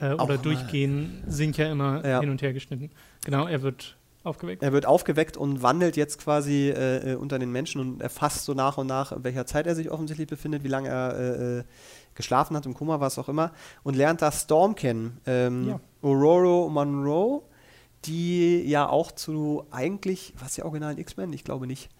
äh, 0.00 0.06
Auch 0.12 0.24
oder 0.24 0.36
mal- 0.36 0.38
durchgehen, 0.38 1.22
sind 1.28 1.56
ja 1.58 1.70
immer 1.70 2.04
Ja. 2.06 2.20
hin 2.20 2.30
und 2.30 2.40
her 2.42 2.52
geschnitten. 2.52 2.90
Genau, 3.24 3.46
er 3.46 3.62
wird 3.62 3.96
aufgeweckt. 4.22 4.62
Er 4.62 4.72
wird 4.72 4.86
aufgeweckt 4.86 5.36
und 5.36 5.62
wandelt 5.62 5.96
jetzt 5.96 6.18
quasi 6.18 6.68
äh, 6.70 7.12
äh, 7.12 7.14
unter 7.16 7.38
den 7.38 7.50
Menschen 7.52 7.80
und 7.80 8.02
erfasst 8.02 8.44
so 8.44 8.54
nach 8.54 8.78
und 8.78 8.86
nach, 8.86 9.12
in 9.12 9.24
welcher 9.24 9.46
Zeit 9.46 9.66
er 9.66 9.74
sich 9.74 9.90
offensichtlich 9.90 10.28
befindet, 10.28 10.64
wie 10.64 10.68
lange 10.68 10.88
er 10.88 11.14
äh, 11.16 11.58
äh, 11.58 11.64
geschlafen 12.14 12.56
hat, 12.56 12.66
im 12.66 12.74
Koma, 12.74 13.00
was 13.00 13.18
auch 13.18 13.28
immer, 13.28 13.52
und 13.82 13.96
lernt 13.96 14.22
da 14.22 14.30
Storm 14.32 14.74
kennen. 14.74 15.18
Ähm, 15.26 15.68
Ja. 15.68 15.80
Aurora 16.02 16.68
Monroe, 16.68 17.42
die 18.04 18.62
ja 18.62 18.88
auch 18.88 19.12
zu 19.12 19.66
eigentlich, 19.70 20.34
was 20.38 20.54
die 20.54 20.62
originalen 20.62 20.98
X-Men? 20.98 21.32
Ich 21.32 21.44
glaube 21.44 21.66
nicht. 21.66 21.90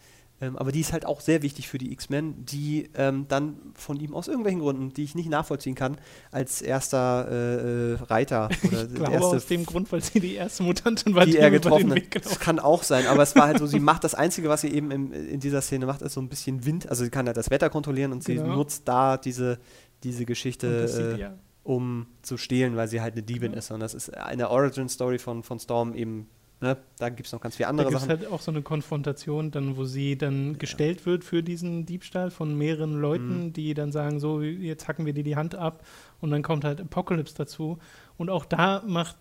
Ähm, 0.43 0.57
aber 0.57 0.73
die 0.73 0.81
ist 0.81 0.93
halt 0.95 1.05
auch 1.05 1.21
sehr 1.21 1.43
wichtig 1.43 1.69
für 1.69 1.77
die 1.77 1.93
X-Men, 1.93 2.47
die 2.47 2.89
ähm, 2.95 3.27
dann 3.29 3.57
von 3.75 4.01
ihm 4.01 4.15
aus 4.15 4.27
irgendwelchen 4.27 4.61
Gründen, 4.61 4.95
die 4.95 5.05
ich 5.05 5.15
nicht 5.15 5.29
nachvollziehen 5.29 5.75
kann, 5.75 5.99
als 6.31 6.63
erster 6.63 7.29
äh, 7.31 7.93
äh, 7.93 7.95
Reiter 8.05 8.49
oder 8.67 8.85
Ich 8.85 8.95
glaube 8.95 9.13
erste 9.13 9.37
aus 9.37 9.47
dem 9.47 9.67
Grund, 9.67 9.93
weil 9.93 10.03
sie 10.03 10.19
die 10.19 10.35
erste 10.37 10.63
Mutantin 10.63 11.15
war, 11.15 11.27
die 11.27 11.33
ihm 11.37 11.43
er 11.43 11.51
getroffen 11.51 11.91
hat. 11.93 12.25
Das 12.25 12.41
kann 12.41 12.59
auch 12.59 12.83
sein, 12.83 13.07
aber 13.07 13.23
es 13.23 13.37
war 13.37 13.49
halt 13.49 13.59
so, 13.59 13.67
sie 13.67 13.81
macht 13.81 14.03
das 14.05 14.15
Einzige, 14.15 14.49
was 14.49 14.63
sie 14.63 14.69
eben 14.69 14.91
im, 14.91 15.13
in 15.13 15.41
dieser 15.41 15.61
Szene 15.61 15.85
macht, 15.85 16.01
ist 16.01 16.15
so 16.15 16.21
ein 16.23 16.29
bisschen 16.31 16.65
Wind. 16.65 16.89
Also 16.89 17.05
sie 17.05 17.11
kann 17.11 17.27
halt 17.27 17.37
das 17.37 17.51
Wetter 17.51 17.69
kontrollieren 17.69 18.13
und 18.13 18.25
sie 18.25 18.37
Genau. 18.37 18.55
nutzt 18.57 18.89
da 18.89 19.19
diese, 19.19 19.59
diese 20.05 20.25
Geschichte, 20.25 21.19
äh, 21.21 21.37
um 21.65 22.07
zu 22.23 22.39
stehlen, 22.39 22.77
weil 22.77 22.89
sie 22.89 23.03
halt 23.03 23.13
eine 23.13 23.23
Diebin 23.23 23.53
Ja. 23.53 23.59
ist. 23.59 23.71
Und 23.71 23.81
das 23.81 23.93
ist 23.93 24.17
eine 24.17 24.49
Origin-Story 24.49 25.19
von, 25.19 25.43
von 25.43 25.59
Storm 25.59 25.95
eben. 25.95 26.29
Ne? 26.63 26.77
Da 26.99 27.09
gibt 27.09 27.27
es 27.27 27.33
noch 27.33 27.41
ganz 27.41 27.57
viele 27.57 27.67
Da 27.67 27.71
andere 27.71 27.87
gibt 27.89 27.97
es 27.97 28.07
Sachen. 28.07 28.21
halt 28.21 28.31
auch 28.31 28.41
so 28.43 28.51
eine 28.51 28.61
Konfrontation, 28.63 29.51
dann, 29.51 29.77
wo 29.79 29.85
sie 29.85 30.19
dann 30.19 30.59
gestellt 30.59 31.07
wird 31.07 31.25
für 31.25 31.43
diesen 31.43 31.87
Diebstahl 31.87 32.31
von 32.31 32.55
mehreren 32.57 33.01
Leuten, 33.01 33.47
Mhm. 33.47 33.53
die 33.55 33.73
dann 33.75 33.93
sagen, 33.93 34.21
so, 34.21 34.43
jetzt 34.43 34.87
hacken 34.87 35.07
wir 35.07 35.15
dir 35.15 35.25
die 35.25 35.37
Hand 35.37 35.55
ab 35.55 35.83
und 36.21 36.31
dann 36.31 36.43
kommt 36.43 36.65
halt 36.65 36.81
Apocalypse 36.81 37.35
dazu. 37.35 37.79
Und 38.19 38.29
auch 38.29 38.45
da 38.45 38.83
macht 38.87 39.17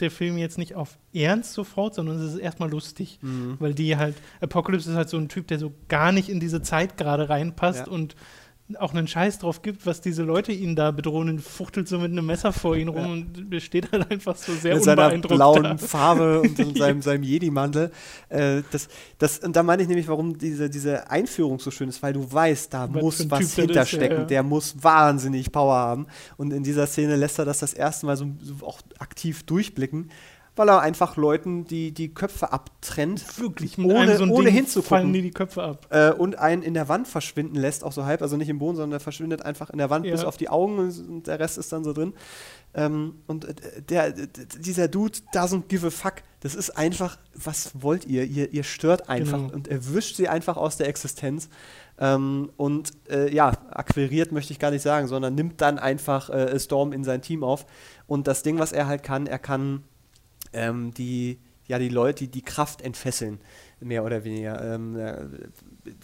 der 0.00 0.10
Film 0.10 0.36
jetzt 0.36 0.58
nicht 0.58 0.74
auf 0.74 0.98
Ernst 1.14 1.52
sofort, 1.54 1.94
sondern 1.94 2.18
es 2.18 2.34
ist 2.34 2.38
erstmal 2.40 2.68
lustig, 2.68 3.18
Mhm. 3.22 3.56
weil 3.60 3.72
die 3.74 3.96
halt, 3.96 4.16
Apocalypse 4.40 4.90
ist 4.90 4.96
halt 4.96 5.08
so 5.08 5.16
ein 5.16 5.28
Typ, 5.28 5.46
der 5.46 5.58
so 5.58 5.72
gar 5.88 6.12
nicht 6.12 6.28
in 6.28 6.40
diese 6.40 6.60
Zeit 6.62 6.96
gerade 6.98 7.28
reinpasst 7.28 7.86
Ja. 7.86 7.92
und 7.92 8.16
auch 8.78 8.94
einen 8.94 9.06
Scheiß 9.06 9.40
drauf 9.40 9.60
gibt, 9.60 9.84
was 9.84 10.00
diese 10.00 10.22
Leute 10.22 10.50
ihn 10.50 10.74
da 10.74 10.90
bedrohen 10.90 11.28
und 11.28 11.40
fuchtelt 11.42 11.86
so 11.86 11.98
mit 11.98 12.10
einem 12.12 12.24
Messer 12.24 12.50
vor 12.50 12.76
ihn 12.76 12.88
rum 12.88 13.04
Ja. 13.04 13.12
und 13.52 13.62
steht 13.62 13.92
halt 13.92 14.10
einfach 14.10 14.36
so 14.36 14.54
sehr 14.54 14.74
mit 14.76 14.84
seiner 14.84 15.04
unbeeindruckt 15.04 15.34
blauen 15.34 15.62
da. 15.64 15.76
Farbe 15.76 16.40
und, 16.42 16.58
und 16.58 16.78
seinem, 16.78 17.02
seinem 17.02 17.22
Jedi-Mantel. 17.24 17.90
Äh, 18.30 18.62
das, 18.70 18.88
das, 19.18 19.40
und 19.40 19.54
da 19.54 19.62
meine 19.62 19.82
ich 19.82 19.88
nämlich, 19.88 20.08
warum 20.08 20.38
diese, 20.38 20.70
diese 20.70 21.10
Einführung 21.10 21.58
so 21.60 21.70
schön 21.70 21.90
ist, 21.90 22.02
weil 22.02 22.14
du 22.14 22.32
weißt, 22.32 22.72
da 22.72 22.88
Was 22.92 23.02
muss 23.02 23.30
was 23.30 23.38
Typ 23.40 23.48
ist, 23.48 23.54
hinterstecken. 23.56 24.16
ja, 24.16 24.22
ja. 24.22 24.26
Der 24.28 24.42
muss 24.42 24.82
wahnsinnig 24.82 25.52
Power 25.52 25.74
haben. 25.74 26.06
Und 26.38 26.50
in 26.52 26.62
dieser 26.62 26.86
Szene 26.86 27.16
lässt 27.16 27.38
er 27.38 27.44
das 27.44 27.58
das 27.58 27.74
erste 27.74 28.06
Mal 28.06 28.16
so, 28.16 28.28
so 28.40 28.66
auch 28.66 28.80
aktiv 28.98 29.42
durchblicken, 29.44 30.10
weil 30.56 30.68
er 30.68 30.80
einfach 30.80 31.16
Leuten 31.16 31.64
die, 31.64 31.92
die 31.92 32.14
Köpfe 32.14 32.52
abtrennt 32.52 33.38
Wirklich, 33.40 33.78
Ohne- 33.78 33.98
einem 34.00 34.16
so 34.16 34.24
ohne 34.24 34.44
Ding 34.46 34.54
hinzugucken. 34.54 34.88
fallen 34.88 35.12
die 35.12 35.22
die 35.22 35.30
Köpfe 35.30 35.62
ab. 35.62 35.86
äh, 35.90 36.12
und 36.12 36.38
einen 36.38 36.62
in 36.62 36.74
der 36.74 36.88
Wand 36.88 37.08
verschwinden 37.08 37.56
lässt, 37.56 37.82
auch 37.84 37.92
so 37.92 38.04
halb, 38.04 38.22
also 38.22 38.36
nicht 38.36 38.48
im 38.48 38.58
Boden, 38.58 38.76
sondern 38.76 38.98
er 38.98 39.00
verschwindet 39.00 39.42
einfach 39.42 39.70
in 39.70 39.78
der 39.78 39.90
Wand 39.90 40.06
Ja. 40.06 40.12
bis 40.12 40.24
auf 40.24 40.36
die 40.36 40.48
Augen 40.48 40.78
und, 40.78 41.26
der 41.26 41.38
Rest 41.40 41.58
ist 41.58 41.72
dann 41.72 41.82
so 41.84 41.92
drin. 41.92 42.14
Ähm, 42.74 43.16
und 43.26 43.44
äh, 43.46 43.82
der, 43.82 44.12
dieser 44.12 44.88
Dude 44.88 45.18
doesn't 45.32 45.64
give 45.68 45.86
a 45.86 45.90
fuck. 45.90 46.14
Das 46.40 46.54
ist 46.54 46.70
einfach, 46.70 47.18
was 47.34 47.70
wollt 47.80 48.04
ihr? 48.04 48.24
Ihr, 48.24 48.52
ihr 48.52 48.64
stört 48.64 49.08
einfach 49.08 49.38
Genau. 49.38 49.54
und 49.54 49.68
erwischt 49.68 50.16
sie 50.16 50.28
einfach 50.28 50.56
aus 50.56 50.76
der 50.76 50.88
Existenz. 50.88 51.48
Ähm, 51.98 52.50
und 52.56 52.90
äh, 53.08 53.32
ja, 53.32 53.52
akquiriert 53.70 54.32
möchte 54.32 54.52
ich 54.52 54.58
gar 54.58 54.72
nicht 54.72 54.82
sagen, 54.82 55.06
sondern 55.06 55.34
nimmt 55.36 55.60
dann 55.60 55.78
einfach 55.78 56.28
äh, 56.30 56.58
Storm 56.58 56.92
in 56.92 57.04
sein 57.04 57.22
Team 57.22 57.44
auf. 57.44 57.64
Und 58.08 58.26
das 58.26 58.42
Ding, 58.42 58.58
was 58.58 58.72
er 58.72 58.88
halt 58.88 59.02
kann, 59.04 59.26
er 59.28 59.38
kann 59.38 59.84
ähm, 60.54 60.92
die, 60.94 61.38
ja, 61.66 61.78
die 61.78 61.88
Leute, 61.88 62.24
die, 62.24 62.30
die 62.30 62.42
Kraft 62.42 62.82
entfesseln, 62.82 63.40
mehr 63.80 64.04
oder 64.04 64.24
weniger. 64.24 64.74
Ähm, 64.74 64.96
er 64.96 65.28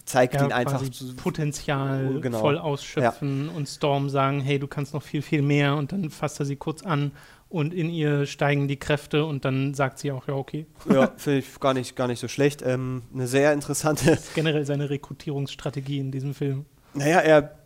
zeigt 0.05 0.35
Ja, 0.35 0.45
ihn 0.45 0.53
einfach 0.53 0.83
Potenzial 1.17 2.21
genau. 2.21 2.41
voll 2.41 2.59
ausschöpfen 2.59 3.49
und 3.49 3.69
Storm 3.69 4.09
sagen, 4.11 4.41
hey, 4.41 4.59
du 4.59 4.67
kannst 4.67 4.95
noch 4.95 5.03
viel, 5.03 5.23
viel 5.23 5.43
mehr 5.43 5.77
und 5.77 5.93
dann 5.93 6.11
fasst 6.11 6.41
er 6.41 6.47
sie 6.47 6.57
kurz 6.57 6.83
an 6.83 7.13
und 7.49 7.75
in 7.75 7.91
ihr 7.91 8.27
steigen 8.27 8.69
die 8.69 8.77
Kräfte 8.77 9.25
und 9.25 9.45
dann 9.45 9.75
sagt 9.75 9.99
sie 9.99 10.13
auch, 10.13 10.29
ja, 10.29 10.35
okay. 10.35 10.67
ja, 10.89 11.11
finde 11.17 11.39
ich 11.41 11.59
gar 11.61 11.75
nicht, 11.75 11.97
gar 11.97 12.07
nicht 12.07 12.21
so 12.21 12.29
schlecht. 12.29 12.63
Ähm, 12.65 13.03
eine 13.13 13.27
sehr 13.27 13.53
interessante, 13.53 14.05
Das 14.07 14.21
ist 14.29 14.35
generell 14.35 14.65
seine 14.65 14.89
Rekrutierungsstrategie 14.91 15.99
in 15.99 16.13
diesem 16.13 16.35
Film. 16.35 16.65
naja, 16.95 17.19
er 17.19 17.59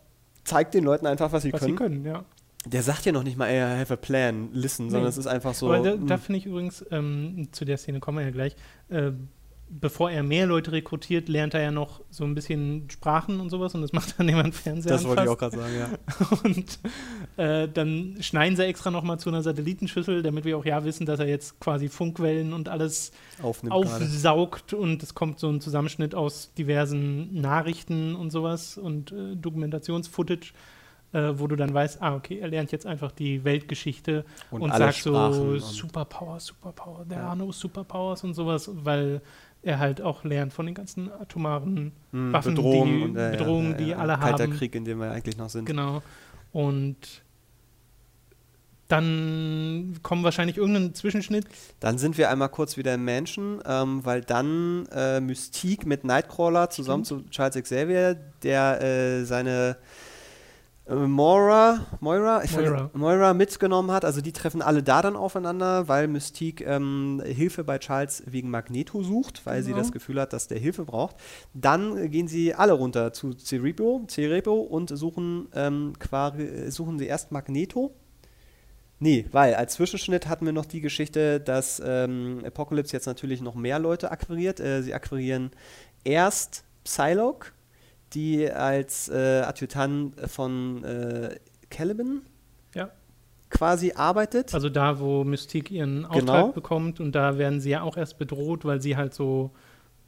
zeigt 0.43 0.73
den 0.73 0.83
Leuten 0.83 1.07
einfach, 1.07 1.31
was 1.31 1.43
sie 1.43 1.53
was 1.53 1.59
können. 1.59 1.73
sie 1.73 1.77
können, 1.77 2.05
ja. 2.05 2.23
Der 2.65 2.83
sagt 2.83 3.05
ja 3.05 3.11
noch 3.11 3.23
nicht 3.23 3.37
mal, 3.37 3.47
ey, 3.47 3.59
I 3.59 3.79
have 3.79 3.93
a 3.93 3.97
plan, 3.97 4.49
listen, 4.53 4.89
sondern 4.89 5.03
Nee. 5.03 5.09
es 5.09 5.17
ist 5.17 5.27
einfach 5.27 5.53
so. 5.53 5.71
Aber 5.71 5.83
da, 5.83 5.95
mm, 5.95 6.07
da 6.07 6.17
finde 6.17 6.39
ich 6.39 6.45
übrigens, 6.45 6.85
ähm, 6.91 7.49
zu 7.51 7.65
der 7.65 7.77
Szene 7.77 7.99
kommen 7.99 8.17
wir 8.17 8.25
ja 8.25 8.31
gleich, 8.31 8.55
äh, 8.89 9.11
bevor 9.67 10.11
er 10.11 10.21
mehr 10.23 10.45
Leute 10.45 10.71
rekrutiert, 10.71 11.27
lernt 11.27 11.53
er 11.55 11.61
ja 11.61 11.71
noch 11.71 12.01
so 12.11 12.23
ein 12.23 12.35
bisschen 12.35 12.87
Sprachen 12.89 13.39
und 13.39 13.49
sowas 13.49 13.73
und 13.73 13.81
das 13.81 13.93
macht 13.93 14.13
dann 14.19 14.29
jemand 14.29 14.53
Fernseher 14.53 14.93
das 14.93 15.05
wollte 15.05 15.23
ich 15.23 15.29
auch 15.29 15.37
gerade 15.37 15.57
sagen, 15.57 15.73
ja. 15.75 15.89
Und 16.43 16.79
äh, 17.37 17.67
dann 17.67 18.17
schneiden 18.21 18.55
sie 18.55 18.63
extra 18.65 18.91
nochmal 18.91 19.19
zu 19.19 19.29
einer 19.29 19.41
Satellitenschüssel, 19.41 20.21
damit 20.21 20.45
wir 20.45 20.57
auch 20.57 20.65
ja 20.65 20.83
wissen, 20.85 21.05
dass 21.07 21.19
er 21.19 21.27
jetzt 21.27 21.59
quasi 21.59 21.89
Funkwellen 21.89 22.53
und 22.53 22.69
alles 22.69 23.11
Aufnimmt 23.41 23.73
aufsaugt 23.73 24.73
und 24.73 25.01
es 25.01 25.15
kommt 25.15 25.39
so 25.39 25.49
ein 25.49 25.61
Zusammenschnitt 25.61 26.13
aus 26.13 26.53
diversen 26.53 27.41
Nachrichten 27.41 28.15
und 28.15 28.29
sowas 28.29 28.77
und 28.77 29.11
äh, 29.11 29.35
Dokumentationsfootage, 29.35 30.53
äh, 31.15 31.39
wo 31.39 31.47
du 31.47 31.55
dann 31.55 31.73
weißt, 31.73 32.01
ah, 32.01 32.15
okay, 32.15 32.39
er 32.39 32.49
lernt 32.49 32.71
jetzt 32.71 32.85
einfach 32.85 33.11
die 33.11 33.43
Weltgeschichte 33.43 34.25
Und 34.51 34.61
und, 34.61 34.73
sagt 34.75 34.95
Sprachen 34.95 35.33
so 35.33 35.41
und- 35.43 35.59
Superpower, 35.61 36.39
Superpower, 36.39 37.05
there 37.07 37.21
Ja. 37.21 37.27
are 37.29 37.37
no 37.37 37.51
Superpowers 37.51 38.23
und 38.23 38.33
sowas, 38.33 38.69
weil 38.73 39.21
er 39.63 39.79
halt 39.79 40.01
auch 40.01 40.23
lernt 40.23 40.51
von 40.53 40.65
den 40.65 40.75
ganzen 40.75 41.11
atomaren 41.11 41.91
Mm, 42.11 42.33
Waffen, 42.33 42.55
Bedrohungen, 42.55 42.97
die- 42.99 43.03
und, 43.05 43.15
äh, 43.17 43.31
Bedrohungen, 43.37 43.71
ja, 43.71 43.77
die 43.77 43.87
ja, 43.87 43.97
alle 43.97 44.17
Kalter 44.17 44.43
haben. 44.43 44.53
Krieg, 44.57 44.75
in 44.75 44.85
dem 44.85 44.99
wir 44.99 45.09
eigentlich 45.11 45.37
noch 45.37 45.49
sind. 45.49 45.65
Genau. 45.65 46.03
Und 46.51 46.97
dann 48.87 49.95
kommt 50.03 50.23
wahrscheinlich 50.23 50.57
irgendein 50.57 50.93
Zwischenschnitt. 50.93 51.45
Dann 51.79 51.97
sind 51.97 52.17
wir 52.19 52.29
einmal 52.29 52.49
kurz 52.49 52.77
wieder 52.77 52.93
im 52.93 53.03
Mansion, 53.03 53.59
ähm, 53.65 54.05
weil 54.05 54.21
dann 54.21 54.85
äh, 54.91 55.19
Mystique 55.19 55.87
mit 55.87 56.03
Nightcrawler 56.03 56.69
zusammen 56.69 57.03
zu 57.03 57.23
Charles 57.31 57.55
Xavier, 57.55 58.15
der 58.43 58.81
äh, 58.83 59.23
seine 59.25 59.69
äh, 59.71 59.75
Moira, 60.87 61.79
Moira, 61.99 62.43
ich 62.43 62.51
Moira. 62.55 62.77
verge- 62.77 62.89
Moira 62.97 63.33
mitgenommen 63.33 63.89
hat. 63.91 64.05
Also 64.05 64.21
die 64.21 64.31
treffen 64.33 64.61
alle 64.61 64.83
da 64.83 65.01
dann 65.01 65.15
aufeinander, 65.15 65.87
weil 65.87 66.07
Mystique 66.07 66.61
ähm, 66.63 67.23
Hilfe 67.25 67.63
bei 67.63 67.79
Charles 67.79 68.21
wegen 68.27 68.51
Magneto 68.51 69.01
sucht, 69.01 69.45
weil 69.45 69.63
sie 69.63 69.71
Genau. 69.71 69.81
das 69.81 69.91
Gefühl 69.91 70.21
hat, 70.21 70.31
dass 70.31 70.47
der 70.47 70.59
Hilfe 70.59 70.85
braucht. 70.85 71.15
Dann 71.55 71.97
äh, 71.97 72.07
gehen 72.09 72.27
sie 72.27 72.53
alle 72.53 72.73
runter 72.73 73.13
zu 73.13 73.33
Cerebro, 73.33 74.05
Cerebro 74.07 74.59
und 74.61 74.95
suchen, 74.95 75.47
ähm, 75.55 75.93
quasi, 75.99 76.69
suchen 76.69 76.99
sie 76.99 77.07
erst 77.07 77.31
Magneto. 77.31 77.95
Nee, 78.99 79.25
weil 79.31 79.55
als 79.55 79.73
Zwischenschnitt 79.73 80.27
hatten 80.27 80.45
wir 80.45 80.53
noch 80.53 80.65
die 80.65 80.81
Geschichte, 80.81 81.39
dass 81.39 81.81
ähm, 81.83 82.43
Apocalypse 82.45 82.93
jetzt 82.95 83.07
natürlich 83.07 83.41
noch 83.41 83.55
mehr 83.55 83.79
Leute 83.79 84.11
akquiriert. 84.11 84.59
Äh, 84.59 84.83
sie 84.83 84.93
akquirieren 84.93 85.49
erst 86.03 86.63
Psylocke, 86.83 87.51
die 88.13 88.49
als 88.51 89.09
äh, 89.09 89.41
Adjutant 89.45 90.15
von 90.29 90.83
äh, 90.83 91.35
Caliban 91.69 92.21
Ja. 92.73 92.89
quasi 93.49 93.93
arbeitet. 93.95 94.53
Also 94.53 94.69
da, 94.69 94.99
wo 94.99 95.23
Mystique 95.23 95.71
ihren 95.71 96.05
Auftrag 96.05 96.21
Genau. 96.21 96.51
bekommt 96.51 96.99
und 96.99 97.13
da 97.13 97.37
werden 97.37 97.59
sie 97.59 97.71
ja 97.71 97.81
auch 97.81 97.97
erst 97.97 98.17
bedroht, 98.17 98.63
weil 98.65 98.81
sie 98.81 98.95
halt 98.95 99.13
so 99.13 99.51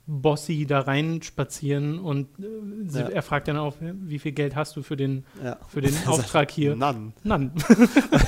bossy 0.10 0.66
da 0.66 0.80
reinspazieren 0.80 2.00
und 2.00 2.28
äh, 2.40 2.44
sie, 2.88 3.00
Ja. 3.00 3.10
er 3.10 3.22
fragt 3.22 3.50
dann 3.50 3.58
auch, 3.58 3.76
wie 3.82 4.20
viel 4.20 4.32
Geld 4.32 4.56
hast 4.56 4.76
du 4.78 4.82
für 4.82 4.96
den, 4.96 5.26
ja. 5.44 5.58
für 5.68 5.82
den 5.82 5.94
Auftrag 6.08 6.50
hier? 6.50 6.76
None. 6.78 7.12
None. 7.24 7.52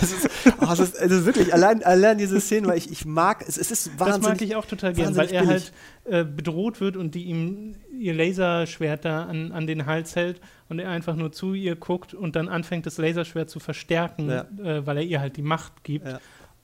Es 0.01 0.11
ist, 0.11 0.29
oh, 0.61 0.67
es 0.71 0.79
ist, 0.79 0.95
ist 0.95 1.25
wirklich, 1.25 1.53
allein, 1.53 1.81
allein 1.83 2.17
diese 2.17 2.39
Szene, 2.41 2.67
weil 2.67 2.77
ich, 2.77 2.91
ich 2.91 3.05
mag, 3.05 3.43
es, 3.47 3.57
es 3.57 3.71
ist 3.71 3.91
Das 3.97 3.99
wahnsinnig. 3.99 4.27
mag 4.29 4.41
ich 4.41 4.55
auch 4.55 4.65
total 4.65 4.93
gern, 4.93 5.15
weil 5.15 5.29
er 5.31 5.41
billig. 5.45 5.49
halt 5.49 5.73
äh, 6.05 6.23
bedroht 6.25 6.79
wird 6.81 6.97
und 6.97 7.15
die 7.15 7.23
ihm 7.23 7.75
ihr 7.97 8.13
Laserschwert 8.13 9.05
da 9.05 9.23
an, 9.25 9.51
an 9.51 9.65
den 9.67 9.85
Hals 9.85 10.15
hält 10.15 10.41
und 10.69 10.79
er 10.79 10.89
einfach 10.89 11.15
nur 11.15 11.31
zu 11.31 11.53
ihr 11.53 11.75
guckt 11.75 12.13
und 12.13 12.35
dann 12.35 12.47
anfängt, 12.49 12.85
das 12.85 12.97
Laserschwert 12.97 13.49
zu 13.49 13.59
verstärken, 13.59 14.29
Ja. 14.29 14.45
äh, 14.63 14.85
weil 14.85 14.97
er 14.97 15.03
ihr 15.03 15.19
halt 15.21 15.37
die 15.37 15.41
Macht 15.43 15.83
gibt. 15.83 16.07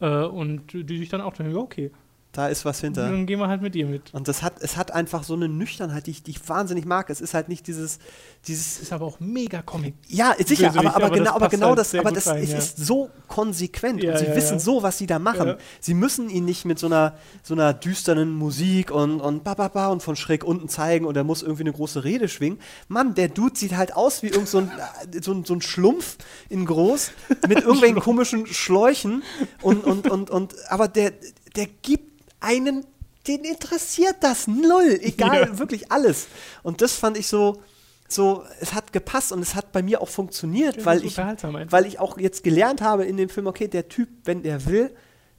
Äh, 0.02 0.08
und 0.26 0.74
die 0.74 0.98
sich 0.98 1.08
dann 1.10 1.22
auch 1.22 1.34
denken, 1.36 1.54
ja, 1.54 1.60
okay, 1.60 1.92
Da 2.36 2.50
ist 2.50 2.66
was 2.66 2.82
hinter. 2.82 3.04
dann 3.04 3.26
gehen 3.26 3.40
wir 3.40 3.48
halt 3.48 3.62
mit 3.62 3.78
ihr 3.78 3.86
mit. 3.86 4.14
Und 4.14 4.28
das 4.28 4.44
hat, 4.44 4.56
es 4.60 4.76
hat 4.76 4.92
einfach 4.92 5.24
so 5.24 5.36
eine 5.36 5.48
Nüchternheit, 5.48 6.06
die 6.06 6.12
ich, 6.12 6.24
die 6.24 6.32
ich 6.32 6.50
wahnsinnig 6.50 6.86
mag. 6.86 7.10
Es 7.10 7.22
ist 7.22 7.34
halt 7.34 7.48
nicht 7.48 7.66
dieses, 7.66 7.98
dieses 8.46 8.82
Ist 8.82 8.92
aber 8.92 9.06
auch 9.06 9.22
mega 9.22 9.62
Comic. 9.62 9.94
Ja, 10.10 10.36
sicher, 10.46 10.68
aber, 10.68 10.80
aber, 10.80 10.96
aber 10.96 11.10
das 11.10 11.18
genau, 11.18 11.32
aber 11.32 11.48
genau 11.48 11.68
halt 11.70 11.80
das, 11.80 11.96
aber 11.96 12.12
das 12.12 12.28
rein, 12.28 12.44
es 12.44 12.52
ja. 12.52 12.58
ist 12.58 12.78
so 12.78 13.10
konsequent 13.30 14.04
Ja, 14.04 14.12
und 14.12 14.20
sie 14.20 14.26
ja, 14.26 14.36
wissen 14.36 14.60
so, 14.60 14.84
was 14.84 14.98
sie 14.98 15.08
da 15.08 15.18
machen. 15.18 15.56
Sie 15.80 15.94
müssen 15.94 16.30
ihn 16.30 16.44
nicht 16.44 16.66
mit 16.66 16.78
so 16.78 16.88
einer, 16.88 17.16
so 17.42 17.54
einer 17.54 17.74
düsteren 17.74 18.32
Musik 18.32 18.92
und, 18.92 19.22
und 19.22 19.46
ba, 19.46 19.54
ba, 19.54 19.70
ba 19.70 19.88
und 19.88 20.04
von 20.04 20.18
schräg 20.18 20.44
unten 20.44 20.68
zeigen 20.68 21.06
und 21.06 21.16
er 21.16 21.24
muss 21.24 21.42
irgendwie 21.42 21.64
eine 21.64 21.72
große 21.72 22.04
Rede 22.04 22.28
schwingen. 22.28 22.60
Mann, 22.90 23.16
der 23.16 23.30
Dude 23.30 23.58
sieht 23.58 23.78
halt 23.78 23.96
aus 23.96 24.24
wie 24.24 24.28
irgend 24.28 24.50
so 24.50 24.58
ein, 24.58 24.72
äh, 25.14 25.22
so 25.22 25.32
ein, 25.32 25.46
so 25.46 25.54
ein 25.54 25.62
Schlumpf 25.62 26.18
in 26.50 26.66
groß 26.66 27.12
mit 27.48 27.60
irgendwelchen 27.62 28.02
komischen 28.02 28.46
Schläuchen 28.46 29.24
und, 29.62 29.86
und, 29.86 30.12
und, 30.12 30.30
und, 30.30 30.54
aber 30.70 30.90
der, 30.90 31.14
der 31.56 31.68
gibt 31.82 32.16
einen, 32.46 32.86
den 33.28 33.44
interessiert 33.44 34.18
das 34.22 34.48
null, 34.48 35.00
egal, 35.02 35.40
Ja. 35.50 35.58
wirklich 35.60 35.92
alles. 35.92 36.28
Und 36.64 36.82
das 36.82 36.94
fand 36.94 37.18
ich 37.18 37.28
so, 37.28 37.62
so, 38.08 38.44
es 38.62 38.74
hat 38.74 38.94
gepasst 38.94 39.32
und 39.32 39.42
es 39.42 39.56
hat 39.56 39.72
bei 39.72 39.82
mir 39.82 40.00
auch 40.02 40.10
funktioniert, 40.10 40.86
weil 40.86 41.00
ich, 41.04 41.18
weil 41.72 41.86
ich 41.88 42.00
auch 42.00 42.18
jetzt 42.20 42.44
gelernt 42.44 42.82
habe 42.82 43.04
in 43.06 43.18
dem 43.18 43.30
Film, 43.30 43.48
okay, 43.48 43.68
der 43.68 43.90
Typ, 43.90 44.10
wenn 44.26 44.44
der 44.44 44.66
will, 44.68 44.96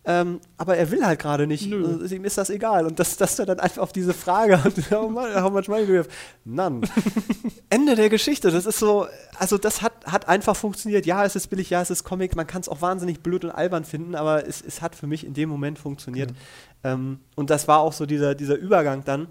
ähm, 0.08 0.40
aber 0.56 0.76
er 0.76 0.92
will 0.92 1.04
halt 1.04 1.18
gerade 1.18 1.48
nicht. 1.48 1.68
Nö. 1.68 1.84
Also, 1.84 2.14
ihm 2.14 2.24
ist 2.24 2.38
das 2.38 2.48
egal. 2.48 2.86
Und 2.86 3.00
dass, 3.00 3.16
dass 3.16 3.40
er 3.40 3.46
dann 3.46 3.58
einfach 3.58 3.82
auf 3.82 3.92
diese 3.92 4.14
Frage, 4.14 4.62
how 4.90 5.10
much, 5.10 5.34
how 5.34 5.52
much 5.52 5.66
money 5.66 5.84
do 5.84 5.94
you 5.94 5.98
have? 5.98 6.08
None. 6.44 6.82
Ende 7.70 7.96
der 7.96 8.08
Geschichte. 8.08 8.52
Das 8.52 8.66
ist 8.66 8.78
so, 8.78 9.08
also 9.36 9.58
das 9.58 9.82
hat, 9.82 10.06
hat 10.06 10.28
einfach 10.28 10.54
funktioniert. 10.54 11.06
Ja, 11.06 11.24
es 11.24 11.34
ist 11.34 11.48
billig, 11.48 11.70
ja, 11.70 11.82
es 11.82 11.90
ist 11.90 12.04
Comic. 12.04 12.36
Man 12.36 12.46
kann 12.46 12.60
es 12.60 12.68
auch 12.68 12.80
wahnsinnig 12.82 13.20
blöd 13.20 13.44
und 13.44 13.50
albern 13.50 13.84
finden, 13.84 14.14
aber 14.14 14.46
es, 14.46 14.62
es 14.62 14.80
hat 14.80 14.94
für 14.94 15.08
mich 15.08 15.26
in 15.26 15.34
dem 15.34 15.48
Moment 15.48 15.76
funktioniert. 15.76 16.32
Ähm, 16.84 17.18
und 17.34 17.50
das 17.50 17.66
war 17.66 17.80
auch 17.80 17.92
so 17.92 18.06
dieser, 18.06 18.36
dieser 18.36 18.54
Übergang 18.54 19.02
dann, 19.04 19.26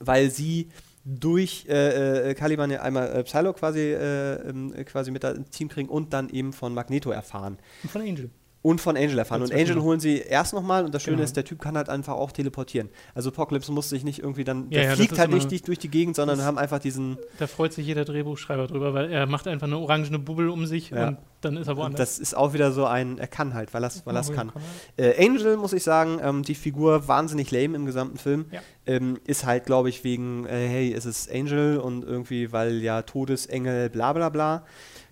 weil 0.00 0.30
sie 0.30 0.68
durch 1.06 1.64
äh, 1.66 2.30
äh, 2.30 2.34
Caliban 2.34 2.70
ja 2.70 2.82
einmal 2.82 3.10
äh, 3.10 3.24
Psylocke 3.24 3.58
quasi, 3.58 3.80
äh, 3.80 4.34
ähm, 4.48 4.74
quasi 4.84 5.10
mit 5.10 5.24
ins 5.24 5.48
Team 5.48 5.68
kriegen 5.68 5.88
und 5.88 6.12
dann 6.12 6.28
eben 6.28 6.52
von 6.52 6.74
Magneto 6.74 7.10
erfahren. 7.10 7.56
Und 7.82 7.90
von 7.90 8.02
Angel. 8.02 8.30
Und 8.66 8.80
von 8.80 8.96
Angel 8.96 9.18
erfahren. 9.18 9.42
Und 9.42 9.52
Angel 9.52 9.82
holen 9.82 10.00
sie 10.00 10.20
erst 10.20 10.54
nochmal 10.54 10.86
und 10.86 10.94
das 10.94 11.02
Schöne 11.02 11.16
Genau. 11.18 11.24
ist, 11.24 11.36
der 11.36 11.44
Typ 11.44 11.60
kann 11.60 11.76
halt 11.76 11.90
einfach 11.90 12.14
auch 12.14 12.32
teleportieren. 12.32 12.88
Also 13.14 13.28
Apocalypse 13.28 13.70
muss 13.70 13.90
sich 13.90 14.04
nicht 14.04 14.20
irgendwie 14.20 14.42
dann, 14.42 14.70
der 14.70 14.82
ja, 14.84 14.88
das 14.88 14.98
fliegt 14.98 15.18
halt 15.18 15.32
nicht 15.32 15.50
durch, 15.50 15.62
durch 15.64 15.78
die 15.78 15.90
Gegend, 15.90 16.16
sondern 16.16 16.38
das- 16.38 16.46
haben 16.46 16.56
einfach 16.56 16.78
diesen, 16.78 17.18
Da 17.38 17.46
freut 17.46 17.74
sich 17.74 17.86
jeder 17.86 18.06
Drehbuchschreiber 18.06 18.66
drüber, 18.66 18.94
weil 18.94 19.12
er 19.12 19.26
macht 19.26 19.48
einfach 19.48 19.66
eine 19.66 19.76
orangene 19.76 20.18
Bubbel 20.18 20.48
um 20.48 20.64
sich 20.64 20.88
Ja. 20.88 21.08
und 21.08 21.18
dann 21.42 21.58
ist 21.58 21.66
er 21.68 21.76
woanders. 21.76 21.98
das 21.98 22.18
ist 22.18 22.34
auch 22.34 22.54
wieder 22.54 22.72
so 22.72 22.86
ein, 22.86 23.18
er 23.18 23.26
kann 23.26 23.52
halt, 23.52 23.74
weil 23.74 23.84
er 23.84 23.90
weil 24.06 24.16
er's 24.16 24.30
Oh, 24.30 24.32
kann. 24.32 24.50
kann. 24.50 24.62
Äh, 24.96 25.22
Angel, 25.26 25.58
muss 25.58 25.74
ich 25.74 25.82
sagen, 25.82 26.18
ähm, 26.22 26.42
die 26.42 26.54
Figur 26.54 27.06
wahnsinnig 27.06 27.50
lame 27.50 27.76
im 27.76 27.84
gesamten 27.84 28.16
Film. 28.16 28.46
Ähm, 28.86 29.18
ist 29.26 29.44
halt, 29.44 29.64
glaube 29.66 29.90
ich, 29.90 30.04
wegen, 30.04 30.46
äh, 30.46 30.66
hey, 30.68 30.94
es 30.94 31.04
ist 31.04 31.30
Angel 31.30 31.76
und 31.78 32.02
irgendwie, 32.02 32.50
weil 32.52 32.76
ja 32.82 33.02
Todesengel, 33.02 33.90
bla 33.90 34.14
bla 34.14 34.30
bla. 34.30 34.64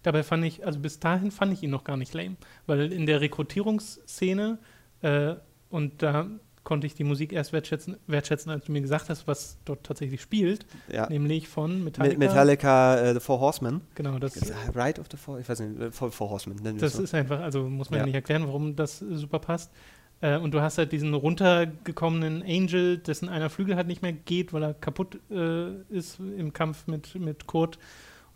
Dabei 0.03 0.22
fand 0.22 0.44
ich, 0.44 0.64
also 0.66 0.80
bis 0.80 0.98
dahin 0.98 1.30
fand 1.30 1.53
ich 1.53 1.62
ihn 1.62 1.70
noch 1.70 1.84
gar 1.84 1.96
nicht 1.96 2.12
lame, 2.14 2.36
weil 2.66 2.92
in 2.92 3.07
der 3.07 3.20
Rekrutierungsszene 3.20 4.59
äh, 5.03 5.34
und 5.70 6.03
da 6.03 6.26
konnte 6.64 6.86
ich 6.86 6.94
die 6.94 7.05
Musik 7.05 7.32
erst 7.32 7.53
wertschätzen, 7.53 7.96
wertschätzen, 8.07 8.50
als 8.50 8.66
du 8.66 8.72
mir 8.72 8.80
gesagt 8.80 9.09
hast, 9.09 9.26
was 9.26 9.59
dort 9.64 9.84
tatsächlich 9.84 10.20
spielt, 10.22 10.64
Ja. 10.92 11.09
nämlich 11.09 11.48
von 11.48 11.82
Metallica. 11.82 12.18
Metallica, 12.18 13.00
äh, 13.00 13.14
The 13.14 13.20
Four 13.20 13.40
Horsemen. 13.40 13.80
Genau, 13.96 14.18
das, 14.18 14.40
Right 14.74 14.98
of 14.98 15.07
the 15.11 15.16
Four, 15.16 15.40
ich 15.40 15.48
weiß 15.48 15.59
nicht, 15.61 15.80
äh, 15.80 15.90
Four, 15.90 16.12
Four 16.12 16.30
Horsemen. 16.30 16.78
das 16.78 16.92
so. 16.94 17.03
ist 17.03 17.14
einfach, 17.14 17.40
also 17.40 17.64
muss 17.68 17.90
man 17.90 18.00
ja 18.00 18.07
nicht 18.07 18.14
erklären, 18.14 18.46
warum 18.46 18.76
das 18.76 18.98
super 19.00 19.40
passt. 19.40 19.72
Äh, 20.20 20.36
und 20.38 20.55
du 20.55 20.61
hast 20.61 20.78
halt 20.78 20.92
diesen 20.92 21.14
runtergekommenen 21.14 22.42
Angel, 22.42 22.98
dessen 22.98 23.28
einer 23.28 23.50
Flügel 23.50 23.74
halt 23.76 23.88
nicht 23.88 24.03
mehr 24.03 24.12
geht, 24.12 24.53
weil 24.53 24.62
er 24.62 24.74
kaputt 24.74 25.18
äh, 25.30 25.72
ist 25.90 26.20
im 26.20 26.53
Kampf 26.53 26.86
mit, 26.86 27.16
mit 27.16 27.46
Kurt. 27.46 27.78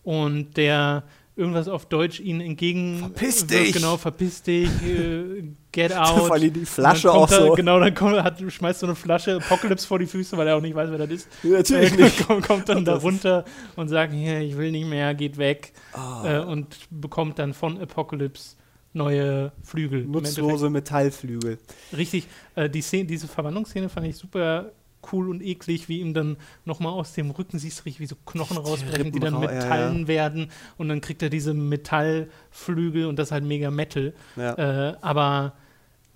Und 0.02 0.56
der 0.56 1.04
irgendwas 1.36 1.68
auf 1.68 1.86
Deutsch 1.86 2.18
ihnen 2.18 2.40
entgegen. 2.40 2.98
Verpiss 2.98 3.46
dich! 3.46 3.72
Genau, 3.72 3.96
verpiss 3.98 4.42
dich, 4.42 4.68
äh, 4.82 5.44
get 5.70 5.92
out. 5.96 6.26
Vor 6.26 6.32
allem 6.32 6.52
die 6.52 6.64
Flasche 6.64 7.12
auch 7.12 7.30
er, 7.30 7.46
so. 7.46 7.52
Genau, 7.52 7.78
dann 7.78 7.94
kommt, 7.94 8.22
hat, 8.22 8.40
schmeißt 8.40 8.80
so 8.80 8.86
eine 8.86 8.94
Flasche 8.96 9.36
Apocalypse 9.36 9.86
vor 9.86 9.98
die 9.98 10.06
Füße, 10.06 10.36
weil 10.36 10.48
er 10.48 10.56
auch 10.56 10.62
nicht 10.62 10.74
weiß, 10.74 10.90
wer 10.90 10.98
das 10.98 11.10
ist. 11.10 11.28
Natürlich 11.42 11.92
Äh, 11.92 11.96
nicht. 12.04 12.26
kommt, 12.26 12.46
kommt 12.46 12.68
dann 12.68 12.84
da 12.84 12.96
runter 12.96 13.44
und 13.76 13.88
sagt, 13.88 14.12
hier, 14.14 14.40
ich 14.40 14.56
will 14.56 14.70
nicht 14.72 14.88
mehr, 14.88 15.14
geht 15.14 15.36
weg. 15.36 15.72
Ah. 15.92 16.38
Äh, 16.38 16.44
und 16.44 16.78
bekommt 16.90 17.38
dann 17.38 17.52
von 17.52 17.78
Apocalypse 17.80 18.56
neue 18.94 19.52
Flügel. 19.62 20.06
Nutzlose 20.06 20.70
Metallflügel. 20.70 21.58
Richtig, 21.94 22.26
äh, 22.54 22.70
die 22.70 22.80
Szene, 22.80 23.04
diese 23.04 23.28
Verwandlungsszene 23.28 23.90
fand 23.90 24.06
ich 24.06 24.16
super 24.16 24.72
cool 25.12 25.28
und 25.30 25.42
eklig, 25.42 25.88
wie 25.88 26.00
ihm 26.00 26.14
dann 26.14 26.36
nochmal 26.64 26.92
aus 26.92 27.12
dem 27.12 27.30
Rücken 27.30 27.58
siehst 27.58 27.80
du 27.80 27.84
richtig, 27.84 28.00
wie 28.00 28.06
so 28.06 28.16
Knochen 28.26 28.56
rausbrechen, 28.56 29.12
die 29.12 29.20
dann 29.20 29.34
rau- 29.34 29.42
ja, 29.42 29.52
Metallen 29.52 30.08
werden 30.08 30.50
und 30.78 30.88
dann 30.88 31.00
kriegt 31.00 31.22
er 31.22 31.30
diese 31.30 31.54
Metallflügel 31.54 33.06
und 33.06 33.18
das 33.18 33.28
ist 33.28 33.32
halt 33.32 33.44
mega 33.44 33.70
Metal. 33.70 34.12
Ja. 34.36 34.90
Äh, 34.90 34.96
aber 35.00 35.52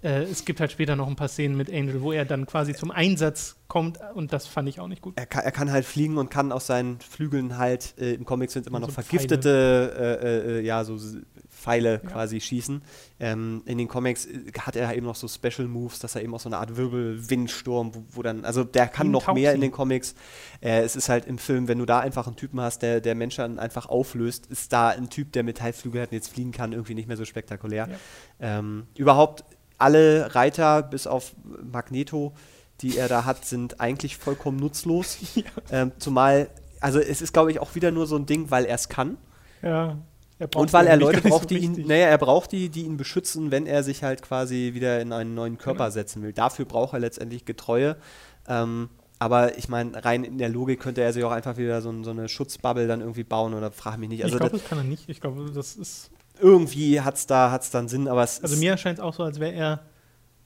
äh, 0.03 0.23
es 0.23 0.45
gibt 0.45 0.61
halt 0.61 0.73
später 0.73 0.97
noch 0.97 1.09
ein 1.09 1.17
paar 1.17 1.29
Szenen 1.29 1.57
mit 1.57 1.71
Angel, 1.73 2.01
wo 2.03 2.13
er 2.13 2.25
dann 2.25 2.47
quasi 2.47 2.75
zum 2.75 2.91
Einsatz 2.91 3.57
kommt 3.69 3.99
und 4.15 4.33
das 4.33 4.47
fand 4.47 4.69
ich 4.69 4.81
auch 4.81 4.89
nicht 4.89 5.03
gut. 5.03 5.15
Er 5.17 5.27
kann, 5.27 5.45
er 5.45 5.53
kann 5.53 5.71
halt 5.71 5.85
fliegen 5.85 6.17
und 6.17 6.31
kann 6.31 6.53
aus 6.53 6.67
seinen 6.67 6.99
Flügeln 7.01 7.59
halt, 7.59 7.95
äh, 7.99 8.15
im 8.15 8.25
Comic 8.25 8.51
sind 8.51 8.67
immer 8.67 8.81
noch 8.81 8.89
so 8.89 8.95
vergiftete, 8.95 10.21
äh, 10.23 10.59
äh, 10.59 10.61
ja, 10.65 10.85
so 10.85 10.99
Pfeile 11.61 12.01
Ja. 12.03 12.11
quasi 12.11 12.41
schießen. 12.41 12.83
Ähm, 13.21 13.63
in 13.67 13.79
den 13.79 13.87
Comics 13.89 14.27
äh, 14.27 14.51
hat 14.61 14.77
er 14.77 14.95
eben 14.97 15.07
noch 15.07 15.15
so 15.15 15.29
Special 15.29 15.69
Moves, 15.69 15.99
dass 15.99 16.15
er 16.15 16.23
eben 16.23 16.35
auch 16.35 16.41
so 16.41 16.49
eine 16.49 16.59
Art 16.59 16.77
Wirbelwindsturm, 16.77 17.95
wo, 17.95 18.03
wo 18.11 18.23
dann, 18.23 18.45
also 18.45 18.65
der 18.65 18.89
kann 18.89 19.11
noch 19.11 19.33
mehr 19.35 19.53
in 19.55 19.61
den 19.61 19.71
Comics. 19.71 20.15
Äh, 20.61 20.81
es 20.83 20.97
ist 20.97 21.09
halt 21.09 21.27
im 21.27 21.39
Film, 21.39 21.69
wenn 21.69 21.79
du 21.79 21.87
da 21.87 22.01
einfach 22.01 22.27
einen 22.27 22.37
Typen 22.37 22.61
hast, 22.61 22.83
der, 22.83 23.01
der 23.01 23.15
Menschen 23.15 23.59
einfach 23.59 23.89
auflöst, 23.89 24.47
ist 24.47 24.73
da 24.73 24.89
ein 24.89 25.11
Typ, 25.11 25.33
der 25.33 25.43
Metallflügel 25.43 26.03
hat 26.03 26.11
und 26.11 26.15
jetzt 26.17 26.33
fliegen 26.33 26.53
kann, 26.53 26.73
irgendwie 26.73 26.95
nicht 26.95 27.09
mehr 27.09 27.17
so 27.17 27.25
spektakulär. 27.25 27.89
Ähm, 28.41 28.87
überhaupt 28.97 29.45
alle 29.79 30.35
Reiter, 30.35 30.83
bis 30.83 31.07
auf 31.07 31.33
Magneto, 31.63 32.35
die 32.81 32.97
er 32.97 33.09
da 33.09 33.25
hat, 33.25 33.45
sind 33.45 33.81
eigentlich 33.81 34.17
vollkommen 34.17 34.59
nutzlos. 34.59 35.19
Ähm, 35.73 35.93
zumal, 35.99 36.49
also 36.81 36.99
es 36.99 37.23
ist, 37.23 37.33
glaube 37.33 37.51
ich, 37.53 37.61
auch 37.61 37.75
wieder 37.75 37.91
nur 37.91 38.07
so 38.07 38.17
ein 38.17 38.27
Ding, 38.27 38.51
weil 38.51 38.65
er 38.65 38.75
es 38.75 38.89
kann. 38.89 39.17
Ja. 39.63 39.99
Er 40.41 40.49
Und 40.57 40.73
weil 40.73 40.87
er 40.87 40.97
Leute 40.97 41.21
braucht, 41.21 41.43
so 41.43 41.49
die 41.49 41.59
ihn, 41.59 41.87
naja, 41.87 42.07
er 42.07 42.19
braucht 42.19 42.53
die, 42.53 42.69
die 42.69 42.83
ihn 42.83 42.97
beschützen, 42.97 43.51
wenn 43.51 43.67
er 43.67 43.83
sich 43.83 44.03
halt 44.03 44.23
quasi 44.23 44.71
wieder 44.75 45.01
in 45.01 45.13
einen 45.13 45.35
neuen 45.35 45.59
Körper 45.59 45.85
Genau. 45.85 45.91
setzen 45.91 46.23
will. 46.23 46.33
Dafür 46.33 46.65
braucht 46.65 46.93
er 46.95 46.99
letztendlich 47.01 47.45
Getreue. 47.45 47.97
Ähm, 48.49 48.89
aber 49.19 49.59
ich 49.59 49.69
meine, 49.69 50.03
rein 50.05 50.25
in 50.25 50.39
der 50.39 50.49
Logik 50.49 50.81
könnte 50.81 51.03
er 51.03 51.13
sich 51.13 51.23
auch 51.25 51.31
einfach 51.31 51.59
wieder 51.59 51.83
so, 51.83 52.03
so 52.03 52.11
eine 52.11 52.29
Schutzbubble 52.29 52.87
dann 52.89 53.01
irgendwie 53.01 53.25
bauen 53.25 53.53
oder 53.55 53.71
frag 53.71 53.99
mich 53.99 54.09
nicht. 54.09 54.25
Also 54.25 54.37
ich 54.37 54.41
glaube, 54.41 54.53
das, 54.53 54.63
das 54.63 54.69
kann 54.71 54.79
er 54.79 54.85
nicht. 54.85 55.09
Ich 55.09 55.21
glaube, 55.21 55.51
das 55.55 55.77
ist. 55.77 56.11
irgendwie 56.41 57.03
hat 57.03 57.17
es 57.17 57.27
da, 57.27 57.51
hat's 57.51 57.71
dann 57.71 57.87
Sinn, 57.89 58.09
aber 58.09 58.23
es 58.25 58.43
Also 58.43 58.55
ist, 58.55 58.61
mir 58.61 58.71
erscheint 58.71 58.99
es 58.99 59.05
auch 59.05 59.13
so, 59.15 59.23
als 59.23 59.39
wäre 59.39 59.53
er 59.53 59.81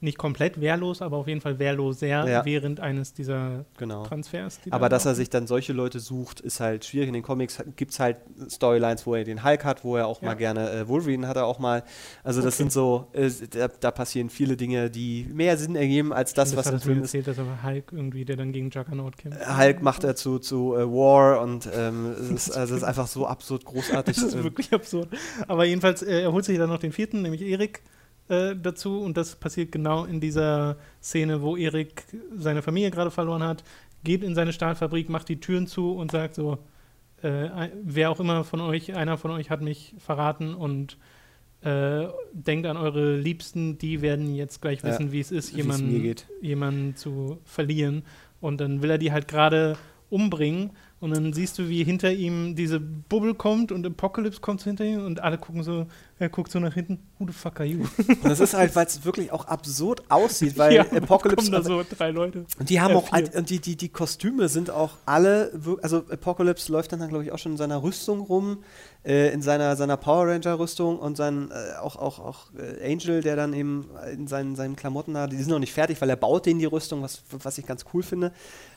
nicht 0.05 0.19
komplett 0.19 0.61
wehrlos, 0.61 1.03
aber 1.03 1.17
auf 1.17 1.27
jeden 1.27 1.41
Fall 1.41 1.59
wehrloser 1.59 2.07
Ja. 2.07 2.45
während 2.45 2.79
eines 2.79 3.13
dieser 3.15 3.65
genau. 3.79 4.05
Transfers. 4.05 4.61
die 4.65 4.71
Aber 4.73 4.89
da 4.89 4.95
dass 4.97 5.07
er 5.07 5.15
sich 5.17 5.31
dann 5.31 5.47
solche 5.49 5.73
Leute 5.73 5.99
sucht, 5.99 6.41
ist 6.41 6.61
halt 6.61 6.85
schwierig. 6.85 7.09
In 7.09 7.15
den 7.15 7.23
Comics 7.25 7.63
gibt 7.75 7.91
es 7.93 7.99
halt 7.99 8.19
Storylines, 8.49 9.07
wo 9.07 9.15
er 9.17 9.25
den 9.25 9.43
Hulk 9.43 9.65
hat, 9.65 9.83
wo 9.83 9.97
er 9.97 10.07
auch 10.07 10.23
Ja. 10.23 10.29
mal 10.29 10.35
gerne 10.35 10.71
äh, 10.71 10.87
Wolverine 10.89 11.27
hat 11.27 11.37
er 11.37 11.47
auch 11.47 11.59
mal. 11.59 11.83
Also 12.23 12.41
das 12.43 12.55
Okay. 12.55 12.63
sind 12.65 12.73
so, 12.73 13.09
äh, 13.13 13.31
da, 13.51 13.69
da 13.69 13.91
passieren 13.91 14.31
viele 14.31 14.57
Dinge, 14.57 14.91
die 14.91 15.27
mehr 15.33 15.57
Sinn 15.57 15.75
ergeben 15.75 16.13
als 16.13 16.35
das, 16.35 16.51
das 16.55 16.67
was 16.67 16.73
im 16.73 16.81
Film 16.81 16.99
ist. 16.99 17.15
erzählt, 17.15 17.27
dass 17.27 17.39
aber 17.39 17.63
Hulk 17.65 17.91
irgendwie, 17.93 18.25
der 18.25 18.37
dann 18.37 18.53
gegen 18.53 18.71
Juggernaut 18.71 19.17
kämpft. 19.17 19.41
Hulk 19.59 19.83
macht 19.83 20.05
er 20.05 20.15
zu, 20.15 20.39
zu 20.39 20.75
äh, 20.77 20.85
War 20.87 21.41
und 21.41 21.69
ähm, 21.75 22.13
es, 22.13 22.31
ist, 22.49 22.51
also 22.57 22.75
es 22.75 22.83
ist 22.83 22.87
einfach 22.87 23.07
so 23.07 23.27
absurd 23.27 23.65
großartig. 23.65 24.15
Das 24.17 24.25
ist 24.25 24.35
ähm, 24.35 24.45
wirklich 24.45 24.73
absurd. 24.73 25.09
Aber 25.49 25.65
jedenfalls, 25.65 26.03
äh, 26.03 26.23
er 26.23 26.33
holt 26.33 26.45
sich 26.45 26.59
dann 26.59 26.69
noch 26.69 26.79
den 26.79 26.93
vierten, 26.93 27.23
nämlich 27.23 27.41
Erik. 27.43 27.81
Äh, 28.29 28.55
dazu 28.57 29.01
und 29.01 29.17
das 29.17 29.37
passiert 29.37 29.73
genau 29.73 30.05
in 30.05 30.21
dieser 30.21 30.77
Szene, 31.03 31.43
wo 31.43 31.57
Erik 31.57 32.05
seine 32.37 32.63
Familie 32.63 32.91
gerade 32.91 33.11
verloren 33.11 33.43
hat, 33.43 33.65
geht 34.03 34.23
in 34.23 34.35
seine 34.35 34.53
Stahlfabrik, 34.53 35.09
macht 35.09 35.29
die 35.29 35.41
Türen 35.41 35.67
zu 35.67 35.93
und 35.93 36.11
sagt 36.11 36.35
so, 36.35 36.59
äh, 37.23 37.71
wer 37.83 38.11
auch 38.11 38.21
immer 38.21 38.45
von 38.45 38.61
euch, 38.61 38.95
einer 38.95 39.17
von 39.17 39.31
euch 39.31 39.51
hat 39.51 39.63
mich 39.63 39.95
verraten 39.99 40.55
und 40.55 40.99
äh, 41.63 42.09
denkt 42.33 42.67
an 42.67 42.77
eure 42.77 43.17
Liebsten, 43.17 43.79
die 43.79 44.03
werden 44.03 44.35
jetzt 44.35 44.61
gleich 44.61 44.85
wissen, 44.85 45.07
Ja, 45.07 45.13
wie 45.13 45.21
es 45.21 45.31
ist, 45.31 45.53
jemanden, 45.57 46.15
jemanden 46.43 46.95
zu 46.95 47.39
verlieren. 47.45 48.03
Und 48.41 48.61
dann 48.61 48.83
will 48.83 48.91
er 48.91 48.99
die 48.99 49.13
halt 49.13 49.29
gerade 49.29 49.79
umbringen. 50.11 50.73
Und 51.05 51.15
dann 51.15 51.35
siehst 51.35 51.59
du, 51.59 51.69
wie 51.69 51.85
hinter 51.85 52.11
ihm 52.13 52.57
diese 52.57 52.81
Bubble 52.81 53.35
kommt 53.35 53.73
und 53.73 53.85
Apocalypse 53.85 54.41
kommt 54.41 54.63
hinter 54.63 54.87
ihm 54.87 55.05
und 55.05 55.21
alle 55.21 55.37
gucken 55.37 55.63
so, 55.63 55.85
er 56.19 56.31
guckt 56.31 56.51
so 56.51 56.59
nach 56.61 56.73
hinten, 56.73 56.99
who 57.19 57.27
the 57.27 57.33
fuck 57.35 57.61
are 57.61 57.69
you? 57.69 57.85
Und 57.99 58.25
das 58.25 58.41
ist 58.41 58.55
halt, 58.55 58.75
weil 58.75 58.87
es 58.87 59.05
wirklich 59.05 59.31
auch 59.31 59.45
absurd 59.45 60.03
aussieht, 60.09 60.57
weil 60.57 60.73
ja, 60.73 60.91
Apocalypse. 60.91 61.51
da 61.51 61.63
so 61.63 61.85
drei 61.87 62.11
Leute. 62.11 62.47
Und 62.59 62.71
die 62.71 62.81
haben 62.81 62.93
Ja, 62.93 62.97
auch, 62.97 63.13
alt- 63.13 63.35
und 63.35 63.51
die, 63.51 63.59
die, 63.59 63.77
die 63.77 63.91
Kostüme 63.91 64.49
sind 64.49 64.71
auch 64.71 64.93
alle, 65.05 65.53
also 65.83 65.99
Apocalypse 66.11 66.73
läuft 66.73 66.93
dann, 66.93 67.07
glaube 67.07 67.25
ich, 67.25 67.33
auch 67.33 67.39
schon 67.39 67.53
in 67.53 67.59
seiner 67.59 67.83
Rüstung 67.83 68.21
rum, 68.21 68.65
äh, 69.05 69.31
in 69.35 69.43
seiner, 69.43 69.77
seiner 69.77 69.99
Power 69.99 70.27
Ranger-Rüstung 70.29 70.99
und 70.99 71.19
sein, 71.19 71.51
äh, 71.51 71.77
auch, 71.81 71.97
auch, 71.97 72.19
auch 72.19 72.47
äh, 72.57 72.91
Angel, 72.91 73.21
der 73.21 73.37
dann 73.37 73.53
eben 73.53 73.91
in 74.11 74.27
seinen, 74.27 74.57
seinen 74.57 74.75
Klamotten 74.75 75.13
da, 75.13 75.27
die 75.27 75.37
sind 75.37 75.51
noch 75.51 75.59
nicht 75.59 75.75
fertig, 75.75 76.01
weil 76.01 76.09
er 76.09 76.17
baut 76.17 76.47
denen 76.47 76.61
die 76.61 76.65
Rüstung, 76.65 77.03
was, 77.03 77.23
was 77.31 77.59
ich 77.59 77.67
ganz 77.67 77.85
cool 77.93 78.03
finde. 78.03 78.33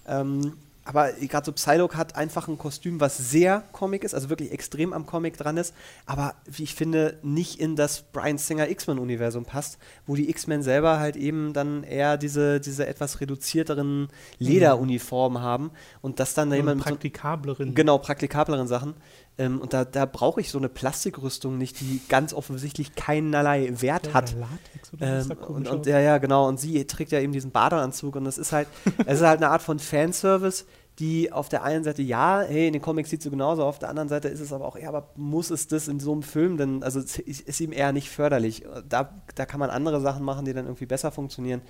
Ähm, 0.05 0.51
aber 0.88 1.11
gerade 1.11 1.45
so 1.45 1.51
Psylocke 1.51 1.97
hat 1.97 2.15
einfach 2.15 2.47
ein 2.47 2.57
Kostüm, 2.57 2.99
was 2.99 3.17
sehr 3.17 3.63
Comic 3.73 4.03
ist, 4.03 4.13
also 4.13 4.29
wirklich 4.29 4.51
extrem 4.51 4.93
am 4.93 5.05
Comic 5.05 5.38
dran 5.38 5.57
ist, 5.57 5.73
aber 6.05 6.35
wie 6.45 6.63
ich 6.63 6.75
finde, 6.75 7.17
nicht 7.23 7.59
in 7.59 7.75
das 7.75 8.01
Brian 8.01 8.38
Singer 8.38 8.69
X-Men-Universum 8.69 9.45
passt, 9.45 9.77
wo 10.05 10.15
die 10.15 10.29
X-Men 10.29 10.63
selber 10.63 10.99
halt 10.99 11.17
eben 11.17 11.53
dann 11.53 11.83
eher 11.83 12.17
diese, 12.17 12.59
diese 12.59 12.88
etwas 12.88 13.19
reduzierteren 13.19 14.07
Lederuniformen 14.39 15.41
haben 15.41 15.71
und 16.01 16.19
das 16.19 16.33
dann 16.33 16.49
da 16.49 16.55
jemand 16.55 16.77
mit 16.77 16.85
so, 16.85 16.91
praktikableren. 16.91 17.75
genau 17.75 17.97
praktikableren 17.97 18.67
Sachen. 18.67 18.95
Ähm, 19.39 19.61
und 19.61 19.73
da, 19.73 19.85
da 19.85 20.05
brauche 20.05 20.41
ich 20.41 20.49
so 20.49 20.57
eine 20.57 20.69
Plastikrüstung 20.69 21.57
nicht, 21.57 21.79
die 21.79 22.01
ganz 22.09 22.33
offensichtlich 22.33 22.95
keinerlei 22.95 23.71
Wert 23.81 24.07
Ja, 24.07 24.13
hat. 24.13 24.35
Latex 24.35 24.93
oder 24.93 25.21
Ähm, 25.21 25.31
und, 25.47 25.67
und 25.67 25.85
ja, 25.85 25.99
ja, 25.99 26.17
genau. 26.17 26.47
Und 26.47 26.59
sie 26.59 26.85
trägt 26.85 27.11
ja 27.11 27.19
eben 27.19 27.33
diesen 27.33 27.51
Badeanzug 27.51 28.15
und 28.15 28.25
es 28.25 28.38
ist 28.38 28.51
halt, 28.51 28.67
es 29.05 29.19
ist 29.19 29.25
halt 29.25 29.41
eine 29.41 29.51
Art 29.51 29.61
von 29.61 29.77
Fanservice, 29.77 30.65
die 31.00 31.32
auf 31.32 31.48
der 31.50 31.64
einen 31.64 31.84
Seite 31.84 32.02
ja, 32.02 32.41
hey, 32.41 32.68
in 32.68 32.74
den 32.74 32.82
Comics 32.82 33.10
sieht 33.12 33.22
so 33.22 33.30
genauso, 33.30 33.64
auf 33.64 33.78
der 33.78 33.89
anderen 33.89 34.10
Seite 34.10 34.28
ist 34.30 34.39
es 34.39 34.52
aber 34.52 34.66
auch, 34.66 34.78
ja, 34.78 34.89
aber 34.89 35.10
muss 35.16 35.52
es 35.52 35.68
das 35.68 35.88
in 35.88 36.00
so 36.00 36.12
einem 36.12 36.24
Film 36.24 36.58
denn, 36.58 36.82
also 36.82 37.00
ist 37.00 37.62
ihm 37.62 37.72
eher 37.72 37.91
nicht 37.91 38.10
förderlich. 38.10 38.64
Da, 38.89 39.22
da 39.36 39.45
kann 39.45 39.60
man 39.60 39.70
andere 39.70 40.02
Sachen 40.02 40.24
machen, 40.24 40.45
die 40.45 40.54
dann 40.54 40.66
irgendwie 40.66 40.88
besser 40.88 41.12
funktionieren. 41.12 41.62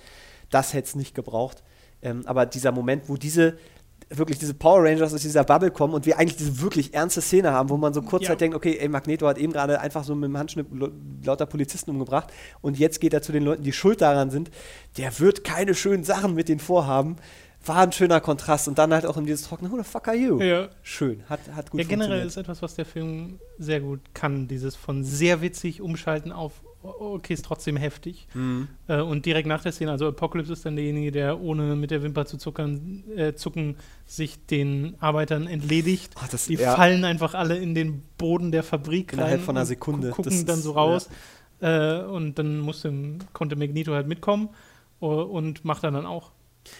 Das 0.50 0.72
hätte 0.72 0.88
es 0.88 0.94
nicht 0.94 1.14
gebraucht. 1.14 1.62
Ähm, 2.00 2.22
aber 2.26 2.46
dieser 2.46 2.72
Moment, 2.72 3.08
wo 3.08 3.16
diese 3.16 3.58
wirklich 4.10 4.38
diese 4.38 4.54
Power 4.54 4.84
Rangers 4.84 5.12
aus 5.12 5.20
dieser 5.20 5.44
Bubble 5.44 5.70
kommen 5.70 5.92
und 5.92 6.06
wir 6.06 6.18
eigentlich 6.18 6.36
diese 6.36 6.62
wirklich 6.62 6.94
ernste 6.94 7.20
Szene 7.20 7.52
haben, 7.52 7.68
wo 7.68 7.76
man 7.76 7.92
so 7.92 8.00
kurz 8.00 8.22
Ja. 8.22 8.28
halt 8.30 8.40
denkt, 8.40 8.56
okay, 8.56 8.78
ey, 8.80 8.88
Magneto 8.88 9.26
hat 9.26 9.36
eben 9.36 9.52
gerade 9.52 9.80
einfach 9.80 10.04
so 10.04 10.14
mit 10.14 10.28
dem 10.30 10.38
Handschnipp 10.38 10.68
lo- 10.72 10.92
lauter 11.24 11.44
Polizisten 11.46 11.90
umgebracht 11.90 12.32
und 12.62 12.78
jetzt 12.78 13.00
geht 13.00 13.12
er 13.12 13.20
zu 13.20 13.32
den 13.32 13.42
Leuten, 13.42 13.64
die 13.64 13.72
schuld 13.72 14.00
daran 14.00 14.30
sind. 14.30 14.50
Der 14.96 15.18
wird 15.18 15.44
keine 15.44 15.74
schönen 15.74 16.04
Sachen 16.04 16.34
mit 16.34 16.48
denen 16.48 16.60
vorhaben. 16.60 17.16
War 17.68 17.76
ein 17.78 17.92
schöner 17.92 18.20
Kontrast 18.20 18.66
und 18.68 18.78
dann 18.78 18.92
halt 18.92 19.06
auch 19.06 19.16
in 19.16 19.26
dieses 19.26 19.46
trockene, 19.46 19.70
who 19.70 19.76
the 19.76 19.84
fuck 19.84 20.08
are 20.08 20.16
you? 20.16 20.40
Ja. 20.40 20.68
Schön, 20.82 21.22
hat, 21.28 21.40
hat 21.54 21.70
gut 21.70 21.80
ja, 21.80 21.86
generell 21.86 22.26
ist 22.26 22.36
etwas, 22.36 22.62
was 22.62 22.74
der 22.74 22.84
Film 22.86 23.38
sehr 23.58 23.80
gut 23.80 24.00
kann. 24.14 24.48
Dieses 24.48 24.74
von 24.76 25.04
sehr 25.04 25.40
witzig 25.42 25.80
umschalten 25.80 26.32
auf, 26.32 26.52
oh, 26.82 27.14
okay, 27.16 27.34
ist 27.34 27.44
trotzdem 27.44 27.76
heftig. 27.76 28.26
Mhm. 28.34 28.68
Äh, 28.86 29.00
und 29.00 29.26
direkt 29.26 29.46
nach 29.48 29.62
der 29.62 29.72
Szene, 29.72 29.90
also 29.90 30.08
Apocalypse 30.08 30.52
ist 30.52 30.64
dann 30.64 30.76
derjenige, 30.76 31.12
der 31.12 31.40
ohne 31.40 31.76
mit 31.76 31.90
der 31.90 32.02
Wimper 32.02 32.24
zu 32.26 32.38
zuckern, 32.38 33.04
äh, 33.16 33.34
zucken 33.34 33.76
sich 34.06 34.44
den 34.46 34.94
Arbeitern 35.00 35.46
entledigt. 35.46 36.14
Ach, 36.18 36.28
das, 36.28 36.46
Die 36.46 36.54
ja, 36.54 36.74
fallen 36.76 37.04
einfach 37.04 37.34
alle 37.34 37.56
in 37.58 37.74
den 37.74 38.02
Boden 38.16 38.50
der 38.52 38.62
Fabrik 38.62 39.12
Innerhalb 39.12 39.32
rein 39.34 39.40
von 39.40 39.56
einer 39.56 39.62
und 39.62 39.66
Sekunde. 39.66 40.10
gu- 40.10 40.22
Das 40.22 40.32
gucken 40.32 40.46
dann 40.46 40.60
so 40.62 40.72
raus. 40.72 41.08
Äh, 41.60 42.02
und 42.02 42.38
dann 42.38 42.60
musste, 42.60 42.92
konnte 43.32 43.56
Magneto 43.56 43.92
halt 43.92 44.06
mitkommen 44.06 44.48
äh, 45.02 45.06
und 45.06 45.64
macht 45.64 45.82
dann 45.84 45.94
dann 45.94 46.06
auch. 46.06 46.30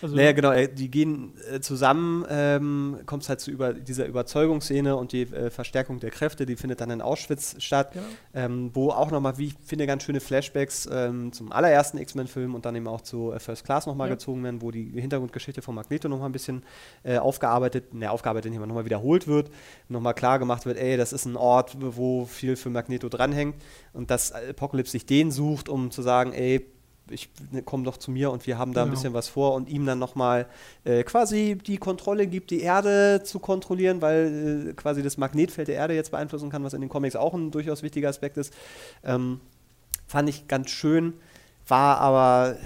Also, 0.03 0.15
Naja, 0.17 0.33
genau, 0.33 0.53
äh, 0.53 0.69
die 0.69 0.91
gehen 0.91 1.35
äh, 1.53 1.61
zusammen, 1.61 2.25
ähm, 2.29 2.99
kommt 3.07 3.23
es 3.23 3.29
halt 3.29 3.41
zu 3.41 3.51
über, 3.51 3.73
dieser 3.73 4.07
Überzeugungsszene 4.07 4.97
und 4.97 5.13
die 5.13 5.23
äh, 5.23 5.51
Verstärkung 5.51 6.01
der 6.01 6.11
Kräfte, 6.11 6.47
die 6.47 6.57
findet 6.57 6.81
dann 6.81 6.91
in 6.91 7.01
Auschwitz 7.03 7.57
statt, 7.59 7.93
Genau. 7.93 8.05
ähm, 8.35 8.71
wo 8.75 8.91
auch 8.91 9.11
nochmal, 9.11 9.39
wie 9.39 9.47
ich 9.47 9.55
finde, 9.65 9.87
ganz 9.87 10.03
schöne 10.05 10.21
Flashbacks 10.21 10.89
ähm, 10.91 11.33
zum 11.33 11.53
allerersten 11.53 11.99
X-Men-Film 11.99 12.55
und 12.55 12.65
dann 12.65 12.77
eben 12.77 12.87
auch 12.89 13.01
zu 13.01 13.33
äh, 13.33 13.41
First 13.41 13.65
Class 13.65 13.87
nochmal 13.87 14.09
Ja. 14.09 14.15
gezogen 14.15 14.43
werden, 14.45 14.63
wo 14.63 14.71
die 14.71 14.91
Hintergrundgeschichte 15.01 15.63
von 15.63 15.75
Magneto 15.75 16.09
nochmal 16.09 16.29
ein 16.29 16.33
bisschen 16.33 16.63
äh, 17.05 17.19
aufgearbeitet, 17.19 17.95
ne, 17.95 18.11
aufgearbeitet 18.11 18.51
nicht, 18.53 18.61
nochmal 18.61 18.85
wiederholt 18.85 19.27
wird, 19.27 19.51
nochmal 19.89 20.15
klar 20.15 20.39
gemacht 20.39 20.67
wird, 20.67 20.79
ey, 20.79 20.97
das 20.97 21.13
ist 21.13 21.25
ein 21.25 21.37
Ort, 21.37 21.77
wo 21.81 22.25
viel 22.27 22.57
für 22.57 22.71
Magneto 22.71 23.09
dranhängt 23.09 23.57
und 23.93 24.11
dass 24.11 24.33
Apocalypse 24.33 24.93
sich 24.93 25.07
den 25.07 25.31
sucht, 25.31 25.69
um 25.69 25.91
zu 25.91 26.03
sagen, 26.03 26.33
ey, 26.33 26.67
ich 27.11 27.29
ne, 27.51 27.63
komm 27.63 27.85
doch 27.85 27.97
zu 27.97 28.11
mir 28.11 28.31
und 28.31 28.47
wir 28.47 28.59
haben 28.59 28.73
da 28.73 28.83
ein 28.83 28.87
Genau. 28.89 28.97
bisschen 28.97 29.15
was 29.15 29.29
vor 29.29 29.55
und 29.55 29.69
ihm 29.69 29.87
dann 29.87 29.99
nochmal 29.99 30.47
äh, 30.85 31.03
quasi 31.05 31.57
die 31.57 31.77
Kontrolle 31.79 32.27
gibt, 32.27 32.51
die 32.51 32.61
Erde 32.61 33.23
zu 33.25 33.39
kontrollieren, 33.39 34.01
weil 34.03 34.69
äh, 34.71 34.73
quasi 34.75 35.03
das 35.03 35.17
Magnetfeld 35.19 35.69
der 35.69 35.77
Erde 35.77 35.95
jetzt 35.95 36.11
beeinflussen 36.11 36.51
kann, 36.51 36.65
was 36.65 36.75
in 36.75 36.81
den 36.81 36.91
Comics 36.91 37.17
auch 37.17 37.35
ein 37.35 37.51
durchaus 37.51 37.83
wichtiger 37.83 38.09
Aspekt 38.09 38.37
ist. 38.37 38.53
Ähm, 39.05 39.41
fand 40.07 40.29
ich 40.29 40.49
ganz 40.49 40.71
schön, 40.71 41.15
war 41.71 41.99
aber, 41.99 42.57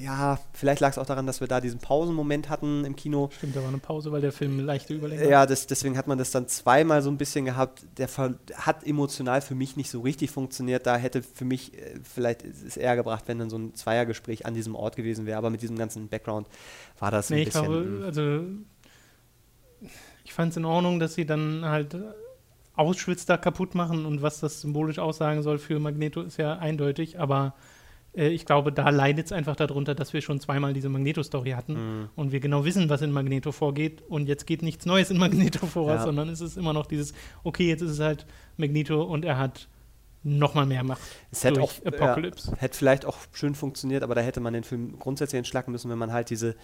ja, 0.00 0.38
vielleicht 0.52 0.80
lag 0.80 0.90
es 0.90 0.98
auch 0.98 1.06
daran, 1.06 1.26
dass 1.26 1.40
wir 1.40 1.48
da 1.48 1.60
diesen 1.60 1.78
Pausenmoment 1.78 2.48
hatten 2.48 2.84
im 2.84 2.96
Kino. 2.96 3.30
Stimmt, 3.36 3.56
da 3.56 3.60
war 3.60 3.68
eine 3.68 3.78
Pause, 3.78 4.12
weil 4.12 4.20
der 4.20 4.32
Film 4.32 4.60
leichte 4.60 4.94
Überlänge 4.94 5.28
Ja, 5.28 5.46
das, 5.46 5.66
deswegen 5.66 5.96
hat 5.96 6.06
man 6.06 6.18
das 6.18 6.30
dann 6.30 6.48
zweimal 6.48 7.02
so 7.02 7.10
ein 7.10 7.18
bisschen 7.18 7.44
gehabt. 7.44 7.84
Der 7.98 8.08
hat 8.54 8.86
emotional 8.86 9.40
für 9.40 9.54
mich 9.54 9.76
nicht 9.76 9.90
so 9.90 10.00
richtig 10.00 10.30
funktioniert. 10.30 10.86
Da 10.86 10.96
hätte 10.96 11.22
für 11.22 11.44
mich 11.44 11.74
äh, 11.74 11.98
vielleicht 12.02 12.44
es 12.44 12.76
eher 12.76 12.96
gebracht, 12.96 13.24
wenn 13.26 13.38
dann 13.38 13.50
so 13.50 13.58
ein 13.58 13.74
Zweiergespräch 13.74 14.46
an 14.46 14.54
diesem 14.54 14.74
Ort 14.74 14.96
gewesen 14.96 15.26
wäre. 15.26 15.38
Aber 15.38 15.50
mit 15.50 15.62
diesem 15.62 15.76
ganzen 15.76 16.08
Background 16.08 16.48
war 16.98 17.10
das 17.10 17.30
ein 17.30 17.36
Nee, 17.36 17.42
ich 17.42 17.48
bisschen. 17.48 17.64
glaube, 17.64 17.80
mm. 17.84 18.02
also 18.04 18.44
ich 20.24 20.32
fand 20.32 20.52
es 20.52 20.56
in 20.56 20.64
Ordnung, 20.64 21.00
dass 21.00 21.14
sie 21.14 21.26
dann 21.26 21.64
halt 21.64 21.96
Auschwitz 22.74 23.26
da 23.26 23.36
kaputt 23.36 23.74
machen 23.74 24.06
und 24.06 24.22
was 24.22 24.40
das 24.40 24.60
symbolisch 24.60 24.98
aussagen 24.98 25.42
soll 25.42 25.58
für 25.58 25.78
Magneto 25.78 26.22
ist 26.22 26.38
ja 26.38 26.56
eindeutig, 26.56 27.18
aber 27.18 27.54
äh, 28.16 28.28
ich 28.28 28.44
glaube, 28.46 28.72
da 28.72 28.88
leidet 28.90 29.26
es 29.26 29.32
einfach 29.32 29.56
darunter, 29.56 29.94
dass 29.94 30.12
wir 30.12 30.20
schon 30.20 30.40
zweimal 30.40 30.72
diese 30.72 30.88
Magneto-Story 30.88 31.50
hatten 31.50 31.72
Mm. 31.74 32.08
und 32.16 32.32
wir 32.32 32.40
genau 32.40 32.64
wissen, 32.64 32.88
was 32.88 33.02
in 33.02 33.12
Magneto 33.12 33.52
vorgeht 33.52 34.02
und 34.08 34.28
jetzt 34.28 34.46
geht 34.46 34.62
nichts 34.62 34.86
Neues 34.86 35.10
in 35.10 35.18
Magneto 35.18 35.66
vor, 35.66 35.88
Ja. 35.90 36.02
sondern 36.02 36.28
es 36.28 36.40
ist 36.40 36.56
immer 36.56 36.72
noch 36.72 36.86
dieses, 36.86 37.12
okay, 37.44 37.68
jetzt 37.68 37.82
ist 37.82 37.92
es 37.92 38.00
halt 38.00 38.26
Magneto 38.56 39.02
und 39.02 39.24
er 39.24 39.38
hat 39.38 39.68
noch 40.24 40.54
mal 40.54 40.66
mehr 40.66 40.84
Macht 40.84 41.00
Es 41.32 41.42
hätte 41.42 41.54
durch 41.60 41.80
auch, 41.82 41.86
Apocalypse. 41.86 42.50
Ja, 42.52 42.56
hätte 42.58 42.78
vielleicht 42.78 43.04
auch 43.04 43.18
schön 43.32 43.54
funktioniert, 43.56 44.02
aber 44.04 44.14
da 44.14 44.20
hätte 44.20 44.40
man 44.40 44.52
den 44.52 44.62
Film 44.64 44.98
grundsätzlich 44.98 45.38
entschlacken 45.38 45.72
müssen, 45.72 45.90
wenn 45.90 45.98
man 45.98 46.12
halt 46.12 46.30
diese, 46.30 46.54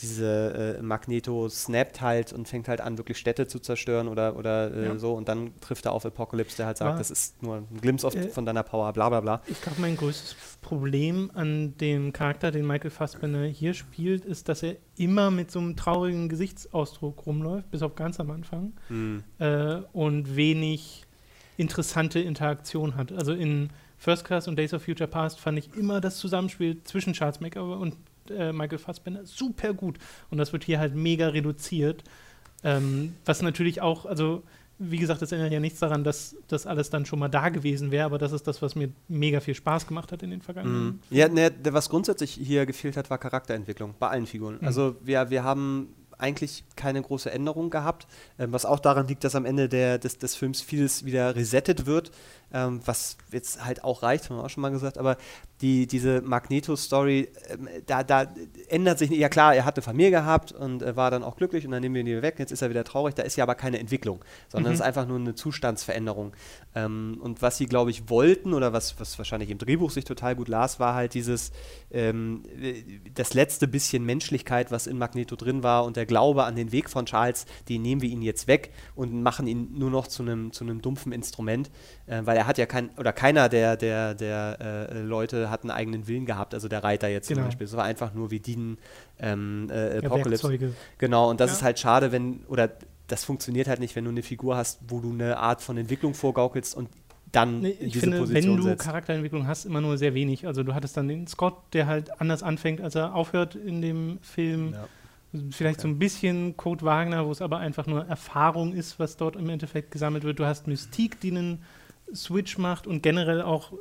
diese 0.00 0.76
äh, 0.78 0.82
Magneto 0.82 1.48
snappt 1.48 2.00
halt 2.02 2.32
und 2.34 2.46
fängt 2.46 2.68
halt 2.68 2.80
an, 2.82 2.98
wirklich 2.98 3.16
Städte 3.16 3.46
zu 3.46 3.58
zerstören 3.58 4.08
oder, 4.08 4.36
oder 4.36 4.70
äh, 4.74 4.84
Ja. 4.86 4.98
so 4.98 5.14
und 5.14 5.28
dann 5.28 5.58
trifft 5.60 5.86
er 5.86 5.92
auf 5.92 6.04
Apocalypse, 6.04 6.56
der 6.58 6.66
halt 6.66 6.76
sagt, 6.76 6.90
War- 6.90 6.98
das 6.98 7.10
ist 7.10 7.42
nur 7.42 7.56
ein 7.56 7.78
Glimpse 7.80 8.06
of, 8.06 8.14
Äh, 8.14 8.28
von 8.28 8.44
deiner 8.44 8.62
Power, 8.62 8.92
bla 8.92 9.08
bla 9.08 9.20
bla. 9.20 9.42
Ich 9.46 9.60
glaube, 9.62 9.80
mein 9.80 9.96
größtes 9.96 10.36
Problem 10.60 11.30
an 11.34 11.76
dem 11.78 12.12
Charakter, 12.12 12.50
den 12.50 12.66
Michael 12.66 12.90
Fassbender 12.90 13.44
hier 13.46 13.72
spielt, 13.72 14.24
ist, 14.26 14.48
dass 14.50 14.62
er 14.62 14.76
immer 14.96 15.30
mit 15.30 15.50
so 15.50 15.58
einem 15.58 15.76
traurigen 15.76 16.28
Gesichtsausdruck 16.28 17.24
rumläuft, 17.26 17.70
bis 17.70 17.82
auf 17.82 17.94
ganz 17.94 18.20
am 18.20 18.30
Anfang, 18.30 18.72
Hm. 18.88 19.22
äh, 19.38 19.76
und 19.92 20.36
wenig 20.36 21.05
interessante 21.56 22.20
Interaktion 22.20 22.96
hat. 22.96 23.12
Also 23.12 23.32
in 23.32 23.70
First 23.98 24.24
Class 24.24 24.48
und 24.48 24.56
Days 24.56 24.74
of 24.74 24.82
Future 24.82 25.08
Past 25.08 25.40
fand 25.40 25.58
ich 25.58 25.74
immer 25.74 26.00
das 26.00 26.18
Zusammenspiel 26.18 26.82
zwischen 26.84 27.12
Charles 27.12 27.40
McAvoy 27.40 27.76
und 27.76 27.96
äh, 28.30 28.52
Michael 28.52 28.78
Fassbender 28.78 29.24
super 29.24 29.72
gut. 29.72 29.98
Und 30.30 30.38
das 30.38 30.52
wird 30.52 30.64
hier 30.64 30.78
halt 30.78 30.94
mega 30.94 31.28
reduziert. 31.28 32.04
Ähm, 32.62 33.14
was 33.24 33.42
natürlich 33.42 33.80
auch, 33.80 34.06
also 34.06 34.42
wie 34.78 34.98
gesagt, 34.98 35.22
das 35.22 35.32
ändert 35.32 35.52
ja 35.52 35.60
nichts 35.60 35.80
daran, 35.80 36.04
dass 36.04 36.36
das 36.48 36.66
alles 36.66 36.90
dann 36.90 37.06
schon 37.06 37.18
mal 37.18 37.28
da 37.28 37.48
gewesen 37.48 37.90
wäre, 37.90 38.04
aber 38.04 38.18
das 38.18 38.32
ist 38.32 38.46
das, 38.46 38.60
was 38.60 38.74
mir 38.74 38.90
mega 39.08 39.40
viel 39.40 39.54
Spaß 39.54 39.86
gemacht 39.86 40.12
hat 40.12 40.22
in 40.22 40.30
den 40.30 40.42
vergangenen. 40.42 40.84
Mhm. 40.84 40.98
Ja, 41.10 41.28
ne, 41.28 41.50
was 41.70 41.88
grundsätzlich 41.88 42.32
hier 42.32 42.66
gefehlt 42.66 42.96
hat, 42.96 43.08
war 43.08 43.18
Charakterentwicklung 43.18 43.94
bei 43.98 44.08
allen 44.08 44.26
Figuren. 44.26 44.58
Mhm. 44.60 44.66
Also 44.66 44.96
wir, 45.02 45.30
wir 45.30 45.44
haben 45.44 45.94
eigentlich 46.18 46.64
keine 46.76 47.02
große 47.02 47.30
Änderung 47.30 47.70
gehabt, 47.70 48.06
ähm, 48.38 48.52
was 48.52 48.64
auch 48.64 48.80
daran 48.80 49.06
liegt, 49.06 49.24
dass 49.24 49.34
am 49.34 49.44
Ende 49.44 49.68
der, 49.68 49.98
des, 49.98 50.18
des 50.18 50.34
Films 50.34 50.60
vieles 50.60 51.04
wieder 51.04 51.36
resettet 51.36 51.86
wird, 51.86 52.10
ähm, 52.52 52.80
was 52.84 53.16
jetzt 53.32 53.64
halt 53.64 53.84
auch 53.84 54.02
reicht, 54.02 54.28
haben 54.30 54.36
wir 54.36 54.44
auch 54.44 54.50
schon 54.50 54.62
mal 54.62 54.70
gesagt, 54.70 54.98
aber 54.98 55.16
die, 55.62 55.86
diese 55.86 56.20
Magneto-Story, 56.20 57.28
ähm, 57.48 57.68
da, 57.86 58.02
da 58.04 58.26
ändert 58.68 58.98
sich, 58.98 59.10
ja 59.10 59.28
klar, 59.28 59.54
er 59.54 59.64
hat 59.64 59.76
eine 59.76 59.82
Familie 59.82 60.10
gehabt 60.10 60.52
und 60.52 60.82
äh, 60.82 60.96
war 60.96 61.10
dann 61.10 61.22
auch 61.24 61.36
glücklich 61.36 61.64
und 61.64 61.70
dann 61.72 61.80
nehmen 61.80 61.94
wir 61.94 62.02
ihn 62.02 62.06
wieder 62.06 62.22
weg, 62.22 62.38
jetzt 62.38 62.52
ist 62.52 62.62
er 62.62 62.70
wieder 62.70 62.84
traurig, 62.84 63.14
da 63.14 63.22
ist 63.22 63.36
ja 63.36 63.44
aber 63.44 63.54
keine 63.54 63.78
Entwicklung, 63.78 64.22
sondern 64.48 64.72
es 64.72 64.78
Mhm. 64.78 64.82
ist 64.82 64.86
einfach 64.86 65.06
nur 65.06 65.18
eine 65.18 65.34
Zustandsveränderung. 65.34 66.34
Ähm, 66.74 67.18
und 67.22 67.40
was 67.42 67.56
sie, 67.56 67.66
glaube 67.66 67.90
ich, 67.90 68.10
wollten 68.10 68.52
oder 68.52 68.72
was, 68.74 69.00
was 69.00 69.16
wahrscheinlich 69.18 69.50
im 69.50 69.58
Drehbuch 69.58 69.90
sich 69.90 70.04
total 70.04 70.36
gut 70.36 70.48
las, 70.48 70.78
war 70.78 70.94
halt 70.94 71.14
dieses, 71.14 71.52
ähm, 71.90 72.42
äh, 72.60 72.82
das 73.14 73.32
letzte 73.32 73.66
bisschen 73.66 74.04
Menschlichkeit, 74.04 74.70
was 74.70 74.86
in 74.86 74.98
Magneto 74.98 75.36
drin 75.36 75.62
war 75.62 75.84
und 75.84 75.96
der 75.96 76.04
Glaube 76.06 76.44
an 76.44 76.54
den 76.54 76.70
Weg 76.70 76.90
von 76.90 77.06
Charles, 77.06 77.46
den 77.68 77.80
nehmen 77.82 78.02
wir 78.02 78.10
ihn 78.10 78.20
jetzt 78.22 78.46
weg 78.46 78.72
und 78.94 79.22
machen 79.22 79.46
ihn 79.46 79.70
nur 79.78 79.90
noch 79.90 80.06
zu 80.06 80.22
einem 80.22 80.52
zu 80.52 80.64
einem 80.64 80.82
dumpfen 80.82 81.12
Instrument, 81.12 81.70
äh, 82.06 82.20
weil 82.24 82.35
er 82.36 82.46
hat 82.46 82.58
ja 82.58 82.66
kein, 82.66 82.90
oder 82.98 83.12
keiner 83.12 83.48
der, 83.48 83.76
der, 83.76 84.14
der 84.14 84.88
äh, 84.92 85.00
Leute 85.00 85.50
hat 85.50 85.62
einen 85.62 85.70
eigenen 85.70 86.06
Willen 86.06 86.26
gehabt, 86.26 86.54
also 86.54 86.68
der 86.68 86.84
Reiter 86.84 87.08
jetzt 87.08 87.26
zum 87.26 87.34
Genau. 87.36 87.46
Beispiel. 87.46 87.66
Es 87.66 87.76
war 87.76 87.84
einfach 87.84 88.14
nur, 88.14 88.30
wir 88.30 88.40
dienen 88.40 88.78
ähm, 89.18 89.68
äh, 89.70 89.96
Ja, 90.00 90.02
Apocalypse. 90.04 90.30
Werkzeuge. 90.48 90.72
Genau, 90.98 91.30
und 91.30 91.40
das 91.40 91.50
Ja. 91.50 91.56
ist 91.56 91.62
halt 91.62 91.78
schade, 91.78 92.12
wenn, 92.12 92.40
oder 92.48 92.70
das 93.08 93.24
funktioniert 93.24 93.68
halt 93.68 93.80
nicht, 93.80 93.94
wenn 93.96 94.04
du 94.04 94.10
eine 94.10 94.22
Figur 94.22 94.56
hast, 94.56 94.80
wo 94.88 95.00
du 95.00 95.12
eine 95.12 95.36
Art 95.38 95.62
von 95.62 95.76
Entwicklung 95.78 96.14
vorgaukelst 96.14 96.74
und 96.76 96.88
dann 97.32 97.60
Nee, 97.60 97.70
in 97.70 97.86
ich 97.88 97.92
diese 97.94 98.00
finde, 98.06 98.18
Position 98.18 98.50
wenn 98.52 98.56
du 98.56 98.62
setzt. 98.64 98.84
Charakterentwicklung 98.84 99.46
hast, 99.46 99.64
immer 99.64 99.80
nur 99.80 99.98
sehr 99.98 100.14
wenig. 100.14 100.46
Also 100.46 100.62
du 100.62 100.74
hattest 100.74 100.96
dann 100.96 101.08
den 101.08 101.26
Scott, 101.26 101.54
der 101.72 101.86
halt 101.86 102.20
anders 102.20 102.42
anfängt, 102.42 102.80
als 102.80 102.94
er 102.94 103.14
aufhört 103.14 103.54
in 103.56 103.82
dem 103.82 104.18
Film. 104.22 104.72
Ja. 104.74 104.88
Vielleicht 105.50 105.80
so 105.80 105.88
ein 105.88 105.98
bisschen 105.98 106.56
Code 106.56 106.84
Wagner, 106.84 107.26
wo 107.26 107.30
es 107.32 107.42
aber 107.42 107.58
einfach 107.58 107.86
nur 107.86 108.06
Erfahrung 108.06 108.72
ist, 108.72 108.98
was 108.98 109.16
dort 109.16 109.36
im 109.36 109.48
Endeffekt 109.50 109.90
gesammelt 109.90 110.24
wird. 110.24 110.38
Du 110.38 110.46
hast 110.46 110.66
Mystique, 110.66 111.18
die 111.20 111.30
einen 111.30 111.62
Switch 112.14 112.58
macht 112.58 112.86
und 112.86 113.02
generell 113.02 113.42
auch, 113.42 113.72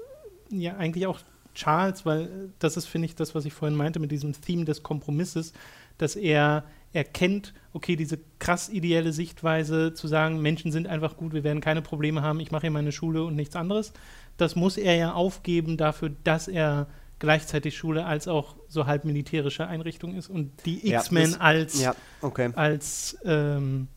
ja, 0.49 0.75
eigentlich 0.77 1.07
auch 1.07 1.19
Charles, 1.53 2.05
weil 2.05 2.21
äh, 2.23 2.27
das 2.59 2.77
ist, 2.77 2.85
finde 2.87 3.05
ich, 3.07 3.15
das, 3.15 3.33
was 3.35 3.45
ich 3.45 3.53
vorhin 3.53 3.77
meinte 3.77 3.99
mit 3.99 4.11
diesem 4.11 4.33
Theme 4.39 4.65
des 4.65 4.83
Kompromisses, 4.83 5.53
dass 5.97 6.15
er 6.15 6.63
erkennt, 6.91 7.53
okay, 7.73 7.95
diese 7.95 8.19
krass 8.39 8.69
ideelle 8.69 9.11
Sichtweise 9.13 9.93
zu 9.93 10.07
sagen, 10.07 10.41
Menschen 10.41 10.71
sind 10.71 10.87
einfach 10.87 11.17
gut, 11.17 11.33
wir 11.33 11.43
werden 11.43 11.59
keine 11.61 11.81
Probleme 11.81 12.21
haben, 12.21 12.39
ich 12.39 12.51
mache 12.51 12.61
hier 12.61 12.71
meine 12.71 12.91
Schule 12.91 13.23
und 13.23 13.35
nichts 13.35 13.55
anderes. 13.55 13.91
Das 14.37 14.55
muss 14.55 14.77
er 14.77 14.95
ja 14.95 15.13
aufgeben 15.13 15.77
dafür, 15.77 16.11
dass 16.23 16.47
er 16.47 16.87
gleichzeitig 17.19 17.77
Schule 17.77 18.05
als 18.05 18.27
auch 18.27 18.55
so 18.67 18.85
halb 18.85 19.05
militärische 19.05 19.67
Einrichtung 19.67 20.15
ist 20.15 20.29
und 20.29 20.51
die 20.65 20.87
Ja, 20.87 20.99
X-Men 20.99 21.35
als, 21.39 21.81
Ja, 21.81 21.95
okay. 22.21 22.51
als 22.55 23.17
ähm, 23.25 23.87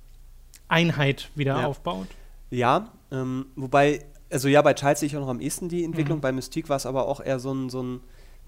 Einheit 0.68 1.30
wieder 1.34 1.60
Ja. 1.60 1.66
aufbaut. 1.66 2.06
Ja, 2.50 2.92
ähm, 3.10 3.46
wobei, 3.56 4.04
also 4.30 4.48
ja, 4.48 4.62
bei 4.62 4.74
Charles 4.74 5.00
sehe 5.00 5.06
ich 5.08 5.16
auch 5.16 5.20
noch 5.22 5.28
am 5.28 5.40
ehesten 5.40 5.68
die 5.68 5.84
Entwicklung, 5.84 6.18
Mhm. 6.18 6.22
bei 6.22 6.32
Mystique 6.32 6.68
war 6.68 6.76
es 6.76 6.86
aber 6.86 7.06
auch 7.08 7.20
eher 7.20 7.38
so 7.38 7.52
ein, 7.52 7.70
so 7.70 7.82
ein, 7.82 8.00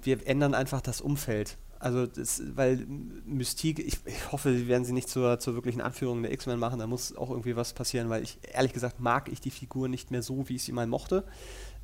wir 0.03 0.27
ändern 0.27 0.55
einfach 0.55 0.81
das 0.81 1.01
Umfeld. 1.01 1.57
Also, 1.79 2.07
das, 2.07 2.43
weil 2.57 2.77
Mystique, 3.25 3.81
ich, 3.83 3.99
ich 4.05 4.33
hoffe, 4.33 4.55
sie 4.55 4.69
werden 4.69 4.85
sie 4.85 4.93
nicht 4.93 5.09
zur, 5.09 5.39
zur 5.39 5.55
wirklichen 5.55 5.81
Anführung 5.81 6.23
der 6.23 6.31
X-Men 6.33 6.59
machen, 6.59 6.79
da 6.79 6.87
muss 6.87 7.17
auch 7.17 7.31
irgendwie 7.31 7.57
was 7.57 7.73
passieren, 7.73 8.11
weil 8.11 8.23
ich, 8.23 8.39
ehrlich 8.53 8.75
gesagt, 8.75 9.01
mag 9.01 9.31
ich 9.33 9.41
die 9.41 9.51
Figur 9.51 9.89
nicht 9.89 10.11
mehr 10.11 10.23
so, 10.23 10.47
wie 10.51 10.57
ich 10.57 10.63
sie 10.65 10.73
mal 10.73 10.87
mochte. 10.87 11.25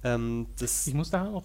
Ähm, 0.04 0.48
Ich 0.60 0.92
muss 0.92 1.08
da 1.10 1.26
auch 1.30 1.44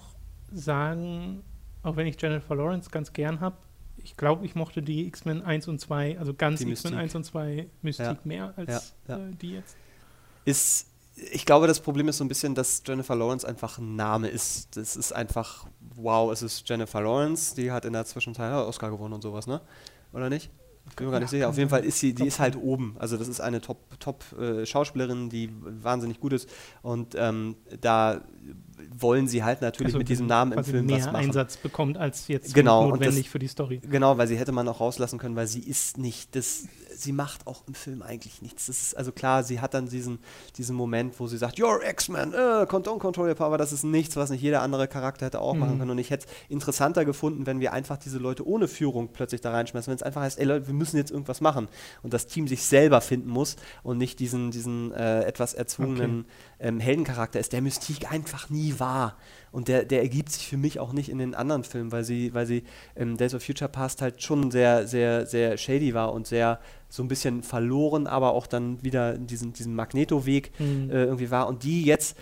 sagen, 0.51 1.43
auch 1.83 1.95
wenn 1.95 2.07
ich 2.07 2.21
Jennifer 2.21 2.55
Lawrence 2.55 2.89
ganz 2.89 3.13
gern 3.13 3.39
habe, 3.39 3.55
ich 4.03 4.17
glaube, 4.17 4.45
ich 4.45 4.55
mochte 4.55 4.81
die 4.81 5.07
X-Men 5.07 5.41
1 5.43 5.67
und 5.69 5.79
2, 5.79 6.19
also 6.19 6.33
ganz 6.33 6.59
X-Men 6.59 6.69
Mystique. 6.71 6.97
1 6.97 7.15
und 7.15 7.23
2 7.23 7.67
Mystique 7.81 8.05
Ja. 8.07 8.17
mehr 8.25 8.53
als 8.57 8.93
Ja, 9.07 9.15
ja. 9.17 9.27
Äh, 9.27 9.31
die 9.41 9.51
jetzt. 9.53 9.77
ist, 10.45 10.87
ich 11.15 11.45
glaube, 11.45 11.67
das 11.67 11.79
Problem 11.79 12.07
ist 12.07 12.17
so 12.17 12.23
ein 12.23 12.27
bisschen, 12.27 12.55
dass 12.55 12.81
Jennifer 12.85 13.15
Lawrence 13.15 13.47
einfach 13.47 13.77
ein 13.77 13.95
Name 13.95 14.27
ist. 14.29 14.75
Das 14.77 14.95
ist 14.95 15.11
einfach, 15.13 15.67
wow, 15.95 16.31
es 16.31 16.41
ist 16.41 16.67
Jennifer 16.67 17.01
Lawrence, 17.01 17.53
die 17.55 17.71
hat 17.71 17.85
in 17.85 17.93
der 17.93 18.05
Zwischenzeit 18.05 18.53
Oscar 18.53 18.89
gewonnen 18.89 19.13
und 19.13 19.21
sowas, 19.21 19.45
ne? 19.47 19.61
Oder 20.13 20.29
nicht? 20.29 20.49
Bin 20.95 21.05
mir 21.05 21.11
gar 21.11 21.19
nicht 21.19 21.29
sicher. 21.29 21.47
Auf 21.47 21.57
jeden 21.57 21.69
Fall 21.69 21.85
ist 21.85 21.99
sie, 21.99 22.13
die 22.13 22.25
ist 22.25 22.39
halt 22.39 22.55
oben. 22.55 22.95
Also 22.97 23.15
das 23.15 23.27
ist 23.27 23.39
eine 23.39 23.61
Top, 23.61 23.77
Top 23.99 24.23
äh, 24.39 24.65
Schauspielerin, 24.65 25.29
die 25.29 25.51
wahnsinnig 25.61 26.19
gut 26.19 26.33
ist. 26.33 26.49
Und 26.81 27.13
ähm, 27.15 27.55
da 27.81 28.21
wollen 28.97 29.27
sie 29.27 29.43
halt 29.43 29.61
natürlich 29.61 29.89
Also 29.89 29.99
mit 29.99 30.09
diesem 30.09 30.25
Namen 30.25 30.53
im 30.53 30.63
Film 30.63 30.87
mehr 30.87 30.97
was 30.97 31.05
machen. 31.05 31.15
Einsatz 31.17 31.57
bekommt 31.57 31.97
als 31.97 32.27
jetzt 32.27 32.53
Genau, 32.53 32.89
notwendig 32.89 33.25
das- 33.25 33.31
für 33.31 33.39
die 33.39 33.47
Story. 33.47 33.79
Genau, 33.87 34.17
weil 34.17 34.27
sie 34.27 34.37
hätte 34.37 34.51
man 34.51 34.67
auch 34.67 34.79
rauslassen 34.79 35.19
können, 35.19 35.35
weil 35.35 35.47
sie 35.47 35.59
ist 35.61 35.97
nicht, 35.99 36.35
das, 36.35 36.65
sie 37.01 37.11
macht 37.11 37.47
auch 37.47 37.63
im 37.67 37.73
Film 37.73 38.01
eigentlich 38.01 38.41
nichts. 38.41 38.67
Das 38.67 38.81
ist 38.81 38.95
also 38.97 39.11
klar, 39.11 39.43
sie 39.43 39.59
hat 39.59 39.73
dann 39.73 39.87
diesen, 39.89 40.19
diesen 40.57 40.75
Moment, 40.75 41.19
wo 41.19 41.27
sie 41.27 41.37
sagt, 41.37 41.57
You're 41.57 41.81
X-Men, 41.87 42.33
äh, 42.33 42.37
don't 42.63 42.99
control 42.99 43.27
your 43.27 43.35
power, 43.35 43.57
das 43.57 43.71
ist 43.71 43.83
nichts, 43.83 44.15
was 44.15 44.29
nicht 44.29 44.41
jeder 44.41 44.61
andere 44.61 44.87
Charakter 44.87 45.25
hätte 45.25 45.39
auch 45.41 45.53
machen 45.53 45.75
Mhm. 45.75 45.79
können. 45.79 45.91
Und 45.91 45.97
ich 45.99 46.09
hätte 46.09 46.25
es 46.27 46.33
interessanter 46.49 47.05
gefunden, 47.05 47.45
wenn 47.45 47.59
wir 47.59 47.73
einfach 47.73 47.97
diese 47.97 48.17
Leute 48.17 48.47
ohne 48.47 48.67
Führung 48.67 49.09
plötzlich 49.13 49.41
da 49.41 49.51
reinschmeißen, 49.51 49.89
wenn 49.91 49.95
es 49.95 50.03
einfach 50.03 50.21
heißt, 50.21 50.39
ey 50.39 50.45
Leute, 50.45 50.67
wir 50.67 50.73
müssen 50.73 50.97
jetzt 50.97 51.11
irgendwas 51.11 51.41
machen 51.41 51.67
und 52.03 52.13
das 52.13 52.27
Team 52.27 52.47
sich 52.47 52.63
selber 52.65 53.01
finden 53.01 53.29
muss 53.29 53.55
und 53.83 53.97
nicht 53.97 54.19
diesen, 54.19 54.51
diesen 54.51 54.91
äh, 54.93 55.23
etwas 55.23 55.53
erzwungenen 55.53 56.25
ähm, 56.59 56.79
Heldencharakter 56.79 57.39
ist, 57.39 57.53
der 57.53 57.61
Mystique 57.61 58.09
einfach 58.09 58.49
nie 58.49 58.75
war. 58.79 59.17
Und 59.51 59.67
der, 59.67 59.83
der 59.83 60.01
ergibt 60.01 60.31
sich 60.31 60.47
für 60.47 60.55
mich 60.55 60.79
auch 60.79 60.93
nicht 60.93 61.09
in 61.09 61.17
den 61.17 61.35
anderen 61.35 61.63
Filmen, 61.65 61.91
weil 61.91 62.05
sie, 62.05 62.33
weil 62.33 62.45
sie 62.45 62.63
ähm, 62.95 63.17
Days 63.17 63.33
of 63.33 63.43
Future 63.43 63.69
Past 63.69 64.01
halt 64.01 64.23
schon 64.23 64.49
sehr, 64.49 64.87
sehr, 64.87 65.25
sehr 65.25 65.57
shady 65.57 65.93
war 65.93 66.13
und 66.13 66.25
sehr 66.25 66.59
so 66.87 67.03
ein 67.03 67.09
bisschen 67.09 67.43
verloren, 67.43 68.07
aber 68.07 68.31
auch 68.33 68.47
dann 68.47 68.81
wieder 68.81 69.13
in 69.13 69.27
diesen, 69.27 69.51
diesen 69.53 69.75
Magneto-Weg 69.75 70.51
Mhm. 70.59 70.89
äh, 70.89 71.03
irgendwie 71.03 71.31
war. 71.31 71.47
Und 71.47 71.63
die 71.63 71.83
jetzt 71.83 72.17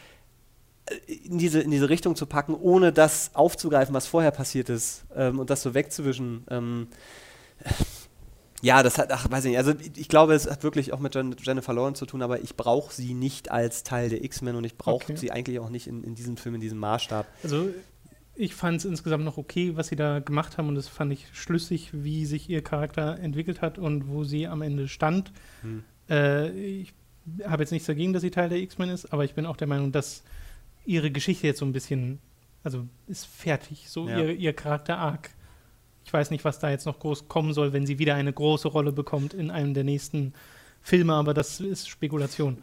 äh, 0.87 1.13
in 1.13 1.37
diese, 1.37 1.61
in 1.61 1.69
diese 1.69 1.89
Richtung 1.89 2.15
zu 2.15 2.25
packen, 2.25 2.55
ohne 2.55 2.91
das 2.91 3.31
aufzugreifen, 3.35 3.93
was 3.93 4.07
vorher 4.07 4.31
passiert 4.31 4.69
ist 4.69 5.05
ähm, 5.15 5.39
und 5.39 5.51
das 5.51 5.61
so 5.61 5.75
wegzuwischen. 5.75 6.45
Ähm, 6.49 6.87
ja, 8.61 8.83
das 8.83 8.97
hat, 8.97 9.11
ach, 9.11 9.29
weiß 9.29 9.45
ich 9.45 9.49
nicht. 9.51 9.57
Also 9.57 9.73
ich, 9.95 10.07
glaube, 10.09 10.33
es 10.33 10.49
hat 10.49 10.63
wirklich 10.63 10.91
auch 10.93 10.99
mit 10.99 11.15
Jen, 11.15 11.35
Jennifer 11.41 11.73
Lawrence 11.73 11.99
zu 11.99 12.05
tun, 12.05 12.21
aber 12.21 12.41
ich 12.41 12.55
brauche 12.55 12.93
sie 12.93 13.13
nicht 13.13 13.51
als 13.51 13.83
Teil 13.83 14.09
der 14.09 14.23
X-Men 14.23 14.55
und 14.55 14.63
ich 14.65 14.77
brauche 14.77 15.03
Okay. 15.05 15.15
sie 15.15 15.31
eigentlich 15.31 15.59
auch 15.59 15.69
nicht 15.69 15.87
in, 15.87 16.03
in 16.03 16.15
diesem 16.15 16.37
Film, 16.37 16.55
in 16.55 16.61
diesem 16.61 16.77
Maßstab. 16.79 17.25
Also 17.43 17.69
ich 18.35 18.55
fand 18.55 18.77
es 18.77 18.85
insgesamt 18.85 19.25
noch 19.25 19.37
okay, 19.37 19.75
was 19.75 19.87
sie 19.87 19.95
da 19.95 20.19
gemacht 20.19 20.57
haben 20.57 20.67
und 20.69 20.75
das 20.75 20.87
fand 20.87 21.11
ich 21.13 21.27
schlüssig, 21.33 21.89
wie 21.93 22.25
sich 22.25 22.49
ihr 22.49 22.63
Charakter 22.63 23.19
entwickelt 23.19 23.61
hat 23.61 23.77
und 23.77 24.07
wo 24.07 24.23
sie 24.23 24.47
am 24.47 24.61
Ende 24.61 24.87
stand. 24.87 25.31
Hm. 25.61 25.83
Äh, 26.09 26.49
ich 26.51 26.93
habe 27.45 27.63
jetzt 27.63 27.71
nichts 27.71 27.85
dagegen, 27.87 28.13
dass 28.13 28.21
sie 28.21 28.31
Teil 28.31 28.49
der 28.49 28.59
X-Men 28.59 28.89
ist, 28.89 29.11
aber 29.13 29.23
ich 29.25 29.33
bin 29.35 29.45
auch 29.45 29.57
der 29.57 29.67
Meinung, 29.67 29.91
dass 29.91 30.23
ihre 30.85 31.11
Geschichte 31.11 31.47
jetzt 31.47 31.59
so 31.59 31.65
ein 31.65 31.73
bisschen, 31.73 32.19
also 32.63 32.87
ist 33.07 33.25
fertig, 33.27 33.89
so 33.89 34.07
Ja. 34.07 34.19
ihr, 34.19 34.31
ihr 34.35 34.53
Charakter-Arc. 34.53 35.31
Ich 36.09 36.13
weiß 36.13 36.31
nicht, 36.31 36.43
was 36.43 36.57
da 36.57 36.71
jetzt 36.71 36.87
noch 36.87 36.97
groß 36.97 37.27
kommen 37.27 37.53
soll, 37.53 37.71
wenn 37.71 37.85
sie 37.85 37.99
wieder 37.99 38.15
eine 38.15 38.33
große 38.33 38.67
Rolle 38.67 38.91
bekommt 38.91 39.35
in 39.35 39.51
einem 39.51 39.75
der 39.75 39.83
nächsten 39.83 40.33
Filme, 40.81 41.13
aber 41.13 41.35
das 41.35 41.59
ist 41.59 41.87
Spekulation. 41.87 42.57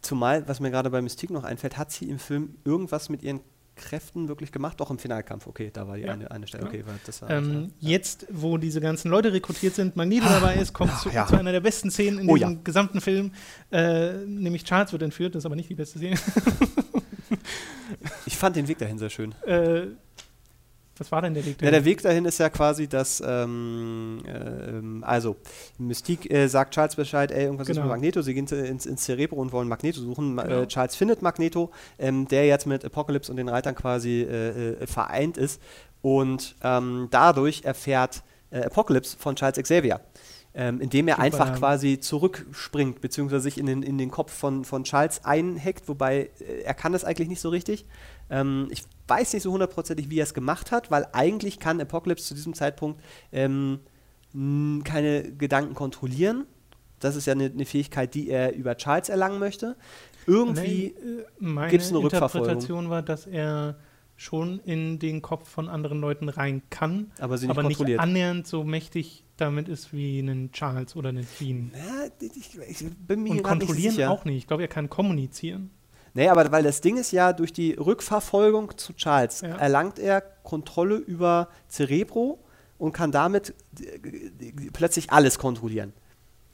Zumal, 0.00 0.46
was 0.46 0.60
mir 0.60 0.70
gerade 0.70 0.90
bei 0.90 1.02
Mystique 1.02 1.32
noch 1.32 1.42
einfällt, 1.42 1.76
hat 1.76 1.90
sie 1.90 2.08
im 2.08 2.20
Film 2.20 2.54
irgendwas 2.64 3.08
mit 3.08 3.24
ihren 3.24 3.40
Kräften 3.74 4.28
wirklich 4.28 4.52
gemacht? 4.52 4.78
Doch 4.78 4.92
im 4.92 5.00
Finalkampf, 5.00 5.48
okay, 5.48 5.70
da 5.72 5.88
war 5.88 5.96
die 5.96 6.04
Ja, 6.04 6.12
eine, 6.12 6.30
eine 6.30 6.46
Stelle. 6.46 6.68
genau. 6.70 6.84
Okay, 6.84 7.00
das 7.04 7.20
war 7.20 7.30
Ähm, 7.30 7.72
ja. 7.80 7.90
Jetzt, 7.90 8.28
wo 8.30 8.58
diese 8.58 8.80
ganzen 8.80 9.10
Leute 9.10 9.32
rekrutiert 9.32 9.74
sind, 9.74 9.96
Magneto 9.96 10.26
dabei 10.28 10.54
ist, 10.54 10.72
kommt 10.72 10.96
zu, 11.00 11.08
ja. 11.10 11.26
zu 11.26 11.36
einer 11.36 11.50
der 11.50 11.62
besten 11.62 11.90
Szenen 11.90 12.20
in 12.20 12.30
Oh 12.30 12.36
diesem 12.36 12.62
gesamten 12.62 13.00
Film. 13.00 13.32
Äh, 13.72 14.12
nämlich 14.24 14.62
Charles 14.62 14.92
wird 14.92 15.02
entführt, 15.02 15.34
das 15.34 15.40
ist 15.42 15.46
aber 15.46 15.56
nicht 15.56 15.68
die 15.68 15.74
beste 15.74 15.98
Szene. 15.98 16.16
Ich 18.26 18.36
fand 18.36 18.54
den 18.54 18.68
Weg 18.68 18.78
dahin 18.78 18.98
sehr 18.98 19.10
schön. 19.10 19.34
äh, 19.46 19.86
was 20.96 21.10
war 21.12 21.22
denn 21.22 21.34
der 21.34 21.44
Weg? 21.44 21.60
Ja, 21.62 21.70
der 21.70 21.84
Weg 21.84 22.02
dahin 22.02 22.24
ist 22.24 22.38
ja 22.38 22.48
quasi, 22.50 22.86
dass, 22.88 23.22
ähm, 23.26 24.20
ähm, 24.26 25.04
also, 25.06 25.36
Mystique 25.78 26.30
äh, 26.30 26.46
sagt 26.48 26.74
Charles 26.74 26.96
Bescheid, 26.96 27.30
ey, 27.30 27.44
irgendwas 27.44 27.68
ist 27.68 27.74
Genau. 27.76 27.86
mit 27.86 27.96
Magneto, 27.96 28.22
sie 28.22 28.34
gehen 28.34 28.46
ins, 28.46 28.86
ins 28.86 29.04
Cerebro 29.04 29.36
und 29.40 29.52
wollen 29.52 29.68
Magneto 29.68 30.00
suchen. 30.00 30.34
Ma- 30.34 30.44
Genau. 30.44 30.62
Äh, 30.62 30.66
Charles 30.68 30.94
findet 30.96 31.22
Magneto, 31.22 31.70
ähm, 31.98 32.28
der 32.28 32.46
jetzt 32.46 32.66
mit 32.66 32.84
Apocalypse 32.84 33.30
und 33.32 33.36
den 33.36 33.48
Reitern 33.48 33.74
quasi 33.74 34.22
äh, 34.22 34.82
äh, 34.82 34.86
vereint 34.86 35.36
ist 35.38 35.60
und 36.02 36.54
ähm, 36.62 37.08
dadurch 37.10 37.62
erfährt 37.64 38.22
äh, 38.50 38.62
Apocalypse 38.64 39.16
von 39.18 39.34
Charles 39.36 39.56
Xavier. 39.62 40.00
Ähm, 40.56 40.80
indem 40.80 41.08
er 41.08 41.16
Super. 41.16 41.24
einfach 41.24 41.58
quasi 41.58 41.98
zurückspringt, 41.98 43.00
beziehungsweise 43.00 43.42
sich 43.42 43.58
in 43.58 43.66
den, 43.66 43.82
in 43.82 43.98
den 43.98 44.12
Kopf 44.12 44.32
von, 44.32 44.64
von 44.64 44.84
Charles 44.84 45.24
einhackt, 45.24 45.88
wobei 45.88 46.30
äh, 46.38 46.62
er 46.62 46.74
kann 46.74 46.92
das 46.92 47.04
eigentlich 47.04 47.28
nicht 47.28 47.40
so 47.40 47.48
richtig. 47.48 47.86
Ähm, 48.30 48.68
ich 48.70 48.84
weiß 49.08 49.32
nicht 49.32 49.42
so 49.42 49.52
hundertprozentig, 49.52 50.10
wie 50.10 50.20
er 50.20 50.22
es 50.22 50.32
gemacht 50.32 50.70
hat, 50.70 50.92
weil 50.92 51.08
eigentlich 51.12 51.58
kann 51.58 51.80
Apocalypse 51.80 52.26
zu 52.26 52.34
diesem 52.34 52.54
Zeitpunkt 52.54 53.02
ähm, 53.32 53.80
keine 54.84 55.32
Gedanken 55.32 55.74
kontrollieren. 55.74 56.46
Das 57.00 57.16
ist 57.16 57.26
ja 57.26 57.32
eine, 57.32 57.46
eine 57.46 57.64
Fähigkeit, 57.66 58.14
die 58.14 58.30
er 58.30 58.54
über 58.54 58.76
Charles 58.76 59.08
erlangen 59.08 59.40
möchte. 59.40 59.76
Irgendwie, 60.26 60.94
Nee, 61.02 61.20
äh, 61.20 61.24
meine 61.38 61.70
gibt's 61.70 61.90
eine 61.90 61.98
Rückverfolgung? 61.98 62.48
Interpretation 62.48 62.90
war, 62.90 63.02
dass 63.02 63.26
er 63.26 63.76
schon 64.16 64.60
in 64.60 64.98
den 65.00 65.20
Kopf 65.20 65.48
von 65.48 65.68
anderen 65.68 66.00
Leuten 66.00 66.28
rein 66.28 66.62
kann, 66.70 67.10
Aber 67.18 67.36
sie 67.38 67.48
nicht 67.48 67.58
aber 67.58 67.68
nicht 67.68 67.98
annähernd 67.98 68.46
so 68.46 68.62
mächtig 68.62 69.23
damit 69.36 69.68
ist 69.68 69.92
wie 69.92 70.20
ein 70.20 70.50
Charles 70.52 70.94
oder 70.96 71.10
ein 71.10 71.26
Dean. 71.40 71.72
ja, 71.74 72.06
ich, 72.20 72.58
ich 72.68 72.86
bin 72.96 73.22
mir 73.22 73.30
Und 73.30 73.36
nicht 73.36 73.44
kontrollieren 73.44 73.94
sicher. 73.94 74.10
auch 74.10 74.24
nicht. 74.24 74.36
Ich 74.38 74.46
glaube, 74.46 74.62
er 74.62 74.68
kann 74.68 74.88
kommunizieren. 74.88 75.70
Nee, 76.16 76.28
aber 76.28 76.52
weil 76.52 76.62
das 76.62 76.80
Ding 76.80 76.96
ist 76.96 77.10
ja, 77.10 77.32
durch 77.32 77.52
die 77.52 77.72
Rückverfolgung 77.72 78.76
zu 78.78 78.92
Charles 78.92 79.40
Ja. 79.40 79.56
erlangt 79.56 79.98
er 79.98 80.20
Kontrolle 80.20 80.96
über 80.96 81.48
Cerebro 81.68 82.38
und 82.78 82.92
kann 82.92 83.10
damit 83.10 83.54
äh, 83.80 84.52
plötzlich 84.72 85.10
alles 85.10 85.38
kontrollieren. 85.38 85.92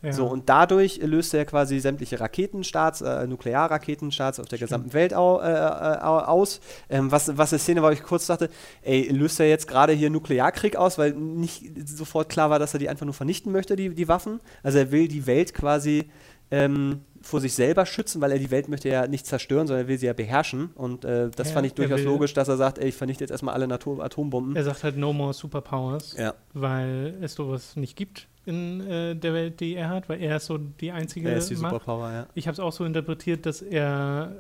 Ja. 0.02 0.12
So, 0.12 0.26
und 0.26 0.48
dadurch 0.48 0.98
löst 1.02 1.34
er 1.34 1.44
quasi 1.44 1.78
sämtliche 1.78 2.20
Raketenstarts, 2.20 3.02
äh, 3.02 3.26
Nuklearraketenstarts 3.26 4.40
auf 4.40 4.46
der 4.48 4.56
Stimmt. 4.56 4.68
gesamten 4.70 4.92
Welt 4.94 5.12
au, 5.14 5.40
äh, 5.40 5.44
au- 5.44 6.20
aus. 6.20 6.60
Ähm, 6.88 7.12
was, 7.12 7.36
was 7.36 7.52
eine 7.52 7.58
Szene 7.58 7.82
war, 7.82 7.90
wo 7.90 7.92
ich 7.94 8.02
kurz 8.02 8.26
dachte, 8.26 8.48
ey, 8.82 9.08
löst 9.12 9.38
er 9.40 9.48
jetzt 9.48 9.68
gerade 9.68 9.92
hier 9.92 10.08
Nuklearkrieg 10.10 10.76
aus, 10.76 10.96
weil 10.96 11.12
nicht 11.12 11.64
sofort 11.86 12.28
klar 12.30 12.48
war, 12.50 12.58
dass 12.58 12.72
er 12.72 12.78
die 12.80 12.88
einfach 12.88 13.04
nur 13.04 13.14
vernichten 13.14 13.52
möchte, 13.52 13.76
die, 13.76 13.90
die 13.94 14.08
Waffen. 14.08 14.40
Also 14.62 14.78
er 14.78 14.90
will 14.90 15.06
die 15.06 15.26
Welt 15.26 15.52
quasi 15.54 16.10
ähm, 16.50 17.00
vor 17.22 17.40
sich 17.40 17.52
selber 17.54 17.84
schützen, 17.86 18.20
weil 18.20 18.32
er 18.32 18.38
die 18.38 18.50
Welt 18.50 18.68
möchte 18.68 18.88
ja 18.88 19.06
nicht 19.06 19.26
zerstören, 19.26 19.66
sondern 19.66 19.84
er 19.84 19.88
will 19.88 19.98
sie 19.98 20.06
ja 20.06 20.12
beherrschen. 20.14 20.70
Und 20.74 21.04
äh, 21.04 21.30
das 21.30 21.48
Ja, 21.48 21.54
fand 21.54 21.66
ich 21.66 21.74
durchaus 21.74 22.02
logisch, 22.02 22.32
dass 22.32 22.48
er 22.48 22.56
sagt, 22.56 22.78
ey, 22.78 22.88
ich 22.88 22.94
vernichte 22.94 23.22
jetzt 23.24 23.30
erstmal 23.30 23.54
alle 23.54 23.68
Nato 23.68 24.00
Atombomben. 24.00 24.56
er 24.56 24.64
sagt 24.64 24.84
halt 24.84 24.96
No 24.96 25.12
More 25.12 25.34
Superpowers, 25.34 26.16
ja, 26.18 26.34
weil 26.54 27.14
es 27.20 27.34
sowas 27.34 27.76
nicht 27.76 27.96
gibt 27.96 28.26
in 28.46 28.80
äh, 28.80 29.14
der 29.14 29.34
Welt, 29.34 29.60
die 29.60 29.74
er 29.74 29.90
hat, 29.90 30.08
weil 30.08 30.20
er 30.22 30.36
ist 30.36 30.46
so 30.46 30.56
die 30.56 30.90
einzige 30.92 31.28
er 31.28 31.36
ist 31.36 31.50
die 31.50 31.56
Macht. 31.56 31.72
Superpower, 31.72 32.10
ja. 32.10 32.26
Ich 32.34 32.46
habe 32.46 32.54
es 32.54 32.60
auch 32.60 32.72
so 32.72 32.84
interpretiert, 32.84 33.44
dass 33.44 33.60
er 33.60 34.36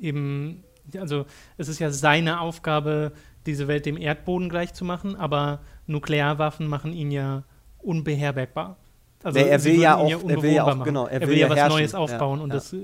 eben, 0.00 0.62
also 0.98 1.24
es 1.56 1.68
ist 1.68 1.78
ja 1.78 1.90
seine 1.90 2.40
Aufgabe, 2.40 3.12
diese 3.46 3.66
Welt 3.66 3.86
dem 3.86 3.96
Erdboden 3.96 4.50
gleich 4.50 4.74
zu 4.74 4.84
machen, 4.84 5.16
aber 5.16 5.60
Nuklearwaffen 5.86 6.66
machen 6.66 6.92
ihn 6.92 7.10
ja 7.10 7.44
unbeherbergbar. 7.78 8.76
Also 9.22 9.38
Nee, 9.38 9.48
er 9.48 9.64
will 9.64 9.80
ja 9.80 9.96
auch- 9.96 10.10
er 10.28 10.42
will 10.42 10.50
ja 10.52 10.62
auch- 10.64 10.68
machen. 10.76 10.84
genau, 10.84 11.06
er 11.06 11.12
er 11.12 11.20
will 11.22 11.28
will 11.28 11.36
ja 11.38 11.46
ja 11.46 11.50
was 11.50 11.58
herrschen. 11.58 11.76
Neues 11.78 11.92
Ja, 11.92 11.98
aufbauen 11.98 12.40
und 12.40 12.48
ja. 12.50 12.54
das 12.54 12.72
äh, 12.72 12.78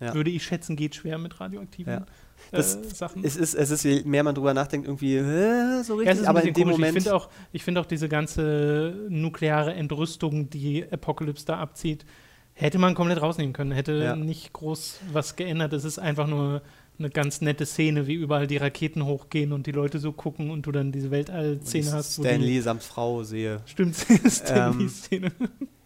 Ja. 0.00 0.14
würde 0.14 0.30
ich 0.30 0.42
schätzen, 0.44 0.76
geht 0.76 0.94
schwer 0.94 1.18
mit 1.18 1.40
radioaktiven 1.40 1.92
Ja. 1.92 2.06
Das- 2.52 2.76
äh, 2.76 2.84
Sachen. 2.94 3.24
Es 3.24 3.36
ist, 3.36 3.54
es 3.54 3.70
ist, 3.70 3.82
je 3.84 4.02
mehr 4.04 4.22
man 4.22 4.34
drüber 4.34 4.54
nachdenkt, 4.54 4.86
irgendwie 4.86 5.16
äh, 5.16 5.82
so 5.82 5.94
Ja, 5.94 5.98
richtig, 6.00 6.06
es 6.08 6.18
ist 6.20 6.24
ein 6.24 6.28
aber 6.28 6.42
in 6.44 6.54
dem 6.54 6.62
komisch. 6.64 6.72
Moment. 6.76 6.96
Ich 6.96 7.02
finde 7.04 7.16
auch, 7.16 7.28
ich 7.52 7.64
finde 7.64 7.80
auch 7.80 7.86
diese 7.86 8.08
ganze 8.08 8.94
nukleare 9.08 9.74
Entrüstung, 9.74 10.48
die 10.50 10.84
Apocalypse 10.90 11.46
da 11.46 11.56
abzieht, 11.58 12.04
hätte 12.54 12.78
man 12.78 12.94
komplett 12.94 13.20
rausnehmen 13.22 13.52
können. 13.52 13.72
Hätte 13.72 13.92
Ja. 13.94 14.16
nicht 14.16 14.52
groß 14.52 15.00
was 15.12 15.36
geändert. 15.36 15.72
Es 15.72 15.84
ist 15.84 15.98
einfach 15.98 16.26
nur 16.26 16.62
eine 16.98 17.10
ganz 17.10 17.40
nette 17.40 17.64
Szene, 17.66 18.06
wie 18.08 18.14
überall 18.14 18.46
die 18.48 18.56
Raketen 18.56 19.04
hochgehen 19.04 19.52
und 19.52 19.66
die 19.66 19.72
Leute 19.72 19.98
so 20.00 20.12
gucken 20.12 20.50
und 20.50 20.66
du 20.66 20.72
dann 20.72 20.90
diese 20.92 21.10
Weltall-Szene 21.12 21.92
hast. 21.92 22.18
wo 22.18 22.24
Stan 22.24 22.40
die- 22.40 22.46
Lee 22.46 22.60
samt 22.60 22.82
Frau 22.82 23.22
sehe. 23.22 23.60
Stimmt, 23.66 23.94
Stan 24.28 24.72
Ähm, 24.72 24.78
Lee-Szene. 24.80 25.32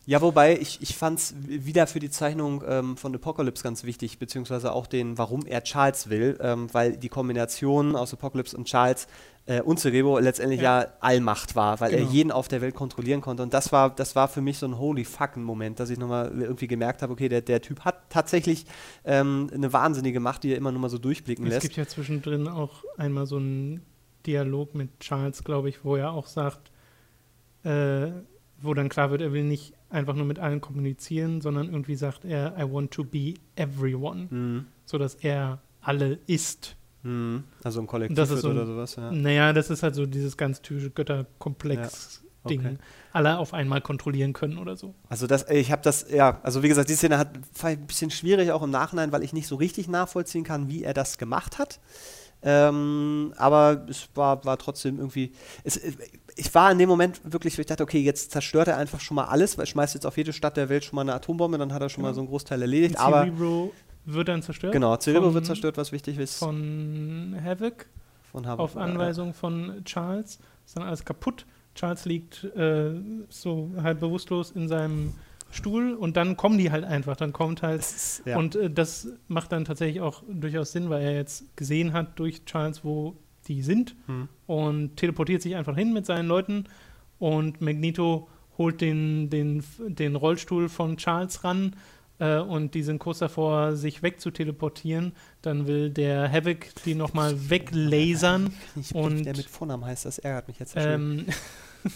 Ja, 0.04 0.20
wobei 0.20 0.58
ich, 0.58 0.82
ich 0.82 0.96
fand 0.96 1.20
es 1.20 1.34
wieder 1.46 1.86
für 1.86 2.00
die 2.00 2.10
Zeichnung 2.10 2.64
ähm, 2.66 2.96
von 2.96 3.14
Apocalypse 3.14 3.62
ganz 3.62 3.84
wichtig, 3.84 4.18
beziehungsweise 4.18 4.72
auch 4.72 4.88
den, 4.88 5.16
warum 5.16 5.46
er 5.46 5.62
Charles 5.62 6.10
will, 6.10 6.36
ähm, 6.40 6.66
weil 6.72 6.96
die 6.96 7.08
Kombination 7.08 7.94
aus 7.94 8.12
Apocalypse 8.12 8.56
und 8.56 8.64
Charles 8.66 9.06
äh, 9.46 9.60
und 9.60 9.78
Cerebro 9.78 10.18
letztendlich 10.18 10.60
ja. 10.60 10.82
Ja. 10.82 10.92
Allmacht 10.98 11.54
war, 11.54 11.78
weil 11.80 11.92
er 11.92 11.98
Genau. 12.00 12.10
jeden 12.10 12.32
auf 12.32 12.48
der 12.48 12.60
Welt 12.60 12.74
kontrollieren 12.74 13.20
konnte. 13.20 13.44
Und 13.44 13.54
das 13.54 13.70
war, 13.70 13.94
das 13.94 14.16
war 14.16 14.26
für 14.26 14.40
mich 14.40 14.58
so 14.58 14.66
ein 14.66 14.76
holy 14.76 15.04
fucking 15.04 15.44
Moment, 15.44 15.78
dass 15.78 15.88
ich 15.88 15.98
nochmal 15.98 16.32
irgendwie 16.36 16.66
gemerkt 16.66 17.02
habe, 17.02 17.12
okay, 17.12 17.28
der, 17.28 17.40
der 17.40 17.60
Typ 17.62 17.84
hat 17.84 18.10
tatsächlich 18.10 18.66
ähm, 19.04 19.50
eine 19.54 19.72
wahnsinnige 19.72 20.18
Macht, 20.18 20.42
die 20.42 20.50
er 20.50 20.56
immer 20.56 20.72
nur 20.72 20.80
mal 20.80 20.90
so 20.90 20.98
durchblicken 20.98 21.46
Es 21.46 21.52
lässt. 21.54 21.62
gibt 21.62 21.76
ja 21.76 21.86
zwischendrin 21.86 22.48
auch 22.48 22.82
einmal 22.96 23.26
so 23.26 23.36
einen 23.36 23.82
Dialog 24.26 24.74
mit 24.74 24.98
Charles, 24.98 25.44
glaube 25.44 25.68
ich, 25.68 25.84
wo 25.84 25.94
er 25.94 26.10
auch 26.12 26.26
sagt, 26.26 26.72
äh, 27.64 28.08
wo 28.60 28.74
dann 28.74 28.88
klar 28.88 29.10
wird, 29.10 29.22
er 29.22 29.32
will 29.32 29.44
nicht 29.44 29.74
einfach 29.93 30.14
nur 30.14 30.24
mit 30.27 30.39
allen 30.39 30.60
kommunizieren, 30.60 31.40
sondern 31.40 31.69
irgendwie 31.70 31.94
sagt 31.97 32.24
er, 32.24 32.55
I 32.59 32.62
want 32.70 32.90
to 32.93 33.05
be 33.05 33.35
everyone, 33.56 34.27
Mhm. 34.31 34.66
sodass 34.85 35.14
er 35.16 35.60
alle 35.81 36.19
ist. 36.27 36.77
Mhm. 37.02 37.44
Also 37.64 37.81
ein 37.81 37.86
Kollektiv 37.86 38.16
Das 38.16 38.31
ist 38.31 38.43
so 38.43 38.51
oder 38.51 38.66
sowas, 38.66 38.97
ja. 38.97 39.10
Naja, 39.10 39.52
das 39.52 39.70
ist 39.70 39.82
halt 39.82 39.94
so 39.94 40.06
dieses 40.06 40.36
ganz 40.36 40.62
typische 40.62 40.90
Götterkomplex-Ding. 40.90 42.62
Ja, 42.62 42.69
okay. 42.70 42.78
Alle 43.12 43.39
auf 43.39 43.55
einmal 43.55 43.81
kontrollieren 43.81 44.32
können 44.32 44.59
oder 44.59 44.77
so. 44.77 44.94
Also 45.09 45.27
das, 45.27 45.48
ich 45.51 45.70
habe 45.73 45.82
das, 45.82 46.06
ja, 46.10 46.40
also 46.43 46.62
wie 46.62 46.69
gesagt, 46.69 46.89
die 46.89 46.94
Szene 46.94 47.19
hat 47.19 47.31
ein 47.62 47.86
bisschen 47.86 48.10
schwierig 48.10 48.52
auch 48.52 48.62
im 48.62 48.70
Nachhinein, 48.70 49.12
weil 49.12 49.23
ich 49.23 49.32
nicht 49.32 49.47
so 49.47 49.56
richtig 49.56 49.89
nachvollziehen 49.89 50.44
kann, 50.44 50.69
wie 50.69 50.82
er 50.85 50.94
das 50.94 51.19
gemacht 51.19 51.59
hat. 51.59 51.81
Ähm, 52.44 53.32
aber 53.36 53.86
es 53.89 54.09
war, 54.14 54.44
war 54.44 54.59
trotzdem 54.59 54.98
irgendwie. 54.98 55.32
Es, 55.62 55.81
ich 56.36 56.54
war 56.54 56.70
in 56.72 56.78
dem 56.78 56.88
Moment 56.88 57.20
wirklich, 57.24 57.59
ich 57.59 57.66
dachte, 57.66 57.82
okay, 57.82 58.00
jetzt 58.00 58.30
zerstört 58.30 58.68
er 58.68 58.76
einfach 58.78 59.00
schon 59.00 59.14
mal 59.16 59.24
alles, 59.24 59.56
weil 59.59 59.64
er 59.64 59.66
schmeißt 59.66 59.94
jetzt 59.94 60.06
auf 60.06 60.16
jede 60.16 60.32
Stadt 60.32 60.56
der 60.56 60.68
Welt 60.68 60.84
schon 60.84 60.96
mal 60.96 61.02
eine 61.02 61.14
Atombombe, 61.14 61.59
dann 61.59 61.72
hat 61.72 61.82
er 61.82 61.88
schon 61.88 62.02
mal 62.02 62.09
Genau. 62.09 62.14
so 62.14 62.20
einen 62.22 62.28
Großteil 62.28 62.60
erledigt. 62.62 62.94
Und 62.96 63.00
Aber 63.00 63.22
Cerebro 63.24 63.72
wird 64.06 64.28
dann 64.28 64.42
zerstört. 64.42 64.72
genau, 64.72 64.96
Cerebro 64.96 65.26
von- 65.26 65.34
wird 65.34 65.46
zerstört, 65.46 65.76
was 65.76 65.92
wichtig 65.92 66.18
ist. 66.18 66.38
Von 66.38 67.36
Havoc. 67.44 67.86
von 68.30 68.46
Havok, 68.46 68.60
auf 68.64 68.74
ja. 68.74 68.80
Anweisung 68.80 69.34
von 69.34 69.82
Charles. 69.84 70.38
Ist 70.64 70.76
dann 70.76 70.84
alles 70.84 71.04
kaputt. 71.04 71.44
Charles 71.74 72.04
liegt 72.04 72.44
äh, 72.44 72.92
so 73.28 73.70
halb 73.82 74.00
bewusstlos 74.00 74.50
in 74.50 74.68
seinem 74.68 75.14
Stuhl 75.50 75.94
und 75.94 76.16
dann 76.16 76.36
kommen 76.36 76.56
die 76.59 76.70
halt 76.70 76.84
einfach. 76.84 77.16
Dann 77.16 77.32
kommt 77.32 77.62
halt. 77.62 77.84
Ja. 78.24 78.38
Und 78.38 78.56
äh, 78.56 78.70
das 78.70 79.09
macht 79.28 79.52
dann 79.52 79.64
tatsächlich 79.66 80.00
auch 80.00 80.22
durchaus 80.28 80.72
Sinn, 80.72 80.88
weil 80.90 81.02
er 81.02 81.14
jetzt 81.14 81.44
gesehen 81.56 81.92
hat 81.92 82.18
durch 82.18 82.44
Charles, 82.46 82.84
wo 82.84 83.16
die 83.48 83.62
sind 83.62 83.94
Hm. 84.06 84.28
und 84.47 84.97
teleportiert 84.97 85.43
sich 85.43 85.56
einfach 85.56 85.77
hin 85.77 85.93
mit 85.93 86.06
seinen 86.06 86.28
Leuten 86.28 86.64
und 87.19 87.60
Magneto 87.60 88.28
holt 88.59 88.81
den, 88.81 89.31
den, 89.31 89.62
den 89.89 90.14
Rollstuhl 90.16 90.69
von 90.69 90.97
Charles 90.98 91.43
ran 91.44 91.74
äh, 92.19 92.39
und 92.39 92.74
die 92.74 92.82
sind 92.82 92.98
kurz 92.98 93.19
davor, 93.20 93.74
sich 93.77 94.02
wegzuteleportieren. 94.02 95.12
Dann 95.40 95.66
will 95.66 95.89
der 95.90 96.31
Havoc 96.31 96.66
die 96.85 96.94
nochmal 96.94 97.48
weglasern 97.51 98.52
Ich 98.81 98.94
und- 98.94 99.24
der 99.24 99.36
mit 99.36 99.47
Vornamen 99.47 99.85
heißt, 99.85 100.05
das 100.05 100.19
ärgert 100.19 100.48
mich 100.48 100.59
jetzt. 100.59 100.74
ähm, 100.77 101.27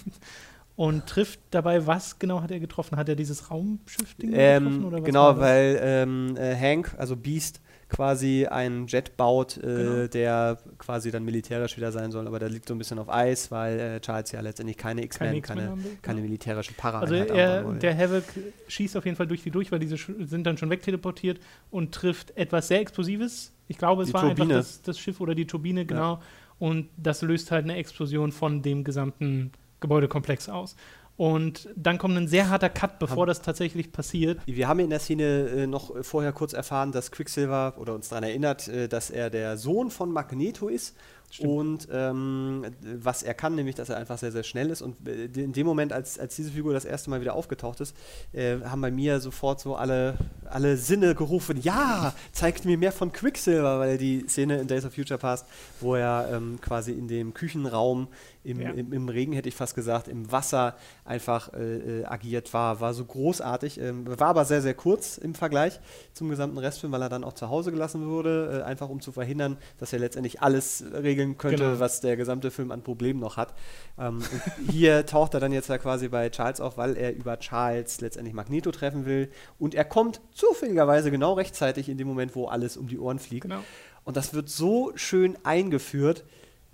und 0.76 1.06
trifft 1.06 1.40
dabei, 1.50 1.86
was 1.86 2.18
genau 2.18 2.42
hat 2.42 2.50
er 2.50 2.60
getroffen? 2.60 2.96
Hat 2.96 3.08
er 3.08 3.16
dieses 3.16 3.50
Raumschiff-Ding 3.50 4.30
getroffen? 4.30 4.78
Ähm, 4.78 4.84
Oder 4.84 4.98
was 4.98 5.04
genau, 5.04 5.38
weil 5.38 5.78
ähm, 5.82 6.36
äh, 6.36 6.54
Hank, 6.54 6.94
also 6.98 7.16
Beast, 7.16 7.60
quasi 7.88 8.46
einen 8.46 8.88
Jet 8.88 9.16
baut, 9.16 9.56
äh, 9.58 9.60
Genau. 9.60 10.06
der 10.08 10.58
quasi 10.76 11.10
dann 11.12 11.24
militärisch 11.24 11.76
wieder 11.76 11.92
sein 11.92 12.10
soll, 12.10 12.26
aber 12.26 12.38
der 12.40 12.48
liegt 12.50 12.66
so 12.68 12.74
ein 12.74 12.78
bisschen 12.78 12.98
auf 12.98 13.08
Eis, 13.08 13.50
weil 13.52 13.78
äh, 13.78 14.00
Charles 14.00 14.32
ja 14.32 14.40
letztendlich 14.40 14.76
keine 14.76 15.04
X-Men, 15.04 15.40
Keine 15.40 15.62
keine, 15.66 15.78
keine 16.02 16.16
genau. 16.16 16.28
militärische 16.28 16.72
para 16.74 16.98
Also 16.98 17.14
er, 17.14 17.62
der 17.74 17.96
Havoc 17.96 18.24
schießt 18.68 18.96
auf 18.96 19.04
jeden 19.04 19.16
Fall 19.16 19.28
durch 19.28 19.44
die 19.44 19.50
durch, 19.52 19.70
weil 19.70 19.78
diese 19.78 19.96
sind 19.96 20.44
dann 20.48 20.58
schon 20.58 20.68
wegteleportiert 20.68 21.38
und 21.70 21.94
trifft 21.94 22.36
etwas 22.36 22.66
sehr 22.68 22.80
Explosives. 22.80 23.52
Ich 23.68 23.78
glaube, 23.78 24.02
es 24.02 24.08
Die 24.08 24.14
war 24.14 24.22
Turbine. 24.22 24.42
einfach 24.42 24.56
das, 24.56 24.82
das 24.82 24.98
Schiff 24.98 25.20
oder 25.20 25.34
die 25.36 25.46
Turbine, 25.46 25.86
genau. 25.86 26.20
Und 26.58 26.88
das 26.96 27.22
löst 27.22 27.50
halt 27.52 27.64
eine 27.64 27.76
Explosion 27.76 28.32
von 28.32 28.62
dem 28.62 28.82
gesamten 28.82 29.52
Gebäudekomplex 29.80 30.48
aus. 30.48 30.76
Und 31.16 31.70
dann 31.74 31.96
kommt 31.96 32.14
ein 32.18 32.28
sehr 32.28 32.50
harter 32.50 32.68
Cut, 32.68 32.98
bevor 32.98 33.22
Haben- 33.22 33.28
das 33.28 33.40
tatsächlich 33.40 33.90
passiert. 33.90 34.38
Wir 34.44 34.68
haben 34.68 34.80
in 34.80 34.90
der 34.90 34.98
Szene 34.98 35.24
äh, 35.48 35.66
noch 35.66 35.96
äh, 35.96 36.02
vorher 36.02 36.32
kurz 36.32 36.52
erfahren, 36.52 36.92
dass 36.92 37.10
Quicksilver 37.10 37.74
oder 37.78 37.94
uns 37.94 38.10
daran 38.10 38.24
erinnert, 38.24 38.68
äh, 38.68 38.86
dass 38.86 39.08
er 39.10 39.30
der 39.30 39.56
Sohn 39.56 39.90
von 39.90 40.10
Magneto 40.12 40.68
ist. 40.68 40.94
Stimmt. 41.28 41.50
Und 41.50 41.88
ähm, 41.90 42.66
was 43.00 43.22
er 43.24 43.34
kann, 43.34 43.56
nämlich, 43.56 43.74
dass 43.74 43.88
er 43.88 43.96
einfach 43.96 44.16
sehr, 44.16 44.30
sehr 44.30 44.44
schnell 44.44 44.70
ist. 44.70 44.80
Und 44.80 45.08
äh, 45.08 45.24
in 45.24 45.52
dem 45.52 45.66
Moment, 45.66 45.92
als, 45.92 46.18
als 46.18 46.36
diese 46.36 46.50
Figur 46.52 46.72
das 46.72 46.84
erste 46.84 47.10
Mal 47.10 47.20
wieder 47.20 47.34
aufgetaucht 47.34 47.80
ist, 47.80 47.96
äh, 48.32 48.58
haben 48.64 48.80
bei 48.80 48.90
mir 48.90 49.18
sofort 49.18 49.58
so 49.58 49.74
alle, 49.74 50.18
alle 50.44 50.76
Sinne 50.76 51.14
gerufen, 51.14 51.60
ja, 51.60 52.14
zeigt 52.32 52.64
mir 52.64 52.78
mehr 52.78 52.92
von 52.92 53.10
Quicksilver, 53.10 53.80
weil 53.80 53.98
die 53.98 54.26
Szene 54.28 54.58
in 54.60 54.68
Days 54.68 54.84
of 54.84 54.94
Future 54.94 55.18
Past, 55.18 55.46
wo 55.80 55.96
er 55.96 56.28
ähm, 56.32 56.60
quasi 56.60 56.92
in 56.92 57.08
dem 57.08 57.34
Küchenraum 57.34 58.06
im, 58.47 58.60
Ja. 58.60 58.70
im, 58.70 58.93
im 58.93 59.09
Regen, 59.09 59.32
hätte 59.32 59.48
ich 59.48 59.55
fast 59.55 59.74
gesagt, 59.74 60.09
im 60.09 60.31
Wasser 60.32 60.77
einfach 61.05 61.52
äh, 61.52 62.01
äh, 62.01 62.05
agiert 62.05 62.52
war, 62.55 62.81
war 62.81 62.94
so 62.94 63.05
großartig. 63.05 63.81
Ähm, 63.81 64.06
war 64.18 64.28
aber 64.28 64.44
sehr, 64.44 64.62
sehr 64.62 64.74
kurz 64.74 65.18
im 65.18 65.35
Vergleich 65.35 65.81
zum 66.12 66.28
gesamten 66.28 66.59
Restfilm, 66.59 66.93
weil 66.93 67.02
er 67.02 67.09
dann 67.09 67.24
auch 67.24 67.32
zu 67.35 67.48
Hause 67.48 67.73
gelassen 67.73 68.06
wurde, 68.09 68.60
äh, 68.60 68.62
einfach 68.64 68.89
um 68.89 69.01
zu 69.01 69.12
verhindern, 69.12 69.56
dass 69.78 69.93
er 69.93 69.98
letztendlich 69.98 70.40
alles 70.43 70.85
regeln 70.94 71.36
könnte, 71.39 71.64
Genau. 71.64 71.81
was 71.81 72.01
der 72.01 72.16
gesamte 72.16 72.51
Film 72.51 72.70
an 72.70 72.82
Problemen 72.82 73.20
noch 73.20 73.36
hat. 73.36 73.55
Ähm, 73.98 74.23
hier 74.70 75.05
taucht 75.06 75.35
er 75.35 75.40
dann 75.40 75.52
jetzt 75.52 75.68
ja 75.68 75.78
quasi 75.78 76.09
bei 76.09 76.28
Charles 76.31 76.60
auf, 76.60 76.77
weil 76.78 76.97
er 76.97 77.14
über 77.14 77.39
Charles 77.39 78.01
letztendlich 78.01 78.35
Magneto 78.35 78.70
treffen 78.70 79.06
will. 79.06 79.31
Und 79.59 79.74
er 79.74 79.85
kommt 79.85 80.20
zufälligerweise 80.32 81.10
genau 81.10 81.35
rechtzeitig 81.35 81.89
in 81.89 81.98
dem 81.98 82.06
Moment, 82.09 82.35
wo 82.36 82.47
alles 82.47 82.77
um 82.77 82.89
die 82.89 82.98
Ohren 82.98 83.18
fliegt. 83.18 83.43
Genau. 83.43 83.60
Und 84.05 84.16
das 84.16 84.35
wird 84.35 84.48
so 84.48 84.93
schön 84.94 85.36
eingeführt, 85.43 86.24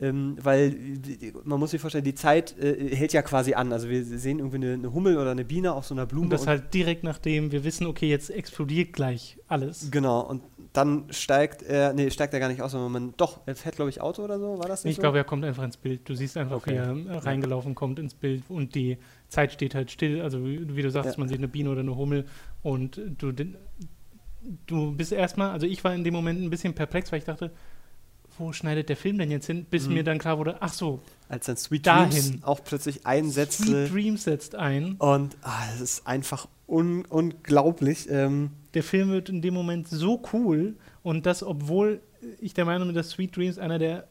ähm, 0.02 0.36
weil 0.42 0.70
die, 0.72 1.32
man 1.44 1.60
muss 1.60 1.70
sich 1.70 1.80
vorstellen, 1.80 2.04
die 2.04 2.16
Zeit 2.16 2.58
äh, 2.58 2.94
hält 2.94 3.12
ja 3.12 3.22
quasi 3.22 3.54
an. 3.54 3.72
Also 3.72 3.88
wir 3.88 4.04
sehen 4.04 4.40
irgendwie 4.40 4.56
eine, 4.56 4.72
eine, 4.74 4.92
Hummel 4.92 5.16
oder 5.16 5.30
eine 5.30 5.44
Biene 5.44 5.72
auf 5.72 5.86
so 5.86 5.94
einer 5.94 6.06
Blume. 6.06 6.24
Und 6.24 6.30
das 6.30 6.42
und 6.42 6.48
halt 6.48 6.74
direkt 6.74 7.04
nachdem 7.04 7.52
wir 7.52 7.62
wissen, 7.62 7.86
okay, 7.86 8.08
jetzt 8.08 8.28
explodiert 8.28 8.92
gleich 8.92 9.38
alles. 9.46 9.90
Genau, 9.92 10.20
und 10.20 10.42
dann 10.72 11.04
steigt 11.10 11.62
er, 11.62 11.92
nee, 11.92 12.10
steigt 12.10 12.34
er 12.34 12.40
gar 12.40 12.48
nicht 12.48 12.62
aus, 12.62 12.72
sondern 12.72 12.90
man, 12.90 13.14
doch, 13.16 13.40
er 13.46 13.54
fährt, 13.54 13.76
glaube 13.76 13.90
ich, 13.90 14.00
Auto 14.00 14.24
oder 14.24 14.40
so, 14.40 14.58
war 14.58 14.66
das 14.66 14.82
nicht 14.82 14.92
Ich 14.92 14.96
so? 14.96 15.02
glaube, 15.02 15.18
er 15.18 15.24
kommt 15.24 15.44
einfach 15.44 15.62
ins 15.62 15.76
Bild. 15.76 16.08
Du 16.08 16.14
siehst 16.14 16.36
einfach, 16.36 16.56
okay. 16.56 16.72
wie 16.72 17.08
er 17.08 17.24
reingelaufen 17.24 17.76
kommt 17.76 18.00
ins 18.00 18.14
Bild 18.14 18.42
und 18.48 18.74
die 18.74 18.98
Zeit 19.28 19.52
steht 19.52 19.76
halt 19.76 19.92
still. 19.92 20.20
Also 20.20 20.44
wie, 20.44 20.74
wie 20.74 20.82
du 20.82 20.90
sagst, 20.90 21.12
ja. 21.12 21.18
man 21.18 21.28
sieht 21.28 21.38
eine 21.38 21.48
Biene 21.48 21.70
oder 21.70 21.80
eine 21.80 21.94
Hummel 21.94 22.26
und 22.62 23.00
du, 23.18 23.32
du 24.66 24.96
bist 24.96 25.12
erstmal, 25.12 25.50
also 25.50 25.66
ich 25.66 25.84
war 25.84 25.94
in 25.94 26.02
dem 26.02 26.14
Moment 26.14 26.42
ein 26.42 26.50
bisschen 26.50 26.74
perplex, 26.74 27.12
weil 27.12 27.20
ich 27.20 27.24
dachte, 27.24 27.52
wo 28.38 28.52
schneidet 28.52 28.88
der 28.88 28.96
Film 28.96 29.18
denn 29.18 29.30
jetzt 29.30 29.46
hin? 29.46 29.66
Bis 29.70 29.86
mhm. 29.86 29.94
mir 29.94 30.04
dann 30.04 30.18
klar 30.18 30.38
wurde, 30.38 30.56
ach 30.60 30.72
so. 30.72 31.00
Als 31.28 31.46
dann 31.46 31.56
Sweet 31.56 31.86
dahin. 31.86 32.10
Dreams 32.10 32.44
auch 32.44 32.62
plötzlich 32.64 33.06
einsetzt. 33.06 33.64
Sweet 33.64 33.92
Dreams 33.92 34.24
setzt 34.24 34.54
ein. 34.54 34.96
Und 34.98 35.36
ah, 35.42 35.64
es 35.74 35.80
ist 35.80 36.06
einfach 36.06 36.48
un 36.66 37.04
unglaublich. 37.04 38.08
Ähm. 38.10 38.50
Der 38.74 38.82
Film 38.82 39.10
wird 39.10 39.28
in 39.28 39.42
dem 39.42 39.54
Moment 39.54 39.88
so 39.88 40.22
cool 40.32 40.76
und 41.02 41.26
das, 41.26 41.42
obwohl 41.42 42.00
ich 42.40 42.54
der 42.54 42.64
Meinung 42.64 42.88
bin, 42.88 42.94
dass 42.94 43.10
Sweet 43.10 43.36
Dreams 43.36 43.58
einer 43.58 43.78
der 43.78 44.06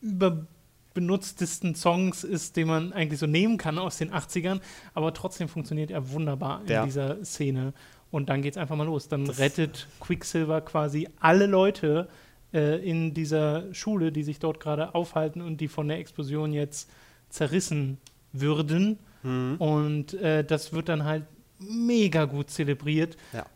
überbenutztesten 0.00 1.74
Songs 1.74 2.24
ist, 2.24 2.56
den 2.56 2.68
man 2.68 2.92
eigentlich 2.92 3.20
so 3.20 3.26
nehmen 3.26 3.56
kann 3.56 3.78
aus 3.78 3.98
den 3.98 4.12
80ern, 4.12 4.60
aber 4.94 5.14
trotzdem 5.14 5.48
funktioniert 5.48 5.90
er 5.90 6.10
wunderbar 6.10 6.62
in 6.62 6.70
ja. 6.70 6.84
dieser 6.84 7.24
Szene. 7.24 7.72
Und 8.10 8.28
dann 8.28 8.42
geht 8.42 8.54
es 8.54 8.58
einfach 8.58 8.76
mal 8.76 8.84
los. 8.84 9.08
Dann 9.08 9.24
das 9.24 9.38
rettet 9.38 9.88
Quicksilver 10.00 10.60
quasi 10.60 11.08
alle 11.18 11.46
Leute, 11.46 12.08
äh, 12.52 12.78
in 12.78 13.14
dieser 13.14 13.72
Schule, 13.74 14.12
die 14.12 14.22
sich 14.22 14.38
dort 14.38 14.60
gerade 14.60 14.94
aufhalten 14.94 15.40
und 15.40 15.60
die 15.60 15.68
von 15.68 15.88
der 15.88 15.98
Explosion 15.98 16.52
jetzt 16.52 16.90
zerrissen 17.28 17.98
würden. 18.32 18.98
Mhm. 19.22 19.56
Und 19.58 20.14
äh, 20.14 20.44
das 20.44 20.72
wird 20.72 20.88
dann 20.88 21.04
halt 21.04 21.24
mega 21.58 22.24
gut 22.24 22.50
zelebriert, 22.50 23.16
ja. 23.32 23.46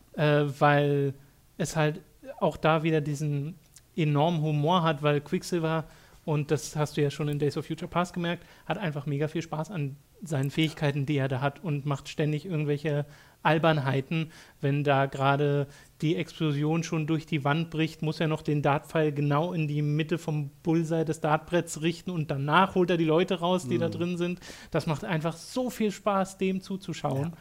äh, 0.41 0.59
weil 0.59 1.13
es 1.57 1.75
halt 1.75 2.01
auch 2.39 2.57
da 2.57 2.83
wieder 2.83 3.01
diesen 3.01 3.55
enormen 3.95 4.41
Humor 4.41 4.83
hat, 4.83 5.01
weil 5.03 5.21
Quicksilver, 5.21 5.85
und 6.25 6.51
das 6.51 6.75
hast 6.75 6.97
du 6.97 7.01
ja 7.01 7.09
schon 7.09 7.29
in 7.29 7.39
Days 7.39 7.57
of 7.57 7.65
Future 7.65 7.89
Past 7.89 8.13
gemerkt, 8.13 8.45
hat 8.65 8.77
einfach 8.77 9.05
mega 9.05 9.27
viel 9.27 9.41
Spaß 9.41 9.71
an 9.71 9.95
seinen 10.23 10.51
Fähigkeiten, 10.51 11.05
die 11.05 11.17
er 11.17 11.27
da 11.27 11.41
hat 11.41 11.63
und 11.63 11.85
macht 11.85 12.09
ständig 12.09 12.45
irgendwelche 12.45 13.05
Albernheiten, 13.43 14.31
wenn 14.61 14.83
da 14.83 15.05
gerade 15.05 15.67
die 16.01 16.15
Explosion 16.15 16.83
schon 16.83 17.07
durch 17.07 17.25
die 17.25 17.43
Wand 17.43 17.69
bricht, 17.69 18.01
muss 18.01 18.19
er 18.19 18.27
noch 18.27 18.41
den 18.41 18.61
Dartpfeil 18.61 19.11
genau 19.11 19.53
in 19.53 19.67
die 19.67 19.81
Mitte 19.81 20.17
vom 20.17 20.51
Bullseye 20.61 21.05
des 21.05 21.21
Dartbretts 21.21 21.81
richten 21.81 22.11
und 22.11 22.29
danach 22.29 22.75
holt 22.75 22.89
er 22.89 22.97
die 22.97 23.05
Leute 23.05 23.39
raus, 23.39 23.67
die 23.67 23.75
mhm. 23.75 23.81
da 23.81 23.89
drin 23.89 24.17
sind. 24.17 24.39
Das 24.71 24.85
macht 24.85 25.03
einfach 25.03 25.35
so 25.35 25.69
viel 25.69 25.91
Spaß, 25.91 26.37
dem 26.37 26.61
zuzuschauen. 26.61 27.31
Ja. 27.31 27.33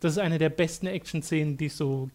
Das 0.00 0.12
ist 0.12 0.18
eine 0.18 0.38
der 0.38 0.48
besten 0.48 0.86
Action-Szenen, 0.86 1.58
die 1.58 1.68
so, 1.68 2.08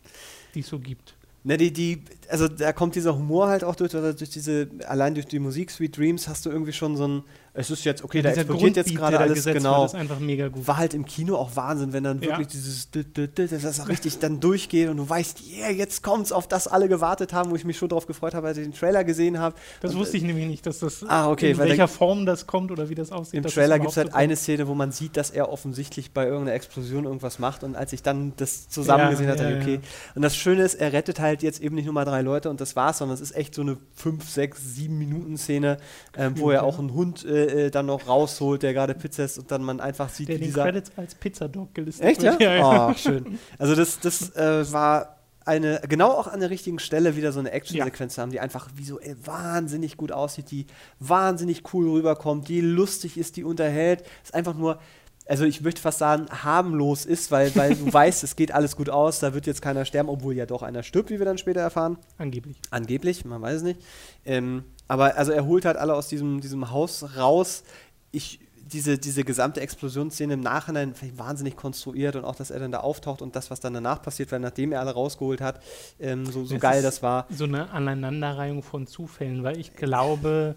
es 0.55 0.67
so 0.67 0.79
gibt. 0.79 1.15
Ne, 1.43 1.57
die, 1.57 1.71
die, 1.71 2.01
also 2.27 2.47
da 2.47 2.73
kommt 2.73 2.95
dieser 2.95 3.15
Humor 3.15 3.47
halt 3.49 3.63
auch 3.63 3.75
durch, 3.75 3.93
oder 3.93 4.15
durch 4.15 4.31
diese, 4.31 4.67
allein 4.87 5.13
durch 5.13 5.27
die 5.27 5.37
Musik 5.37 5.69
Sweet 5.69 5.95
Dreams 5.95 6.27
hast 6.27 6.47
du 6.47 6.49
irgendwie 6.49 6.73
schon 6.73 6.97
so 6.97 7.07
ein, 7.07 7.23
es 7.57 7.71
ist 7.71 7.85
jetzt, 7.85 8.03
okay, 8.03 8.17
ja, 8.17 8.23
da 8.23 8.29
explodiert 8.31 8.75
jetzt 8.75 8.93
gerade 8.93 9.17
alles, 9.17 9.45
genau. 9.45 9.81
Wird, 9.81 9.93
ist 9.93 9.95
einfach 9.95 10.19
mega 10.19 10.49
gut. 10.49 10.67
War 10.67 10.77
halt 10.77 10.93
im 10.93 11.05
Kino 11.05 11.37
auch 11.37 11.55
Wahnsinn, 11.55 11.93
wenn 11.93 12.03
dann 12.03 12.21
wirklich 12.21 12.39
ja. 12.39 12.45
dieses, 12.45 12.91
dass 12.91 13.61
das 13.61 13.87
richtig 13.87 14.19
dann 14.19 14.41
durchgeht 14.41 14.89
und 14.89 14.97
du 14.97 15.09
weißt, 15.09 15.39
yeah, 15.49 15.69
jetzt 15.69 16.03
kommt's, 16.03 16.33
auf 16.33 16.49
das 16.49 16.67
alle 16.67 16.89
gewartet 16.89 17.31
haben, 17.31 17.51
wo 17.51 17.55
ich 17.55 17.63
mich 17.63 17.77
schon 17.77 17.87
drauf 17.87 18.07
gefreut 18.07 18.33
habe, 18.33 18.47
als 18.47 18.57
ich 18.57 18.65
den 18.65 18.73
Trailer 18.73 19.05
gesehen 19.05 19.39
habe. 19.39 19.55
Das 19.79 19.93
und, 19.93 19.99
wusste 19.99 20.17
ich 20.17 20.23
nämlich 20.23 20.47
nicht, 20.47 20.65
dass 20.65 20.79
das, 20.79 21.05
ah, 21.07 21.31
okay, 21.31 21.51
in 21.51 21.57
welcher 21.57 21.87
Form 21.87 22.25
das 22.25 22.45
kommt 22.45 22.71
oder 22.71 22.89
wie 22.89 22.95
das 22.95 23.13
aussieht. 23.13 23.35
Im 23.35 23.49
Trailer 23.49 23.79
gibt 23.79 23.91
es 23.91 23.97
halt 23.97 24.13
eine 24.13 24.35
Szene, 24.35 24.67
wo 24.67 24.75
man 24.75 24.91
sieht, 24.91 25.15
dass 25.15 25.29
er 25.29 25.49
offensichtlich 25.49 26.11
bei 26.11 26.25
irgendeiner 26.25 26.55
Explosion 26.55 27.05
irgendwas 27.05 27.39
macht 27.39 27.63
und 27.63 27.77
als 27.77 27.93
ich 27.93 28.03
dann 28.03 28.33
das 28.35 28.67
zusammen 28.67 29.05
ja, 29.05 29.09
gesehen 29.11 29.27
hatte, 29.29 29.57
okay. 29.61 29.79
Und 30.13 30.23
das 30.23 30.35
Schöne 30.35 30.63
ist, 30.63 30.75
er 30.75 30.91
rettet 30.91 31.21
halt 31.21 31.41
jetzt 31.41 31.61
eben 31.61 31.75
nicht 31.75 31.85
nur 31.85 31.93
mal 31.93 32.05
drei 32.05 32.21
Leute 32.21 32.49
und 32.49 32.59
das 32.59 32.75
war's, 32.75 32.97
sondern 32.97 33.15
es 33.15 33.21
ist 33.21 33.33
echt 33.33 33.55
so 33.55 33.61
eine 33.61 33.77
5, 33.95 34.29
6, 34.29 34.75
7 34.75 34.97
Minuten 34.97 35.37
Szene, 35.37 35.77
ähm, 36.17 36.37
wo 36.37 36.51
er 36.51 36.63
auch 36.63 36.79
einen 36.79 36.93
Hund 36.93 37.23
äh, 37.23 37.44
äh, 37.47 37.71
dann 37.71 37.85
noch 37.85 38.07
raus 38.07 38.25
rausholt, 38.25 38.63
der 38.63 38.73
gerade 38.73 38.93
Pizza 38.93 39.25
ist 39.25 39.37
und 39.37 39.51
dann 39.51 39.63
man 39.63 39.79
einfach 39.79 40.09
sieht, 40.09 40.29
der 40.29 40.35
wie 40.35 40.39
den 40.39 40.47
dieser 40.47 40.63
Credits 40.63 40.91
als 40.95 41.15
Pizzadog 41.15 41.73
gelistet 41.73 42.05
Echt, 42.05 42.23
ja? 42.23 42.37
ja, 42.39 42.55
ja. 42.55 42.89
Oh, 42.89 42.93
schön. 42.93 43.39
Also 43.57 43.75
das, 43.75 43.99
das 43.99 44.35
äh, 44.35 44.71
war 44.71 45.15
eine, 45.45 45.81
genau 45.87 46.09
auch 46.09 46.27
an 46.27 46.39
der 46.39 46.49
richtigen 46.49 46.79
Stelle 46.79 47.15
wieder 47.15 47.31
so 47.31 47.39
eine 47.39 47.51
Action-Sequenz 47.51 48.15
ja. 48.15 48.23
haben, 48.23 48.31
die 48.31 48.39
einfach 48.39 48.69
visuell 48.75 49.15
wahnsinnig 49.23 49.95
gut 49.95 50.11
aussieht, 50.11 50.49
die 50.49 50.65
wahnsinnig 50.99 51.73
cool 51.73 51.89
rüberkommt, 51.89 52.47
die 52.47 52.61
lustig 52.61 53.17
ist, 53.17 53.37
die 53.37 53.43
unterhält. 53.43 54.03
Ist 54.23 54.33
einfach 54.33 54.55
nur, 54.55 54.79
also 55.27 55.45
ich 55.45 55.61
möchte 55.61 55.81
fast 55.81 55.99
sagen, 55.99 56.25
harmlos 56.31 57.05
ist, 57.05 57.29
weil, 57.29 57.55
weil 57.55 57.75
du 57.75 57.93
weißt, 57.93 58.23
es 58.23 58.35
geht 58.35 58.51
alles 58.51 58.75
gut 58.75 58.89
aus, 58.89 59.19
da 59.19 59.35
wird 59.35 59.45
jetzt 59.45 59.61
keiner 59.61 59.85
sterben, 59.85 60.09
obwohl 60.09 60.35
ja 60.35 60.47
doch 60.47 60.63
einer 60.63 60.81
stirbt, 60.81 61.11
wie 61.11 61.19
wir 61.19 61.25
dann 61.25 61.37
später 61.37 61.61
erfahren. 61.61 61.97
Angeblich. 62.17 62.57
Angeblich, 62.71 63.23
man 63.23 63.41
weiß 63.41 63.57
es 63.57 63.63
nicht. 63.63 63.79
Ähm, 64.25 64.63
aber 64.87 65.15
also 65.17 65.31
er 65.31 65.45
holt 65.45 65.65
halt 65.65 65.77
alle 65.77 65.93
aus 65.93 66.07
diesem, 66.07 66.41
diesem 66.41 66.71
Haus 66.71 67.17
raus 67.17 67.63
ich 68.11 68.39
diese, 68.65 68.97
diese 68.97 69.23
gesamte 69.23 69.61
Explosionsszene 69.61 70.33
im 70.33 70.39
Nachhinein 70.39 70.95
wahnsinnig 71.15 71.55
konstruiert 71.55 72.15
und 72.15 72.25
auch, 72.25 72.35
dass 72.35 72.49
er 72.49 72.59
dann 72.59 72.71
da 72.71 72.79
auftaucht 72.79 73.21
und 73.21 73.35
das, 73.35 73.51
was 73.51 73.59
dann 73.59 73.75
danach 73.75 74.01
passiert, 74.01 74.31
weil 74.31 74.39
nachdem 74.39 74.71
er 74.71 74.79
alle 74.79 74.91
rausgeholt 74.91 75.39
hat, 75.39 75.61
ähm, 75.99 76.25
so, 76.25 76.45
so 76.45 76.57
geil 76.57 76.81
das 76.81 77.03
war. 77.03 77.27
So 77.29 77.43
eine 77.43 77.69
Aneinanderreihung 77.69 78.63
von 78.63 78.87
Zufällen, 78.87 79.43
weil 79.43 79.59
ich 79.59 79.75
glaube, 79.75 80.55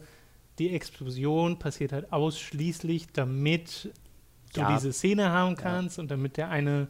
die 0.58 0.70
Explosion 0.70 1.58
passiert 1.58 1.92
halt 1.92 2.10
ausschließlich, 2.12 3.08
damit 3.12 3.90
du 4.54 4.60
ja. 4.60 4.74
diese 4.74 4.92
Szene 4.92 5.30
haben 5.30 5.56
kannst 5.56 5.98
ja. 5.98 6.02
und 6.02 6.10
damit 6.10 6.38
der 6.38 6.48
eine 6.48 6.88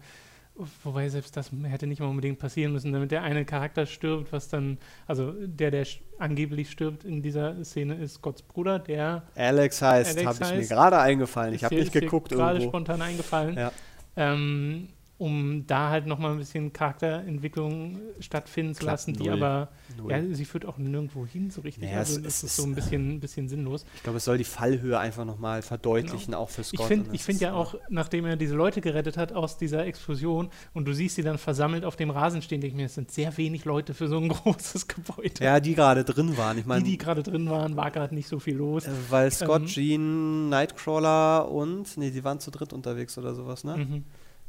Wobei 0.82 1.08
selbst 1.08 1.36
das 1.36 1.50
hätte 1.64 1.86
nicht 1.86 2.00
mal 2.00 2.08
unbedingt 2.08 2.38
passieren 2.38 2.72
müssen, 2.72 2.92
damit 2.92 3.10
der 3.10 3.22
eine 3.22 3.44
Charakter 3.44 3.86
stirbt, 3.86 4.32
was 4.32 4.48
dann, 4.48 4.78
also 5.06 5.32
der, 5.32 5.70
der 5.70 5.86
angeblich 6.18 6.70
stirbt 6.70 7.04
in 7.04 7.22
dieser 7.22 7.64
Szene, 7.64 7.94
ist 7.94 8.22
Gotts 8.22 8.42
Bruder, 8.42 8.78
der 8.78 9.22
Alex 9.36 9.80
heißt, 9.80 10.24
habe 10.24 10.38
ich 10.42 10.54
mir 10.54 10.66
gerade 10.66 10.98
eingefallen. 10.98 11.54
Ich 11.54 11.64
habe 11.64 11.76
nicht 11.76 11.92
geguckt 11.92 12.30
Gerade 12.30 12.60
spontan 12.60 13.00
eingefallen. 13.02 13.56
Ja. 13.56 13.72
Ähm, 14.16 14.88
um 15.18 15.66
da 15.66 15.90
halt 15.90 16.06
nochmal 16.06 16.30
ein 16.30 16.38
bisschen 16.38 16.72
Charakterentwicklung 16.72 17.98
stattfinden 18.20 18.74
zu 18.74 18.86
lassen, 18.86 19.14
die 19.14 19.28
aber, 19.28 19.68
Null. 19.96 20.12
ja, 20.12 20.22
sie 20.30 20.44
führt 20.44 20.64
auch 20.64 20.78
nirgendwo 20.78 21.26
hin 21.26 21.50
so 21.50 21.60
richtig. 21.62 21.82
Naja, 21.82 21.98
also 21.98 22.20
das 22.20 22.44
ist 22.44 22.54
so 22.54 22.62
ein 22.62 22.76
bisschen, 22.76 23.16
ein 23.16 23.20
bisschen 23.20 23.48
sinnlos. 23.48 23.84
Ich 23.96 24.04
glaube, 24.04 24.18
es 24.18 24.24
soll 24.24 24.38
die 24.38 24.44
Fallhöhe 24.44 24.96
einfach 24.96 25.24
nochmal 25.24 25.62
verdeutlichen, 25.62 26.26
genau. 26.26 26.38
auch 26.38 26.50
für 26.50 26.62
Scott. 26.62 26.80
Ich 26.80 26.86
finde 26.86 27.18
find 27.18 27.40
ja 27.40 27.52
auch, 27.52 27.74
nachdem 27.88 28.26
er 28.26 28.36
diese 28.36 28.54
Leute 28.54 28.80
gerettet 28.80 29.16
hat 29.16 29.32
aus 29.32 29.58
dieser 29.58 29.86
Explosion 29.86 30.50
und 30.72 30.86
du 30.86 30.94
siehst 30.94 31.16
sie 31.16 31.22
dann 31.22 31.36
versammelt 31.36 31.84
auf 31.84 31.96
dem 31.96 32.10
Rasen 32.10 32.40
stehen, 32.40 32.60
denke 32.60 32.74
ich 32.74 32.76
mir, 32.76 32.86
es 32.86 32.94
sind 32.94 33.10
sehr 33.10 33.36
wenig 33.36 33.64
Leute 33.64 33.94
für 33.94 34.06
so 34.06 34.18
ein 34.18 34.28
großes 34.28 34.86
Gebäude. 34.86 35.42
Ja, 35.42 35.58
die 35.58 35.74
gerade 35.74 36.04
drin 36.04 36.36
waren. 36.38 36.58
Ich 36.58 36.66
mein, 36.66 36.84
die, 36.84 36.92
die 36.92 36.98
gerade 36.98 37.24
drin 37.24 37.50
waren, 37.50 37.76
war 37.76 37.90
gerade 37.90 38.14
nicht 38.14 38.28
so 38.28 38.38
viel 38.38 38.54
los. 38.54 38.86
Äh, 38.86 38.92
weil 39.10 39.32
Scott, 39.32 39.62
ähm, 39.62 39.66
Jean, 39.66 40.48
Nightcrawler 40.48 41.50
und, 41.50 41.96
nee, 41.96 42.12
die 42.12 42.22
waren 42.22 42.38
zu 42.38 42.52
dritt 42.52 42.72
unterwegs 42.72 43.18
oder 43.18 43.34
sowas, 43.34 43.64
ne? 43.64 43.78
Mhm 43.78 44.04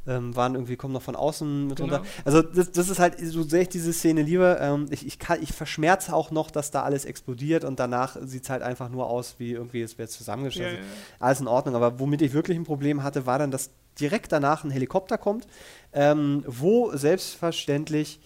ähm, 0.06 0.34
waren 0.34 0.54
irgendwie, 0.54 0.76
kommen 0.76 0.94
noch 0.94 1.02
von 1.02 1.16
außen 1.16 1.66
mit 1.66 1.76
genau. 1.76 1.96
runter. 1.96 2.08
Also 2.24 2.42
das, 2.42 2.72
das, 2.72 2.88
ist 2.88 2.98
halt, 2.98 3.18
so 3.18 3.42
sehr 3.42 3.62
ich 3.62 3.68
diese 3.68 3.92
Szene 3.92 4.22
liebe, 4.22 4.58
ähm, 4.60 4.86
ich, 4.90 5.06
ich, 5.06 5.18
kann, 5.18 5.42
ich 5.42 5.52
verschmerze 5.52 6.14
auch 6.14 6.30
noch, 6.30 6.50
dass 6.50 6.70
da 6.70 6.82
alles 6.82 7.04
explodiert 7.04 7.64
und 7.64 7.78
danach 7.78 8.16
sieht 8.22 8.44
es 8.44 8.50
halt 8.50 8.62
einfach 8.62 8.88
nur 8.88 9.06
aus, 9.08 9.36
wie 9.38 9.52
irgendwie 9.52 9.82
es 9.82 9.98
wird 9.98 10.10
zusammengeschlossen. 10.10 10.74
Ja, 10.74 10.80
ja. 10.80 10.86
Alles 11.18 11.40
in 11.40 11.48
Ordnung, 11.48 11.74
aber 11.74 12.00
womit 12.00 12.22
ich 12.22 12.32
wirklich 12.32 12.56
ein 12.56 12.64
Problem 12.64 13.02
hatte, 13.02 13.26
war 13.26 13.38
dann, 13.38 13.50
dass 13.50 13.70
direkt 13.98 14.32
danach 14.32 14.64
ein 14.64 14.70
Helikopter 14.70 15.18
kommt, 15.18 15.46
ähm, 15.92 16.44
wo 16.46 16.96
selbstverständlich 16.96 18.20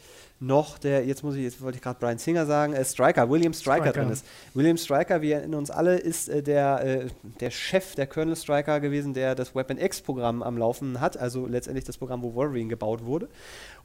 noch 0.47 0.79
der, 0.79 1.05
jetzt 1.05 1.23
muss 1.23 1.37
ich, 1.37 1.43
jetzt 1.43 1.61
wollte 1.61 1.77
ich 1.77 1.83
gerade 1.83 1.99
Brian 1.99 2.19
Singer 2.19 2.47
sagen, 2.47 2.73
äh, 2.73 2.85
Striker, 2.85 3.29
William 3.31 3.53
Striker, 3.53 3.91
Striker, 3.91 4.01
drin 4.01 4.13
ist. 4.13 4.25
William 4.55 4.77
Striker, 4.77 5.23
wir 5.23 5.37
erinnern 5.37 5.59
uns 5.59 5.71
alle, 5.71 5.97
ist 5.97 6.29
äh, 6.29 6.43
der, 6.43 6.85
äh, 6.85 7.07
der 7.41 7.51
Chef 7.51 7.95
der 7.95 8.07
Colonel 8.07 8.37
Striker 8.37 8.81
gewesen, 8.81 9.15
der 9.15 9.35
das 9.35 9.55
Weapon 9.55 9.79
X-Programm 9.79 10.43
am 10.43 10.59
Laufen 10.59 11.01
hat, 11.01 11.17
also 11.17 11.47
letztendlich 11.47 11.85
das 11.85 11.99
Programm, 11.99 12.23
wo 12.23 12.35
Wolverine 12.35 12.69
gebaut 12.69 13.05
wurde. 13.05 13.29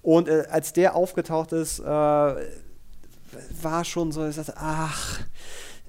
Und 0.01 0.27
äh, 0.27 0.45
als 0.49 0.73
der 0.73 0.95
aufgetaucht 0.95 1.51
ist, 1.51 1.79
äh, 1.79 1.83
war 1.83 3.85
schon 3.85 4.11
so, 4.11 4.27
ich 4.27 4.35
sagte, 4.35 4.53
ach, 4.57 5.19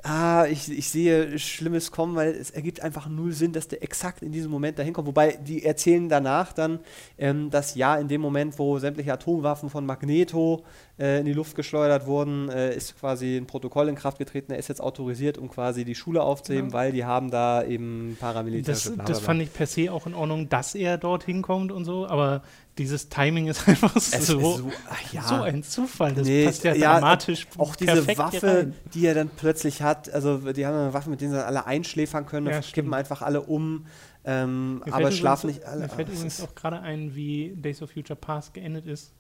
ah, 0.03 0.47
ich, 0.47 0.71
ich 0.71 0.89
sehe 0.89 1.39
Schlimmes 1.39 1.91
kommen, 1.91 2.17
weil 2.17 2.31
es 2.31 2.51
ergibt 2.51 2.83
einfach 2.83 3.09
null 3.09 3.33
Sinn, 3.33 3.53
dass 3.53 3.69
der 3.69 3.83
exakt 3.83 4.23
in 4.23 4.33
diesem 4.33 4.51
Moment 4.51 4.79
dahin 4.79 4.93
kommt. 4.93 5.07
Wobei 5.07 5.33
die 5.33 5.65
erzählen 5.65 6.09
danach 6.09 6.53
dann, 6.53 6.81
ähm, 7.19 7.51
dass 7.51 7.75
ja, 7.75 7.97
in 7.97 8.09
dem 8.09 8.21
Moment, 8.21 8.59
wo 8.59 8.79
sämtliche 8.79 9.13
Atomwaffen 9.13 9.71
von 9.71 9.85
Magneto 9.85 10.65
äh, 10.99 11.21
in 11.21 11.27
die 11.27 11.33
Luft 11.33 11.57
geschleudert 11.57 12.07
wurden, 12.07 12.49
äh, 12.49 12.75
ist 12.75 12.99
quasi 12.99 13.37
ein 13.37 13.47
Protokoll 13.47 13.89
in 13.89 13.95
Kraft 13.95 14.19
getreten. 14.19 14.53
Er 14.53 14.59
ist 14.59 14.69
jetzt 14.69 14.81
autorisiert, 14.81 15.39
um 15.39 15.49
quasi 15.49 15.85
die 15.85 15.95
Schule 15.95 16.23
aufzuheben, 16.23 16.69
genau. 16.69 16.79
weil 16.79 16.93
die 16.93 17.05
haben 17.05 17.31
da 17.31 17.65
eben 17.65 18.17
paramilitärische 18.21 18.97
Das, 18.97 19.07
das 19.07 19.21
fand 19.21 19.43
ich 19.43 19.53
per 19.53 19.67
se 19.67 19.93
auch 19.93 20.07
in 20.07 20.15
Ordnung, 20.15 20.49
dass 20.49 20.75
er 20.75 20.99
dorthin 20.99 21.43
kommt 21.43 21.73
und 21.73 21.85
so, 21.85 22.07
aber 22.07 22.43
dieses 22.79 23.09
Timing 23.09 23.49
ist 23.49 23.69
einfach 23.69 23.93
so, 23.99 24.17
ist 24.17 24.27
so, 24.27 24.71
ja. 25.13 25.23
so 25.23 25.35
ein 25.37 25.63
Zufall. 25.63 26.15
Das 26.15 26.27
Nee, 26.27 26.45
passt 26.47 26.65
ja, 26.65 26.75
ja, 26.75 26.95
dramatisch. 26.95 27.47
Auch 27.59 27.77
diese 27.77 28.07
Waffe, 28.17 28.73
die 28.95 29.07
er 29.07 29.15
dann 29.15 29.29
plötzlich 29.29 29.83
hat, 29.83 30.09
also 30.13 30.53
die 30.53 30.67
haben 30.67 30.75
eine 30.77 30.95
Waffe, 30.95 31.11
mit 31.11 31.21
denen 31.21 31.33
sie 31.33 31.45
alle 31.45 31.67
einschläfern 31.67 32.27
können, 32.27 32.47
Ja, 32.47 32.63
stimmt. 32.63 32.75
kippen 32.75 32.95
einfach 32.95 33.23
alle 33.23 33.43
um, 33.43 33.87
ähm, 34.25 34.83
aber 34.91 35.11
schlafen 35.13 35.49
nicht 35.49 35.65
alle. 35.65 35.83
Mir 35.83 35.89
fällt 35.89 36.09
Ah, 36.09 36.13
übrigens 36.13 36.41
auch 36.43 36.55
gerade 36.55 36.81
ein, 36.81 37.15
wie 37.15 37.55
Days 37.57 37.83
of 37.83 37.91
Future 37.91 38.19
Past 38.19 38.55
geendet 38.55 38.87
ist. 38.87 39.13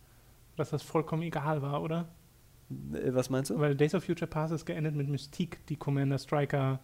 Dass 0.56 0.70
das 0.70 0.82
vollkommen 0.82 1.22
egal 1.22 1.62
war, 1.62 1.82
oder? 1.82 2.08
äh, 2.92 3.14
was 3.14 3.30
meinst 3.30 3.50
du? 3.50 3.58
Weil 3.58 3.74
Days 3.74 3.94
of 3.94 4.04
Future 4.04 4.28
Past 4.28 4.52
ist 4.52 4.66
geendet 4.66 4.94
mit 4.94 5.08
Mystique, 5.08 5.58
die 5.68 5.76
Commander 5.76 6.18
Striker. 6.18 6.80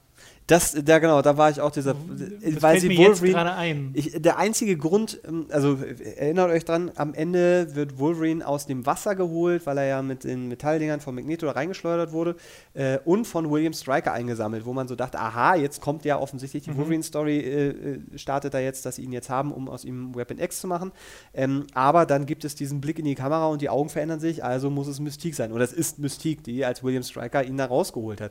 Das, 0.46 0.76
da 0.84 1.00
genau, 1.00 1.22
da 1.22 1.36
war 1.36 1.50
ich 1.50 1.60
auch 1.60 1.72
dieser, 1.72 1.94
das 1.94 2.62
weil 2.62 2.78
fällt 2.78 2.80
sie 2.82 2.98
Wolverine, 2.98 3.56
ein. 3.56 3.90
Ich, 3.94 4.12
der 4.22 4.38
einzige 4.38 4.76
Grund, 4.76 5.20
ähm, 5.26 5.46
also 5.50 5.76
erinnert 6.16 6.50
euch 6.50 6.64
dran, 6.64 6.92
am 6.94 7.14
Ende 7.14 7.74
wird 7.74 7.98
Wolverine 7.98 8.46
aus 8.46 8.64
dem 8.64 8.86
Wasser 8.86 9.16
geholt, 9.16 9.66
weil 9.66 9.76
er 9.78 9.86
ja 9.86 10.02
mit 10.02 10.22
den 10.22 10.46
Metalldingern 10.46 11.00
von 11.00 11.16
Magneto 11.16 11.46
da 11.46 11.52
reingeschleudert 11.52 12.12
wurde 12.12 12.36
äh, 12.74 12.98
und 13.04 13.24
von 13.26 13.50
William 13.50 13.72
Stryker 13.72 14.12
eingesammelt, 14.12 14.64
wo 14.66 14.72
man 14.72 14.86
so 14.86 14.94
dachte, 14.94 15.18
aha, 15.18 15.56
jetzt 15.56 15.80
kommt 15.80 16.04
ja 16.04 16.16
offensichtlich 16.16 16.62
die 16.62 16.70
Mhm. 16.70 16.76
Wolverine-Story, 16.76 17.38
äh, 17.38 17.68
äh, 17.68 17.98
startet 18.14 18.54
da 18.54 18.60
jetzt, 18.60 18.86
dass 18.86 18.96
sie 18.96 19.02
ihn 19.02 19.12
jetzt 19.12 19.28
haben, 19.28 19.50
um 19.52 19.68
aus 19.68 19.84
ihm 19.84 20.14
Weapon 20.14 20.38
X 20.38 20.60
zu 20.60 20.68
machen. 20.68 20.92
Ähm, 21.34 21.66
aber 21.74 22.06
dann 22.06 22.24
gibt 22.24 22.44
es 22.44 22.54
diesen 22.54 22.80
Blick 22.80 23.00
in 23.00 23.04
die 23.04 23.16
Kamera 23.16 23.46
und 23.48 23.62
die 23.62 23.68
Augen 23.68 23.88
verändern 23.88 24.20
sich, 24.20 24.44
also 24.44 24.70
muss 24.70 24.86
es 24.86 25.00
Mystique 25.00 25.34
sein. 25.34 25.50
Oder 25.50 25.64
es 25.64 25.72
ist 25.72 25.98
Mystique, 25.98 26.42
die 26.44 26.64
als 26.64 26.84
William 26.84 27.02
Stryker 27.02 27.42
ihn 27.42 27.56
da 27.56 27.64
rausgeholt 27.66 28.20
hat. 28.20 28.30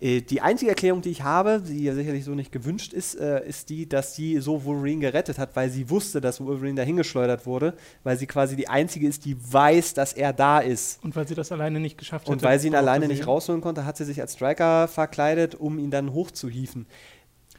Äh, 0.00 0.20
Die 0.22 0.40
einzige 0.40 0.70
Erklärung, 0.70 1.00
die 1.02 1.10
ich 1.10 1.22
habe, 1.22 1.62
die 1.66 1.84
ja 1.84 1.94
sicherlich 1.94 2.24
so 2.24 2.32
nicht 2.34 2.52
gewünscht 2.52 2.92
ist, 2.92 3.14
äh, 3.14 3.46
ist 3.46 3.68
die, 3.70 3.88
dass 3.88 4.14
sie 4.14 4.38
so 4.40 4.64
Wolverine 4.64 5.00
gerettet 5.00 5.38
hat, 5.38 5.54
weil 5.56 5.70
sie 5.70 5.88
wusste, 5.90 6.20
dass 6.20 6.40
Wolverine 6.40 6.74
dahingeschleudert 6.76 7.46
wurde, 7.46 7.74
weil 8.02 8.16
sie 8.18 8.26
quasi 8.26 8.56
die 8.56 8.68
einzige 8.68 9.06
ist, 9.08 9.24
die 9.24 9.36
weiß, 9.52 9.94
dass 9.94 10.12
er 10.12 10.32
da 10.32 10.58
ist. 10.60 11.02
Und 11.04 11.14
weil 11.16 11.26
sie 11.28 11.34
das 11.34 11.52
alleine 11.52 11.80
nicht 11.80 11.98
geschafft 11.98 12.28
Und 12.28 12.36
hätte, 12.36 12.44
weil 12.44 12.58
sie 12.58 12.68
ihn 12.68 12.74
alleine 12.74 13.06
gesehen. 13.06 13.18
nicht 13.18 13.26
rausholen 13.26 13.60
konnte, 13.60 13.84
hat 13.84 13.96
sie 13.96 14.04
sich 14.04 14.20
als 14.20 14.32
Striker 14.34 14.88
verkleidet, 14.88 15.54
um 15.54 15.78
ihn 15.78 15.90
dann 15.90 16.12
hochzuhieven. 16.12 16.86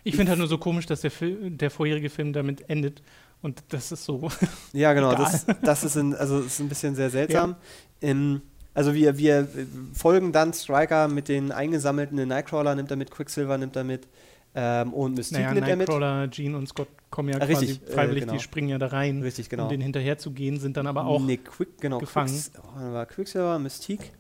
Ich 0.03 0.16
finde 0.16 0.30
halt 0.32 0.40
nur 0.40 0.48
so 0.48 0.60
komisch, 0.60 0.86
dass 0.86 1.02
der, 1.02 1.10
Fil 1.12 1.49
der 1.52 1.72
vorherige 1.72 2.10
Film 2.12 2.32
damit 2.32 2.70
endet. 2.70 3.02
Und 3.41 3.64
das 3.70 3.91
ist 3.91 4.06
so. 4.06 4.30
Ja, 4.74 4.94
genau, 4.94 5.14
das, 5.16 5.45
das 5.64 5.84
ist, 5.84 5.95
ein, 5.98 6.14
also, 6.16 6.40
ist 6.41 6.60
ein 6.60 6.70
bisschen 6.70 6.95
sehr 6.95 7.10
seltsam. 7.10 7.56
Ähm, 8.02 8.41
also 8.76 8.93
wir, 8.93 9.18
wir 9.18 9.39
äh, 9.39 9.47
folgen 9.93 10.31
dann 10.31 10.53
Striker 10.53 11.07
mit 11.07 11.27
den 11.27 11.52
eingesammelten 11.52 12.18
den 12.18 12.27
Nightcrawler, 12.27 12.76
nimmt 12.76 12.91
er 12.91 12.97
mit, 12.97 13.10
Quicksilver 13.10 13.57
nimmt 13.57 13.76
er 13.76 13.84
mit 13.84 14.07
ähm, 14.53 14.93
und 14.93 15.15
Mystique 15.15 15.39
naja, 15.41 15.53
nimmt 15.53 15.68
er 15.68 15.76
mit. 15.76 15.88
Nightcrawler, 15.88 16.30
Jean 16.30 16.53
und 16.56 16.68
Scott 16.69 16.88
kommen 17.10 17.30
ja 17.30 17.35
Ah, 17.41 17.45
quasi 17.45 17.65
richtig, 17.65 17.89
äh, 17.89 17.91
freiwillig, 17.93 18.22
genau. 18.26 18.34
die 18.34 18.39
springen 18.39 18.69
ja 18.69 18.77
da 18.77 18.88
rein, 18.88 19.22
Richtig, 19.23 19.49
genau. 19.49 19.64
um 19.64 19.69
denen 19.69 19.81
hinterher 19.81 20.18
zu 20.18 20.31
gehen, 20.31 20.60
sind 20.60 20.77
dann 20.77 20.85
aber 20.88 21.06
auch. 21.06 21.19
Nee, 21.22 21.38
Quick, 21.38 21.80
genau, 21.81 21.97
gefangen. 21.97 22.27
Quicks, 22.30 22.52
oh, 22.77 23.06
Quicksilver, 23.06 23.57
Mystique. 23.60 24.11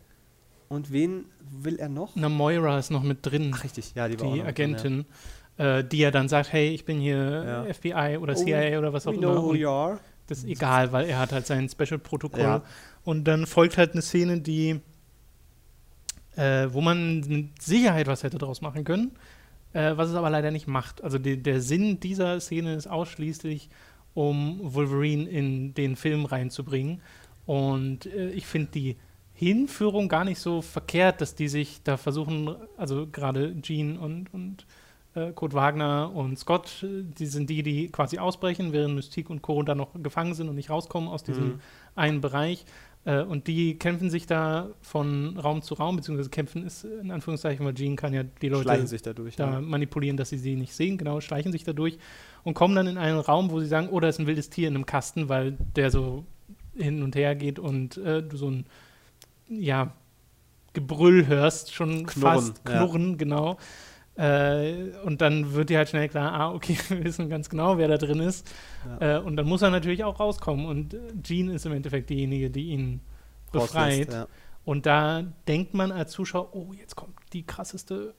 Und 0.67 0.91
wen 0.91 1.25
will 1.61 1.77
er 1.77 1.89
noch? 1.89 2.13
Na, 2.15 2.27
Moira 2.27 2.79
ist 2.79 2.89
noch 2.91 3.03
mit 3.03 3.19
drin, 3.21 3.51
Ach, 3.55 3.63
richtig, 3.63 3.93
ja, 3.95 4.07
die 4.07 4.19
war 4.19 4.27
auch 4.27 4.33
die 4.33 4.39
noch 4.39 4.45
mit 4.47 4.57
drin, 4.57 4.75
Agentin, 4.75 5.05
äh, 5.57 5.83
die 5.83 5.99
ja 5.99 6.11
dann 6.11 6.27
sagt, 6.27 6.51
hey, 6.51 6.69
ich 6.69 6.85
bin 6.85 6.99
hier 6.99 7.65
Ja. 7.67 7.73
FBI 7.73 8.17
oder 8.17 8.33
Oh, 8.35 8.43
CIA 8.43 8.79
oder 8.79 8.91
was 8.91 9.05
ja. 9.05 9.11
auch 9.11 9.15
immer. 9.15 9.33
know 9.33 9.43
who 9.43 9.53
you 9.53 9.69
are. 9.69 9.99
das 10.27 10.39
ist 10.39 10.45
egal, 10.47 10.91
weil 10.91 11.05
er 11.07 11.19
hat 11.19 11.31
halt 11.31 11.45
sein 11.45 11.69
Special-Protokoll. 11.69 12.39
Ja. 12.41 12.63
Und 13.05 13.23
dann 13.25 13.45
folgt 13.45 13.77
halt 13.77 13.93
eine 13.93 14.01
Szene, 14.01 14.41
die, 14.41 14.81
äh, 16.35 16.67
wo 16.71 16.81
man 16.81 17.21
mit 17.21 17.61
Sicherheit 17.61 18.07
was 18.07 18.23
hätte 18.23 18.37
draus 18.37 18.61
machen 18.61 18.83
können, 18.83 19.11
äh, 19.73 19.95
was 19.95 20.09
es 20.09 20.15
aber 20.15 20.29
leider 20.29 20.51
nicht 20.51 20.67
macht. 20.67 21.03
Also 21.03 21.17
die, 21.17 21.41
der 21.41 21.61
Sinn 21.61 21.99
dieser 21.99 22.39
Szene 22.41 22.73
ist 22.73 22.87
ausschließlich, 22.87 23.69
um 24.13 24.59
Wolverine 24.61 25.29
in 25.29 25.73
den 25.75 25.95
Film 25.95 26.25
reinzubringen. 26.25 27.01
Und 27.45 28.07
äh, 28.07 28.31
ich 28.31 28.47
finde 28.47 28.71
die 28.71 28.95
Hinführung 29.33 30.09
gar 30.09 30.25
nicht 30.25 30.39
so 30.39 30.61
verkehrt, 30.61 31.21
dass 31.21 31.35
die 31.35 31.47
sich 31.47 31.83
da 31.83 31.97
versuchen, 31.97 32.55
also 32.77 33.05
gerade 33.05 33.61
Jean 33.61 33.97
und, 33.97 34.33
und 34.33 34.65
äh, 35.13 35.31
Kurt 35.33 35.53
Wagner 35.53 36.11
und 36.13 36.39
Scott, 36.39 36.83
äh, 36.83 37.03
die 37.03 37.25
sind 37.25 37.49
die, 37.49 37.61
die 37.61 37.89
quasi 37.89 38.17
ausbrechen, 38.17 38.73
während 38.73 38.95
Mystique 38.95 39.29
und 39.29 39.41
Co. 39.41 39.61
da 39.61 39.75
noch 39.75 39.89
gefangen 40.01 40.33
sind 40.33 40.49
und 40.49 40.55
nicht 40.55 40.69
rauskommen 40.69 41.09
aus 41.09 41.23
diesem 41.23 41.47
Mhm. 41.47 41.59
einen 41.95 42.21
Bereich. 42.21 42.65
Äh, 43.05 43.21
und 43.21 43.47
die 43.47 43.77
kämpfen 43.77 44.09
sich 44.09 44.25
da 44.25 44.69
von 44.81 45.37
Raum 45.37 45.61
zu 45.61 45.75
Raum, 45.75 45.95
beziehungsweise 45.95 46.29
kämpfen 46.29 46.65
ist 46.65 46.83
in 46.83 47.11
Anführungszeichen, 47.11 47.65
weil 47.65 47.75
Jean 47.75 47.95
kann 47.95 48.13
ja 48.13 48.23
die 48.23 48.49
Leute 48.49 48.63
Schleichen 48.63 48.87
sich 48.87 49.03
dadurch. 49.03 49.35
da 49.35 49.53
ja. 49.53 49.61
manipulieren, 49.61 50.17
dass 50.17 50.29
sie 50.29 50.37
sie 50.37 50.55
nicht 50.55 50.73
sehen, 50.73 50.97
genau, 50.97 51.21
schleichen 51.21 51.51
sich 51.51 51.63
dadurch 51.63 51.97
und 52.43 52.55
kommen 52.55 52.75
dann 52.75 52.87
in 52.87 52.97
einen 52.97 53.19
Raum, 53.19 53.51
wo 53.51 53.59
sie 53.59 53.67
sagen, 53.67 53.89
oh, 53.91 53.99
da 53.99 54.07
ist 54.07 54.19
ein 54.19 54.27
wildes 54.27 54.49
Tier 54.49 54.67
in 54.67 54.75
einem 54.75 54.85
Kasten, 54.85 55.29
weil 55.29 55.55
der 55.75 55.91
so 55.91 56.25
hin 56.75 57.03
und 57.03 57.15
her 57.15 57.35
geht 57.35 57.59
und 57.59 57.97
äh, 57.97 58.23
du 58.23 58.35
so 58.37 58.49
ein, 58.49 58.65
ja, 59.47 59.93
Gebrüll 60.73 61.27
hörst, 61.27 61.73
schon 61.73 62.05
Knurren, 62.05 62.21
fast 62.21 62.61
ja. 62.67 62.77
knurren, 62.77 63.17
genau. 63.17 63.57
Äh, 64.17 64.91
und 65.03 65.21
dann 65.21 65.53
wird 65.53 65.69
dir 65.69 65.79
halt 65.79 65.89
schnell 65.89 66.07
klar, 66.07 66.33
ah, 66.33 66.53
okay, 66.53 66.77
wir 66.89 67.03
wissen 67.03 67.29
ganz 67.29 67.49
genau, 67.49 67.77
wer 67.77 67.87
da 67.87 67.97
drin 67.97 68.19
ist. 68.19 68.49
Äh, 68.99 69.19
und 69.19 69.35
dann 69.35 69.45
muss 69.45 69.61
er 69.61 69.71
natürlich 69.71 70.03
auch 70.03 70.19
rauskommen. 70.19 70.65
Und 70.65 70.93
äh, 70.93 70.99
Jean 71.21 71.49
ist 71.49 71.65
im 71.65 71.73
Endeffekt 71.73 72.09
diejenige, 72.09 72.49
die 72.49 72.69
ihn 72.69 73.01
befreit. 73.51 73.91
Rauslässt, 73.91 74.13
ja. 74.13 74.27
Und 74.63 74.85
da 74.85 75.23
denkt 75.47 75.73
man 75.73 75.91
als 75.91 76.11
Zuschauer, 76.11 76.55
oh, 76.55 76.73
jetzt 76.73 76.95
kommt 76.95 77.13
die 77.33 77.45
krasseste 77.45 78.15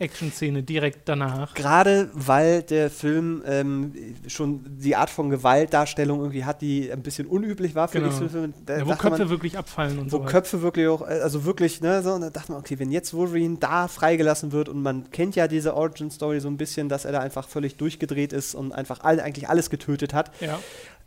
Action-Szene 0.00 0.62
direkt 0.62 1.08
danach. 1.08 1.54
Gerade 1.54 2.10
weil 2.14 2.62
der 2.62 2.90
Film 2.90 3.42
ähm, 3.46 3.92
schon 4.26 4.64
die 4.78 4.96
Art 4.96 5.10
von 5.10 5.30
Gewaltdarstellung 5.30 6.20
irgendwie 6.20 6.44
hat, 6.44 6.62
die 6.62 6.90
ein 6.90 7.02
bisschen 7.02 7.26
unüblich 7.26 7.74
war 7.74 7.88
für 7.88 8.00
Genau. 8.00 8.10
X-Filme. 8.20 8.52
Ja, 8.68 8.86
wo 8.86 8.94
Köpfe 8.94 9.18
man, 9.18 9.28
wirklich 9.30 9.58
abfallen 9.58 9.98
und 9.98 10.06
wo 10.12 10.18
so. 10.18 10.24
Köpfe 10.24 10.62
wirklich 10.62 10.88
auch, 10.88 11.02
äh, 11.02 11.20
also 11.20 11.44
wirklich, 11.44 11.80
ne, 11.80 12.02
so, 12.02 12.12
und 12.14 12.22
da 12.22 12.30
dachte 12.30 12.52
man, 12.52 12.60
okay, 12.60 12.78
wenn 12.78 12.90
jetzt 12.90 13.12
Wolverine 13.14 13.58
da 13.58 13.88
freigelassen 13.88 14.52
wird 14.52 14.68
und 14.68 14.82
man 14.82 15.10
kennt 15.10 15.36
ja 15.36 15.46
diese 15.48 15.74
Origin-Story 15.76 16.40
so 16.40 16.48
ein 16.48 16.56
bisschen, 16.56 16.88
dass 16.88 17.04
er 17.04 17.12
da 17.12 17.20
einfach 17.20 17.46
völlig 17.48 17.76
durchgedreht 17.76 18.32
ist 18.32 18.54
und 18.54 18.72
einfach 18.72 19.00
all, 19.00 19.20
eigentlich 19.20 19.48
alles 19.48 19.70
getötet 19.70 20.14
hat. 20.14 20.30
Ja, 20.40 20.58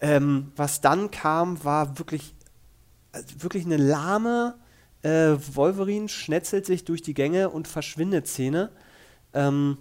Ähm, 0.02 0.52
was 0.56 0.82
dann 0.82 1.12
kam, 1.12 1.64
war 1.64 1.98
wirklich, 1.98 2.36
also 3.12 3.26
wirklich 3.44 3.66
eine 3.66 3.78
lahme 3.78 4.56
äh, 5.04 5.38
Wolverine 5.54 6.10
schnetzelt 6.10 6.66
sich 6.66 6.86
durch 6.86 7.02
die 7.02 7.14
Gänge 7.14 7.50
und 7.50 7.68
verschwindet 7.68 8.28
Szene. 8.28 8.72
Ähm, 9.34 9.78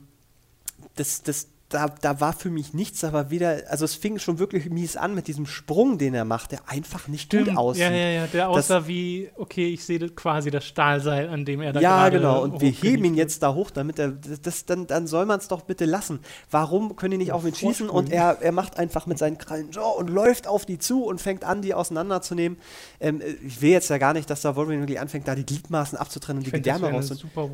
das, 0.96 1.22
das, 1.22 1.48
da, 1.72 1.88
da 2.00 2.20
war 2.20 2.32
für 2.32 2.50
mich 2.50 2.74
nichts, 2.74 3.02
aber 3.04 3.30
wieder, 3.30 3.62
also 3.68 3.84
es 3.84 3.94
fing 3.94 4.18
schon 4.18 4.38
wirklich 4.38 4.70
mies 4.70 4.96
an 4.96 5.14
mit 5.14 5.26
diesem 5.28 5.46
Sprung, 5.46 5.98
den 5.98 6.14
er 6.14 6.24
macht, 6.24 6.52
der 6.52 6.60
einfach 6.68 7.08
nicht 7.08 7.30
gut 7.30 7.56
aussieht. 7.56 7.82
ja, 7.84 7.90
ja, 7.90 8.08
ja, 8.10 8.26
der 8.26 8.46
Das- 8.48 8.70
aussah 8.70 8.86
wie, 8.86 9.30
okay, 9.36 9.68
ich 9.68 9.84
sehe 9.84 9.98
das 9.98 10.14
quasi 10.14 10.50
das 10.50 10.64
Stahlseil, 10.64 11.28
an 11.28 11.44
dem 11.44 11.60
er 11.60 11.72
da 11.72 11.80
Ja, 11.80 12.02
gerade 12.04 12.18
genau. 12.18 12.42
Und 12.42 12.60
wir 12.60 12.70
heben 12.70 13.04
ihn 13.04 13.14
jetzt 13.14 13.42
da 13.42 13.54
hoch, 13.54 13.70
damit 13.70 13.98
er. 13.98 14.12
Das, 14.12 14.40
das, 14.40 14.64
dann, 14.66 14.86
dann 14.86 15.06
soll 15.06 15.26
man 15.26 15.38
es 15.38 15.48
doch 15.48 15.62
bitte 15.62 15.84
lassen. 15.84 16.20
Warum 16.50 16.96
können 16.96 17.12
die 17.12 17.18
nicht 17.18 17.28
Ja, 17.28 17.34
auf 17.34 17.44
ihn 17.46 17.54
schießen? 17.54 17.88
Und 17.88 18.10
er, 18.12 18.38
er 18.40 18.52
macht 18.52 18.78
einfach 18.78 19.06
mit 19.06 19.18
seinen 19.18 19.38
Krallen 19.38 19.72
so 19.72 19.82
und 19.82 20.08
läuft 20.10 20.46
auf 20.46 20.66
die 20.66 20.78
zu 20.78 21.04
und 21.04 21.20
fängt 21.20 21.44
an, 21.44 21.62
die 21.62 21.74
auseinanderzunehmen. 21.74 22.58
Ähm, 23.00 23.20
äh, 23.20 23.30
ich 23.46 23.60
will 23.62 23.70
jetzt 23.70 23.88
ja 23.90 23.98
gar 23.98 24.12
nicht, 24.12 24.28
dass 24.30 24.42
da 24.42 24.54
Wolverine 24.56 24.82
wirklich 24.82 25.00
anfängt, 25.00 25.26
da 25.28 25.34
die 25.34 25.46
Gliedmaßen 25.46 25.98
abzutrennen 25.98 26.38
und 26.38 26.46
Ich 26.46 26.52
die 26.52 26.56
fände, 26.56 26.68
das 26.68 26.76
Gedärme 26.76 26.92
wäre 26.92 27.02
rauszunehmen. 27.02 27.30
super 27.34 27.50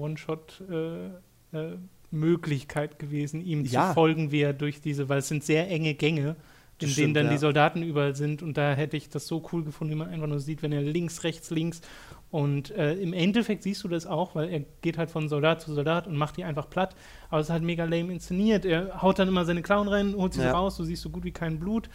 One-Shot-Möglichkeit 2.13 2.99
gewesen, 2.99 3.41
ihm 3.45 3.65
Ja. 3.65 3.89
zu 3.89 3.95
folgen, 3.95 4.33
wie 4.33 4.41
er 4.41 4.53
durch 4.53 4.81
diese, 4.81 5.09
weil 5.09 5.19
es 5.19 5.29
sind 5.29 5.45
sehr 5.45 5.69
enge 5.71 5.95
Gänge, 5.95 6.21
in 6.31 6.35
Das 6.35 6.37
denen 6.79 6.93
stimmt, 6.93 7.17
dann 7.17 7.27
ja. 7.27 7.33
die 7.33 7.39
Soldaten 7.39 7.83
überall 7.83 8.15
sind. 8.15 8.43
Und 8.43 8.57
da 8.57 8.73
hätte 8.75 8.97
ich 8.97 9.09
das 9.09 9.27
so 9.27 9.45
cool 9.53 9.65
gefunden, 9.65 9.93
wie 9.95 9.99
man 9.99 10.09
einfach 10.11 10.27
nur 10.29 10.39
sieht, 10.41 10.63
wenn 10.63 10.73
er 10.73 10.83
links, 10.83 11.25
rechts, 11.25 11.51
links. 11.51 11.81
Und 12.31 12.71
äh, 12.73 12.95
im 12.95 13.13
Endeffekt 13.13 13.63
siehst 13.63 13.83
du 13.85 13.89
das 13.89 14.07
auch, 14.07 14.35
weil 14.35 14.49
er 14.51 14.61
geht 14.83 14.99
halt 14.99 15.11
von 15.11 15.29
Soldat 15.29 15.61
zu 15.63 15.73
Soldat 15.75 16.07
und 16.07 16.17
macht 16.17 16.37
die 16.37 16.45
einfach 16.45 16.69
platt. 16.71 16.95
Aber 17.31 17.41
es 17.41 17.47
ist 17.49 17.51
halt 17.51 17.63
mega 17.65 17.85
lame 17.85 18.13
inszeniert. 18.13 18.65
Er 18.65 19.03
haut 19.03 19.19
dann 19.19 19.29
immer 19.29 19.45
seine 19.45 19.63
Klauen 19.63 19.89
rein, 19.89 20.15
holt 20.15 20.35
sie 20.35 20.43
Ja. 20.43 20.53
raus, 20.53 20.77
du 20.77 20.85
siehst 20.85 21.03
so 21.03 21.11
gut 21.11 21.25
wie 21.25 21.33
kein 21.33 21.59
Blut. 21.59 21.89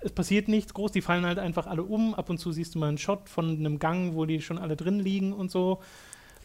Es 0.00 0.12
passiert 0.12 0.48
nichts 0.48 0.74
groß, 0.74 0.92
die 0.92 1.00
fallen 1.00 1.24
halt 1.24 1.38
einfach 1.38 1.66
alle 1.66 1.82
um. 1.84 2.14
Ab 2.14 2.28
und 2.28 2.38
zu 2.38 2.52
siehst 2.52 2.74
du 2.74 2.78
mal 2.78 2.88
einen 2.88 2.98
Shot 2.98 3.28
von 3.30 3.48
einem 3.58 3.78
Gang, 3.78 4.14
wo 4.14 4.26
die 4.26 4.42
schon 4.42 4.58
alle 4.58 4.76
drin 4.76 4.98
liegen 5.00 5.32
und 5.32 5.50
so. 5.50 5.80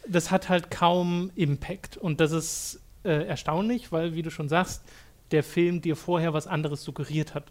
Das 0.08 0.30
hat 0.30 0.48
halt 0.48 0.70
kaum 0.70 1.30
Impact. 1.34 1.96
Und 1.98 2.20
das 2.20 2.32
ist 2.32 2.80
äh, 3.04 3.26
erstaunlich, 3.26 3.92
weil, 3.92 4.14
wie 4.14 4.22
du 4.22 4.30
schon 4.30 4.48
sagst, 4.48 4.82
der 5.30 5.42
Film 5.42 5.80
dir 5.80 5.96
vorher 5.96 6.32
was 6.32 6.46
anderes 6.46 6.82
suggeriert 6.82 7.34
hat. 7.34 7.44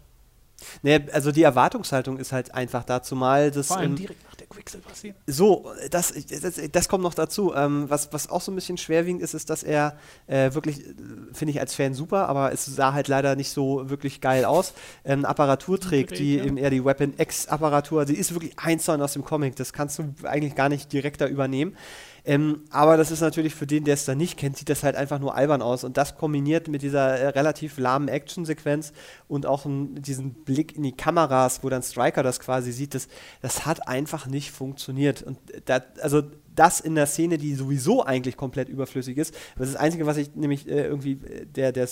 Nee, 0.82 1.00
also 1.12 1.32
die 1.32 1.42
Erwartungshaltung 1.42 2.18
ist 2.18 2.32
halt 2.32 2.54
einfach 2.54 2.84
da, 2.84 3.02
zumal 3.02 3.50
das. 3.50 3.68
Vor 3.68 3.78
allem 3.78 3.90
ähm, 3.90 3.96
direkt 3.96 4.24
nach 4.24 4.34
der 4.34 4.46
Quicksilver-Szene. 4.46 5.14
So, 5.26 5.72
das, 5.90 6.12
das, 6.12 6.60
das 6.70 6.88
kommt 6.88 7.02
noch 7.02 7.14
dazu. 7.14 7.52
Ähm, 7.54 7.86
was, 7.88 8.12
was 8.12 8.30
auch 8.30 8.40
so 8.40 8.52
ein 8.52 8.54
bisschen 8.54 8.78
schwerwiegend 8.78 9.22
ist, 9.22 9.34
ist, 9.34 9.50
dass 9.50 9.62
er 9.62 9.96
äh, 10.26 10.54
wirklich, 10.54 10.80
äh, 10.80 10.94
finde 11.32 11.52
ich 11.52 11.60
als 11.60 11.74
Fan 11.74 11.94
super, 11.94 12.28
aber 12.28 12.52
es 12.52 12.64
sah 12.64 12.92
halt 12.92 13.08
leider 13.08 13.36
nicht 13.36 13.50
so 13.50 13.88
wirklich 13.90 14.20
geil 14.20 14.44
aus, 14.44 14.72
ähm, 15.04 15.24
Apparatur 15.24 15.80
trägt, 15.80 16.18
die 16.18 16.36
ja. 16.36 16.44
eben 16.44 16.56
eher 16.56 16.70
die 16.70 16.84
Weapon 16.84 17.14
X-Apparatur, 17.18 18.04
die 18.04 18.16
ist 18.16 18.32
wirklich 18.32 18.58
eins 18.58 18.88
eins 18.88 19.02
aus 19.02 19.12
dem 19.14 19.24
Comic, 19.24 19.56
das 19.56 19.72
kannst 19.72 19.98
du 19.98 20.14
eigentlich 20.24 20.54
gar 20.54 20.68
nicht 20.68 20.92
direkt 20.92 21.20
da 21.20 21.26
übernehmen. 21.26 21.76
Ähm, 22.24 22.62
aber 22.70 22.96
das 22.96 23.10
ist 23.10 23.20
natürlich 23.20 23.54
für 23.54 23.66
den, 23.66 23.84
der 23.84 23.94
es 23.94 24.04
da 24.04 24.14
nicht 24.14 24.38
kennt, 24.38 24.56
sieht 24.56 24.68
das 24.68 24.82
halt 24.84 24.94
einfach 24.94 25.18
nur 25.18 25.34
albern 25.34 25.60
aus. 25.60 25.82
Und 25.82 25.96
das 25.96 26.16
kombiniert 26.16 26.68
mit 26.68 26.82
dieser 26.82 27.18
äh, 27.18 27.28
relativ 27.28 27.78
lahmen 27.78 28.08
Actionsequenz 28.08 28.92
und 29.26 29.46
auch 29.46 29.64
um, 29.64 30.00
diesen 30.00 30.34
Blick 30.44 30.76
in 30.76 30.84
die 30.84 30.92
Kameras, 30.92 31.64
wo 31.64 31.68
dann 31.68 31.82
Striker 31.82 32.22
das 32.22 32.38
quasi 32.38 32.70
sieht, 32.72 32.94
das, 32.94 33.08
das 33.40 33.66
hat 33.66 33.88
einfach 33.88 34.26
nicht 34.26 34.52
funktioniert. 34.52 35.22
Und 35.22 35.38
da, 35.64 35.82
also 36.00 36.22
das 36.54 36.80
in 36.80 36.94
der 36.94 37.06
Szene, 37.06 37.38
die 37.38 37.54
sowieso 37.54 38.04
eigentlich 38.04 38.36
komplett 38.36 38.68
überflüssig 38.68 39.16
ist. 39.16 39.34
Das, 39.56 39.68
ist 39.68 39.74
das 39.74 39.80
Einzige, 39.80 40.06
was 40.06 40.16
ich 40.16 40.34
nämlich 40.34 40.68
äh, 40.68 40.84
irgendwie, 40.84 41.12
äh, 41.12 41.46
der, 41.46 41.72
der 41.72 41.84
äh, 41.84 41.88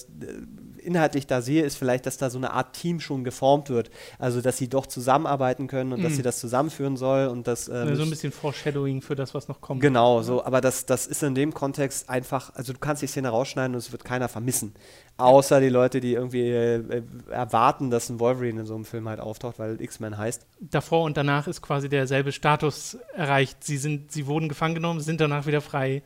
inhaltlich 0.80 1.26
da 1.26 1.42
sehe, 1.42 1.62
ist 1.62 1.76
vielleicht, 1.76 2.06
dass 2.06 2.16
da 2.16 2.30
so 2.30 2.38
eine 2.38 2.52
Art 2.52 2.74
Team 2.74 3.00
schon 3.00 3.24
geformt 3.24 3.70
wird. 3.70 3.90
Also, 4.18 4.40
dass 4.40 4.56
sie 4.56 4.68
doch 4.68 4.86
zusammenarbeiten 4.86 5.66
können 5.66 5.92
und 5.92 6.00
mhm. 6.00 6.04
dass 6.04 6.16
sie 6.16 6.22
das 6.22 6.40
zusammenführen 6.40 6.96
soll 6.96 7.26
und 7.28 7.46
das. 7.46 7.68
Ähm, 7.68 7.88
ja, 7.88 7.96
so 7.96 8.02
ein 8.02 8.10
bisschen 8.10 8.32
Foreshadowing 8.32 9.02
für 9.02 9.14
das, 9.14 9.34
was 9.34 9.48
noch 9.48 9.60
kommt. 9.60 9.80
Genau, 9.80 10.22
so, 10.22 10.44
aber 10.44 10.60
das, 10.60 10.86
das 10.86 11.06
ist 11.06 11.22
in 11.22 11.34
dem 11.34 11.54
Kontext 11.54 12.08
einfach, 12.08 12.54
also 12.54 12.72
du 12.72 12.78
kannst 12.78 13.02
die 13.02 13.06
Szene 13.06 13.28
rausschneiden 13.28 13.74
und 13.74 13.78
es 13.78 13.92
wird 13.92 14.04
keiner 14.04 14.28
vermissen. 14.28 14.74
Außer 15.16 15.60
die 15.60 15.68
Leute, 15.68 16.00
die 16.00 16.14
irgendwie 16.14 16.48
äh, 16.50 17.02
erwarten, 17.30 17.90
dass 17.90 18.08
ein 18.08 18.20
Wolverine 18.20 18.60
in 18.60 18.66
so 18.66 18.74
einem 18.74 18.84
Film 18.84 19.08
halt 19.08 19.20
auftaucht, 19.20 19.58
weil 19.58 19.80
X-Men 19.80 20.16
heißt. 20.16 20.46
Davor 20.60 21.04
und 21.04 21.16
danach 21.16 21.46
ist 21.46 21.60
quasi 21.60 21.88
derselbe 21.88 22.32
Status 22.32 22.96
erreicht. 23.14 23.62
Sie, 23.62 23.76
sind, 23.76 24.12
sie 24.12 24.26
wurden 24.26 24.48
gefangen 24.48 24.74
genommen, 24.74 25.00
sind 25.00 25.20
danach 25.20 25.46
wieder 25.46 25.60
frei 25.60 26.02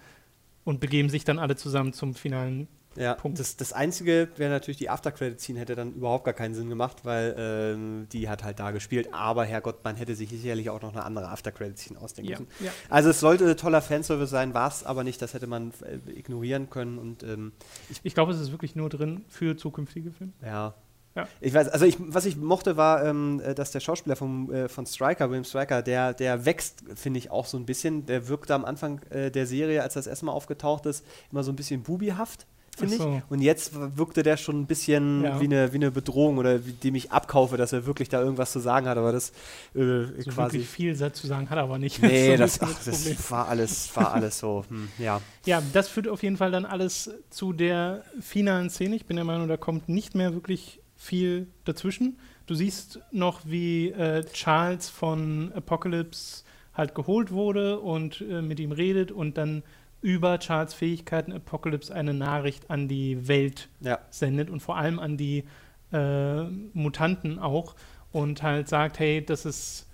und 0.64 0.80
begeben 0.80 1.10
sich 1.10 1.24
dann 1.24 1.38
alle 1.38 1.56
zusammen 1.56 1.92
zum 1.92 2.14
finalen 2.14 2.66
ja, 2.96 3.14
Punkt. 3.14 3.38
Das, 3.38 3.56
das 3.56 3.72
Einzige 3.72 4.28
wäre 4.36 4.50
natürlich 4.50 4.78
die 4.78 4.90
After-Credit-Scene, 4.90 5.58
hätte 5.58 5.74
dann 5.74 5.92
überhaupt 5.92 6.24
gar 6.24 6.34
keinen 6.34 6.54
Sinn 6.54 6.68
gemacht, 6.68 7.04
weil 7.04 7.34
ähm, 7.38 8.06
die 8.12 8.28
hat 8.28 8.44
halt 8.44 8.58
da 8.58 8.70
gespielt. 8.70 9.08
Aber 9.12 9.44
Herrgott, 9.44 9.84
man 9.84 9.96
hätte 9.96 10.14
sich 10.14 10.30
sicherlich 10.30 10.70
auch 10.70 10.82
noch 10.82 10.92
eine 10.92 11.04
andere 11.04 11.28
After-Credit-Scene 11.28 12.00
ausdenken 12.00 12.30
ja, 12.30 12.38
müssen. 12.38 12.50
Ja. 12.64 12.72
Also 12.88 13.10
es 13.10 13.20
sollte 13.20 13.56
toller 13.56 13.82
Fanservice 13.82 14.30
sein, 14.30 14.54
war 14.54 14.68
es 14.68 14.84
aber 14.84 15.04
nicht. 15.04 15.20
Das 15.22 15.34
hätte 15.34 15.46
man 15.46 15.72
äh, 15.82 16.10
ignorieren 16.10 16.70
können. 16.70 16.98
Und, 16.98 17.22
ähm, 17.22 17.52
ich, 17.90 18.00
ich 18.02 18.14
glaube, 18.14 18.32
es 18.32 18.40
ist 18.40 18.50
wirklich 18.50 18.76
nur 18.76 18.88
drin 18.88 19.24
für 19.28 19.56
zukünftige 19.56 20.12
Filme. 20.12 20.32
Ja, 20.42 20.74
ja. 21.14 21.28
Ich 21.40 21.54
weiß, 21.54 21.68
also 21.68 21.84
ich, 21.84 21.96
was 22.00 22.26
ich 22.26 22.36
mochte, 22.36 22.76
war, 22.76 23.04
ähm, 23.04 23.40
äh, 23.44 23.54
dass 23.54 23.70
der 23.70 23.80
Schauspieler 23.80 24.16
vom, 24.16 24.52
äh, 24.52 24.68
von 24.68 24.84
Striker, 24.84 25.30
William 25.30 25.44
Striker, 25.44 25.82
der, 25.82 26.12
der 26.12 26.44
wächst, 26.44 26.82
finde 26.94 27.18
ich, 27.18 27.30
auch 27.30 27.46
so 27.46 27.56
ein 27.56 27.66
bisschen. 27.66 28.06
Der 28.06 28.28
wirkte 28.28 28.54
am 28.54 28.64
Anfang 28.64 29.00
äh, 29.10 29.30
der 29.30 29.46
Serie, 29.46 29.82
als 29.82 29.94
das 29.94 30.06
erstmal 30.06 30.34
aufgetaucht 30.34 30.86
ist, 30.86 31.04
immer 31.30 31.44
so 31.44 31.52
ein 31.52 31.56
bisschen 31.56 31.82
bubihaft 31.82 32.46
finde 32.74 32.96
so. 32.96 33.16
ich. 33.16 33.30
Und 33.30 33.40
jetzt 33.40 33.72
wirkte 33.96 34.22
der 34.22 34.36
schon 34.36 34.60
ein 34.60 34.66
bisschen 34.66 35.24
ja. 35.24 35.40
wie, 35.40 35.44
eine, 35.44 35.72
wie 35.72 35.76
eine 35.76 35.90
Bedrohung 35.90 36.38
oder 36.38 36.64
wie, 36.66 36.72
dem 36.72 36.94
ich 36.94 37.12
abkaufe, 37.12 37.56
dass 37.56 37.72
er 37.72 37.86
wirklich 37.86 38.08
da 38.08 38.20
irgendwas 38.20 38.52
zu 38.52 38.58
sagen 38.58 38.86
hat, 38.88 38.98
aber 38.98 39.12
das 39.12 39.30
äh, 39.74 40.06
so 40.18 40.30
quasi. 40.30 40.58
Wirklich 40.58 40.68
viel 40.68 40.96
zu 40.96 41.26
sagen 41.26 41.50
hat 41.50 41.58
er 41.58 41.64
aber 41.64 41.78
nicht. 41.78 42.02
Nee, 42.02 42.36
das, 42.38 42.60
ach, 42.60 42.84
das 42.84 43.30
war 43.30 43.48
alles, 43.48 43.94
war 43.96 44.12
alles 44.12 44.38
so, 44.38 44.64
hm, 44.68 44.88
ja. 44.98 45.20
Ja, 45.46 45.62
das 45.72 45.88
führt 45.88 46.08
auf 46.08 46.22
jeden 46.22 46.36
Fall 46.36 46.50
dann 46.50 46.64
alles 46.64 47.10
zu 47.30 47.52
der 47.52 48.04
finalen 48.20 48.70
Szene. 48.70 48.96
Ich 48.96 49.06
bin 49.06 49.16
der 49.16 49.24
Meinung, 49.24 49.48
da 49.48 49.56
kommt 49.56 49.88
nicht 49.88 50.14
mehr 50.14 50.34
wirklich 50.34 50.80
viel 50.96 51.48
dazwischen. 51.64 52.18
Du 52.46 52.54
siehst 52.54 53.00
noch, 53.10 53.40
wie 53.44 53.90
äh, 53.90 54.24
Charles 54.32 54.88
von 54.88 55.52
Apocalypse 55.54 56.44
halt 56.74 56.94
geholt 56.94 57.30
wurde 57.30 57.80
und 57.80 58.20
äh, 58.20 58.42
mit 58.42 58.60
ihm 58.60 58.72
redet 58.72 59.12
und 59.12 59.38
dann 59.38 59.62
über 60.04 60.38
Charles 60.38 60.74
Fähigkeiten 60.74 61.32
Apocalypse 61.32 61.92
eine 61.92 62.12
Nachricht 62.12 62.70
an 62.70 62.88
die 62.88 63.26
Welt 63.26 63.70
ja. 63.80 63.98
sendet 64.10 64.50
und 64.50 64.60
vor 64.60 64.76
allem 64.76 64.98
an 64.98 65.16
die 65.16 65.44
äh, 65.92 66.42
Mutanten 66.74 67.38
auch 67.38 67.74
und 68.12 68.42
halt 68.42 68.68
sagt, 68.68 68.98
hey, 68.98 69.24
das 69.24 69.46
ist 69.46 69.88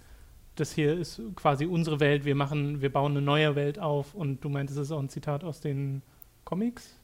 das 0.56 0.72
hier 0.72 0.98
ist 0.98 1.22
quasi 1.36 1.64
unsere 1.64 2.00
Welt, 2.00 2.24
wir 2.24 2.34
machen, 2.34 2.82
wir 2.82 2.92
bauen 2.92 3.12
eine 3.12 3.22
neue 3.22 3.54
Welt 3.54 3.78
auf 3.78 4.14
und 4.14 4.44
du 4.44 4.48
meintest, 4.48 4.80
es 4.80 4.88
ist 4.88 4.92
auch 4.92 4.98
ein 4.98 5.08
Zitat 5.08 5.44
aus 5.44 5.60
den 5.60 6.02
Comics? 6.44 6.96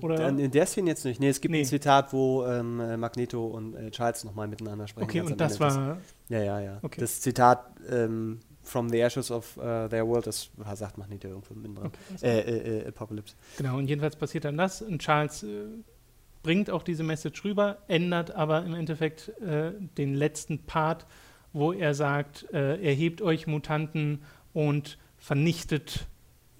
Oder? 0.00 0.28
In 0.28 0.50
der 0.52 0.64
Szene 0.64 0.90
jetzt 0.90 1.04
nicht. 1.04 1.20
Nee, 1.20 1.28
es 1.28 1.40
gibt 1.40 1.52
nee. 1.52 1.60
ein 1.60 1.66
Zitat, 1.66 2.12
wo 2.12 2.46
ähm, 2.46 2.98
Magneto 2.98 3.44
und 3.44 3.74
äh, 3.74 3.90
Charles 3.90 4.24
nochmal 4.24 4.46
miteinander 4.48 4.86
sprechen. 4.86 5.10
Okay, 5.10 5.20
und 5.20 5.38
das 5.38 5.60
war. 5.60 5.98
Ja, 6.30 6.42
ja, 6.42 6.60
ja. 6.60 6.78
Okay. 6.80 7.00
Das 7.00 7.20
Zitat 7.20 7.66
ähm, 7.90 8.40
From 8.64 8.88
the 8.88 9.02
Ashes 9.02 9.30
of 9.30 9.56
uh, 9.58 9.88
Their 9.88 10.06
World, 10.06 10.26
das 10.26 10.50
sagt 10.74 10.98
man 10.98 11.08
nicht 11.10 11.24
irgendwo 11.24 11.54
mit 11.54 11.76
dran. 11.76 11.86
Okay, 11.86 12.26
äh, 12.26 12.40
äh, 12.40 12.78
äh, 12.80 12.88
Apocalypse. 12.88 13.36
Genau, 13.58 13.76
und 13.76 13.88
jedenfalls 13.88 14.16
passiert 14.16 14.44
dann 14.44 14.56
das 14.56 14.82
und 14.82 15.00
Charles 15.00 15.42
äh, 15.42 15.66
bringt 16.42 16.70
auch 16.70 16.82
diese 16.82 17.02
Message 17.02 17.44
rüber, 17.44 17.78
ändert 17.88 18.34
aber 18.34 18.64
im 18.64 18.74
Endeffekt 18.74 19.28
äh, 19.40 19.72
den 19.98 20.14
letzten 20.14 20.60
Part, 20.60 21.06
wo 21.52 21.72
er 21.72 21.94
sagt, 21.94 22.46
äh, 22.52 22.82
erhebt 22.82 23.22
euch 23.22 23.46
Mutanten 23.46 24.22
und 24.52 24.98
vernichtet 25.16 26.06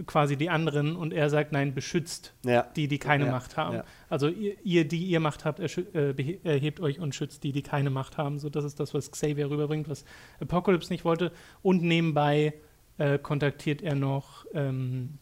quasi 0.06 0.36
die 0.36 0.50
anderen 0.50 0.96
und 0.96 1.12
er 1.12 1.30
sagt, 1.30 1.52
nein, 1.52 1.74
beschützt 1.74 2.34
ja. 2.44 2.62
die, 2.74 2.88
die 2.88 2.98
keine 2.98 3.26
ja. 3.26 3.30
Macht 3.30 3.56
haben. 3.56 3.76
Ja. 3.76 3.84
Also 4.08 4.28
ihr, 4.28 4.56
ihr, 4.64 4.88
die 4.88 5.04
ihr 5.06 5.20
Macht 5.20 5.44
habt, 5.44 5.60
äh, 5.60 6.38
erhebt 6.42 6.80
euch 6.80 6.98
und 6.98 7.14
schützt 7.14 7.44
die, 7.44 7.52
die 7.52 7.62
keine 7.62 7.90
Macht 7.90 8.18
haben. 8.18 8.38
So, 8.38 8.50
das 8.50 8.64
ist 8.64 8.80
das, 8.80 8.92
was 8.92 9.10
Xavier 9.10 9.50
rüberbringt, 9.50 9.88
was 9.88 10.04
Apocalypse 10.40 10.92
nicht 10.92 11.04
wollte. 11.04 11.30
Und 11.62 11.82
nebenbei 11.82 12.54
äh, 12.98 13.18
kontaktiert 13.18 13.82
er 13.82 13.94
noch 13.94 14.46
ähm, 14.52 15.18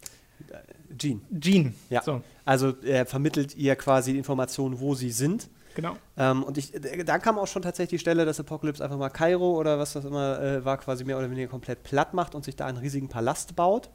Jean. 0.97 1.23
Jean. 1.39 1.75
Ja. 1.91 2.03
So. 2.03 2.23
Also 2.45 2.75
er 2.83 3.07
vermittelt 3.07 3.57
ihr 3.57 3.77
quasi 3.77 4.17
Informationen, 4.17 4.81
wo 4.81 4.95
sie 4.95 5.11
sind. 5.11 5.49
Genau. 5.75 5.97
Ähm, 6.17 6.43
und 6.43 6.59
ich, 6.59 6.73
da 7.05 7.19
kam 7.19 7.39
auch 7.39 7.47
schon 7.47 7.63
tatsächlich 7.63 7.99
die 7.99 8.03
Stelle, 8.03 8.25
dass 8.25 8.39
Apocalypse 8.41 8.85
einfach 8.85 8.99
mal 8.99 9.09
Kairo 9.09 9.59
oder 9.59 9.79
was 9.79 9.95
das 9.95 10.05
immer 10.05 10.41
äh, 10.41 10.65
war, 10.65 10.77
quasi 10.79 11.05
mehr 11.05 11.19
oder 11.19 11.31
weniger 11.31 11.49
komplett 11.49 11.83
platt 11.83 12.15
macht 12.15 12.35
und 12.35 12.45
sich 12.45 12.57
da 12.57 12.67
einen 12.67 12.79
riesigen 12.79 13.09
Palast 13.09 13.57
baut. 13.57 13.91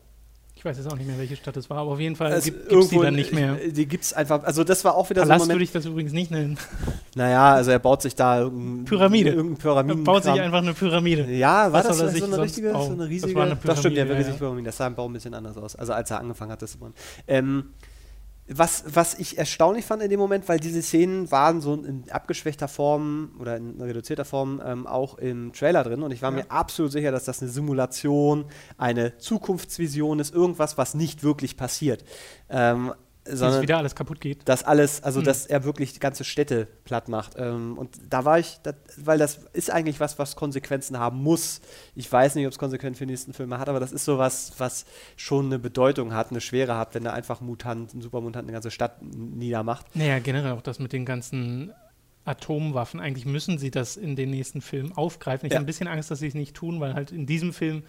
Ich 0.58 0.66
weiß 0.66 0.76
jetzt 0.76 0.92
auch 0.92 0.98
nicht 0.98 1.06
mehr, 1.06 1.20
welche 1.20 1.36
Stadt 1.36 1.56
es 1.56 1.70
war, 1.70 1.78
aber 1.78 1.92
auf 1.92 2.00
jeden 2.00 2.16
Fall 2.16 2.42
gibt 2.42 2.72
es 2.72 2.90
die 2.90 2.98
dann 2.98 3.14
nicht 3.14 3.32
mehr. 3.32 3.58
Die 3.68 3.86
gibt 3.86 4.06
es 4.06 4.14
einfach, 4.14 4.44
also 4.44 4.64
das 4.64 4.84
war 4.84 4.96
auch 4.96 5.08
wieder 5.08 5.22
Palast 5.22 5.30
so 5.30 5.44
ein 5.44 5.48
Moment. 5.48 5.56
würde 5.56 5.64
ich 5.66 5.72
das 5.72 5.86
übrigens 5.86 6.14
nicht 6.14 6.32
nennen. 6.32 6.58
Naja, 7.16 7.54
also 7.54 7.72
er 7.72 7.80
baut 7.80 8.04
sich 8.04 8.16
da 8.16 8.42
irgendein, 8.42 8.86
Pyramide. 8.86 9.32
Irgendein 9.32 9.58
Pyramiden 9.58 10.02
er 10.02 10.04
baut 10.04 10.24
sich 10.24 10.40
einfach 10.40 10.60
eine 10.60 10.74
Pyramide. 10.76 11.32
Ja, 11.32 11.72
war 11.72 11.74
Was 11.74 11.88
das 11.88 11.98
so 11.98 12.26
eine 12.26 12.42
richtige, 12.42 12.72
so 12.72 12.92
eine 12.92 13.08
riesige? 13.08 13.34
Das, 13.34 13.36
war 13.36 13.46
eine 13.46 13.56
Pyramide, 13.56 13.68
das 13.68 13.80
stimmt, 13.80 13.98
ja, 13.98 14.08
wirklich 14.08 14.28
ja. 14.28 14.34
Pyramide. 14.34 14.66
Das 14.66 14.78
sah 14.78 14.88
im 14.88 14.96
Bau 14.96 15.08
ein 15.08 15.14
bisschen 15.14 15.34
anders 15.34 15.58
aus. 15.58 15.76
Also 15.76 15.94
als 15.94 16.12
er 16.12 16.20
angefangen 16.20 16.52
hat, 16.52 16.62
das 16.62 16.74
zu 16.74 16.78
bauen. 16.78 16.94
Ähm, 17.28 17.74
was, 18.50 18.84
was 18.88 19.16
ich 19.16 19.38
erstaunlich 19.38 19.86
fand 19.86 20.02
in 20.02 20.10
dem 20.10 20.20
Moment, 20.20 20.48
weil 20.48 20.60
diese 20.60 20.82
Szenen 20.82 21.30
waren 21.32 21.62
so 21.62 21.74
in 21.74 22.04
abgeschwächter 22.10 22.68
Form 22.68 23.32
oder 23.40 23.58
in 23.58 23.82
reduzierter 23.82 24.26
Form 24.26 24.62
ähm, 24.66 24.88
auch 24.88 25.18
im 25.18 25.52
Trailer 25.54 25.84
drin 25.84 26.02
und 26.02 26.12
ich 26.12 26.22
war 26.22 26.32
ja. 26.32 26.38
mir 26.38 26.52
absolut 26.52 26.92
sicher, 26.92 27.12
dass 27.12 27.26
das 27.26 27.42
eine 27.42 27.52
Simulation, 27.52 28.46
eine 28.78 29.18
Zukunftsvision 29.18 30.20
ist, 30.20 30.34
irgendwas, 30.34 30.78
was 30.78 30.94
nicht 30.94 31.24
wirklich 31.24 31.58
passiert. 31.58 32.06
Ähm, 32.50 32.94
sondern 33.30 33.54
dass 33.54 33.62
wieder 33.62 33.78
alles 33.78 33.96
kaputt 33.96 34.22
geht. 34.22 34.48
Dass 34.48 34.64
alles, 34.64 35.04
also 35.04 35.20
mhm. 35.20 35.26
dass 35.26 35.46
er 35.46 35.64
wirklich 35.64 35.94
die 35.94 36.00
ganze 36.00 36.24
Städte 36.24 36.68
platt 36.86 37.10
macht. 37.10 37.34
Ähm, 37.38 37.78
und 37.78 37.98
da 38.10 38.26
war 38.26 38.40
ich, 38.40 38.60
das, 38.64 38.76
weil 38.98 39.18
das 39.18 39.40
ist 39.54 39.72
eigentlich 39.72 40.00
was, 40.00 40.20
was 40.20 40.36
Konsequenzen 40.36 41.00
haben 41.00 41.22
muss. 41.22 41.62
Ich 41.96 42.12
weiß 42.12 42.36
nicht, 42.36 42.46
ob 42.46 42.52
es 42.52 42.60
Konsequenzen 42.60 42.98
für 42.98 43.06
die 43.06 43.12
nächsten 43.12 43.34
Filme 43.34 43.60
hat, 43.60 43.70
aber 43.70 43.80
das 43.80 43.92
ist 43.92 44.06
sowas, 44.06 44.54
was 44.58 44.86
schon 45.16 45.48
eine 45.48 45.60
Bedeutung 45.60 46.14
hat, 46.14 46.32
eine 46.32 46.42
Schwere 46.42 46.78
hat, 46.78 46.96
wenn 46.96 47.04
da 47.04 47.14
einfach 47.14 47.42
Mutant, 47.42 47.94
ein 47.94 48.02
Supermutant 48.02 48.46
eine 48.46 48.54
ganze 48.54 48.72
Stadt 48.72 49.02
niedermacht. 49.02 49.96
Naja, 49.96 50.20
generell 50.20 50.54
auch 50.54 50.62
das 50.62 50.80
mit 50.80 50.94
den 50.94 51.06
ganzen 51.06 51.74
Atomwaffen. 52.26 53.00
Eigentlich 53.00 53.26
müssen 53.26 53.58
sie 53.58 53.72
das 53.72 53.98
in 53.98 54.16
den 54.16 54.30
nächsten 54.30 54.62
Filmen 54.62 54.92
aufgreifen. 54.92 55.48
Ich 55.48 55.54
ja. 55.54 55.58
habe 55.58 55.64
ein 55.64 55.68
bisschen 55.68 55.88
Angst, 55.88 56.12
dass 56.12 56.20
sie 56.20 56.28
es 56.28 56.34
nicht 56.34 56.56
tun, 56.56 56.80
weil 56.80 56.94
halt 56.94 57.12
in 57.12 57.26
diesem 57.26 57.54
Film 57.54 57.84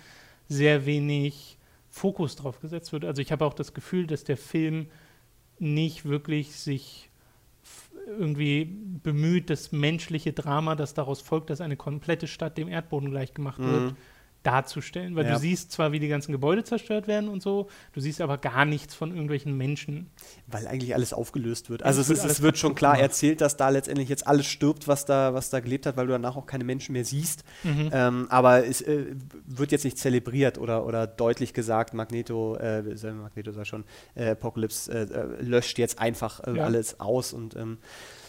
sehr 0.48 0.86
wenig 0.86 1.58
Fokus 1.90 2.36
drauf 2.36 2.60
gesetzt 2.60 2.92
wird. 2.92 3.04
Also 3.04 3.20
ich 3.20 3.32
habe 3.32 3.44
auch 3.44 3.54
das 3.54 3.74
Gefühl, 3.74 4.06
dass 4.06 4.24
der 4.24 4.36
Film 4.36 4.86
nicht 5.60 6.04
wirklich 6.04 6.54
sich 6.54 7.10
irgendwie 8.06 8.64
bemüht, 8.64 9.50
das 9.50 9.72
menschliche 9.72 10.32
Drama, 10.32 10.74
das 10.74 10.94
daraus 10.94 11.20
folgt, 11.20 11.50
dass 11.50 11.60
eine 11.60 11.76
komplette 11.76 12.26
Stadt 12.26 12.56
dem 12.56 12.68
Erdboden 12.68 13.10
gleichgemacht 13.10 13.58
mhm. 13.58 13.72
wird, 13.72 13.94
darzustellen. 14.42 15.16
Weil 15.16 15.26
ja. 15.26 15.34
du 15.34 15.38
siehst 15.38 15.72
zwar, 15.72 15.92
wie 15.92 15.98
die 15.98 16.08
ganzen 16.08 16.32
Gebäude 16.32 16.64
zerstört 16.64 17.08
werden 17.08 17.28
und 17.28 17.42
so, 17.42 17.68
du 17.92 18.00
siehst 18.00 18.20
aber 18.20 18.38
gar 18.38 18.64
nichts 18.64 18.94
von 18.94 19.10
irgendwelchen 19.10 19.56
Menschen. 19.56 20.10
Weil 20.46 20.66
eigentlich 20.66 20.94
alles 20.94 21.12
aufgelöst 21.12 21.70
wird. 21.70 21.82
Also 21.82 22.00
es, 22.00 22.10
es, 22.10 22.22
wird, 22.22 22.32
es 22.32 22.42
wird 22.42 22.58
schon 22.58 22.74
klar 22.74 22.94
gemacht. 22.94 23.10
erzählt, 23.10 23.40
dass 23.40 23.56
da 23.56 23.68
letztendlich 23.68 24.08
jetzt 24.08 24.26
alles 24.26 24.46
stirbt, 24.46 24.88
was 24.88 25.04
da, 25.04 25.34
was 25.34 25.50
da 25.50 25.60
gelebt 25.60 25.86
hat, 25.86 25.96
weil 25.96 26.06
du 26.06 26.12
danach 26.12 26.36
auch 26.36 26.46
keine 26.46 26.64
Menschen 26.64 26.92
mehr 26.92 27.04
siehst. 27.04 27.44
Mhm. 27.64 27.90
Ähm, 27.92 28.26
aber 28.30 28.66
es 28.66 28.80
äh, 28.80 29.06
wird 29.46 29.72
jetzt 29.72 29.84
nicht 29.84 29.98
zelebriert 29.98 30.58
oder, 30.58 30.86
oder 30.86 31.06
deutlich 31.06 31.52
gesagt, 31.52 31.94
Magneto, 31.94 32.56
äh, 32.56 32.82
Magneto 33.12 33.52
sei 33.52 33.64
schon, 33.64 33.84
äh, 34.14 34.30
Apocalypse 34.30 34.90
äh, 34.92 35.02
äh, 35.02 35.42
löscht 35.42 35.78
jetzt 35.78 35.98
einfach 35.98 36.40
äh, 36.46 36.56
ja. 36.56 36.64
alles 36.64 37.00
aus 37.00 37.32
und 37.32 37.56
ähm, 37.56 37.78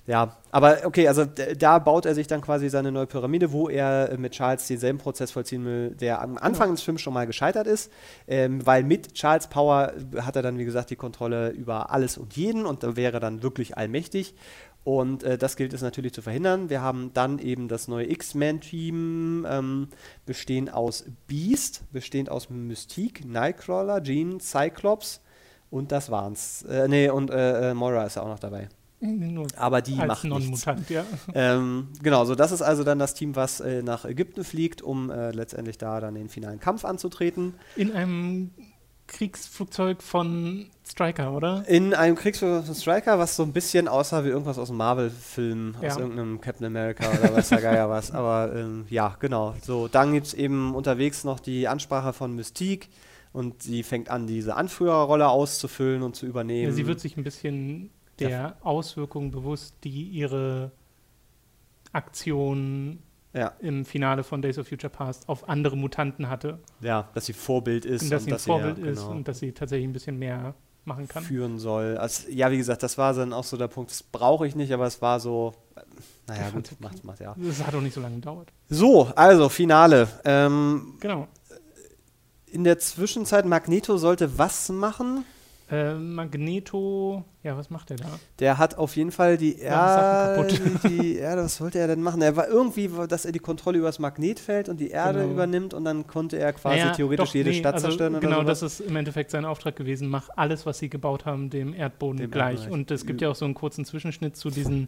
ja, 0.08 0.38
aber 0.52 0.80
okay, 0.86 1.08
also 1.08 1.26
da 1.26 1.80
baut 1.80 2.06
er 2.06 2.16
sich 2.16 2.26
dann 2.26 2.42
quasi 2.42 2.70
seine 2.70 2.92
neue 2.92 3.06
Pyramide, 3.06 3.52
wo 3.52 3.70
er 3.70 4.18
mit 4.18 4.34
Charles 4.34 4.66
denselben 4.68 4.98
Prozess 4.98 5.32
vollziehen 5.32 5.66
will, 5.66 5.92
der 5.92 6.22
am 6.22 6.38
Anfang 6.38 6.72
des 6.72 6.82
Films 6.82 7.02
schon 7.02 7.14
mal 7.14 7.28
gescheitert 7.28 7.68
ist, 7.68 7.92
ähm, 8.28 8.66
weil 8.66 8.84
mit 8.84 9.14
Charles 9.14 9.48
Power 9.48 9.94
hat 10.22 10.36
er 10.36 10.42
dann, 10.42 10.58
wie 10.58 10.66
gesagt, 10.66 10.90
die 10.90 10.96
Kontrolle 10.96 11.50
über 11.52 11.92
alles 11.92 12.18
und 12.18 12.36
jeden 12.36 12.66
und 12.66 12.96
wäre 12.96 13.20
dann 13.20 13.44
wirklich 13.44 13.78
allmächtig. 13.78 14.36
Und 14.84 15.24
äh, 15.24 15.38
das 15.38 15.56
gilt 15.56 15.74
es 15.74 15.82
natürlich 15.82 16.14
zu 16.14 16.22
verhindern. 16.22 16.70
Wir 16.70 16.82
haben 16.82 17.12
dann 17.14 17.38
eben 17.38 17.68
das 17.68 17.88
neue 17.88 18.10
X-Men-Team, 18.10 19.46
ähm, 19.48 19.88
bestehend 20.26 20.74
aus 20.74 21.06
Beast, 21.28 21.84
bestehend 21.92 22.32
aus 22.32 22.50
Mystique, 22.50 23.26
Nightcrawler, 23.26 24.02
Jean, 24.02 24.40
Cyclops 24.40 25.22
und 25.70 25.92
das 25.92 26.10
waren's. 26.10 26.64
Äh, 26.64 26.88
nee, 26.88 27.10
und 27.10 27.30
äh, 27.30 27.70
äh 27.70 27.74
Moira 27.74 28.06
ist 28.06 28.16
ja 28.16 28.24
auch 28.24 28.30
noch 28.30 28.40
dabei. 28.40 28.70
Nur 29.02 29.48
Aber 29.56 29.82
die 29.82 29.96
macht 29.96 30.26
nichts. 30.26 30.66
Ja. 30.90 31.06
Ähm, 31.34 31.88
genau, 32.04 32.26
so 32.26 32.36
das 32.36 32.52
ist 32.52 32.62
also 32.62 32.84
dann 32.84 33.00
das 33.00 33.14
Team, 33.14 33.36
was 33.36 33.60
äh, 33.62 33.82
nach 33.82 34.04
Ägypten 34.06 34.44
fliegt, 34.44 34.82
um 34.82 35.10
äh, 35.10 35.32
letztendlich 35.32 35.78
da 35.78 36.00
dann 36.02 36.16
den 36.16 36.28
finalen 36.30 36.60
Kampf 36.60 36.84
anzutreten. 36.84 37.54
In 37.78 37.94
einem 37.94 38.52
Kriegsflugzeug 39.08 40.04
von 40.04 40.68
Striker, 40.88 41.34
oder? 41.34 41.64
In 41.68 41.94
einem 41.94 42.16
Kriegsflugzeug 42.16 42.66
von 42.66 42.76
Striker, 42.76 43.18
was 43.20 43.36
so 43.36 43.44
ein 43.44 43.54
bisschen 43.54 43.88
aussah 43.88 44.24
wie 44.24 44.28
irgendwas 44.30 44.60
aus 44.60 44.70
einem 44.70 44.78
Marvel-Film, 44.78 45.76
Ja. 45.82 45.90
aus 45.90 45.98
irgendeinem 45.98 46.40
Captain 46.42 46.66
America 46.68 47.10
oder 47.10 47.34
weiß 47.36 47.50
der 47.50 47.62
Geier 47.62 47.90
was. 47.90 48.12
Aber 48.12 48.54
ähm, 48.56 48.86
ja, 48.90 49.16
genau. 49.20 49.56
So, 49.64 49.88
dann 49.88 50.14
gibt 50.14 50.28
es 50.28 50.34
eben 50.34 50.76
unterwegs 50.76 51.24
noch 51.24 51.40
die 51.40 51.68
Ansprache 51.68 52.14
von 52.14 52.36
Mystique 52.36 52.88
und 53.34 53.64
sie 53.64 53.84
fängt 53.84 54.10
an, 54.10 54.28
diese 54.28 54.56
Anführerrolle 54.56 55.28
auszufüllen 55.30 56.04
und 56.04 56.16
zu 56.16 56.26
übernehmen. 56.26 56.70
Ja, 56.70 56.76
sie 56.76 56.86
wird 56.88 57.00
sich 57.00 57.18
ein 57.18 57.24
bisschen 57.24 57.90
der 58.20 58.58
Auswirkungen 58.62 59.32
bewusst, 59.32 59.76
die 59.84 60.04
ihre 60.04 60.72
Aktion 61.92 63.00
ja, 63.34 63.54
im 63.60 63.86
Finale 63.86 64.24
von 64.24 64.42
Days 64.42 64.58
of 64.58 64.68
Future 64.68 64.90
Past 64.92 65.28
auf 65.30 65.48
andere 65.50 65.78
Mutanten 65.78 66.30
hatte. 66.30 66.60
ja, 66.82 67.08
dass 67.14 67.26
sie 67.28 67.34
Vorbild 67.34 67.86
ist 67.86 68.04
Und 68.04 68.12
dass 68.12 68.24
sie 68.24 68.30
ein 68.32 68.34
dass 68.34 68.46
Vorbild 68.46 68.78
ja, 68.80 68.86
ist 68.88 69.00
genau. 69.02 69.12
und 69.12 69.28
dass 69.28 69.40
sie 69.40 69.52
tatsächlich 69.52 69.88
ein 69.88 69.94
bisschen 69.94 70.18
mehr 70.18 70.56
machen 70.86 71.08
kann. 71.08 71.24
führen 71.24 71.60
soll. 71.60 71.98
Also, 71.98 72.30
ja, 72.30 72.50
wie 72.52 72.58
gesagt, 72.58 72.82
das 72.84 72.98
war 72.98 73.14
dann 73.14 73.34
auch 73.34 73.44
so 73.44 73.58
der 73.58 73.68
Punkt, 73.68 73.92
das 73.92 74.02
brauche 74.02 74.48
ich 74.48 74.56
nicht, 74.56 74.72
aber 74.74 74.86
es 74.88 75.02
war 75.02 75.20
so, 75.20 75.54
naja, 76.28 76.48
Ich 76.48 76.54
gut, 76.54 76.72
macht, 76.80 77.04
macht, 77.04 77.20
ja. 77.20 77.36
Das 77.38 77.66
hat 77.66 77.76
auch 77.76 77.82
nicht 77.82 77.94
so 77.94 78.02
lange 78.02 78.16
gedauert. 78.16 78.52
So, 78.70 79.06
also, 79.16 79.50
Finale. 79.50 80.08
Ähm, 80.26 80.96
Genau. 81.00 81.28
in 82.48 82.64
der 82.64 82.80
Zwischenzeit, 82.80 83.46
Magneto 83.46 83.98
sollte 83.98 84.40
was 84.40 84.70
machen? 84.70 85.26
Äh, 85.72 85.94
Magneto, 85.94 87.24
ja, 87.44 87.56
was 87.56 87.70
macht 87.70 87.92
er 87.92 87.98
da? 87.98 88.08
Der 88.40 88.58
hat 88.58 88.78
auf 88.80 88.96
jeden 88.96 89.12
Fall 89.12 89.38
die 89.38 89.60
Erde, 89.60 90.48
die 90.88 91.18
Erde, 91.18 91.44
was 91.44 91.62
wollte 91.62 91.78
er 91.78 91.88
denn 91.88 92.02
machen? 92.02 92.22
Er 92.24 92.36
war 92.36 92.48
irgendwie, 92.48 92.90
dass 93.08 93.26
er 93.26 93.32
die 93.32 93.40
Kontrolle 93.40 93.78
über 93.78 93.88
das 93.88 94.00
Magnetfeld 94.00 94.68
und 94.68 94.80
die 94.80 94.90
Erde 94.90 95.20
Genau. 95.20 95.32
übernimmt 95.34 95.74
und 95.76 95.86
dann 95.86 96.08
konnte 96.08 96.38
er 96.40 96.54
quasi 96.54 96.80
Naja, 96.80 96.92
theoretisch 96.94 97.30
doch, 97.30 97.36
jede 97.36 97.52
nee, 97.52 97.60
Stadt 97.60 97.76
also 97.76 97.88
zerstören 97.88 98.14
oder 98.16 98.22
Genau, 98.28 98.44
das 98.44 98.64
ist 98.64 98.80
im 98.80 98.96
Endeffekt 98.96 99.30
sein 99.30 99.46
Auftrag 99.46 99.76
gewesen. 99.76 100.08
Mach 100.10 100.30
alles, 100.36 100.66
was 100.66 100.80
sie 100.80 100.90
gebaut 100.90 101.26
haben, 101.26 101.50
dem 101.52 101.74
Erdboden 101.76 102.18
Dem 102.18 102.32
gleich. 102.32 102.62
Erdbereich. 102.62 102.72
Und 102.74 102.90
es 102.92 103.06
gibt 103.06 103.22
ja 103.22 103.30
auch 103.30 103.36
so 103.36 103.46
einen 103.46 103.54
kurzen 103.54 103.86
Zwischenschnitt 103.86 104.38
zu 104.38 104.50
diesen 104.50 104.88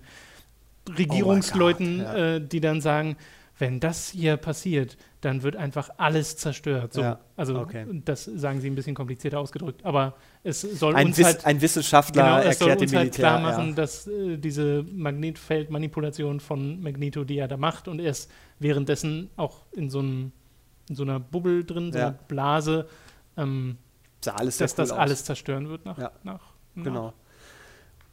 Regierungsleuten, 0.97 2.01
Oh 2.01 2.03
Gott, 2.05 2.15
ja. 2.17 2.35
äh, 2.35 2.41
die 2.41 2.59
dann 2.59 2.81
sagen, 2.81 3.17
wenn 3.59 3.79
das 3.79 4.09
hier 4.09 4.37
passiert, 4.37 4.97
dann 5.21 5.43
wird 5.43 5.55
einfach 5.55 5.91
alles 5.97 6.37
zerstört. 6.37 6.93
So, 6.93 7.01
Ja, 7.01 7.19
also 7.37 7.59
okay. 7.59 7.85
das 8.05 8.25
sagen 8.25 8.59
sie 8.59 8.67
ein 8.69 8.75
bisschen 8.75 8.95
komplizierter 8.95 9.39
ausgedrückt, 9.39 9.85
aber 9.85 10.15
es 10.43 10.61
soll 10.61 10.95
Ein, 10.95 11.07
uns 11.07 11.18
Wiss, 11.18 11.26
halt 11.26 11.45
ein 11.45 11.61
Wissenschaftler 11.61 12.23
Genau, 12.23 12.38
es 12.38 12.57
soll 12.59 12.69
erklärt 12.69 12.81
dem 12.81 12.84
uns 12.89 12.95
halt 12.95 13.13
klar 13.13 13.39
machen, 13.39 13.69
ja. 13.69 13.76
dass 13.76 14.07
äh, 14.07 14.38
diese 14.38 14.84
Magnetfeldmanipulation 14.91 16.39
von 16.39 16.81
Magneto, 16.81 17.23
die 17.23 17.38
er 17.38 17.47
da 17.47 17.57
macht, 17.57 17.88
und 17.88 17.99
er 17.99 18.11
ist 18.11 18.30
währenddessen 18.59 19.30
auch 19.35 19.65
in 19.73 19.89
so, 19.89 19.99
einem, 19.99 20.31
in 20.89 20.95
so 20.95 21.03
einer 21.03 21.19
Bubble 21.19 21.63
drin, 21.63 21.91
so 21.91 21.99
Ja. 21.99 22.07
einer 22.07 22.18
Blase, 22.27 22.88
ähm, 23.38 23.77
Sah 24.23 24.34
alles 24.34 24.57
dass 24.57 24.72
cool 24.73 24.77
das 24.77 24.91
aus. 24.91 24.97
alles 24.97 25.23
zerstören 25.26 25.69
wird 25.69 25.85
nach. 25.85 25.97
Ja, 25.97 26.11
nach, 26.23 26.41
nach. 26.76 26.84
Genau. 26.84 27.13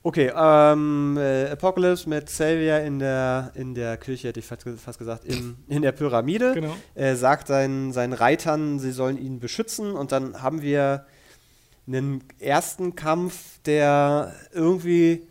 Okay, 0.02 0.32
ähm, 0.34 1.18
äh, 1.18 1.50
Apocalypse 1.50 2.09
mit 2.09 2.26
Xavier 2.26 2.80
in 2.82 2.98
der, 2.98 3.50
in 3.55 3.74
der 3.74 3.96
Kirche, 3.96 4.28
hätte 4.28 4.40
ich 4.40 4.46
fast, 4.46 4.64
fast 4.78 4.98
gesagt, 4.98 5.24
in, 5.24 5.56
in 5.68 5.82
der 5.82 5.92
Pyramide. 5.92 6.52
Genau. 6.55 6.74
Er 6.94 7.16
sagt 7.16 7.48
seinen, 7.48 7.92
seinen 7.92 8.12
Reitern, 8.12 8.78
sie 8.78 8.92
sollen 8.92 9.18
ihn 9.18 9.38
beschützen. 9.40 9.92
Und 9.92 10.12
dann 10.12 10.40
haben 10.40 10.62
wir 10.62 11.05
einen 11.89 12.23
ersten 12.39 12.94
Kampf, 12.94 13.60
der 13.65 14.35
irgendwie, 14.52 15.27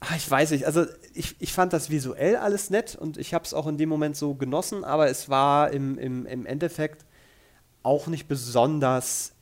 ah, 0.00 0.14
ich 0.16 0.28
weiß 0.28 0.50
nicht, 0.50 0.64
also 0.64 0.86
ich, 1.14 1.36
ich 1.38 1.52
fand 1.52 1.72
das 1.72 1.90
visuell 1.90 2.36
alles 2.36 2.70
nett 2.70 2.96
und 2.96 3.18
ich 3.18 3.34
habe 3.34 3.44
es 3.44 3.54
auch 3.54 3.66
in 3.66 3.76
dem 3.76 3.88
Moment 3.88 4.16
so 4.16 4.34
genossen, 4.34 4.82
aber 4.84 5.08
es 5.08 5.28
war 5.28 5.70
im, 5.70 5.98
im, 5.98 6.26
im 6.26 6.46
Endeffekt 6.46 7.04
auch 7.82 8.06
nicht 8.06 8.28
besonders 8.28 9.34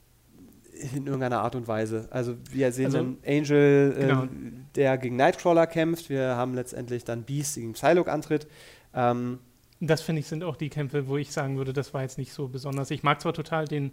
in 0.92 1.06
irgendeiner 1.06 1.40
Art 1.40 1.54
und 1.54 1.68
Weise. 1.68 2.06
Also 2.10 2.36
wir 2.50 2.70
sehen 2.72 2.86
Also, 2.86 2.98
dann 2.98 3.18
Angel, 3.26 3.94
äh, 3.96 4.00
genau. 4.00 4.28
der 4.74 4.98
gegen 4.98 5.16
Nightcrawler 5.16 5.66
kämpft. 5.66 6.10
Wir 6.10 6.36
haben 6.36 6.54
letztendlich 6.54 7.04
dann 7.04 7.22
Beast 7.22 7.54
gegen 7.54 7.72
Psylocke 7.72 8.12
antritt. 8.12 8.46
Ähm, 8.94 9.38
Das 9.80 10.02
finde 10.02 10.20
ich 10.20 10.26
sind 10.26 10.44
auch 10.44 10.56
die 10.56 10.68
Kämpfe, 10.68 11.08
wo 11.08 11.16
ich 11.16 11.32
sagen 11.32 11.56
würde, 11.56 11.72
das 11.72 11.94
war 11.94 12.02
jetzt 12.02 12.18
nicht 12.18 12.32
so 12.32 12.48
besonders. 12.48 12.90
Ich 12.90 13.02
mag 13.02 13.20
zwar 13.22 13.32
total 13.32 13.66
den, 13.66 13.92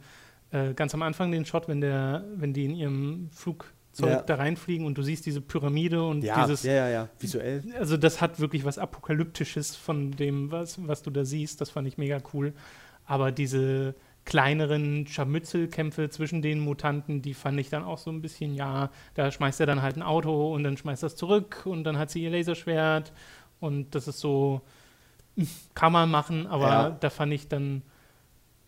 äh, 0.54 0.74
ganz 0.74 0.94
am 0.94 1.02
Anfang 1.02 1.32
den 1.32 1.46
Shot, 1.46 1.68
wenn 1.68 1.82
der, 1.82 2.24
wenn 2.36 2.54
die 2.54 2.66
in 2.66 2.76
ihrem 2.76 3.30
Flugzeug 3.32 3.74
Ja. 4.10 4.22
da 4.22 4.36
reinfliegen 4.36 4.86
und 4.86 4.98
du 4.98 5.02
siehst 5.04 5.26
diese 5.26 5.42
Pyramide 5.42 6.02
und 6.04 6.24
ja, 6.24 6.42
dieses, 6.42 6.64
ja, 6.64 6.74
ja, 6.74 6.90
ja, 6.90 7.10
visuell. 7.20 7.62
also 7.78 7.98
das 7.98 8.22
hat 8.22 8.40
wirklich 8.40 8.64
was 8.64 8.78
Apokalyptisches 8.78 9.76
von 9.76 10.12
dem, 10.12 10.52
was, 10.52 10.86
was 10.88 11.02
du 11.04 11.10
da 11.12 11.26
siehst. 11.26 11.60
Das 11.60 11.70
fand 11.72 11.88
ich 11.88 11.98
mega 11.98 12.20
cool. 12.34 12.54
Aber 13.06 13.32
diese 13.34 13.96
kleineren 14.26 15.06
Scharmützelkämpfe 15.06 16.10
zwischen 16.10 16.42
den 16.42 16.60
Mutanten, 16.62 17.22
die 17.22 17.34
fand 17.34 17.60
ich 17.60 17.70
dann 17.70 17.84
auch 17.84 17.98
so 17.98 18.10
ein 18.10 18.22
bisschen, 18.22 18.54
ja, 18.56 18.90
da 19.16 19.30
schmeißt 19.32 19.60
er 19.60 19.66
dann 19.66 19.82
halt 19.82 19.98
ein 19.98 20.02
Auto 20.02 20.54
und 20.56 20.64
dann 20.64 20.78
schmeißt 20.78 21.04
das 21.04 21.18
zurück 21.18 21.64
und 21.66 21.84
dann 21.84 21.98
hat 21.98 22.10
sie 22.10 22.24
ihr 22.24 22.30
Laserschwert 22.30 23.12
und 23.60 23.94
das 23.96 24.08
ist 24.08 24.20
so, 24.20 24.62
kann 25.74 25.92
man 25.92 26.10
machen, 26.10 26.48
aber 26.48 26.68
Ja. 26.68 26.90
da 26.92 27.10
fand 27.10 27.34
ich 27.34 27.48
dann 27.50 27.82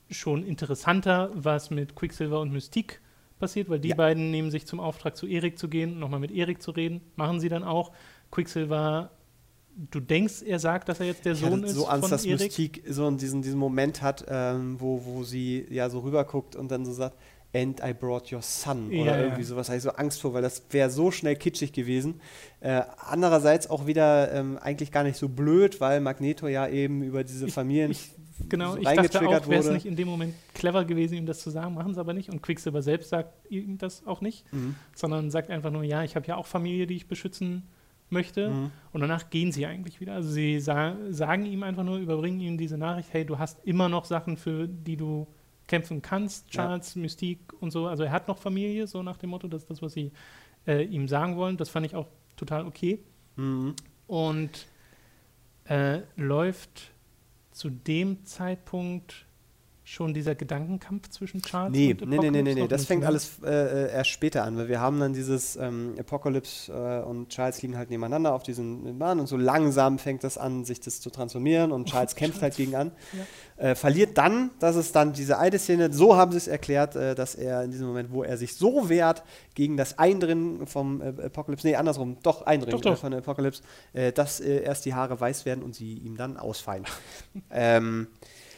schon 0.10 0.44
interessanter, 0.45 1.32
was 1.34 1.69
mit 1.72 1.95
Quicksilver 1.95 2.40
und 2.41 2.52
Mystique 2.52 2.99
passiert, 3.40 3.69
weil 3.69 3.80
die 3.80 3.90
Ja. 3.90 3.95
beiden 3.95 4.32
nehmen 4.32 4.52
sich 4.52 4.65
zum 4.65 4.80
Auftrag, 4.80 5.18
zu 5.18 5.27
Erik 5.27 5.57
zu 5.60 5.68
gehen, 5.68 5.99
nochmal 5.99 6.19
mit 6.19 6.32
Erik 6.32 6.61
zu 6.61 6.72
reden, 6.72 7.02
machen 7.15 7.40
sie 7.40 7.49
dann 7.49 7.64
auch. 7.64 7.91
Quicksilver, 8.32 9.11
du 9.91 9.99
denkst, 9.99 10.41
er 10.44 10.60
sagt, 10.60 10.90
dass 10.90 10.99
er 10.99 11.07
jetzt 11.07 11.26
der 11.26 11.34
Ich 11.34 11.40
Sohn 11.40 11.64
ist 11.64 11.73
so 11.76 11.88
Angst, 11.88 12.11
dass 12.11 12.26
Erik. 12.26 12.41
Mystique 12.41 12.84
so 12.88 13.07
in 13.07 13.18
diesen, 13.18 13.41
diesen 13.41 13.60
Moment 13.60 14.02
hat, 14.02 14.26
ähm, 14.30 14.80
wo, 14.80 15.02
wo 15.06 15.23
sie 15.23 15.65
ja 15.69 15.90
so 15.90 15.99
rüberguckt 15.99 16.56
und 16.56 16.69
dann 16.72 16.86
so 16.86 16.94
sagt, 16.94 17.18
and 17.53 17.80
I 17.86 17.94
brought 17.94 18.32
your 18.34 18.41
son 18.41 18.91
Ja, 18.91 19.02
oder 19.03 19.18
ja. 19.18 19.23
irgendwie 19.23 19.44
sowas. 19.44 19.68
Da 19.68 19.72
habe 19.72 19.77
ich 19.77 19.84
so 19.84 19.91
Angst 19.91 20.22
vor, 20.22 20.34
weil 20.34 20.41
das 20.41 20.64
wäre 20.72 20.90
so 20.90 21.10
schnell 21.11 21.38
kitschig 21.38 21.72
gewesen. 21.72 22.19
Äh, 22.60 22.82
andererseits 22.98 23.69
auch 23.69 23.86
wieder 23.88 24.32
ähm, 24.34 24.57
eigentlich 24.57 24.91
gar 24.91 25.03
nicht 25.03 25.18
so 25.18 25.30
blöd, 25.30 25.80
weil 25.80 26.02
Magneto 26.02 26.48
ja 26.48 26.68
eben 26.68 27.02
über 27.02 27.23
diese 27.23 27.48
Ich- 27.48 27.53
Familien 27.53 27.91
ich- 27.91 28.11
Genau, 28.49 28.74
so 28.74 28.78
ich 28.80 28.84
dachte 28.86 29.28
auch, 29.28 29.48
wäre 29.48 29.62
es 29.62 29.70
nicht 29.70 29.86
in 29.86 29.95
dem 29.95 30.07
Moment 30.07 30.34
clever 30.53 30.84
gewesen, 30.86 31.16
ihm 31.16 31.26
das 31.26 31.40
zu 31.40 31.49
sagen, 31.49 31.74
machen 31.74 31.94
sie 31.94 31.99
aber 31.99 32.14
nicht. 32.14 32.30
Und 32.30 32.41
Quicksilver 32.41 32.82
selbst 32.82 33.10
sagt 33.10 33.34
ihm 33.49 33.78
das 33.78 34.06
auch 34.06 34.22
nicht, 34.22 34.52
Mhm. 34.52 34.76
sondern 34.94 35.32
sagt 35.32 35.49
einfach 35.49 35.72
nur, 35.72 35.84
ja, 35.84 36.03
ich 36.03 36.16
habe 36.16 36.26
ja 36.28 36.36
auch 36.36 36.45
Familie, 36.45 36.86
die 36.88 36.95
ich 36.95 37.07
beschützen 37.07 37.64
möchte. 38.10 38.49
Mhm. 38.49 38.72
Und 38.94 39.02
danach 39.02 39.30
gehen 39.30 39.52
sie 39.52 39.66
eigentlich 39.66 39.99
wieder. 39.99 40.14
Also 40.14 40.30
sie 40.30 40.60
sa 40.60 40.95
sagen 41.10 41.45
ihm 41.45 41.64
einfach 41.64 41.84
nur, 41.84 41.98
überbringen 41.98 42.40
ihm 42.41 42.57
diese 42.57 42.78
Nachricht, 42.78 43.10
hey, 43.14 43.26
du 43.26 43.40
hast 43.40 43.60
immer 43.66 43.90
noch 43.90 44.06
Sachen, 44.06 44.38
für 44.38 44.68
die 44.68 44.98
du 44.98 45.28
kämpfen 45.68 46.02
kannst, 46.02 46.53
Ja. 46.53 46.64
Charles, 46.66 46.95
Mystique 46.95 47.53
und 47.60 47.72
so. 47.72 47.88
Also 47.88 48.03
er 48.03 48.12
hat 48.12 48.28
noch 48.28 48.38
Familie, 48.38 48.86
so 48.86 49.02
nach 49.02 49.18
dem 49.18 49.32
Motto, 49.32 49.48
das 49.48 49.64
ist 49.64 49.70
das, 49.72 49.82
was 49.82 49.94
sie 49.94 50.12
äh, 50.68 50.84
ihm 50.84 51.07
sagen 51.07 51.36
wollen. 51.38 51.57
Das 51.57 51.70
fand 51.70 51.86
ich 51.86 51.95
auch 51.95 52.07
total 52.36 52.66
okay. 52.68 52.99
Mhm. 53.38 53.74
Und 54.07 54.68
äh, 55.68 56.02
läuft 56.16 56.91
zu 57.56 57.69
dem 57.69 58.26
Zeitpunkt 58.26 59.26
schon 59.86 60.15
dieser 60.15 60.34
Gedankenkampf 60.34 61.10
zwischen 61.10 61.44
Charles 61.44 61.72
Nee, 61.72 61.94
und 61.94 62.10
nee, 62.10 62.18
nee, 62.18 62.32
nee, 62.32 62.41
nee, 62.41 62.41
Apocalypse 62.41 62.61
nee. 62.64 62.68
das 62.68 62.86
fängt 62.86 63.06
alles 63.06 63.40
äh, 63.44 63.91
erst 63.94 64.10
später 64.10 64.44
an, 64.44 64.57
weil 64.57 64.68
wir 64.68 64.82
haben 64.82 64.99
dann 64.99 65.14
dieses 65.14 65.56
ähm, 65.56 65.94
Apocalypse 65.99 66.72
äh, 66.73 67.07
und 67.07 67.30
Charles 67.30 67.61
liegen 67.61 67.77
halt 67.77 67.91
nebeneinander 67.91 68.34
auf 68.34 68.41
diesen 68.41 68.98
Bahn 68.98 69.19
und 69.19 69.27
so 69.27 69.38
langsam 69.38 69.99
fängt 69.99 70.23
das 70.23 70.40
an, 70.40 70.65
sich 70.65 70.80
das 70.80 71.02
zu 71.02 71.11
transformieren 71.11 71.72
und 71.72 71.86
Charles 71.90 72.15
kämpft 72.15 72.41
halt 72.41 72.56
gegen 72.57 72.76
an. 72.76 72.91
Äh, 73.57 73.73
verliert 73.76 74.18
dann, 74.18 74.52
das 74.60 74.76
ist 74.76 74.94
dann 74.98 75.14
diese 75.14 75.38
eine 75.38 75.57
Szene, 75.57 75.94
so 75.94 76.18
haben 76.18 76.32
sie 76.32 76.38
es 76.38 76.48
erklärt, 76.48 76.98
äh, 76.98 77.15
dass 77.15 77.36
er 77.36 77.64
in 77.64 77.72
diesem 77.72 77.88
Moment, 77.88 78.11
wo 78.11 78.22
er 78.22 78.36
sich 78.36 78.53
so 78.56 78.90
wehrt 78.90 79.23
gegen 79.53 79.77
das 79.77 79.98
Eindringen 79.98 80.68
vom 80.68 81.02
äh, 81.02 81.14
Apocalypse, 81.26 81.65
nee, 81.65 81.76
andersrum, 81.76 82.18
doch 82.22 82.41
Eindringen 82.41 82.82
Doch, 82.82 82.91
doch. 82.91 82.99
Von 82.99 83.14
Apocalypse, 83.14 83.64
äh, 83.94 84.11
dass 84.11 84.41
äh, 84.41 84.64
erst 84.64 84.84
die 84.84 84.94
Haare 84.94 85.22
weiß 85.22 85.45
werden 85.45 85.64
und 85.64 85.73
sie 85.73 85.94
ihm 85.94 86.18
dann 86.18 86.36
ausfallen. 86.36 86.84
ähm, 87.49 88.07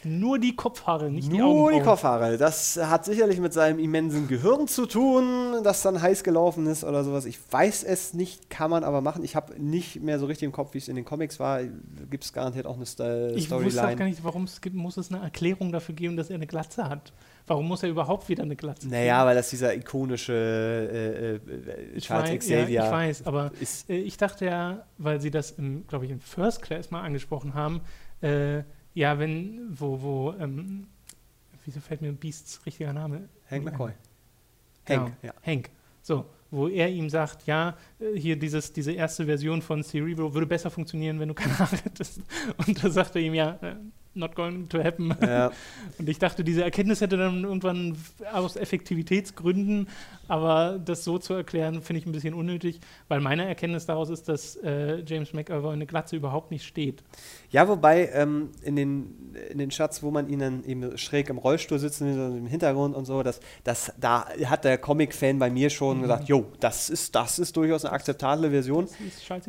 Nur 0.04 0.40
die 0.40 0.56
Kopfhaare, 0.56 1.10
nicht 1.12 1.32
die 1.32 1.38
Nur 1.38 1.48
Augenbrauen. 1.48 1.74
die 1.76 1.82
Kopfhaare. 1.82 2.38
Das 2.38 2.78
hat 2.78 3.06
sicherlich 3.06 3.40
mit 3.40 3.54
seinem 3.54 3.80
immensen 3.80 4.28
Gehirn 4.28 4.68
zu 4.68 4.86
tun, 4.86 5.64
das 5.64 5.82
dann 5.82 6.02
heiß 6.02 6.24
gelaufen 6.24 6.66
ist 6.68 6.84
oder 6.84 7.04
sowas. 7.04 7.26
Ich 7.26 7.40
weiß 7.52 7.84
es 7.84 8.14
nicht, 8.14 8.50
kann 8.50 8.70
man 8.70 8.84
aber 8.84 9.02
machen. 9.02 9.24
Ich 9.24 9.36
habe 9.36 9.62
nicht 9.62 10.02
mehr 10.02 10.20
so 10.20 10.26
richtig 10.26 10.46
im 10.46 10.52
Kopf, 10.52 10.74
wie 10.74 10.78
es 10.80 10.88
in 10.88 10.96
den 10.96 11.06
Comics 11.06 11.40
war. 11.40 11.62
Gibt 12.10 12.24
es 12.24 12.34
garantiert 12.34 12.66
auch 12.66 12.76
eine 12.76 12.86
Sto 12.86 13.04
Ich 13.36 13.50
wusste 13.50 13.56
auch 13.56 13.62
gar 13.62 13.70
Storyline. 13.72 14.06
nicht, 14.10 14.24
warum 14.24 14.44
es 14.44 14.62
gibt, 14.62 14.76
muss 14.76 14.98
es 14.98 15.12
eine 15.12 15.24
Erklärung 15.24 15.72
dafür 15.72 15.96
geben, 15.96 16.18
dass 16.18 16.30
er 16.30 16.36
eine 16.36 16.48
Glatze 16.48 16.88
hat. 16.88 17.14
Warum 17.50 17.68
muss 17.68 17.82
er 17.82 17.90
überhaupt 17.90 18.28
wieder 18.28 18.44
eine 18.44 18.58
Glatze 18.58 18.90
Naja, 18.90 19.26
weil 19.26 19.36
das 19.36 19.50
dieser 19.50 19.74
ikonische 19.74 20.34
äh, 20.34 21.36
äh, 21.36 21.40
Ich 21.96 22.06
Charles 22.08 22.32
weiß, 22.32 22.50
ja, 22.50 22.58
Xavier 22.62 22.84
ich 22.86 22.92
weiß, 22.92 23.26
aber 23.26 23.52
äh, 23.90 23.96
ich 23.98 24.18
dachte 24.18 24.46
ja, 24.46 24.86
weil 24.98 25.22
sie 25.22 25.32
das, 25.32 25.56
glaube 25.88 26.06
ich, 26.06 26.12
in 26.12 26.20
First 26.20 26.62
Class 26.62 26.92
mal 26.92 27.02
angesprochen 27.04 27.54
haben, 27.54 27.82
äh, 28.22 28.64
ja, 28.98 29.20
wenn, 29.20 29.80
wo, 29.80 30.02
wo, 30.02 30.34
ähm, 30.40 30.88
wieso 31.66 31.80
fällt 31.80 32.02
mir 32.02 32.12
Beasts 32.14 32.66
richtiger 32.66 32.94
Name? 32.94 33.30
Hank 33.50 33.64
McCoy. 33.64 33.92
Genau, 34.86 35.04
Hank, 35.04 35.18
ja. 35.22 35.34
Hank. 35.46 35.70
So, 36.02 36.26
wo 36.50 36.68
er 36.68 36.90
ihm 36.90 37.08
sagt, 37.08 37.46
ja, 37.46 37.78
äh, 38.00 38.20
hier 38.20 38.40
dieses, 38.40 38.74
diese 38.74 38.94
erste 38.94 39.26
Version 39.26 39.62
von 39.62 39.84
Cerebro 39.84 40.34
würde 40.34 40.48
besser 40.48 40.72
funktionieren, 40.72 41.20
wenn 41.20 41.28
du 41.28 41.36
keine 41.36 41.60
Haare 41.60 41.78
hättest. 41.78 42.22
Und 42.66 42.84
da 42.84 42.90
sagt 42.90 43.16
er 43.16 43.22
ihm, 43.22 43.36
ja, 43.36 43.60
äh, 43.62 43.76
not 44.16 44.34
going 44.34 44.68
to 44.68 44.84
happen. 44.84 45.16
ja. 45.22 45.52
Und 46.00 46.10
ich 46.10 46.18
dachte, 46.18 46.44
diese 46.44 46.64
Erkenntnis 46.64 47.00
hätte 47.00 47.18
dann 47.18 47.44
irgendwann 47.44 47.96
aus 48.34 48.56
Effektivitätsgründen, 48.56 49.90
aber 50.28 50.80
das 50.84 51.04
so 51.04 51.18
zu 51.18 51.34
erklären, 51.34 51.82
finde 51.82 52.00
ich 52.00 52.06
ein 52.06 52.12
bisschen 52.12 52.34
unnötig, 52.34 52.80
weil 53.08 53.20
meine 53.20 53.46
Erkenntnis 53.46 53.86
daraus 53.86 54.10
ist, 54.10 54.30
dass 54.30 54.56
äh, 54.58 55.04
James 55.06 55.34
McAvoy 55.34 55.74
eine 55.74 55.86
Glatze 55.86 56.16
überhaupt 56.16 56.52
nicht 56.52 56.66
steht. 56.66 57.04
Ja, 57.50 57.68
wobei 57.68 58.10
ähm, 58.14 58.50
in, 58.64 58.76
den, 58.76 59.36
in 59.50 59.58
den 59.58 59.72
Shots, 59.72 60.04
wo 60.04 60.12
man 60.12 60.30
ihn 60.30 60.40
dann 60.40 60.64
eben 60.64 60.98
schräg 60.98 61.30
im 61.30 61.38
Rollstuhl 61.38 61.80
sitzen 61.80 62.14
so 62.14 62.38
im 62.38 62.48
Hintergrund 62.48 62.96
und 62.96 63.06
so, 63.06 63.24
das, 63.24 63.40
das, 63.64 63.92
da 64.00 64.26
hat 64.46 64.64
der 64.64 64.78
Comic-Fan 64.78 65.38
bei 65.40 65.50
mir 65.50 65.70
schon 65.70 65.98
Mhm. 65.98 66.02
gesagt, 66.02 66.28
jo, 66.28 66.46
das 66.60 66.90
ist, 66.90 67.16
das 67.16 67.40
ist 67.40 67.56
durchaus 67.56 67.86
eine 67.86 67.94
akzeptable 67.94 68.50
Version. 68.50 68.88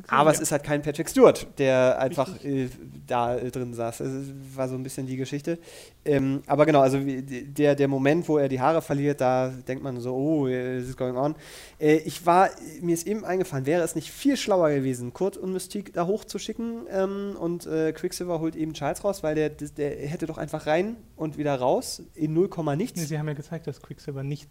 Aber 0.09 0.31
es 0.31 0.39
ja. 0.39 0.43
ist 0.43 0.53
halt 0.53 0.65
kein 0.65 0.83
Patrick 0.83 1.09
Stewart, 1.09 1.47
der 1.59 1.99
einfach 1.99 2.43
äh, 2.45 2.69
da 3.07 3.37
äh, 3.37 3.51
drin 3.51 3.75
saß. 3.75 3.99
Das 3.99 4.13
war 4.55 4.69
so 4.69 4.75
ein 4.75 4.83
bisschen 4.83 5.07
die 5.07 5.17
Geschichte. 5.17 5.59
Ähm, 6.05 6.43
aber 6.47 6.67
genau, 6.67 6.81
also 6.81 6.99
der, 7.01 7.75
der 7.75 7.89
Moment, 7.89 8.29
wo 8.29 8.39
er 8.39 8.49
die 8.49 8.61
Haare 8.61 8.83
verliert, 8.83 9.21
da 9.21 9.49
denkt 9.49 9.83
man 9.83 10.01
so, 10.01 10.15
oh, 10.15 10.47
this 10.77 10.89
is 10.89 10.97
going 10.97 11.17
on. 11.17 11.35
Äh, 11.79 11.97
ich 11.99 12.27
war, 12.27 12.51
mir 12.81 12.95
ist 12.95 13.07
eben 13.07 13.25
eingefallen, 13.25 13.67
wäre 13.67 13.83
es 13.83 13.95
nicht 13.95 14.11
viel 14.11 14.37
schlauer 14.37 14.71
gewesen, 14.71 15.13
Kurt 15.13 15.37
und 15.37 15.53
Mystique 15.53 15.93
da 15.93 16.07
hochzuschicken 16.07 16.87
ähm, 16.91 17.37
und 17.39 17.67
äh, 17.67 17.93
Quicksilver 17.93 18.41
holt 18.41 18.57
eben 18.57 18.75
Charles 18.75 19.05
raus, 19.05 19.23
weil 19.23 19.35
der, 19.35 19.51
der 19.51 19.97
hätte 20.09 20.27
doch 20.27 20.39
einfach 20.39 20.67
rein 20.67 20.97
und 21.17 21.39
wieder 21.39 21.55
raus 21.55 22.03
in 22.15 22.35
0, 22.35 22.49
nichts. 22.77 23.01
Nee, 23.01 23.07
sie 23.07 23.19
haben 23.19 23.29
ja 23.29 23.35
gezeigt, 23.35 23.67
dass 23.67 23.81
Quicksilver 23.81 24.23
nicht. 24.23 24.49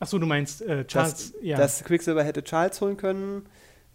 Achso, 0.00 0.18
du 0.18 0.26
meinst 0.26 0.62
äh, 0.62 0.86
Charles, 0.86 1.32
dass, 1.32 1.42
ja. 1.42 1.56
dass 1.56 1.82
Quicksilver 1.82 2.22
hätte 2.22 2.44
Charles 2.44 2.80
holen 2.80 2.96
können. 2.96 3.46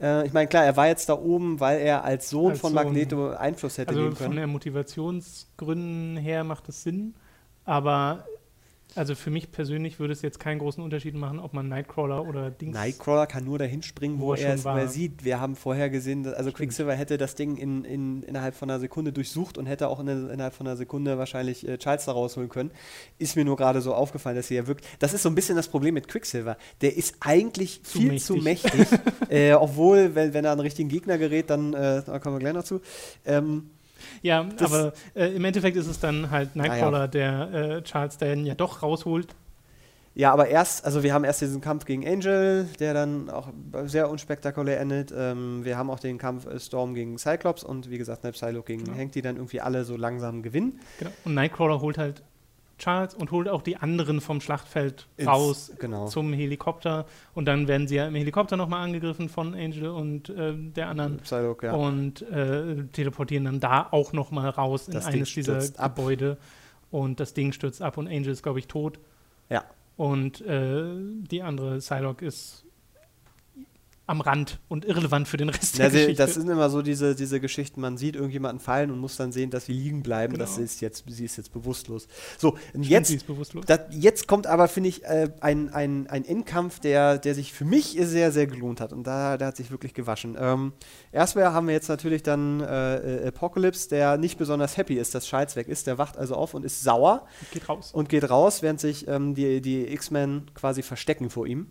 Äh, 0.02 0.26
ich 0.26 0.34
meine, 0.34 0.48
klar, 0.48 0.66
er 0.66 0.76
war 0.76 0.88
jetzt 0.88 1.08
da 1.10 1.14
oben, 1.14 1.60
weil 1.60 1.80
er 1.80 2.04
als 2.04 2.30
Sohn 2.30 2.52
Als 2.52 2.60
von. 2.60 2.74
Magneto 2.74 3.32
Einfluss 3.32 3.78
hätte 3.78 3.90
also 3.90 4.02
nehmen 4.02 4.16
von 4.16 4.26
können. 4.26 4.38
der 4.38 4.48
Motivationsgründen 4.48 6.18
her 6.18 6.44
macht 6.44 6.68
es 6.70 6.84
Sinn, 6.84 7.16
aber 7.64 8.26
also 8.96 9.16
für 9.16 9.30
mich 9.30 9.52
persönlich 9.52 10.00
würde 10.00 10.14
es 10.14 10.22
jetzt 10.22 10.40
keinen 10.40 10.60
großen 10.60 10.84
Unterschied 10.84 11.16
machen, 11.16 11.40
ob 11.40 11.54
man 11.54 11.68
Nightcrawler 11.68 12.26
oder 12.28 12.52
Dings. 12.52 12.74
Nightcrawler 12.74 13.28
kann 13.28 13.44
nur 13.44 13.58
dahin 13.58 13.82
springen, 13.82 14.20
wo, 14.20 14.28
Wo 14.28 14.34
er 14.34 14.50
er 14.50 14.54
es 14.56 14.64
mal 14.64 14.88
sieht. 14.88 15.24
Wir 15.24 15.40
haben 15.40 15.56
vorher 15.56 15.90
gesehen, 15.90 16.24
dass, 16.24 16.34
also 16.34 16.50
Stimmt. 16.50 16.58
Quicksilver 16.58 16.94
hätte 16.94 17.18
das 17.18 17.36
Ding 17.36 17.58
in, 17.58 17.86
in, 17.86 18.24
innerhalb 18.24 18.56
von 18.56 18.70
einer 18.70 18.80
Sekunde 18.80 19.12
durchsucht 19.12 19.58
und 19.58 19.66
hätte 19.66 19.88
auch 19.88 20.00
in, 20.00 20.08
innerhalb 20.08 20.54
von 20.54 20.68
einer 20.68 20.78
Sekunde 20.78 21.18
wahrscheinlich 21.18 21.68
äh, 21.68 21.78
Charles 21.78 22.06
da 22.06 22.12
rausholen 22.12 22.50
können. 22.50 22.72
Ist 23.18 23.36
mir 23.36 23.46
nur 23.46 23.58
gerade 23.58 23.82
so 23.82 23.94
aufgefallen, 23.94 24.36
dass 24.36 24.48
sie 24.48 24.56
ja 24.56 24.68
wirklich. 24.68 24.88
Das 25.00 25.14
ist 25.14 25.24
so 25.24 25.30
ein 25.30 25.36
bisschen 25.36 25.56
das 25.56 25.68
Problem 25.68 25.94
mit 25.94 26.08
Quicksilver. 26.08 26.58
Der 26.82 26.96
ist 26.96 27.16
eigentlich 27.20 27.84
Zu 27.84 28.00
viel 28.00 28.08
mächtig. 28.10 28.26
zu 28.26 28.36
mächtig. 28.36 28.88
äh, 29.30 29.54
obwohl, 29.54 30.16
wenn, 30.16 30.34
wenn 30.34 30.46
er 30.46 30.52
an 30.52 30.58
den 30.58 30.64
richtigen 30.64 30.90
Gegner 30.90 31.18
gerät, 31.18 31.50
dann 31.50 31.74
äh, 31.74 32.04
da 32.04 32.20
kommen 32.20 32.36
wir 32.36 32.40
gleich 32.40 32.54
noch 32.54 32.64
zu. 32.64 32.82
Ähm, 33.26 33.70
Ja, 34.22 34.44
Das- 34.44 34.72
aber 34.74 34.94
äh, 35.16 35.28
im 35.36 35.44
Endeffekt 35.46 35.78
ist 35.78 35.88
es 35.88 36.00
dann 36.00 36.32
halt 36.32 36.56
Nightcrawler, 36.56 37.08
der 37.08 37.54
äh, 37.54 37.82
Charles 37.84 38.18
dann 38.18 38.46
ja 38.46 38.56
doch 38.56 38.82
rausholt. 38.84 39.36
Ja, 40.16 40.32
aber 40.32 40.48
erst, 40.48 40.86
also 40.86 41.02
wir 41.02 41.12
haben 41.12 41.24
erst 41.24 41.42
diesen 41.42 41.60
Kampf 41.60 41.86
gegen 41.86 42.08
Angel, 42.08 42.68
der 42.80 42.94
dann 42.94 43.32
auch 43.32 43.50
sehr 43.86 44.12
unspektakulär 44.12 44.80
endet. 44.80 45.12
Ähm, 45.18 45.66
wir 45.66 45.76
haben 45.76 45.90
auch 45.90 46.00
den 46.00 46.20
Kampf 46.20 46.46
äh, 46.46 46.60
Storm 46.60 46.94
gegen 46.94 47.18
Cyclops 47.18 47.64
und 47.64 47.90
wie 47.90 47.98
gesagt, 47.98 48.24
ne, 48.24 48.32
Psylocke 48.32 48.74
gegen 48.74 48.84
Genau. 48.86 48.96
Hank, 48.98 49.14
die 49.14 49.24
dann 49.24 49.38
irgendwie 49.38 49.60
alle 49.62 49.86
so 49.86 49.98
langsam 49.98 50.44
gewinnen. 50.44 50.80
Genau. 51.00 51.10
Und 51.26 51.34
Nightcrawler 51.34 51.82
holt 51.82 51.98
halt 51.98 52.22
Charles 52.78 53.14
und 53.14 53.32
holt 53.32 53.48
auch 53.48 53.62
die 53.62 53.78
anderen 53.78 54.20
vom 54.20 54.42
Schlachtfeld 54.42 55.08
Ins- 55.18 55.28
raus 55.28 55.72
Genau. 55.80 56.08
zum 56.08 56.34
Helikopter. 56.34 57.06
Und 57.34 57.46
dann 57.46 57.68
werden 57.68 57.88
sie 57.88 57.96
ja 57.96 58.08
im 58.08 58.16
Helikopter 58.16 58.58
nochmal 58.58 58.84
angegriffen 58.84 59.30
von 59.30 59.54
Angel 59.54 59.88
und 59.90 60.30
äh, 60.30 60.54
der 60.56 60.90
anderen. 60.90 61.18
Psylocke, 61.20 61.68
ja. 61.68 61.74
Und 61.74 62.22
äh, 62.24 62.84
teleportieren 62.92 63.46
dann 63.46 63.60
da 63.60 63.88
auch 63.92 64.12
nochmal 64.14 64.50
raus 64.50 64.88
in 64.88 64.94
Das 64.94 65.06
Ding 65.06 65.16
eines 65.16 65.34
dieser 65.34 65.60
ab. 65.80 65.96
Gebäude. 65.96 66.38
Und 66.92 67.20
das 67.20 67.34
Ding 67.34 67.52
stürzt 67.54 67.82
ab 67.82 67.98
und 67.98 68.08
Angel 68.08 68.30
ist, 68.30 68.44
glaube 68.44 68.60
ich, 68.60 68.68
tot. 68.68 69.00
Ja. 69.50 69.64
Und 69.96 70.42
äh, 70.42 70.84
die 71.30 71.42
andere 71.44 71.78
Psylocke 71.78 72.26
ist 72.26 72.63
am 74.06 74.20
Rand 74.20 74.60
und 74.68 74.84
irrelevant 74.84 75.28
für 75.30 75.38
den 75.38 75.48
Rest 75.50 75.78
Ja, 75.78 75.88
der 75.90 76.02
Geschichte. 76.02 76.16
das 76.24 76.34
sind 76.34 76.50
immer 76.50 76.70
so 76.70 76.82
diese, 76.82 77.16
diese 77.16 77.40
Geschichten, 77.40 77.80
man 77.80 77.96
sieht 77.98 78.16
irgendjemanden 78.16 78.60
fallen 78.60 78.92
und 78.92 79.00
muss 79.00 79.16
dann 79.16 79.32
sehen, 79.32 79.50
dass 79.50 79.66
sie 79.68 79.72
liegen 79.74 80.04
bleiben. 80.04 80.38
Das 80.38 80.56
Genau. 80.56 80.66
ist 80.66 80.82
jetzt, 80.82 81.06
sie 81.08 81.24
ist 81.24 81.38
jetzt 81.38 81.54
bewusstlos. 81.54 82.08
So, 82.38 82.58
und 82.74 82.84
jetzt 82.86 83.26
bewusstlos. 83.26 83.64
Das, 83.66 83.80
jetzt 83.92 84.28
kommt 84.28 84.46
aber, 84.46 84.68
finde 84.68 84.90
ich, 84.90 85.06
äh, 85.06 85.30
ein, 85.40 85.70
ein, 85.74 86.08
ein 86.08 86.26
Endkampf, 86.26 86.80
der, 86.82 87.18
der 87.18 87.34
sich 87.34 87.54
für 87.54 87.64
mich 87.66 87.98
sehr, 88.02 88.32
sehr 88.34 88.46
gelohnt 88.46 88.82
hat. 88.82 88.92
Und 88.92 89.08
da, 89.08 89.38
der 89.38 89.48
hat 89.48 89.56
sich 89.58 89.72
wirklich 89.72 89.94
gewaschen. 89.94 90.36
Ähm, 90.38 90.74
erstmal 91.14 91.54
haben 91.54 91.68
wir 91.68 91.74
jetzt 91.74 91.88
natürlich 91.88 92.24
dann 92.24 92.60
äh, 92.60 93.24
äh, 93.24 93.28
Apocalypse, 93.30 93.88
der 93.88 94.18
nicht 94.18 94.38
besonders 94.38 94.76
happy 94.76 94.96
ist, 94.96 95.16
dass 95.16 95.26
Charles 95.28 95.56
weg 95.56 95.70
ist. 95.70 95.88
Der 95.88 95.98
wacht 95.98 96.18
also 96.18 96.36
auf 96.36 96.54
und 96.54 96.66
ist 96.66 96.84
sauer 96.84 97.26
Geht 97.52 97.70
raus. 97.70 97.92
und 97.94 98.10
geht 98.10 98.30
raus, 98.30 98.62
während 98.62 98.82
sich 98.82 99.08
ähm, 99.08 99.34
die, 99.34 99.62
die 99.62 99.88
X-Men 99.94 100.52
quasi 100.56 100.82
verstecken 100.82 101.30
vor 101.30 101.48
ihm. 101.48 101.68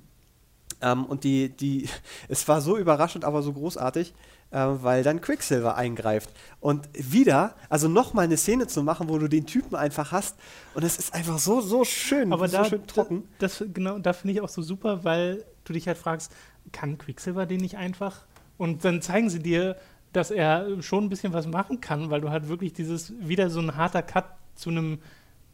Ähm, 0.83 1.05
und 1.05 1.25
die, 1.25 1.49
die, 1.49 1.89
es 2.29 2.47
war 2.49 2.61
so 2.61 2.77
überraschend, 2.77 3.25
aber 3.25 3.43
so 3.43 3.53
großartig, 3.53 4.13
äh, 4.51 4.59
weil 4.59 5.03
dann 5.03 5.21
Quicksilver 5.21 5.77
eingreift. 5.77 6.31
Und 6.61 6.89
wieder, 6.93 7.55
also 7.69 7.89
nochmal 7.89 8.25
eine 8.25 8.37
Szene 8.37 8.67
zu 8.67 8.83
machen, 8.83 9.09
wo 9.09 9.19
du 9.19 9.29
den 9.29 9.47
Typen 9.47 9.77
einfach 9.77 10.13
hast. 10.13 10.37
Und 10.75 10.85
es 10.85 10.99
ist 10.99 11.15
einfach 11.15 11.39
so, 11.39 11.61
so 11.61 11.85
schön, 11.85 12.33
Aber 12.33 12.49
so 12.49 12.59
da, 12.59 12.65
schön 12.65 12.87
trocken. 12.87 13.23
Das, 13.39 13.65
genau, 13.73 13.99
da 13.99 14.13
finde 14.13 14.35
ich 14.35 14.41
auch 14.41 14.49
so 14.49 14.61
super, 14.61 15.05
weil 15.05 15.45
du 15.65 15.73
dich 15.73 15.87
halt 15.87 15.99
fragst, 15.99 16.33
kann 16.73 16.99
Quicksilver 16.99 17.47
den 17.47 17.61
nicht 17.61 17.77
einfach? 17.77 18.27
Und 18.59 18.85
dann 18.85 19.01
zeigen 19.01 19.31
sie 19.31 19.41
dir, 19.41 19.77
dass 20.13 20.31
er 20.31 20.83
schon 20.83 21.05
ein 21.05 21.09
bisschen 21.09 21.33
was 21.33 21.47
machen 21.47 21.81
kann, 21.81 22.11
weil 22.11 22.21
du 22.21 22.31
halt 22.31 22.49
wirklich 22.49 22.73
dieses, 22.73 23.13
wieder 23.19 23.49
so 23.49 23.61
ein 23.61 23.77
harter 23.77 24.03
Cut 24.03 24.27
zu 24.55 24.71
einem 24.71 24.99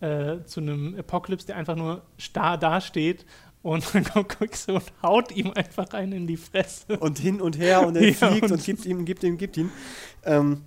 äh, 0.01 0.45
zu 0.45 0.61
einem 0.61 0.95
Apocalypse, 0.97 1.49
der 1.49 1.57
einfach 1.57 1.75
nur 1.75 2.03
starr 2.19 2.57
dasteht 2.57 3.27
und 3.63 3.85
dann 3.95 4.05
kommt 4.13 4.29
Quicksilver 4.31 4.81
und 4.81 5.03
haut 5.03 5.33
ihm 5.33 5.53
einfach 5.55 5.91
einen 5.93 6.13
in 6.13 6.27
die 6.27 6.37
Fresse. 6.37 6.97
und 6.99 7.19
hin 7.19 7.41
und 7.41 7.59
her 7.59 7.87
und 7.87 7.97
er 7.97 8.03
Ja, 8.09 8.13
fliegt 8.15 8.45
und, 8.45 8.53
und- 8.53 8.65
gibt 8.65 8.85
ihm, 8.87 9.05
gibt 9.05 9.23
ihm, 9.25 9.37
gibt 9.39 9.57
ihm. 9.57 9.71
Ähm, 10.25 10.63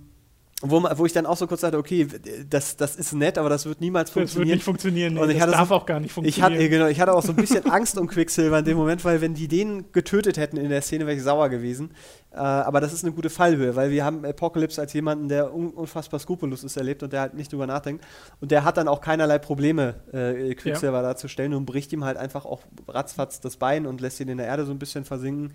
wo, 0.64 0.80
wo 0.94 1.06
ich 1.06 1.12
dann 1.12 1.26
auch 1.26 1.36
so 1.36 1.48
kurz 1.48 1.62
sagte, 1.62 1.76
okay, 1.76 2.06
das, 2.48 2.76
das 2.76 2.94
ist 2.94 3.12
nett, 3.14 3.36
aber 3.36 3.48
das 3.48 3.66
wird 3.66 3.80
niemals 3.80 4.10
Das 4.10 4.14
wird 4.14 4.28
funktionieren. 4.28 4.56
nicht 4.58 4.64
funktionieren. 4.64 5.14
Nee, 5.14 5.20
Und 5.20 5.30
ich 5.30 5.34
das 5.38 5.42
hatte 5.48 5.52
darf 5.58 5.68
so- 5.70 5.74
auch 5.74 5.86
gar 5.86 5.98
nicht 5.98 6.10
Ich 6.10 6.12
funktionieren. 6.14 6.52
hatte, 6.54 6.68
genau, 6.68 6.86
ich 6.86 7.00
hatte 7.00 7.12
auch 7.14 7.22
so 7.24 7.30
ein 7.32 7.36
bisschen 7.36 7.66
Angst 7.70 7.98
um 7.98 8.06
Quicksilver 8.06 8.60
in 8.60 8.64
dem 8.64 8.76
Moment, 8.76 9.04
weil 9.04 9.20
wenn 9.20 9.34
die 9.34 9.48
den 9.48 9.90
getötet 9.90 10.36
hätten 10.36 10.56
in 10.56 10.68
der 10.68 10.80
Szene, 10.82 11.04
wäre 11.06 11.16
ich 11.16 11.22
sauer 11.24 11.48
gewesen. 11.48 11.90
Äh, 12.34 12.38
aber 12.38 12.80
das 12.80 12.92
ist 12.92 13.04
eine 13.04 13.12
gute 13.12 13.28
Fallhöhe, 13.28 13.76
weil 13.76 13.90
wir 13.90 14.04
haben 14.04 14.24
Apocalypse 14.24 14.80
als 14.80 14.92
jemanden, 14.94 15.28
der 15.28 15.54
un 15.54 15.70
unfassbar 15.70 16.18
skrupellos 16.18 16.64
ist, 16.64 16.76
erlebt 16.76 17.02
und 17.02 17.12
der 17.12 17.20
halt 17.20 17.34
nicht 17.34 17.52
drüber 17.52 17.66
nachdenkt. 17.66 18.04
Und 18.40 18.50
der 18.50 18.64
hat 18.64 18.78
dann 18.78 18.88
auch 18.88 19.00
keinerlei 19.00 19.38
Probleme, 19.38 19.94
äh, 20.12 20.54
Quicksilver 20.54 21.02
darzustellen 21.02 21.52
und 21.54 21.66
bricht 21.66 21.92
ihm 21.92 22.04
halt 22.04 22.16
einfach 22.16 22.46
auch 22.46 22.62
ratzfatz 22.88 23.40
das 23.40 23.56
Bein 23.56 23.86
und 23.86 24.00
lässt 24.00 24.18
ihn 24.20 24.28
in 24.28 24.38
der 24.38 24.46
Erde 24.46 24.64
so 24.64 24.72
ein 24.72 24.78
bisschen 24.78 25.04
versinken. 25.04 25.52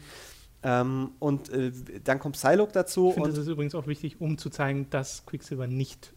Ähm, 0.63 1.11
und 1.19 1.49
äh, 1.49 1.71
dann 2.03 2.19
kommt 2.19 2.35
Psylocke 2.35 2.73
dazu 2.73 3.09
ich 3.09 3.13
finde, 3.13 3.29
das 3.29 3.39
ist 3.39 3.47
übrigens 3.47 3.75
auch 3.75 3.87
wichtig, 3.87 4.19
um 4.19 4.37
zu 4.37 4.49
zeigen, 4.49 4.89
dass 4.89 5.25
Quicksilver 5.25 5.67
nicht 5.67 6.13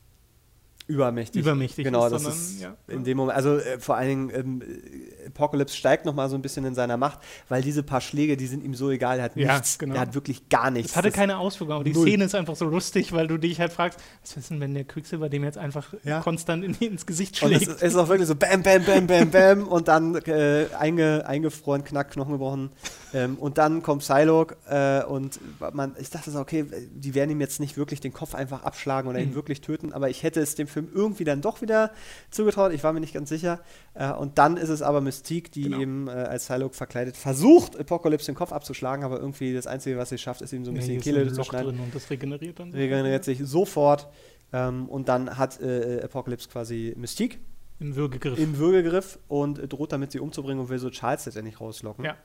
übermächtig. 0.90 1.42
übermächtig 1.42 1.84
Genau, 1.84 2.04
ist, 2.06 2.12
das 2.12 2.22
sondern 2.22 2.38
ist 2.40 2.60
ja, 2.60 2.76
in 2.88 3.04
dem 3.04 3.16
Moment, 3.16 3.36
also 3.36 3.56
äh, 3.56 3.78
vor 3.78 3.96
allen 3.96 4.08
Dingen 4.08 4.30
ähm, 4.34 4.62
äh, 4.62 5.26
Apocalypse 5.28 5.76
steigt 5.76 6.04
noch 6.04 6.14
mal 6.14 6.28
so 6.28 6.34
ein 6.36 6.42
bisschen 6.42 6.64
in 6.64 6.74
seiner 6.74 6.96
Macht, 6.96 7.20
weil 7.48 7.62
diese 7.62 7.82
paar 7.82 8.00
Schläge, 8.00 8.36
die 8.36 8.46
sind 8.46 8.64
ihm 8.64 8.74
so 8.74 8.90
egal, 8.90 9.18
er 9.18 9.24
hat 9.24 9.36
Ja, 9.36 9.54
nichts, 9.54 9.78
genau. 9.78 9.94
er 9.94 10.00
hat 10.02 10.14
wirklich 10.14 10.48
gar 10.48 10.70
nichts. 10.70 10.90
Es 10.92 10.96
hatte 10.96 11.08
Das- 11.08 11.16
keine 11.16 11.38
Auswirkungen, 11.38 11.76
aber 11.76 11.84
die 11.84 11.92
Null. 11.92 12.06
Szene 12.08 12.24
ist 12.24 12.34
einfach 12.34 12.56
so 12.56 12.64
lustig, 12.66 13.12
weil 13.12 13.26
du 13.28 13.38
dich 13.38 13.60
halt 13.60 13.72
fragst, 13.72 13.98
was 14.22 14.36
ist 14.36 14.50
denn, 14.50 14.60
wenn 14.60 14.74
der 14.74 14.84
Quicksilver 14.84 15.28
dem 15.28 15.44
jetzt 15.44 15.58
einfach 15.58 15.94
Ja. 16.04 16.20
konstant 16.20 16.64
in, 16.64 16.74
ins 16.74 17.06
Gesicht 17.06 17.42
und 17.42 17.52
es 17.52 17.62
schlägt? 17.62 17.82
ist 17.82 17.96
auch 17.96 18.08
wirklich 18.08 18.28
so 18.28 18.34
bam, 18.34 18.62
bam, 18.62 18.84
bam, 18.84 19.06
bam, 19.06 19.30
bam 19.30 19.68
und 19.68 19.88
dann 19.88 20.16
äh, 20.16 20.66
einge, 20.78 21.24
eingefroren, 21.26 21.84
knack, 21.84 22.10
Knochen 22.10 22.32
gebrochen 22.32 22.70
ähm, 23.14 23.36
und 23.36 23.58
dann 23.58 23.82
kommt 23.82 24.02
Psylocke 24.02 24.56
äh, 24.68 25.04
und 25.04 25.38
man, 25.72 25.94
ich 26.00 26.10
dachte 26.10 26.30
so, 26.30 26.40
okay, 26.40 26.64
die 26.92 27.14
werden 27.14 27.30
ihm 27.30 27.40
jetzt 27.40 27.60
nicht 27.60 27.76
wirklich 27.76 28.00
den 28.00 28.12
Kopf 28.12 28.34
einfach 28.34 28.62
abschlagen 28.64 29.08
oder 29.08 29.20
ihn 29.20 29.30
Mhm. 29.30 29.34
wirklich 29.34 29.60
töten, 29.60 29.92
aber 29.92 30.10
ich 30.10 30.22
hätte 30.22 30.40
es 30.40 30.54
dem 30.54 30.66
Film 30.66 30.79
Film 30.86 30.96
irgendwie 30.96 31.24
dann 31.24 31.40
doch 31.40 31.60
wieder 31.62 31.90
zugetraut. 32.30 32.72
Ich 32.72 32.82
war 32.84 32.92
mir 32.92 33.00
nicht 33.00 33.14
ganz 33.14 33.28
sicher. 33.28 33.60
Äh, 33.94 34.10
und 34.12 34.38
dann 34.38 34.56
ist 34.56 34.68
es 34.68 34.82
aber 34.82 35.00
Mystique, 35.00 35.50
die 35.50 35.62
Genau. 35.62 35.78
eben 35.80 36.08
äh, 36.08 36.12
als 36.12 36.44
Psylocke 36.46 36.74
verkleidet 36.74 37.16
versucht, 37.16 37.78
Apocalypse 37.78 38.26
den 38.26 38.34
Kopf 38.34 38.52
abzuschlagen, 38.52 39.04
aber 39.04 39.18
irgendwie 39.20 39.52
das 39.54 39.66
Einzige, 39.66 39.96
was 39.98 40.08
sie 40.10 40.18
schafft, 40.18 40.42
ist 40.42 40.52
ihm 40.52 40.64
so 40.64 40.70
ein 40.70 40.76
Ja, 40.76 40.80
bisschen 40.80 40.96
ist 40.96 41.04
Kehle 41.04 41.22
ein 41.22 41.34
zu 41.34 41.44
schneiden. 41.44 41.68
drin 41.76 41.80
und 41.80 41.94
das 41.94 42.08
regeneriert 42.10 42.58
dann. 42.58 42.72
Regeneriert 42.72 43.24
sich 43.24 43.40
sofort. 43.44 44.08
Ähm, 44.52 44.88
und 44.88 45.08
dann 45.08 45.38
hat 45.38 45.60
äh, 45.60 46.00
Apocalypse 46.02 46.48
quasi 46.48 46.92
Mystique 46.96 47.38
Im 47.78 47.94
Würgegriff. 47.94 48.38
im 48.38 48.58
Würgegriff 48.58 49.18
und 49.28 49.58
äh, 49.60 49.68
droht 49.68 49.92
damit, 49.92 50.10
sie 50.12 50.18
umzubringen 50.20 50.58
und 50.60 50.68
will 50.70 50.78
so 50.78 50.90
Charles 50.90 51.24
letztendlich 51.26 51.60
rauslocken. 51.60 52.04
Ja. 52.04 52.16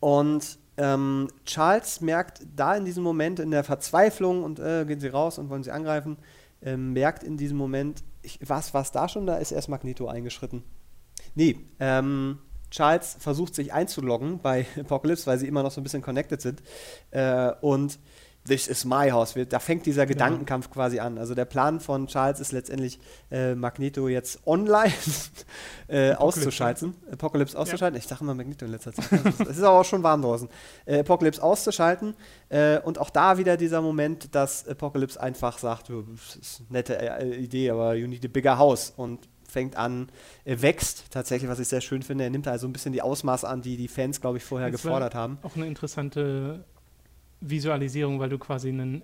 Und 0.00 0.58
ähm, 0.78 1.28
Charles 1.44 2.00
merkt 2.00 2.40
da 2.56 2.74
in 2.74 2.84
diesem 2.84 3.02
Moment 3.04 3.38
in 3.38 3.50
der 3.50 3.62
Verzweiflung 3.62 4.42
und 4.42 4.58
äh, 4.58 4.84
gehen 4.86 5.00
sie 5.00 5.08
raus 5.08 5.38
und 5.38 5.48
wollen 5.50 5.62
sie 5.62 5.70
angreifen, 5.70 6.16
ähm, 6.64 6.92
merkt 6.92 7.22
in 7.22 7.36
diesem 7.36 7.56
Moment, 7.56 8.02
ich, 8.22 8.38
was 8.46 8.72
war 8.74 8.82
es 8.82 8.92
da 8.92 9.08
schon? 9.08 9.26
Da 9.26 9.36
ist 9.36 9.52
erst 9.52 9.68
Magneto 9.68 10.06
eingeschritten. 10.06 10.62
Nee, 11.34 11.58
ähm, 11.80 12.38
Charles 12.70 13.16
versucht 13.18 13.54
sich 13.54 13.72
einzuloggen 13.72 14.40
bei 14.40 14.66
Apocalypse, 14.80 15.26
weil 15.26 15.38
sie 15.38 15.46
immer 15.46 15.62
noch 15.62 15.70
so 15.70 15.80
ein 15.80 15.84
bisschen 15.84 16.02
connected 16.02 16.40
sind. 16.40 16.62
Äh, 17.10 17.52
und 17.60 17.98
This 18.46 18.66
is 18.66 18.84
my 18.84 19.10
house. 19.10 19.34
Da 19.48 19.58
fängt 19.60 19.86
dieser 19.86 20.04
Genau. 20.04 20.24
Gedankenkampf 20.24 20.68
quasi 20.70 20.98
an. 20.98 21.16
Also 21.16 21.34
der 21.36 21.44
Plan 21.44 21.78
von 21.78 22.08
Charles 22.08 22.40
ist 22.40 22.50
letztendlich, 22.52 22.98
äh, 23.30 23.54
Magneto 23.54 24.08
jetzt 24.08 24.40
online 24.46 24.92
äh, 25.88 26.14
auszuschalten. 26.14 26.94
Apocalypse 27.12 27.56
auszuschalten. 27.58 27.98
Ich 27.98 28.06
dachte 28.06 28.24
immer 28.24 28.34
Magneto 28.34 28.64
in 28.64 28.72
letzter 28.72 28.92
Zeit. 28.92 29.06
Es 29.40 29.58
ist- 29.58 29.62
aber 29.62 29.80
auch 29.80 29.84
schon 29.84 30.02
warm 30.02 30.22
draußen. 30.22 30.48
Äh, 30.86 31.00
Apocalypse 31.00 31.42
auszuschalten. 31.42 32.14
Äh, 32.48 32.80
und 32.80 32.98
auch 32.98 33.10
da 33.10 33.38
wieder 33.38 33.56
dieser 33.56 33.80
Moment, 33.80 34.34
dass 34.34 34.66
Apocalypse 34.66 35.20
einfach 35.20 35.58
sagt, 35.58 35.90
"Oh, 35.90 36.02
das 36.02 36.36
ist 36.36 36.60
eine 36.68 36.78
nette 36.78 36.98
äh, 36.98 37.36
Idee, 37.36 37.70
aber 37.70 37.94
you 37.94 38.08
need 38.08 38.24
a 38.24 38.28
bigger 38.28 38.58
house. 38.58 38.92
Und 38.96 39.28
fängt 39.48 39.76
an, 39.76 40.08
wächst 40.46 41.10
tatsächlich, 41.10 41.50
was 41.50 41.58
ich 41.58 41.68
sehr 41.68 41.82
schön 41.82 42.02
finde. 42.02 42.24
Er 42.24 42.30
nimmt 42.30 42.48
also 42.48 42.66
ein 42.66 42.72
bisschen 42.72 42.94
die 42.94 43.02
Ausmaße 43.02 43.46
an, 43.46 43.60
die 43.60 43.76
die 43.76 43.86
Fans, 43.86 44.18
glaube 44.20 44.38
ich, 44.38 44.44
vorher 44.44 44.70
Das 44.70 44.80
gefordert 44.80 45.14
haben. 45.14 45.38
Auch 45.42 45.56
eine 45.56 45.66
interessante 45.66 46.64
Visualisierung, 47.42 48.18
weil 48.20 48.28
du 48.28 48.38
quasi 48.38 48.68
eine 48.70 49.02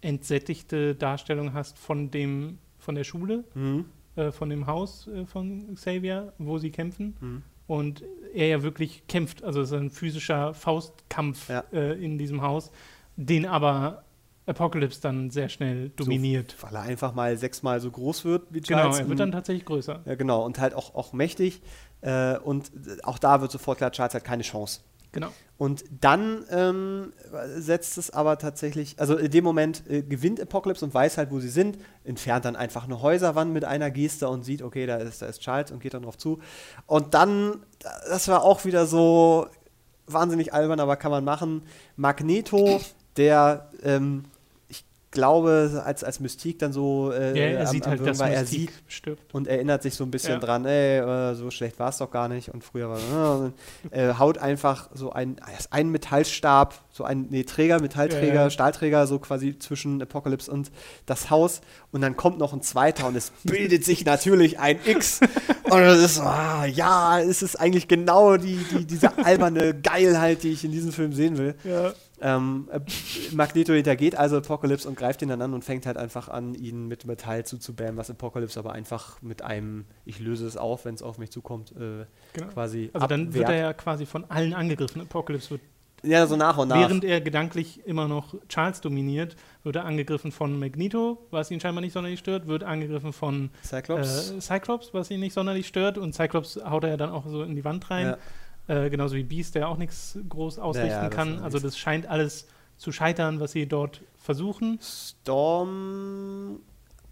entsättigte 0.00 0.94
Darstellung 0.94 1.52
hast 1.52 1.78
von 1.78 2.10
dem, 2.10 2.58
von 2.78 2.94
der 2.94 3.04
Schule, 3.04 3.44
Mhm. 3.54 3.84
äh, 4.16 4.30
von 4.32 4.48
dem 4.50 4.66
Haus 4.66 5.06
äh, 5.08 5.26
von 5.26 5.74
Xavier, 5.74 6.32
wo 6.38 6.58
sie 6.58 6.70
kämpfen. 6.70 7.16
Mhm. 7.20 7.42
Und 7.66 8.02
er 8.34 8.48
ja 8.48 8.62
wirklich 8.62 9.06
kämpft, 9.06 9.44
also 9.44 9.60
es 9.60 9.70
ist 9.70 9.76
ein 9.78 9.90
physischer 9.90 10.54
Faustkampf 10.54 11.48
Ja. 11.48 11.64
äh, 11.72 12.02
in 12.04 12.18
diesem 12.18 12.42
Haus, 12.42 12.72
den 13.16 13.46
aber 13.46 14.04
Apocalypse 14.46 15.00
dann 15.00 15.30
sehr 15.30 15.48
schnell 15.48 15.90
dominiert. 15.90 16.56
Weil 16.60 16.74
er 16.74 16.82
einfach 16.82 17.14
mal 17.14 17.36
sechsmal 17.36 17.78
so 17.80 17.90
groß 17.90 18.24
wird 18.24 18.42
wie 18.50 18.60
genau, 18.60 18.80
Charles. 18.82 18.98
er 19.00 19.08
wird 19.08 19.20
dann 19.20 19.30
tatsächlich 19.32 19.64
größer. 19.64 20.00
ja, 20.04 20.14
genau, 20.16 20.44
und 20.44 20.58
halt 20.58 20.74
auch, 20.74 20.94
auch 20.96 21.12
mächtig. 21.12 21.60
Äh, 22.00 22.38
und 22.38 22.72
auch 23.04 23.18
da 23.18 23.40
wird 23.42 23.52
sofort 23.52 23.78
klar, 23.78 23.92
Charles 23.92 24.14
hat 24.14 24.24
keine 24.24 24.42
Chance. 24.42 24.80
Genau. 25.12 25.28
Und 25.58 25.84
dann 26.00 26.44
ähm, 26.50 27.12
setzt 27.56 27.98
es 27.98 28.10
aber 28.10 28.38
tatsächlich, 28.38 28.94
also 28.98 29.16
in 29.16 29.30
dem 29.30 29.44
Moment 29.44 29.82
äh, 29.90 30.02
gewinnt 30.02 30.40
Apocalypse 30.40 30.84
und 30.84 30.94
weiß 30.94 31.18
halt, 31.18 31.30
wo 31.30 31.40
sie 31.40 31.48
sind, 31.48 31.78
entfernt 32.04 32.44
dann 32.44 32.56
einfach 32.56 32.84
eine 32.84 33.02
Häuserwand 33.02 33.52
mit 33.52 33.64
einer 33.64 33.90
Geste 33.90 34.28
und 34.28 34.44
sieht, 34.44 34.62
okay, 34.62 34.86
da 34.86 34.96
ist, 34.96 35.20
da 35.20 35.26
ist 35.26 35.40
Charles 35.40 35.70
und 35.70 35.80
geht 35.80 35.94
dann 35.94 36.02
drauf 36.02 36.16
zu. 36.16 36.38
Und 36.86 37.12
dann, 37.14 37.62
das 38.08 38.28
war 38.28 38.42
auch 38.42 38.64
wieder 38.64 38.86
so 38.86 39.48
wahnsinnig 40.06 40.54
albern, 40.54 40.80
aber 40.80 40.96
kann 40.96 41.10
man 41.10 41.24
machen. 41.24 41.62
Magneto, 41.96 42.80
der, 43.16 43.70
ähm, 43.82 44.24
glaube, 45.10 45.82
als, 45.84 46.04
als 46.04 46.20
Mystique 46.20 46.58
dann 46.58 46.72
so 46.72 47.10
äh, 47.12 47.36
Ja, 47.36 47.58
er 47.58 47.60
am- 47.62 47.66
sieht 47.66 47.84
am 47.84 47.90
halt, 47.90 48.06
dass 48.06 48.20
er 48.20 48.44
sieht 48.46 48.70
stirbt. 48.86 49.34
und 49.34 49.48
erinnert 49.48 49.82
sich 49.82 49.94
so 49.94 50.04
ein 50.04 50.10
bisschen 50.10 50.34
Ja. 50.34 50.38
dran, 50.38 50.64
ey, 50.66 50.98
äh, 50.98 51.34
so 51.34 51.50
schlecht 51.50 51.78
war 51.78 51.88
es 51.88 51.98
doch 51.98 52.10
gar 52.10 52.28
nicht 52.28 52.48
und 52.54 52.62
früher 52.62 52.88
war 52.88 53.52
äh, 53.90 54.14
haut 54.14 54.38
einfach 54.38 54.88
so 54.94 55.12
ein, 55.12 55.40
erst 55.52 55.72
einen 55.72 55.90
Metallstab, 55.90 56.74
so 56.92 57.04
ein 57.04 57.26
nee, 57.30 57.42
Träger, 57.44 57.80
Metallträger, 57.80 58.34
Ja, 58.34 58.42
ja. 58.44 58.50
Stahlträger, 58.50 59.06
so 59.06 59.18
quasi 59.18 59.58
zwischen 59.58 60.00
Apocalypse 60.00 60.50
und 60.50 60.70
das 61.06 61.30
Haus 61.30 61.60
und 61.90 62.02
dann 62.02 62.16
kommt 62.16 62.38
noch 62.38 62.52
ein 62.52 62.62
zweiter 62.62 63.06
und 63.08 63.16
es 63.16 63.32
bildet 63.44 63.84
sich 63.84 64.04
natürlich 64.04 64.58
ein 64.60 64.78
X 64.84 65.20
und 65.64 65.80
das 65.80 65.98
ist 65.98 66.14
so, 66.16 66.22
ah, 66.22 66.66
ja, 66.66 67.18
es 67.20 67.42
ist 67.42 67.56
eigentlich 67.58 67.88
genau 67.88 68.36
die, 68.36 68.58
die, 68.70 68.84
diese 68.84 69.16
alberne 69.18 69.74
Geilheit, 69.80 70.42
die 70.44 70.50
ich 70.52 70.64
in 70.64 70.70
diesem 70.70 70.92
Film 70.92 71.12
sehen 71.12 71.36
will. 71.38 71.54
Ja. 71.64 71.92
Ähm, 72.22 72.68
äh, 72.70 72.80
Magneto 73.32 73.72
hintergeht 73.72 74.14
also 74.16 74.36
Apocalypse 74.38 74.86
und 74.88 74.96
greift 74.96 75.22
ihn 75.22 75.28
dann 75.28 75.40
an 75.42 75.54
und 75.54 75.64
fängt 75.64 75.86
halt 75.86 75.96
einfach 75.96 76.28
an, 76.28 76.54
ihn 76.54 76.86
mit 76.86 77.06
Metall 77.06 77.46
zuzubämmen, 77.46 77.96
was 77.96 78.10
Apocalypse 78.10 78.58
aber 78.58 78.72
einfach 78.72 79.22
mit 79.22 79.42
einem, 79.42 79.86
ich 80.04 80.18
löse 80.20 80.46
es 80.46 80.56
auf, 80.56 80.84
wenn 80.84 80.94
es 80.94 81.02
auf 81.02 81.18
mich 81.18 81.30
zukommt, 81.30 81.72
äh, 81.72 82.04
Genau. 82.34 82.48
quasi 82.52 82.90
Also 82.92 83.06
dann 83.06 83.32
wird 83.32 83.48
er 83.48 83.56
ja 83.56 83.72
quasi 83.72 84.04
von 84.06 84.24
allen 84.30 84.52
angegriffen. 84.54 85.00
Apocalypse 85.00 85.50
wird, 85.50 85.60
Ja, 86.02 86.26
so 86.26 86.36
nach 86.36 86.56
und 86.58 86.68
nach. 86.68 86.78
während 86.78 87.04
er 87.04 87.20
gedanklich 87.20 87.86
immer 87.86 88.06
noch 88.08 88.34
Charles 88.48 88.80
dominiert, 88.80 89.36
wird 89.64 89.76
er 89.76 89.84
angegriffen 89.84 90.30
von 90.32 90.58
Magneto, 90.58 91.26
was 91.30 91.50
ihn 91.50 91.60
scheinbar 91.60 91.80
nicht 91.82 91.92
sonderlich 91.92 92.20
stört, 92.20 92.46
wird 92.46 92.64
angegriffen 92.64 93.12
von 93.12 93.50
Cyclops. 93.62 94.30
äh, 94.32 94.40
Cyclops, 94.40 94.92
was 94.94 95.10
ihn 95.10 95.20
nicht 95.20 95.32
sonderlich 95.34 95.66
stört 95.66 95.98
und 95.98 96.14
Cyclops 96.14 96.58
haut 96.64 96.84
er 96.84 96.90
ja 96.90 96.96
dann 96.96 97.10
auch 97.10 97.26
so 97.26 97.42
in 97.42 97.54
die 97.54 97.64
Wand 97.64 97.90
rein. 97.90 98.06
ja. 98.06 98.18
Äh, 98.70 98.88
genauso 98.88 99.16
wie 99.16 99.24
Beast, 99.24 99.56
der 99.56 99.68
auch 99.68 99.78
nichts 99.78 100.16
groß 100.28 100.60
ausrichten 100.60 100.88
ja, 100.88 101.08
das 101.08 101.16
kann. 101.16 101.40
Also 101.40 101.58
das 101.58 101.76
scheint 101.76 102.06
alles 102.06 102.46
zu 102.76 102.92
scheitern, 102.92 103.40
was 103.40 103.50
sie 103.50 103.66
dort 103.66 104.00
versuchen. 104.16 104.78
Storm 104.80 106.60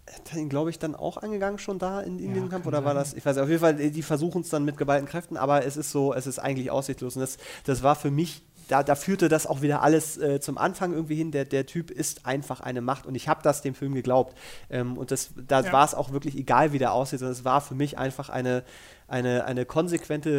hat 0.09 0.33
ihn, 0.35 0.47
glaube 0.47 0.69
ich, 0.69 0.79
dann 0.79 0.95
auch 0.95 1.17
angegangen 1.17 1.59
schon 1.59 1.77
da 1.77 1.99
in, 1.99 2.17
in 2.17 2.27
Ja, 2.27 2.33
diesem 2.35 2.49
Kampf? 2.49 2.65
Oder 2.65 2.85
war 2.85 2.93
das, 2.93 3.13
ich 3.13 3.25
weiß 3.25 3.35
nicht, 3.35 3.43
auf 3.43 3.49
jeden 3.49 3.59
Fall, 3.59 3.75
die 3.75 4.01
versuchen 4.01 4.41
es 4.41 4.49
dann 4.49 4.63
mit 4.63 4.77
geballten 4.77 5.07
Kräften, 5.07 5.35
aber 5.35 5.65
es 5.65 5.75
ist 5.75 5.91
so, 5.91 6.13
es 6.13 6.27
ist 6.27 6.39
eigentlich 6.39 6.71
aussichtslos. 6.71 7.17
Und 7.17 7.21
das, 7.21 7.37
das 7.65 7.83
war 7.83 7.95
für 7.95 8.09
mich, 8.09 8.41
da, 8.69 8.83
da 8.83 8.95
führte 8.95 9.27
das 9.29 9.45
auch 9.47 9.61
wieder 9.61 9.81
alles 9.81 10.17
äh, 10.17 10.39
zum 10.39 10.57
Anfang 10.57 10.93
irgendwie 10.93 11.15
hin. 11.15 11.31
Der, 11.31 11.43
der 11.43 11.65
Typ 11.65 11.91
ist 11.91 12.25
einfach 12.25 12.61
eine 12.61 12.81
Macht 12.81 13.05
und 13.05 13.15
ich 13.15 13.27
habe 13.27 13.41
das 13.43 13.61
dem 13.61 13.75
Film 13.75 13.93
geglaubt. 13.93 14.37
Ähm, 14.69 14.97
und 14.97 15.11
das, 15.11 15.31
da 15.47 15.61
Ja. 15.61 15.73
war 15.73 15.83
es 15.85 15.93
auch 15.93 16.11
wirklich 16.11 16.37
egal, 16.37 16.71
wie 16.71 16.77
der 16.79 16.93
aussieht, 16.93 17.19
sondern 17.19 17.33
es 17.33 17.43
war 17.43 17.59
für 17.61 17.75
mich 17.75 17.97
einfach 17.97 18.29
eine, 18.29 18.63
eine, 19.07 19.43
eine 19.45 19.65
konsequente 19.65 20.29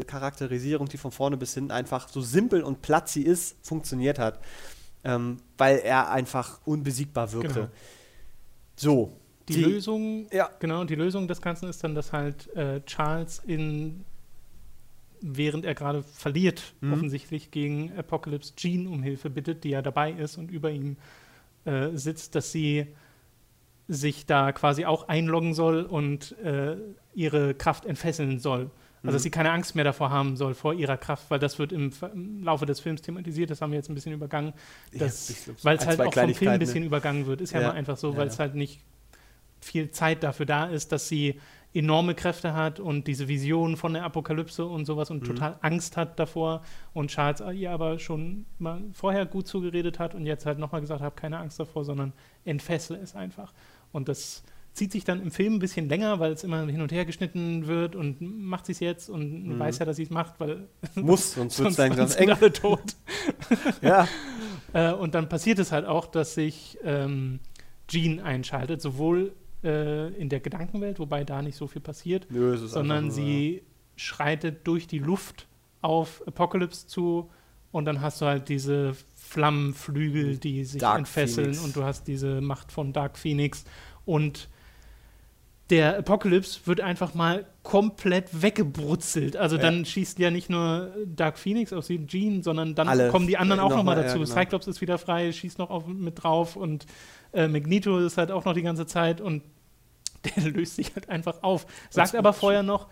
äh, 0.00 0.04
Charakterisierung, 0.04 0.88
die 0.88 0.96
von 0.98 1.10
vorne 1.10 1.36
bis 1.36 1.52
hinten 1.54 1.72
einfach 1.72 2.08
so 2.08 2.20
simpel 2.20 2.62
und 2.62 2.80
platt 2.80 3.08
sie 3.08 3.22
ist, 3.22 3.56
funktioniert 3.62 4.18
hat. 4.18 4.38
Ähm, 5.02 5.38
weil 5.58 5.78
er 5.80 6.10
einfach 6.10 6.60
unbesiegbar 6.64 7.30
wirkte. 7.32 7.54
Genau. 7.54 7.68
So. 8.76 9.12
Die, 9.48 9.62
Lösung, 9.62 10.26
Ja. 10.32 10.48
genau, 10.58 10.84
die 10.84 10.94
Lösung 10.94 11.28
des 11.28 11.42
Ganzen 11.42 11.68
ist 11.68 11.84
dann, 11.84 11.94
dass 11.94 12.12
halt 12.12 12.48
äh, 12.56 12.80
Charles 12.86 13.42
in 13.46 14.04
während 15.26 15.64
er 15.64 15.74
gerade 15.74 16.02
verliert, 16.02 16.74
Mhm. 16.80 16.92
offensichtlich 16.92 17.50
gegen 17.50 17.96
Apocalypse 17.96 18.54
Jean 18.56 18.86
um 18.86 19.02
Hilfe 19.02 19.30
bittet, 19.30 19.64
die 19.64 19.70
ja 19.70 19.80
dabei 19.82 20.12
ist 20.12 20.36
und 20.36 20.50
über 20.50 20.70
ihm 20.70 20.96
äh, 21.64 21.96
sitzt, 21.96 22.34
dass 22.34 22.52
sie 22.52 22.86
sich 23.88 24.26
da 24.26 24.52
quasi 24.52 24.84
auch 24.84 25.08
einloggen 25.08 25.54
soll 25.54 25.82
und 25.82 26.36
äh, 26.38 26.76
ihre 27.14 27.54
Kraft 27.54 27.84
entfesseln 27.86 28.38
soll. 28.38 28.70
Also, 29.02 29.10
Mhm. 29.10 29.12
dass 29.12 29.22
sie 29.22 29.30
keine 29.30 29.50
Angst 29.50 29.74
mehr 29.74 29.84
davor 29.84 30.10
haben 30.10 30.36
soll, 30.36 30.54
vor 30.54 30.72
ihrer 30.74 30.96
Kraft, 30.96 31.30
weil 31.30 31.38
das 31.38 31.58
wird 31.58 31.72
im, 31.72 31.90
im 32.14 32.42
Laufe 32.42 32.64
des 32.66 32.80
Films 32.80 33.02
thematisiert, 33.02 33.50
das 33.50 33.60
haben 33.60 33.72
wir 33.72 33.76
jetzt 33.78 33.88
ein 33.90 33.94
bisschen 33.94 34.12
übergangen, 34.14 34.52
dass, 34.92 35.42
glaub, 35.44 35.64
weil 35.64 35.76
es 35.78 35.86
halt 35.86 36.00
auch 36.00 36.04
vom 36.04 36.12
Film 36.12 36.26
ein 36.28 36.34
Kleinigkeiten, 36.34 36.58
bisschen 36.60 36.84
übergangen 36.84 37.26
wird. 37.26 37.40
Ist 37.40 37.52
ja, 37.52 37.60
Ja. 37.60 37.68
mal 37.68 37.74
einfach 37.74 37.96
so, 37.98 38.10
Ja, 38.12 38.16
weil 38.18 38.26
ja. 38.26 38.32
es 38.32 38.38
halt 38.38 38.54
nicht 38.54 38.80
viel 39.60 39.90
Zeit 39.90 40.22
dafür 40.22 40.46
da 40.46 40.66
ist, 40.66 40.92
dass 40.92 41.08
sie 41.08 41.38
enorme 41.74 42.14
Kräfte 42.14 42.54
hat 42.54 42.78
und 42.80 43.06
diese 43.08 43.26
Vision 43.28 43.76
von 43.76 43.92
der 43.94 44.04
Apokalypse 44.04 44.64
und 44.64 44.84
sowas 44.86 45.10
und 45.10 45.22
Mhm. 45.22 45.26
total 45.26 45.58
Angst 45.60 45.96
hat 45.96 46.18
davor 46.20 46.62
und 46.92 47.10
Charles 47.10 47.42
ihr 47.54 47.72
aber 47.72 47.98
schon 47.98 48.46
mal 48.58 48.80
vorher 48.92 49.26
gut 49.26 49.48
zugeredet 49.48 49.98
hat 49.98 50.14
und 50.14 50.24
jetzt 50.24 50.46
halt 50.46 50.58
nochmal 50.58 50.80
gesagt 50.80 51.00
hat, 51.02 51.16
keine 51.16 51.38
Angst 51.38 51.58
davor, 51.58 51.84
sondern 51.84 52.12
entfessle 52.44 52.96
es 52.98 53.14
einfach. 53.16 53.52
Und 53.90 54.08
das 54.08 54.44
zieht 54.72 54.90
sich 54.92 55.04
dann 55.04 55.20
im 55.22 55.30
Film 55.30 55.54
ein 55.54 55.58
bisschen 55.60 55.88
länger, 55.88 56.18
weil 56.20 56.32
es 56.32 56.42
immer 56.44 56.64
hin 56.66 56.80
und 56.80 56.90
her 56.92 57.04
geschnitten 57.04 57.66
wird 57.66 57.94
und 57.96 58.20
macht 58.20 58.66
sie 58.66 58.72
es 58.72 58.80
jetzt 58.80 59.08
und 59.10 59.44
Mhm. 59.48 59.58
weiß 59.58 59.78
ja, 59.80 59.86
dass 59.86 59.96
sie 59.96 60.02
es 60.04 60.10
macht, 60.10 60.38
weil 60.40 60.68
Muss, 60.96 61.34
sonst 61.34 61.58
wird 61.58 61.70
es 61.70 61.76
dann 61.76 61.94
ganz 61.96 62.16
eng. 62.16 62.30
alle 62.30 62.52
tot. 62.52 62.82
Ja. 63.82 64.06
Äh, 64.72 64.92
und 64.92 65.14
dann 65.14 65.28
passiert 65.28 65.58
es 65.58 65.70
halt 65.72 65.86
auch, 65.86 66.06
dass 66.06 66.34
sich 66.34 66.78
ähm, 66.84 67.40
Jean 67.88 68.20
einschaltet, 68.20 68.80
sowohl 68.80 69.32
äh, 69.64 70.08
in 70.14 70.28
der 70.28 70.40
Gedankenwelt, 70.40 70.98
wobei 70.98 71.24
da 71.24 71.42
nicht 71.42 71.56
so 71.56 71.66
viel 71.66 71.80
passiert, 71.82 72.26
Nö, 72.30 72.56
sondern 72.56 73.04
einfach 73.06 73.16
sie 73.16 73.62
schreitet 73.96 74.66
durch 74.66 74.86
die 74.86 74.98
Luft 74.98 75.46
auf 75.80 76.22
Apocalypse 76.26 76.86
zu 76.86 77.30
und 77.72 77.84
dann 77.86 78.00
hast 78.00 78.20
du 78.20 78.26
halt 78.26 78.48
diese 78.48 78.94
Flammenflügel, 79.16 80.38
die 80.38 80.64
sich 80.64 80.80
Dark 80.80 80.98
entfesseln 80.98 81.46
Phoenix. 81.54 81.64
und 81.64 81.76
du 81.76 81.84
hast 81.84 82.06
diese 82.06 82.40
Macht 82.40 82.70
von 82.72 82.92
Dark 82.92 83.18
Phoenix 83.18 83.64
und 84.04 84.48
der 85.70 85.98
Apocalypse 85.98 86.60
wird 86.66 86.82
einfach 86.82 87.14
mal 87.14 87.46
komplett 87.62 88.42
weggebrutzelt. 88.42 89.36
Also 89.36 89.56
Ja. 89.56 89.62
dann 89.62 89.86
schießt 89.86 90.18
ja 90.18 90.30
nicht 90.30 90.50
nur 90.50 90.92
Dark 91.06 91.38
Phoenix 91.38 91.72
aus 91.72 91.86
den 91.86 92.06
Jean, 92.06 92.42
sondern 92.42 92.74
dann 92.74 92.86
Alle 92.86 93.08
kommen 93.08 93.26
die 93.26 93.38
anderen 93.38 93.60
auch 93.60 93.70
noch 93.70 93.76
nochmal 93.78 93.96
mal, 93.96 94.02
ja, 94.02 94.08
dazu. 94.08 94.20
genau. 94.20 94.30
Cyclops 94.30 94.66
ist 94.66 94.82
wieder 94.82 94.98
frei, 94.98 95.32
schießt 95.32 95.58
noch 95.58 95.70
auf, 95.70 95.86
mit 95.86 96.22
drauf 96.22 96.56
und 96.56 96.84
äh, 97.32 97.48
Magneto 97.48 97.98
ist 97.98 98.18
halt 98.18 98.30
auch 98.30 98.44
noch 98.44 98.52
die 98.52 98.62
ganze 98.62 98.84
Zeit 98.86 99.22
und 99.22 99.42
der 100.24 100.44
löst 100.52 100.76
sich 100.76 100.94
halt 100.94 101.08
einfach 101.08 101.42
auf. 101.42 101.66
Sagt 101.90 102.14
aber 102.14 102.32
vorher 102.32 102.62
noch, 102.62 102.88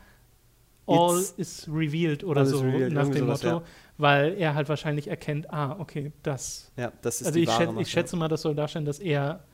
all 0.86 1.16
It's- 1.18 1.34
is 1.36 1.68
revealed 1.68 2.24
oder 2.24 2.40
all 2.40 2.46
so 2.46 2.60
revealed, 2.60 2.92
nach 2.92 3.08
dem 3.08 3.26
sowas, 3.26 3.42
Motto, 3.42 3.56
ja. 3.58 3.62
weil 3.98 4.34
er 4.38 4.54
halt 4.54 4.68
wahrscheinlich 4.68 5.08
erkennt, 5.08 5.50
ah, 5.52 5.76
okay, 5.78 6.12
das 6.22 6.72
Ja, 6.76 6.92
das 7.02 7.20
ist 7.20 7.28
also 7.28 7.36
die 7.38 7.44
ich, 7.44 7.48
wahre 7.48 7.58
schätze, 7.60 7.72
Macht, 7.72 7.82
ich 7.82 7.90
schätze 7.92 8.16
mal, 8.16 8.28
das 8.28 8.42
soll 8.42 8.54
darstellen, 8.54 8.84
dass 8.84 8.98
er 8.98 9.44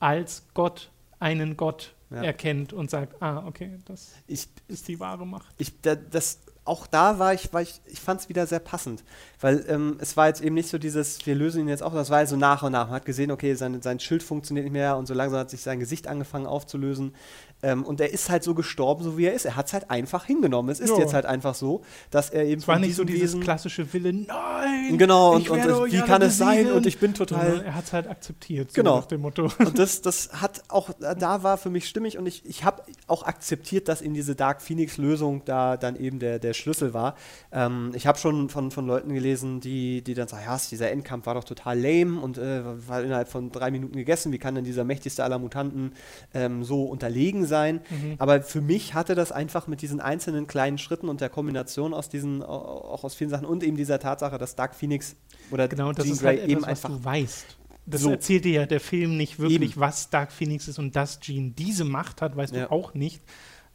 als 0.00 0.46
Gott 0.54 0.90
einen 1.20 1.56
Gott 1.56 1.94
Ja. 2.10 2.22
erkennt 2.22 2.72
und 2.72 2.90
sagt, 2.90 3.22
ah, 3.22 3.46
okay, 3.46 3.78
das. 3.86 4.12
Ich, 4.26 4.48
ist 4.68 4.88
die 4.88 4.98
wahre 5.00 5.26
Macht. 5.26 5.54
ich, 5.58 5.80
da, 5.80 5.94
das, 5.94 6.40
auch 6.64 6.86
da 6.86 7.18
war 7.18 7.34
ich, 7.34 7.52
war 7.52 7.62
ich, 7.62 7.80
ich 7.86 8.00
fand 8.00 8.20
es 8.20 8.28
wieder 8.28 8.46
sehr 8.46 8.60
passend, 8.60 9.02
weil 9.40 9.64
ähm, 9.68 9.96
es 10.00 10.16
war 10.16 10.28
jetzt 10.28 10.40
eben 10.40 10.54
nicht 10.54 10.68
so 10.68 10.78
dieses, 10.78 11.26
wir 11.26 11.34
lösen 11.34 11.62
ihn 11.62 11.68
jetzt 11.68 11.82
auf, 11.82 11.92
das 11.92 12.10
war 12.10 12.24
so 12.26 12.36
nach 12.36 12.62
und 12.62 12.72
nach. 12.72 12.86
Man 12.86 12.94
hat 12.94 13.04
gesehen, 13.04 13.32
okay, 13.32 13.54
sein, 13.54 13.82
sein 13.82 13.98
Schild 13.98 14.22
funktioniert 14.22 14.64
nicht 14.64 14.72
mehr 14.72 14.96
und 14.96 15.06
so 15.06 15.14
langsam 15.14 15.40
hat 15.40 15.50
sich 15.50 15.62
sein 15.62 15.80
Gesicht 15.80 16.06
angefangen 16.06 16.46
aufzulösen. 16.46 17.14
Ähm, 17.62 17.84
und 17.84 18.00
er 18.00 18.12
ist 18.12 18.28
halt 18.28 18.42
so 18.42 18.54
gestorben, 18.54 19.04
so 19.04 19.16
wie 19.16 19.26
er 19.26 19.34
ist. 19.34 19.44
Er 19.44 19.54
hat 19.56 19.66
es 19.68 19.72
halt 19.72 19.88
einfach 19.90 20.24
hingenommen. 20.24 20.68
Es 20.70 20.80
ist 20.80 20.90
Ja. 20.90 20.98
jetzt 20.98 21.14
halt 21.14 21.26
einfach 21.26 21.54
so, 21.54 21.82
dass 22.10 22.28
er 22.30 22.44
eben 22.44 22.60
Es 22.60 22.66
war 22.66 22.74
von 22.74 22.82
nicht 22.82 22.96
so 22.96 23.04
dieses 23.04 23.34
Wesen- 23.34 23.40
klassische 23.40 23.92
Wille, 23.92 24.12
nein! 24.12 24.98
Genau, 24.98 25.38
ich 25.38 25.48
und, 25.48 25.64
und 25.64 25.92
wie 25.92 26.00
kann 26.00 26.22
es 26.22 26.38
sein? 26.38 26.72
Und 26.72 26.86
ich 26.86 26.98
bin 26.98 27.14
total 27.14 27.46
Sondern 27.50 27.66
er 27.66 27.74
hat 27.76 27.84
es 27.84 27.92
halt 27.92 28.08
akzeptiert, 28.08 28.70
so 28.72 28.74
Genau. 28.74 28.96
nach 28.96 29.06
dem 29.06 29.20
Motto. 29.20 29.44
Und 29.58 29.78
das, 29.78 30.02
das 30.02 30.42
hat 30.42 30.62
auch, 30.68 30.90
da 30.98 31.42
war 31.44 31.56
für 31.56 31.70
mich 31.70 31.88
stimmig 31.88 32.18
und 32.18 32.26
ich, 32.26 32.44
ich 32.46 32.64
habe 32.64 32.82
auch 33.06 33.22
akzeptiert, 33.22 33.86
dass 33.88 34.00
in 34.02 34.12
diese 34.12 34.34
Dark 34.34 34.60
Phoenix-Lösung 34.60 35.42
da 35.44 35.76
dann 35.76 35.94
eben 35.96 36.18
der, 36.18 36.38
der 36.40 36.54
Schlüssel 36.54 36.92
war. 36.94 37.14
Ähm, 37.52 37.92
ich 37.94 38.06
habe 38.08 38.18
schon 38.18 38.48
von, 38.48 38.70
von 38.72 38.86
Leuten 38.88 39.14
gelesen, 39.14 39.60
die, 39.60 40.02
die 40.02 40.14
dann 40.14 40.26
sagen, 40.26 40.42
ja, 40.46 40.58
dieser 40.70 40.90
Endkampf 40.90 41.26
war 41.26 41.34
doch 41.34 41.44
total 41.44 41.78
lame 41.78 42.20
und 42.20 42.38
äh, 42.38 42.62
war 42.88 43.02
innerhalb 43.02 43.28
von 43.28 43.52
drei 43.52 43.70
Minuten 43.70 43.96
gegessen. 43.96 44.32
Wie 44.32 44.38
kann 44.38 44.54
denn 44.56 44.64
dieser 44.64 44.82
mächtigste 44.84 45.22
aller 45.22 45.38
Mutanten 45.38 45.92
ähm, 46.34 46.64
so 46.64 46.82
unterlegen 46.84 47.46
sein? 47.46 47.51
Mhm. 47.90 48.14
Aber 48.18 48.42
für 48.42 48.60
mich 48.60 48.94
hatte 48.94 49.14
das 49.14 49.32
einfach 49.32 49.66
mit 49.66 49.82
diesen 49.82 50.00
einzelnen 50.00 50.46
kleinen 50.46 50.78
Schritten 50.78 51.08
und 51.08 51.20
der 51.20 51.28
Kombination 51.28 51.94
aus 51.94 52.08
diesen, 52.08 52.42
auch 52.42 53.04
aus 53.04 53.14
vielen 53.14 53.30
Sachen 53.30 53.46
und 53.46 53.62
eben 53.62 53.76
dieser 53.76 53.98
Tatsache, 53.98 54.38
dass 54.38 54.56
Dark 54.56 54.74
Phoenix 54.74 55.16
oder 55.50 55.68
Genau, 55.68 55.92
das 55.92 56.04
Jean 56.04 56.14
ist 56.14 56.24
halt 56.24 56.38
Grey 56.38 56.44
etwas, 56.44 56.50
eben 56.52 56.62
was 56.62 56.68
einfach 56.68 56.90
du 56.90 57.04
weißt. 57.04 57.56
Das 57.84 58.00
So. 58.02 58.10
erzählt 58.10 58.44
dir 58.44 58.52
ja 58.52 58.66
der 58.66 58.80
Film 58.80 59.16
nicht 59.16 59.38
wirklich, 59.40 59.72
Eben. 59.72 59.80
was 59.80 60.08
Dark 60.10 60.30
Phoenix 60.32 60.68
ist 60.68 60.78
und 60.78 60.94
dass 60.94 61.18
Jean 61.20 61.54
diese 61.56 61.84
Macht 61.84 62.22
hat, 62.22 62.36
weißt 62.36 62.54
Ja. 62.54 62.66
du 62.66 62.70
auch 62.72 62.94
nicht. 62.94 63.22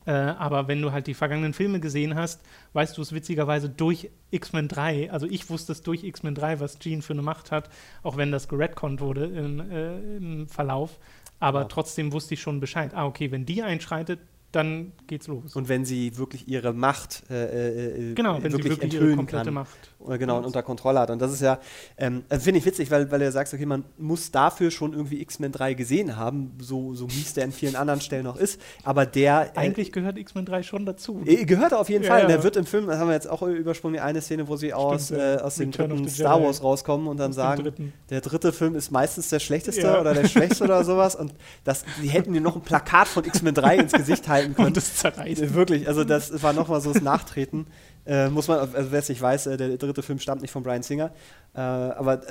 Äh, 0.06 0.12
aber 0.12 0.70
wenn 0.70 0.82
du 0.82 0.94
halt 0.94 1.08
die 1.08 1.14
vergangenen 1.14 1.54
Filme 1.54 1.82
gesehen 1.82 2.16
hast, 2.16 2.40
weißt 2.72 2.98
du 2.98 3.02
es 3.02 3.12
witzigerweise 3.12 3.68
durch 3.70 4.10
X-Men 4.32 4.70
3. 4.70 5.12
Also 5.12 5.28
ich 5.28 5.49
wusste 5.49 5.74
es 5.74 5.82
durch 5.82 6.06
X-Men 6.06 6.34
3, 6.34 6.62
was 6.62 6.80
Jean 6.80 7.02
für 7.02 7.12
eine 7.12 7.22
Macht 7.22 7.52
hat, 7.52 7.70
auch 8.04 8.16
wenn 8.16 8.32
das 8.32 8.48
geredconnt 8.48 9.02
wurde 9.02 9.26
im, 9.26 9.60
äh, 9.70 9.98
im 10.16 10.48
Verlauf. 10.48 10.98
Aber 11.39 11.59
Genau. 11.59 11.68
trotzdem 11.69 12.11
wusste 12.14 12.34
ich 12.34 12.41
schon 12.41 12.59
Bescheid. 12.59 12.93
Ah, 12.93 13.05
okay, 13.05 13.31
wenn 13.31 13.45
die 13.45 13.61
einschreitet, 13.64 14.19
dann 14.57 14.91
geht's 15.07 15.27
los. 15.27 15.55
Und 15.55 15.69
wenn 15.69 15.85
sie 15.85 16.17
wirklich 16.17 16.47
ihre 16.47 16.73
Macht 16.73 17.23
äh, 17.29 18.09
äh, 18.11 18.13
genau, 18.13 18.41
wenn 18.41 18.51
sie 18.51 18.57
wirklich 18.57 18.71
wirklich 18.81 18.93
ihre 18.95 19.15
komplette 19.15 19.45
kann. 19.45 19.53
Macht. 19.53 19.77
Oder 19.99 20.17
genau, 20.17 20.38
und 20.38 20.45
unter 20.45 20.63
Kontrolle 20.63 20.99
hat. 20.99 21.09
Und 21.09 21.21
das 21.21 21.34
ist 21.34 21.41
ja, 21.41 21.59
ähm, 21.97 22.23
also 22.29 22.43
finde 22.43 22.59
ich 22.59 22.65
witzig, 22.65 22.91
weil, 22.91 23.09
weil 23.11 23.19
du 23.19 23.31
sagst, 23.31 23.53
okay, 23.53 23.65
man 23.65 23.84
muss 23.97 24.31
dafür 24.31 24.71
schon 24.71 24.93
irgendwie 24.93 25.21
X-Men 25.21 25.51
3 25.51 25.73
gesehen 25.73 26.15
haben, 26.15 26.51
so, 26.59 26.93
so 26.93 27.05
mies 27.07 27.34
der 27.34 27.45
in 27.45 27.51
vielen 27.51 27.75
anderen 27.75 27.99
Stellen 28.01 28.23
noch 28.23 28.38
ist. 28.38 28.59
Aber 28.84 29.05
der 29.05 29.51
äh, 29.55 29.59
Eigentlich 29.59 29.91
gehört 29.91 30.17
X-Men 30.17 30.45
3 30.45 30.63
schon 30.63 30.85
dazu. 30.85 31.21
äh, 31.25 31.45
gehört 31.45 31.73
auf 31.73 31.89
jeden 31.89 32.03
Ja, 32.03 32.09
Fall. 32.11 32.19
ja. 32.21 32.25
Und 32.25 32.31
er 32.31 32.43
wird 32.43 32.55
im 32.55 32.65
Film, 32.65 32.88
das 32.88 32.99
haben 32.99 33.07
wir 33.07 33.13
jetzt 33.15 33.29
auch 33.29 33.41
übersprungen, 33.41 33.95
die 33.95 33.99
eine 34.01 34.21
Szene, 34.21 34.47
wo 34.47 34.55
sie 34.55 34.73
aus, 34.73 35.09
ja. 35.09 35.35
äh, 35.35 35.38
aus 35.41 35.55
dem 35.55 35.71
dritten 35.71 36.07
Star. 36.07 36.41
Wars 36.41 36.63
rauskommen 36.63 37.07
und 37.07 37.17
dann 37.17 37.29
Aus 37.31 37.35
sagen, 37.35 37.93
der 38.09 38.21
dritte 38.21 38.53
Film 38.53 38.75
ist 38.75 38.91
meistens 38.91 39.29
der 39.29 39.39
schlechteste 39.39 39.81
Ja. 39.81 39.99
oder 39.99 40.13
der 40.13 40.27
schwächste 40.27 40.63
oder 40.63 40.84
sowas. 40.84 41.15
Und 41.15 41.34
das, 41.63 41.84
die 42.01 42.07
hätten 42.09 42.31
mir 42.31 42.41
noch 42.41 42.55
ein 42.55 42.61
Plakat 42.61 43.07
von 43.07 43.25
X-Men 43.25 43.53
3 43.55 43.75
ins 43.77 43.91
Gesicht 43.91 44.27
halten 44.27 44.47
können. 44.56 44.68
Und 44.68 44.78
das 44.78 44.95
zerreißt. 44.95 45.53
Wirklich, 45.53 45.88
also 45.88 46.03
das 46.03 46.41
war 46.44 46.53
nochmal 46.53 46.82
so 46.82 46.94
das 46.94 47.02
Nachtreten. 47.02 47.68
Äh, 48.07 48.29
muss 48.29 48.47
man, 48.47 48.59
also 48.59 48.91
wer 48.91 48.99
es 48.99 49.09
nicht 49.09 49.21
weiß, 49.21 49.47
äh, 49.47 49.57
der 49.57 49.77
dritte 49.77 50.01
Film 50.01 50.17
stammt 50.19 50.41
nicht 50.41 50.51
von 50.51 50.63
Brian 50.63 50.81
Singer, 50.81 51.11
äh, 51.53 51.59
aber 51.59 52.21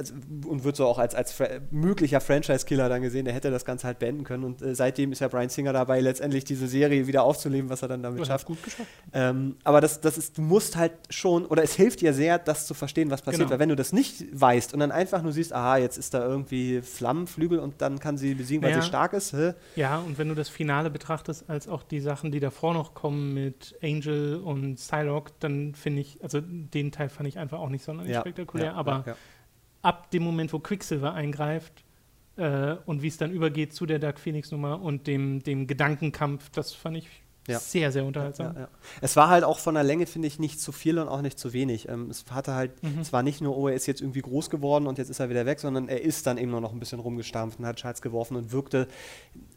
und 0.46 0.64
wird 0.64 0.74
so 0.76 0.86
auch 0.86 0.98
als, 0.98 1.14
als 1.14 1.32
fra 1.32 1.46
möglicher 1.70 2.20
Franchise-Killer 2.20 2.88
dann 2.88 3.02
gesehen, 3.02 3.26
der 3.26 3.34
hätte 3.34 3.50
das 3.50 3.64
Ganze 3.66 3.86
halt 3.86 3.98
beenden 3.98 4.24
können 4.24 4.44
und 4.44 4.62
äh, 4.62 4.74
seitdem 4.74 5.12
ist 5.12 5.20
ja 5.20 5.28
Brian 5.28 5.50
Singer 5.50 5.72
dabei, 5.74 6.00
letztendlich 6.00 6.44
diese 6.44 6.66
Serie 6.66 7.06
wieder 7.06 7.24
aufzuleben, 7.24 7.68
was 7.68 7.82
er 7.82 7.88
dann 7.88 8.02
damit 8.02 8.20
hast 8.20 8.28
schafft. 8.28 8.46
gut 8.46 8.62
geschafft. 8.62 8.88
Ähm, 9.12 9.56
aber 9.64 9.80
das, 9.82 10.00
das 10.00 10.16
ist, 10.16 10.38
du 10.38 10.42
musst 10.42 10.76
halt 10.76 10.92
schon, 11.10 11.44
oder 11.44 11.62
es 11.62 11.74
hilft 11.74 12.00
dir 12.00 12.14
sehr, 12.14 12.38
das 12.38 12.66
zu 12.66 12.72
verstehen, 12.74 13.10
was 13.10 13.20
passiert, 13.20 13.40
Genau. 13.42 13.50
weil 13.50 13.58
wenn 13.58 13.68
du 13.68 13.76
das 13.76 13.92
nicht 13.92 14.24
weißt 14.32 14.72
und 14.72 14.80
dann 14.80 14.92
einfach 14.92 15.22
nur 15.22 15.32
siehst, 15.32 15.52
aha, 15.52 15.76
jetzt 15.76 15.98
ist 15.98 16.14
da 16.14 16.24
irgendwie 16.26 16.80
Flammenflügel 16.80 17.58
und 17.58 17.82
dann 17.82 17.98
kann 17.98 18.16
sie 18.16 18.34
besiegen, 18.34 18.62
weil 18.62 18.70
Ja. 18.70 18.80
sie 18.80 18.86
stark 18.88 19.12
ist, 19.12 19.32
hä? 19.34 19.52
Ja, 19.74 19.98
und 19.98 20.16
wenn 20.16 20.28
du 20.28 20.34
das 20.34 20.48
Finale 20.48 20.88
betrachtest, 20.90 21.50
als 21.50 21.68
auch 21.68 21.82
die 21.82 22.00
Sachen, 22.00 22.32
die 22.32 22.40
davor 22.40 22.72
noch 22.72 22.94
kommen 22.94 23.34
mit 23.34 23.74
Angel 23.82 24.36
und 24.36 24.76
Psylocke, 24.76 25.32
dann 25.40 25.65
finde 25.74 26.02
ich, 26.02 26.22
also 26.22 26.40
den 26.42 26.92
Teil 26.92 27.08
fand 27.08 27.28
ich 27.28 27.38
einfach 27.38 27.58
auch 27.58 27.68
nicht 27.68 27.84
sonderlich 27.84 28.12
Ja, 28.14 28.20
spektakulär, 28.20 28.66
ja, 28.66 28.74
aber 28.74 29.04
ja, 29.06 29.16
ab 29.82 30.10
dem 30.10 30.22
Moment, 30.22 30.52
wo 30.52 30.58
Quicksilver 30.58 31.12
eingreift 31.14 31.84
äh, 32.36 32.76
und 32.86 33.02
wie 33.02 33.08
es 33.08 33.16
dann 33.16 33.30
übergeht 33.32 33.72
zu 33.74 33.86
der 33.86 33.98
Dark 33.98 34.18
Phoenix-Nummer 34.20 34.80
und 34.80 35.06
dem, 35.06 35.42
dem 35.42 35.66
Gedankenkampf, 35.66 36.50
das 36.50 36.72
fand 36.72 36.96
ich 36.98 37.08
Ja. 37.48 37.60
sehr, 37.60 37.92
sehr 37.92 38.04
unterhaltsam. 38.04 38.54
Ja, 38.56 38.60
ja. 38.62 38.68
Es 39.00 39.14
war 39.14 39.28
halt 39.28 39.44
auch 39.44 39.58
von 39.60 39.74
der 39.74 39.84
Länge, 39.84 40.06
finde 40.06 40.26
ich, 40.26 40.38
nicht 40.40 40.60
zu 40.60 40.72
viel 40.72 40.98
und 40.98 41.06
auch 41.08 41.22
nicht 41.22 41.38
zu 41.38 41.52
wenig. 41.52 41.88
Ähm, 41.88 42.10
es 42.10 42.24
hatte 42.30 42.54
halt, 42.54 42.82
Mhm. 42.82 42.98
es 43.00 43.12
war 43.12 43.22
nicht 43.22 43.40
nur, 43.40 43.56
oh, 43.56 43.68
er 43.68 43.74
ist 43.74 43.86
jetzt 43.86 44.00
irgendwie 44.00 44.20
groß 44.22 44.50
geworden 44.50 44.86
und 44.88 44.98
jetzt 44.98 45.08
ist 45.10 45.20
er 45.20 45.30
wieder 45.30 45.46
weg, 45.46 45.60
sondern 45.60 45.88
er 45.88 46.02
ist 46.02 46.26
dann 46.26 46.36
eben 46.38 46.50
nur 46.50 46.60
noch 46.60 46.72
ein 46.72 46.80
bisschen 46.80 46.98
rumgestampft 46.98 47.58
und 47.60 47.66
hat 47.66 47.78
Schatz 47.78 48.02
geworfen 48.02 48.36
und 48.36 48.50
wirkte 48.52 48.88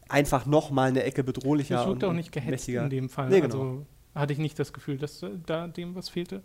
einfach 0.08 0.46
noch 0.46 0.70
mal 0.70 0.88
eine 0.88 1.02
Ecke 1.02 1.24
bedrohlicher. 1.24 1.76
Das 1.78 1.86
wirkte 1.86 2.06
und 2.06 2.12
auch 2.12 2.16
nicht 2.16 2.30
gehetzt 2.32 2.50
mächtiger. 2.50 2.84
in 2.84 2.90
dem 2.90 3.08
Fall. 3.08 3.28
Nee, 3.28 3.40
genau. 3.40 3.54
Also 3.60 3.86
hatte 4.14 4.32
ich 4.32 4.38
nicht 4.38 4.58
das 4.58 4.72
Gefühl, 4.72 4.98
dass 4.98 5.22
äh, 5.22 5.30
da 5.46 5.66
dem 5.66 5.94
was 5.94 6.08
fehlte. 6.08 6.42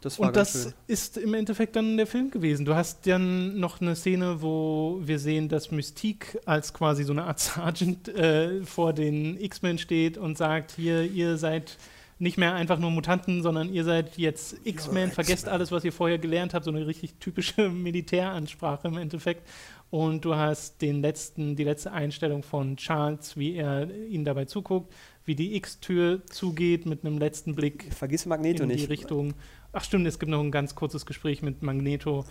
Das 0.00 0.18
war 0.18 0.28
Und 0.28 0.34
ganz 0.34 0.52
das 0.52 0.62
schön. 0.64 0.72
ist 0.86 1.16
im 1.16 1.32
Endeffekt 1.32 1.76
dann 1.76 1.96
der 1.96 2.06
Film 2.06 2.30
gewesen. 2.30 2.66
Du 2.66 2.74
hast 2.74 3.06
dann 3.06 3.58
noch 3.58 3.80
eine 3.80 3.96
Szene, 3.96 4.42
wo 4.42 5.00
wir 5.02 5.18
sehen, 5.18 5.48
dass 5.48 5.70
Mystique 5.70 6.38
als 6.44 6.74
quasi 6.74 7.04
so 7.04 7.12
eine 7.12 7.24
Art 7.24 7.40
Sergeant 7.40 8.08
äh, 8.08 8.62
vor 8.64 8.92
den 8.92 9.40
X-Men 9.40 9.78
steht 9.78 10.18
und 10.18 10.36
sagt, 10.36 10.72
hier, 10.72 11.10
ihr 11.10 11.38
seid 11.38 11.78
nicht 12.18 12.38
mehr 12.38 12.54
einfach 12.54 12.78
nur 12.78 12.90
Mutanten, 12.90 13.42
sondern 13.42 13.72
ihr 13.72 13.84
seid 13.84 14.16
jetzt 14.18 14.56
X-Men, 14.64 15.10
vergesst 15.10 15.48
alles, 15.48 15.72
was 15.72 15.84
ihr 15.84 15.92
vorher 15.92 16.18
gelernt 16.18 16.54
habt, 16.54 16.64
so 16.64 16.70
eine 16.70 16.86
richtig 16.86 17.14
typische 17.14 17.68
Militäransprache 17.70 18.88
im 18.88 18.98
Endeffekt. 18.98 19.48
Und 19.90 20.24
du 20.24 20.34
hast 20.34 20.82
den 20.82 21.02
letzten, 21.02 21.56
die 21.56 21.64
letzte 21.64 21.92
Einstellung 21.92 22.42
von 22.42 22.76
Charles, 22.76 23.36
wie 23.36 23.54
er 23.54 23.88
ihnen 24.08 24.24
dabei 24.24 24.44
zuguckt, 24.44 24.92
wie 25.24 25.34
die 25.34 25.56
X-Tür 25.56 26.24
zugeht 26.26 26.86
mit 26.86 27.04
einem 27.04 27.18
letzten 27.18 27.54
Blick 27.54 27.92
Vergiss 27.94 28.26
Magneto 28.26 28.62
in 28.62 28.68
die 28.68 28.74
nicht. 28.76 28.90
Richtung. 28.90 29.34
Ach 29.72 29.82
stimmt, 29.82 30.06
es 30.06 30.18
gibt 30.18 30.30
noch 30.30 30.40
ein 30.40 30.50
ganz 30.52 30.74
kurzes 30.74 31.06
Gespräch 31.06 31.42
mit 31.42 31.62
Magneto, 31.62 32.24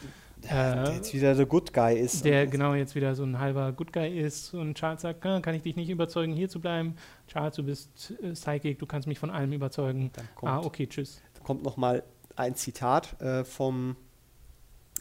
Der 0.44 0.86
äh, 0.90 0.95
jetzt 0.95 1.14
wieder 1.14 1.36
der 1.36 1.45
Good 1.45 1.74
Guy 1.74 1.98
ist. 1.99 2.24
der 2.24 2.48
genau 2.48 2.74
jetzt 2.74 2.95
wieder 2.95 3.15
so 3.15 3.24
ein 3.24 3.40
halber 3.40 3.72
Good 3.74 3.91
Guy 3.91 4.18
ist 4.20 4.53
und 4.53 4.76
Charles 4.76 5.02
sagt, 5.02 5.26
"Ah, 5.26 5.40
kann 5.41 5.53
ich 5.56 5.61
dich 5.64 5.76
nicht 5.76 5.90
überzeugen, 5.90 6.34
hier 6.34 6.48
zu 6.49 6.61
bleiben? 6.61 6.95
Charles, 7.28 7.56
du 7.56 7.64
bist 7.64 8.14
äh, 8.22 8.32
Psychic, 8.34 8.80
du 8.80 8.86
kannst 8.86 9.07
mich 9.07 9.20
von 9.20 9.30
allem 9.30 9.52
überzeugen. 9.53 10.11
Dann 10.14 10.26
kommt, 10.36 10.52
Ah, 10.52 10.60
okay, 10.60 10.88
tschüss. 10.88 11.22
kommt 11.44 11.64
noch 11.64 11.76
mal 11.78 12.03
ein 12.36 12.56
Zitat 12.56 13.20
äh, 13.22 13.44
vom 13.44 13.95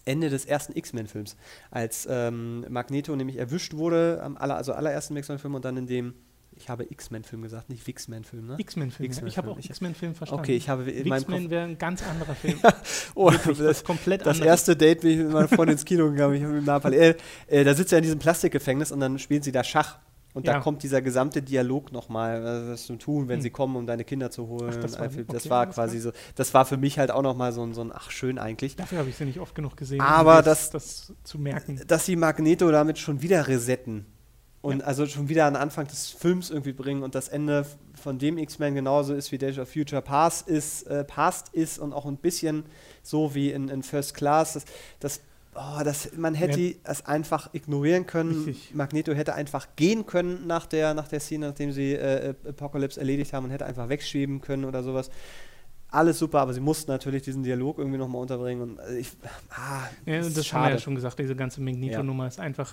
Ende 0.04 0.30
des 0.30 0.44
ersten 0.46 0.76
X-Men-Films, 0.76 1.36
als 1.70 2.08
ähm, 2.10 2.66
Magneto 2.68 3.14
nämlich 3.14 3.36
erwischt 3.36 3.74
wurde, 3.74 4.20
am 4.22 4.36
aller, 4.36 4.56
also 4.56 4.72
allerersten 4.72 5.16
X-Men-Film 5.16 5.54
und 5.54 5.64
dann 5.64 5.76
in 5.76 5.86
dem, 5.86 6.14
ich 6.56 6.68
habe 6.68 6.84
X-Men-Film 6.90 7.42
gesagt, 7.42 7.68
nicht 7.70 7.86
Wix-Men-Film, 7.86 8.46
ne? 8.46 8.56
X-Men-Film. 8.58 9.06
X-Men-Film. 9.06 9.26
Ich 9.28 9.38
habe 9.38 9.50
auch 9.50 9.58
X-Men-Film 9.58 10.14
verstanden. 10.14 10.44
Okay, 10.44 10.56
ich 10.56 10.68
habe 10.68 10.90
in 10.90 11.08
meinem 11.08 11.20
X-Men 11.22 11.42
Kopf. 11.42 11.50
wäre 11.50 11.64
ein 11.64 11.78
ganz 11.78 12.02
anderer 12.06 12.34
Film. 12.34 12.58
Oh, 13.14 13.30
Wirklich, 13.30 13.58
das, 13.58 13.84
komplett 13.84 14.20
das 14.22 14.28
anderes. 14.38 14.46
erste 14.46 14.76
Date 14.76 15.00
bin 15.02 15.10
ich 15.10 15.18
mit 15.18 15.30
meiner 15.32 15.48
Freundin 15.48 15.74
ins 15.74 15.84
Kino 15.84 16.10
gegangen, 16.10 16.34
ich 16.34 16.42
habe 16.42 16.54
mit 16.54 16.64
Napoli. 16.64 16.96
Äh, 16.96 17.14
äh, 17.48 17.64
da 17.64 17.74
sitzt 17.74 17.92
er 17.92 17.98
in 17.98 18.04
diesem 18.04 18.18
Plastikgefängnis 18.18 18.90
und 18.92 19.00
dann 19.00 19.18
spielen 19.18 19.42
sie 19.42 19.52
da 19.52 19.62
Schach. 19.64 19.98
Und 20.34 20.46
Ja. 20.46 20.54
da 20.54 20.60
kommt 20.60 20.82
dieser 20.82 21.02
gesamte 21.02 21.42
Dialog 21.42 21.92
nochmal, 21.92 22.70
was 22.70 22.86
du 22.86 22.96
tun, 22.96 23.28
wenn 23.28 23.36
Hm. 23.36 23.42
sie 23.42 23.50
kommen, 23.50 23.76
um 23.76 23.86
deine 23.86 24.02
Kinder 24.04 24.30
zu 24.30 24.46
holen. 24.48 24.70
Ach, 24.74 24.80
das 24.80 24.98
war- 24.98 25.08
das 25.08 25.42
okay, 25.42 25.50
war 25.50 25.66
quasi 25.66 25.98
so, 26.00 26.10
das 26.36 26.54
war 26.54 26.64
für 26.64 26.78
mich 26.78 26.98
halt 26.98 27.10
auch 27.10 27.20
nochmal 27.20 27.52
so 27.52 27.62
ein, 27.62 27.74
so 27.74 27.82
ein, 27.82 27.92
ach 27.92 28.10
schön 28.10 28.38
eigentlich. 28.38 28.74
Dafür 28.76 28.98
habe 29.00 29.10
ich 29.10 29.16
sie 29.16 29.26
nicht 29.26 29.40
oft 29.40 29.54
genug 29.54 29.76
gesehen, 29.76 30.00
Aber 30.00 30.38
um 30.38 30.44
das- 30.44 30.70
das 30.70 31.12
zu 31.22 31.38
merken. 31.38 31.78
dass 31.86 32.06
sie 32.06 32.16
Magneto 32.16 32.70
damit 32.70 32.98
schon 32.98 33.20
wieder 33.20 33.46
resetten 33.46 34.06
und 34.62 34.82
also 34.84 35.06
schon 35.06 35.28
wieder 35.28 35.44
an 35.46 35.54
den 35.54 35.62
Anfang 35.62 35.86
des 35.88 36.08
Films 36.10 36.50
irgendwie 36.50 36.72
bringen 36.72 37.02
und 37.02 37.14
das 37.14 37.28
Ende 37.28 37.66
von 38.00 38.18
dem 38.18 38.38
X-Men 38.38 38.74
genauso 38.74 39.12
ist 39.12 39.30
wie 39.32 39.38
Days 39.38 39.58
of 39.58 39.68
Future 39.70 40.00
Past 40.02 40.48
ist, 40.48 40.84
äh, 40.86 41.04
Past 41.04 41.50
ist 41.50 41.78
und 41.78 41.92
auch 41.92 42.06
ein 42.06 42.16
bisschen 42.16 42.64
so 43.02 43.34
wie 43.34 43.50
in, 43.50 43.68
in 43.68 43.82
First 43.82 44.14
Class. 44.14 44.52
Das, 44.54 44.64
das 45.00 45.20
oh, 45.54 45.82
das, 45.84 46.10
man 46.16 46.34
hätte 46.34 46.60
Ja. 46.60 46.74
es 46.84 47.04
einfach 47.06 47.52
ignorieren 47.52 48.06
können. 48.06 48.44
Richtig. 48.44 48.74
Magneto 48.74 49.12
hätte 49.12 49.34
einfach 49.34 49.66
gehen 49.76 50.06
können 50.06 50.46
nach 50.46 50.66
der, 50.66 50.94
nach 50.94 51.08
der 51.08 51.20
Szene, 51.20 51.48
nachdem 51.48 51.72
sie 51.72 51.94
äh, 51.94 52.34
Apocalypse 52.48 53.00
erledigt 53.00 53.32
haben 53.32 53.44
und 53.46 53.50
hätte 53.50 53.66
einfach 53.66 53.88
wegschweben 53.88 54.40
können 54.40 54.64
oder 54.64 54.82
sowas. 54.82 55.10
Alles 55.88 56.18
super, 56.20 56.40
aber 56.40 56.54
sie 56.54 56.60
mussten 56.60 56.90
natürlich 56.90 57.22
diesen 57.22 57.42
Dialog 57.42 57.78
irgendwie 57.78 57.98
nochmal 57.98 58.22
unterbringen. 58.22 58.62
Und 58.62 58.78
äh, 58.78 58.96
ich, 58.98 59.08
ah, 59.50 59.82
Ja, 60.06 60.20
ist 60.20 60.28
das 60.28 60.34
haben 60.36 60.36
wir 60.36 60.44
schade. 60.44 60.74
ja 60.76 60.78
schon 60.80 60.94
gesagt, 60.94 61.18
diese 61.18 61.36
ganze 61.36 61.60
Magneto-Nummer 61.60 62.28
ist 62.28 62.40
einfach, 62.40 62.72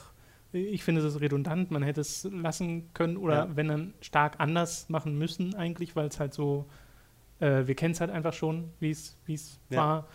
ich 0.51 0.83
finde, 0.83 1.01
es 1.01 1.13
ist 1.15 1.21
redundant, 1.21 1.69
man 1.71 1.83
hätte 1.83 2.01
es 2.01 2.23
lassen 2.31 2.91
können 2.93 3.17
oder 3.17 3.35
Ja. 3.45 3.55
wenn 3.55 3.67
dann 3.67 3.93
stark 4.01 4.35
anders 4.39 4.89
machen 4.89 5.17
müssen 5.17 5.53
eigentlich, 5.55 5.95
weil 5.95 6.07
es 6.07 6.19
halt 6.19 6.33
so, 6.33 6.65
äh, 7.39 7.67
wir 7.67 7.75
kennen 7.75 7.93
es 7.93 8.01
halt 8.01 8.11
einfach 8.11 8.33
schon, 8.33 8.69
wie 8.79 8.89
es 8.91 9.15
Ja. 9.69 9.77
war, 9.77 10.07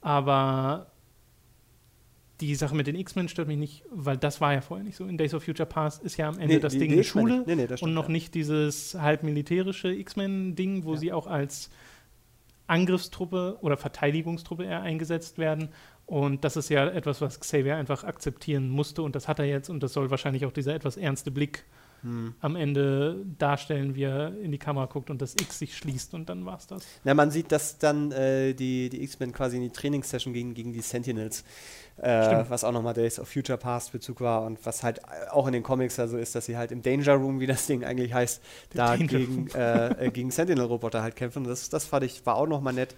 aber 0.00 0.90
die 2.40 2.54
Sache 2.54 2.76
mit 2.76 2.86
den 2.86 2.94
X-Men 2.94 3.28
stört 3.28 3.48
mich 3.48 3.58
nicht, 3.58 3.82
weil 3.90 4.16
das 4.16 4.40
war 4.40 4.52
ja 4.52 4.60
vorher 4.60 4.84
nicht 4.84 4.94
so. 4.94 5.04
In 5.06 5.18
Days 5.18 5.34
of 5.34 5.42
Future 5.42 5.66
Past 5.68 6.04
ist 6.04 6.16
ja 6.18 6.28
am 6.28 6.38
Ende 6.38 6.54
Nee, 6.54 6.60
das 6.60 6.72
die- 6.74 6.78
Ding 6.78 6.88
die 6.90 6.92
eine 6.94 7.00
X-Men 7.02 7.26
Schule. 7.28 7.44
Nee, 7.46 7.56
nee, 7.56 7.62
das 7.66 7.72
und 7.82 7.88
stimmt, 7.88 7.94
noch 7.94 8.04
ja. 8.06 8.12
nicht 8.12 8.34
dieses 8.34 8.94
halb 8.94 9.24
militärische 9.24 9.88
X-Men-Ding, 9.92 10.84
wo 10.84 10.94
sie 10.94 11.12
auch 11.12 11.26
als 11.26 11.68
Angriffstruppe 12.68 13.58
oder 13.62 13.76
Verteidigungstruppe 13.76 14.64
eher 14.64 14.82
eingesetzt 14.82 15.38
werden. 15.38 15.70
Und 16.08 16.42
das 16.42 16.56
ist 16.56 16.70
ja 16.70 16.88
etwas, 16.88 17.20
was 17.20 17.38
Xavier 17.38 17.76
einfach 17.76 18.02
akzeptieren 18.02 18.70
musste 18.70 19.02
und 19.02 19.14
das 19.14 19.28
hat 19.28 19.40
er 19.40 19.44
jetzt 19.44 19.68
und 19.68 19.82
das 19.82 19.92
soll 19.92 20.10
wahrscheinlich 20.10 20.46
auch 20.46 20.52
dieser 20.52 20.74
etwas 20.74 20.96
ernste 20.96 21.30
Blick 21.30 21.64
Hm. 22.02 22.34
am 22.40 22.54
Ende 22.54 23.24
darstellen, 23.38 23.96
wie 23.96 24.04
er 24.04 24.32
in 24.40 24.52
die 24.52 24.58
Kamera 24.58 24.86
guckt 24.86 25.10
und 25.10 25.20
das 25.20 25.34
X 25.34 25.58
sich 25.58 25.76
schließt 25.76 26.14
und 26.14 26.28
dann 26.28 26.46
war's 26.46 26.68
das. 26.68 26.84
Na, 27.02 27.12
man 27.12 27.32
sieht, 27.32 27.50
dass 27.50 27.78
dann 27.78 28.12
äh, 28.12 28.54
die, 28.54 28.88
die 28.88 29.02
X-Men 29.02 29.32
quasi 29.32 29.56
in 29.56 29.64
die 29.64 29.70
Trainingssession 29.70 30.32
gegen, 30.32 30.54
gegen 30.54 30.72
die 30.72 30.80
Sentinels, 30.80 31.42
äh, 31.96 32.44
was 32.48 32.62
auch 32.62 32.70
nochmal 32.70 32.94
Days 32.94 33.18
of 33.18 33.28
Future 33.28 33.58
Past 33.58 33.90
Bezug 33.90 34.20
war 34.20 34.42
und 34.44 34.64
was 34.64 34.84
halt 34.84 35.00
auch 35.32 35.48
in 35.48 35.52
den 35.52 35.64
Comics 35.64 35.98
also 35.98 36.18
ist, 36.18 36.36
dass 36.36 36.46
sie 36.46 36.56
halt 36.56 36.70
im 36.70 36.82
Danger 36.82 37.14
Room, 37.14 37.40
wie 37.40 37.48
das 37.48 37.66
Ding 37.66 37.82
eigentlich 37.82 38.14
heißt, 38.14 38.40
da 38.74 38.96
gegen, 38.96 39.48
äh, 39.50 40.06
äh, 40.06 40.10
gegen 40.12 40.30
Sentinel-Roboter 40.30 41.02
halt 41.02 41.16
kämpfen. 41.16 41.42
Das, 41.42 41.68
das 41.68 41.84
fand 41.84 42.04
ich, 42.04 42.24
war 42.24 42.36
auch 42.36 42.46
nochmal 42.46 42.74
nett. 42.74 42.94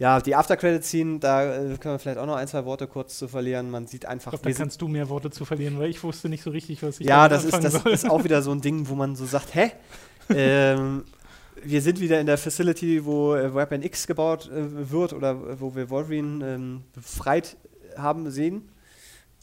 Ja, 0.00 0.18
die 0.18 0.34
After-Credit-Scene, 0.34 1.18
da 1.18 1.44
äh, 1.44 1.76
können 1.76 1.94
wir 1.94 1.98
vielleicht 1.98 2.16
auch 2.18 2.24
noch 2.24 2.36
ein, 2.36 2.48
zwei 2.48 2.64
Worte 2.64 2.86
kurz 2.86 3.18
zu 3.18 3.28
verlieren. 3.28 3.70
Man 3.70 3.86
sieht 3.86 4.04
Ich 4.04 4.08
einfach, 4.08 4.30
glaube, 4.30 4.42
da 4.44 4.48
wir 4.48 4.54
sind- 4.54 4.62
kannst 4.64 4.80
du 4.80 4.88
mehr 4.88 5.10
Worte 5.10 5.30
zu 5.30 5.44
verlieren, 5.44 5.78
weil 5.78 5.90
ich 5.90 6.02
wusste 6.02 6.30
nicht 6.30 6.42
so 6.42 6.48
richtig, 6.50 6.82
was 6.82 7.00
ich 7.00 7.06
ja, 7.06 7.28
das 7.28 7.44
ist, 7.44 7.62
das 7.62 7.74
soll. 7.74 7.92
ist 7.92 8.08
auch 8.08 8.24
wieder 8.24 8.40
so 8.40 8.50
ein 8.50 8.62
Ding, 8.62 8.88
wo 8.88 8.94
man 8.94 9.14
so 9.14 9.26
sagt, 9.26 9.54
hä? 9.54 9.72
ähm, 10.30 11.04
wir 11.62 11.82
sind 11.82 12.00
wieder 12.00 12.18
in 12.18 12.24
der 12.24 12.38
Facility, 12.38 13.04
wo 13.04 13.34
äh, 13.34 13.54
Weapon 13.54 13.82
X 13.82 14.06
gebaut 14.06 14.50
äh, 14.50 14.90
wird 14.90 15.12
oder 15.12 15.32
äh, 15.32 15.60
wo 15.60 15.74
wir 15.74 15.90
Wolverine 15.90 16.46
ähm, 16.54 16.80
befreit 16.94 17.58
haben 17.98 18.30
sehen. 18.30 18.70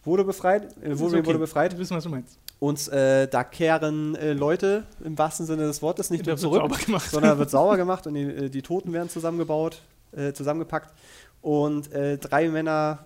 Wurde 0.03 0.23
befreit? 0.23 0.75
Äh, 0.81 0.97
Wolverine 0.97 1.19
okay. 1.19 1.27
wurde 1.27 1.39
befreit. 1.39 1.73
Wir 1.73 1.79
wissen, 1.79 1.95
was 1.95 2.03
du 2.03 2.09
meinst. 2.09 2.39
Und 2.57 2.87
äh, 2.87 3.27
da 3.27 3.43
kehren 3.43 4.15
äh, 4.15 4.33
Leute 4.33 4.85
im 5.03 5.15
wahrsten 5.19 5.45
Sinne 5.45 5.67
des 5.67 5.83
Wortes 5.83 6.09
nicht 6.09 6.25
Da 6.25 6.31
nur 6.31 6.37
zurück, 6.39 6.71
sondern 7.11 7.37
wird 7.37 7.51
sauber 7.51 7.77
gemacht 7.77 8.07
und 8.07 8.15
die, 8.15 8.23
äh, 8.23 8.49
die 8.49 8.63
Toten 8.63 8.91
werden 8.93 9.09
zusammengebaut, 9.09 9.83
äh, 10.11 10.33
zusammengepackt. 10.33 10.93
Und 11.41 11.91
äh, 11.91 12.17
drei 12.17 12.49
Männer, 12.49 13.05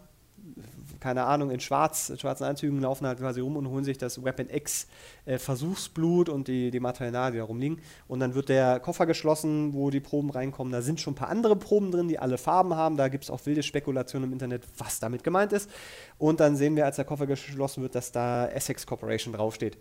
keine 0.99 1.25
Ahnung, 1.25 1.51
in 1.51 1.59
schwarz, 1.59 2.13
schwarzen 2.17 2.45
Anzügen 2.45 2.79
laufen 2.79 3.05
halt 3.05 3.19
quasi 3.19 3.41
rum 3.41 3.57
und 3.57 3.67
holen 3.67 3.83
sich 3.83 3.97
das 3.97 4.23
Weapon 4.23 4.49
X 4.49 4.87
äh, 5.25 5.37
Versuchsblut 5.37 6.29
und 6.29 6.47
die, 6.47 6.71
die 6.71 6.79
Materialien, 6.79 7.33
die 7.33 7.39
da 7.39 7.43
rumliegen. 7.43 7.79
Und 8.07 8.19
dann 8.19 8.35
wird 8.35 8.49
der 8.49 8.79
Koffer 8.79 9.05
geschlossen, 9.05 9.73
wo 9.73 9.89
die 9.89 9.99
Proben 9.99 10.29
reinkommen. 10.29 10.71
Da 10.71 10.81
sind 10.81 10.99
schon 10.99 11.13
ein 11.13 11.15
paar 11.15 11.29
andere 11.29 11.55
Proben 11.55 11.91
drin, 11.91 12.07
die 12.07 12.19
alle 12.19 12.37
Farben 12.37 12.75
haben. 12.75 12.97
Da 12.97 13.07
gibt 13.09 13.25
es 13.25 13.29
auch 13.29 13.45
wilde 13.45 13.63
Spekulationen 13.63 14.29
im 14.29 14.33
Internet, 14.33 14.63
was 14.77 14.99
damit 14.99 15.23
gemeint 15.23 15.53
ist. 15.53 15.69
Und 16.17 16.39
dann 16.39 16.55
sehen 16.55 16.75
wir, 16.75 16.85
als 16.85 16.95
der 16.95 17.05
Koffer 17.05 17.27
geschlossen 17.27 17.81
wird, 17.83 17.95
dass 17.95 18.11
da 18.11 18.47
Essex 18.47 18.85
Corporation 18.85 19.33
draufsteht. 19.33 19.77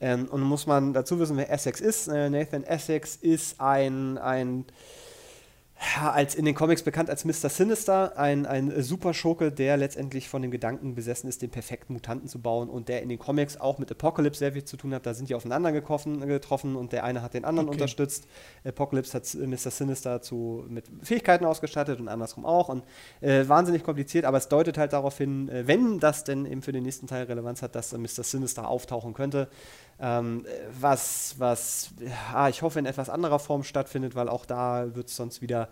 Ähm, 0.00 0.26
und 0.28 0.40
muss 0.42 0.66
man 0.66 0.92
dazu 0.92 1.18
wissen, 1.20 1.36
wer 1.36 1.50
Essex 1.50 1.80
ist. 1.80 2.08
Äh, 2.08 2.28
Nathan 2.30 2.64
Essex 2.64 3.16
ist 3.16 3.60
ein, 3.60 4.18
ein 4.18 4.64
ja, 5.96 6.12
als 6.12 6.34
in 6.34 6.44
den 6.44 6.54
Comics 6.54 6.82
bekannt 6.82 7.10
als 7.10 7.24
Mr. 7.24 7.48
Sinister, 7.48 8.16
ein, 8.16 8.46
ein 8.46 8.70
äh, 8.70 8.82
Superschurke, 8.82 9.50
der 9.50 9.76
letztendlich 9.76 10.28
von 10.28 10.40
dem 10.40 10.50
Gedanken 10.50 10.94
besessen 10.94 11.28
ist, 11.28 11.42
den 11.42 11.50
perfekten 11.50 11.92
Mutanten 11.94 12.28
zu 12.28 12.40
bauen 12.40 12.70
und 12.70 12.88
der 12.88 13.02
in 13.02 13.08
den 13.08 13.18
Comics 13.18 13.60
auch 13.60 13.78
mit 13.78 13.90
Apocalypse 13.90 14.38
sehr 14.38 14.52
viel 14.52 14.64
zu 14.64 14.76
tun 14.76 14.94
hat. 14.94 15.06
Da 15.06 15.14
sind 15.14 15.28
die 15.28 15.34
aufeinander 15.34 15.72
getroffen, 15.72 16.20
getroffen 16.26 16.76
und 16.76 16.92
der 16.92 17.04
eine 17.04 17.22
hat 17.22 17.34
den 17.34 17.44
anderen 17.44 17.68
Okay. 17.68 17.76
unterstützt. 17.76 18.26
Apocalypse 18.64 19.14
hat 19.14 19.34
äh, 19.34 19.46
Mr. 19.46 19.70
Sinister 19.70 20.22
zu, 20.22 20.64
mit 20.68 20.84
Fähigkeiten 21.02 21.44
ausgestattet 21.44 21.98
und 22.00 22.08
andersrum 22.08 22.46
auch. 22.46 22.68
Und 22.68 22.84
äh, 23.20 23.48
wahnsinnig 23.48 23.82
kompliziert, 23.82 24.24
aber 24.24 24.38
es 24.38 24.48
deutet 24.48 24.78
halt 24.78 24.92
darauf 24.92 25.18
hin, 25.18 25.48
äh, 25.48 25.66
wenn 25.66 25.98
das 25.98 26.22
denn 26.24 26.46
eben 26.46 26.62
für 26.62 26.72
den 26.72 26.84
nächsten 26.84 27.06
Teil 27.08 27.24
Relevanz 27.24 27.62
hat, 27.62 27.74
dass 27.74 27.92
äh, 27.92 27.98
Mr. 27.98 28.22
Sinister 28.22 28.68
auftauchen 28.68 29.14
könnte. 29.14 29.48
Ähm, 30.04 30.44
äh, 30.44 30.48
was, 30.80 31.36
was, 31.38 31.90
ja, 32.00 32.48
ich 32.48 32.62
hoffe, 32.62 32.80
in 32.80 32.86
etwas 32.86 33.08
anderer 33.08 33.38
Form 33.38 33.62
stattfindet, 33.62 34.16
weil 34.16 34.28
auch 34.28 34.44
da 34.44 34.94
wird 34.96 35.06
es 35.08 35.14
sonst 35.16 35.40
wieder 35.42 35.68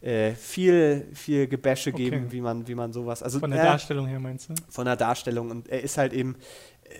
äh, 0.00 0.32
viel, 0.34 1.08
viel 1.14 1.48
Gebäsche 1.48 1.90
Okay. 1.92 2.10
geben, 2.10 2.30
wie 2.30 2.40
man, 2.40 2.68
wie 2.68 2.76
man 2.76 2.92
sowas. 2.92 3.22
Also 3.24 3.40
Von 3.40 3.50
der 3.50 3.60
äh, 3.60 3.64
Darstellung 3.64 4.06
her 4.06 4.20
meinst 4.20 4.48
du? 4.50 4.54
von 4.68 4.84
der 4.84 4.94
Darstellung. 4.96 5.50
Und 5.50 5.68
er 5.68 5.82
ist 5.82 5.98
halt 5.98 6.12
eben, 6.12 6.36
äh, 6.84 6.90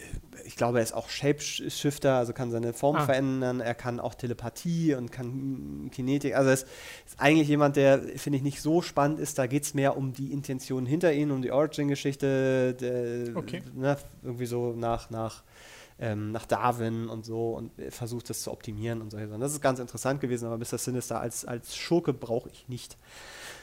ich 0.45 0.57
glaube, 0.57 0.79
er 0.79 0.83
ist 0.83 0.93
auch 0.93 1.09
Shapeshifter, 1.09 2.17
also 2.17 2.33
kann 2.33 2.51
seine 2.51 2.73
Form 2.73 2.97
Ah. 2.97 3.01
verändern, 3.05 3.61
er 3.61 3.75
kann 3.77 4.01
auch 4.01 4.15
Telepathie 4.15 4.95
und 4.97 5.13
kann 5.13 5.89
Kinetik. 5.93 6.35
Also 6.35 6.49
er 6.49 6.55
ist, 6.55 6.67
ist 7.07 7.21
eigentlich 7.21 7.47
jemand, 7.47 7.77
der, 7.77 8.01
finde 8.17 8.39
ich, 8.39 8.43
nicht 8.43 8.61
so 8.61 8.83
spannend 8.83 9.21
ist. 9.21 9.39
Da 9.39 9.47
geht 9.47 9.63
es 9.63 9.75
mehr 9.75 9.97
um 9.97 10.13
die 10.13 10.33
Intention 10.33 10.85
hinter 10.87 11.13
ihm, 11.13 11.31
um 11.31 11.43
die 11.43 11.53
Origin-Geschichte, 11.53 13.33
Okay. 13.37 13.63
ne, 13.75 13.97
irgendwie 14.25 14.47
so 14.47 14.73
nach, 14.73 15.11
nach, 15.11 15.43
ähm, 16.03 16.33
nach 16.33 16.47
Darwin 16.47 17.09
und 17.09 17.25
so 17.25 17.51
und 17.57 17.79
er 17.79 17.93
versucht 17.93 18.29
das 18.29 18.43
zu 18.43 18.51
optimieren 18.51 19.01
und 19.01 19.11
solche 19.11 19.29
Sachen. 19.29 19.41
Das 19.41 19.53
ist 19.53 19.61
ganz 19.61 19.79
interessant 19.79 20.21
gewesen, 20.21 20.47
aber 20.47 20.59
Mr. 20.59 20.77
Sinister 20.77 21.21
als, 21.21 21.45
als 21.45 21.77
Schurke 21.77 22.13
brauche 22.13 22.51
ich 22.51 22.69
nicht. 22.69 22.97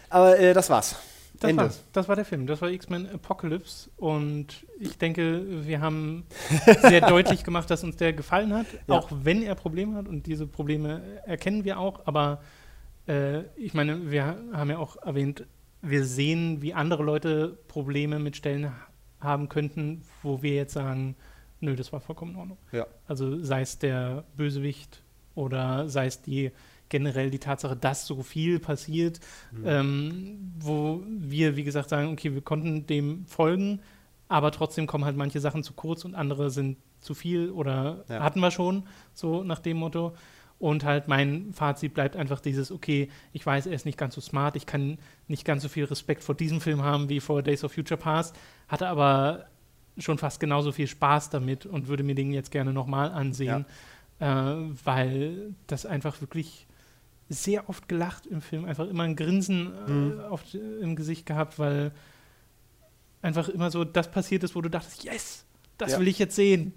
Aber 0.10 0.40
äh, 0.40 0.54
das 0.54 0.70
war's. 0.70 0.96
Das 1.40 1.50
Ende. 1.50 1.64
war's. 1.64 1.84
Das 1.92 2.08
war 2.08 2.16
der 2.16 2.24
Film. 2.26 2.48
Das 2.48 2.62
war 2.62 2.70
X-Men 2.70 3.10
Apocalypse. 3.10 3.90
Und 3.98 4.66
ich 4.80 4.98
denke, 4.98 5.66
wir 5.66 5.82
haben 5.82 6.26
sehr 6.82 7.02
deutlich 7.02 7.44
gemacht, 7.44 7.70
dass 7.70 7.84
uns 7.84 7.98
der 7.98 8.14
gefallen 8.14 8.54
hat. 8.54 8.68
Ja. 8.88 8.96
Auch 8.96 9.10
wenn 9.12 9.44
er 9.44 9.56
Probleme 9.56 9.96
hat. 9.96 10.08
Und 10.08 10.26
diese 10.26 10.48
Probleme 10.48 11.02
erkennen 11.26 11.66
wir 11.66 11.78
auch. 11.78 12.06
Aber 12.06 12.42
äh, 13.08 13.42
ich 13.58 13.74
meine, 13.74 14.10
wir 14.12 14.38
haben 14.54 14.70
ja 14.70 14.78
auch 14.78 14.96
erwähnt, 14.98 15.46
wir 15.82 16.06
sehen, 16.06 16.62
wie 16.62 16.74
andere 16.74 17.04
Leute 17.04 17.58
Probleme 17.68 18.20
mit 18.20 18.36
Stellen 18.36 18.66
ha- 18.72 18.88
haben 19.22 19.50
könnten, 19.50 20.04
wo 20.24 20.42
wir 20.42 20.54
jetzt 20.56 20.74
sagen, 20.74 21.16
nö, 21.62 21.76
das 21.76 21.92
war 21.94 22.00
vollkommen 22.02 22.32
in 22.34 22.38
Ordnung. 22.38 22.58
Ja. 22.72 22.88
Also 23.08 23.42
sei 23.44 23.62
es 23.62 23.78
der 23.80 24.24
Bösewicht 24.38 25.02
oder 25.36 25.88
sei 25.90 26.06
es 26.08 26.22
die 26.22 26.52
generell 26.90 27.30
die 27.30 27.40
Tatsache, 27.40 27.76
dass 27.76 28.08
so 28.08 28.24
viel 28.24 28.60
passiert, 28.60 29.20
Mhm. 29.52 29.64
ähm, 29.66 30.52
wo 30.60 31.04
wir, 31.08 31.56
wie 31.56 31.64
gesagt, 31.64 31.90
sagen, 31.90 32.12
okay, 32.12 32.34
wir 32.34 32.42
konnten 32.42 32.88
dem 32.88 33.26
folgen, 33.28 33.80
aber 34.28 34.52
trotzdem 34.52 34.88
kommen 34.88 35.06
halt 35.06 35.16
manche 35.16 35.40
Sachen 35.40 35.64
zu 35.64 35.74
kurz 35.74 36.04
und 36.04 36.16
andere 36.16 36.50
sind 36.50 36.78
zu 37.00 37.14
viel 37.14 37.52
oder 37.52 38.04
Ja. 38.10 38.22
hatten 38.24 38.40
wir 38.40 38.52
schon, 38.52 38.84
so 39.14 39.44
nach 39.44 39.60
dem 39.60 39.78
Motto. 39.78 40.14
Und 40.58 40.84
halt 40.84 41.08
mein 41.08 41.54
Fazit 41.54 41.94
bleibt 41.94 42.18
einfach 42.18 42.42
dieses, 42.42 42.70
okay, 42.70 43.10
ich 43.32 43.46
weiß, 43.46 43.68
er 43.68 43.74
ist 43.74 43.86
nicht 43.86 43.98
ganz 43.98 44.16
so 44.16 44.20
smart, 44.20 44.58
ich 44.58 44.66
kann 44.66 44.98
nicht 45.30 45.46
ganz 45.46 45.64
so 45.64 45.70
viel 45.70 45.86
Respekt 45.86 46.22
vor 46.24 46.36
diesem 46.36 46.60
Film 46.60 46.82
haben 46.84 47.08
wie 47.08 47.22
vor 47.22 47.42
Days 47.44 47.64
of 47.64 47.72
Future 47.72 47.98
Past, 48.00 48.36
hatte 48.68 48.88
aber 48.90 49.46
schon 50.00 50.18
fast 50.18 50.40
genauso 50.40 50.72
viel 50.72 50.88
Spaß 50.88 51.30
damit 51.30 51.66
und 51.66 51.88
würde 51.88 52.04
mir 52.04 52.16
den 52.16 52.32
jetzt 52.34 52.52
gerne 52.52 52.74
nochmal 52.74 53.12
ansehen, 53.12 53.66
äh, 54.20 54.26
weil 54.26 55.54
das 55.68 55.86
einfach 55.86 56.20
wirklich 56.22 56.68
sehr 57.30 57.70
oft 57.70 57.88
gelacht 57.88 58.26
im 58.26 58.42
Film, 58.42 58.66
einfach 58.66 58.88
immer 58.88 59.04
ein 59.04 59.16
Grinsen 59.16 59.72
äh, 59.88 59.92
Mhm. 59.92 60.20
auf, 60.22 60.42
im 60.54 60.96
Gesicht 60.96 61.26
gehabt, 61.26 61.60
weil 61.60 61.92
einfach 63.22 63.50
immer 63.50 63.70
so 63.72 63.84
das 63.84 64.10
passiert 64.10 64.44
ist, 64.44 64.56
wo 64.56 64.62
du 64.62 64.70
dachtest, 64.70 65.04
yes, 65.04 65.46
das 65.78 65.92
Ja. 65.92 66.00
will 66.00 66.08
ich 66.08 66.20
jetzt 66.20 66.36
sehen. 66.36 66.74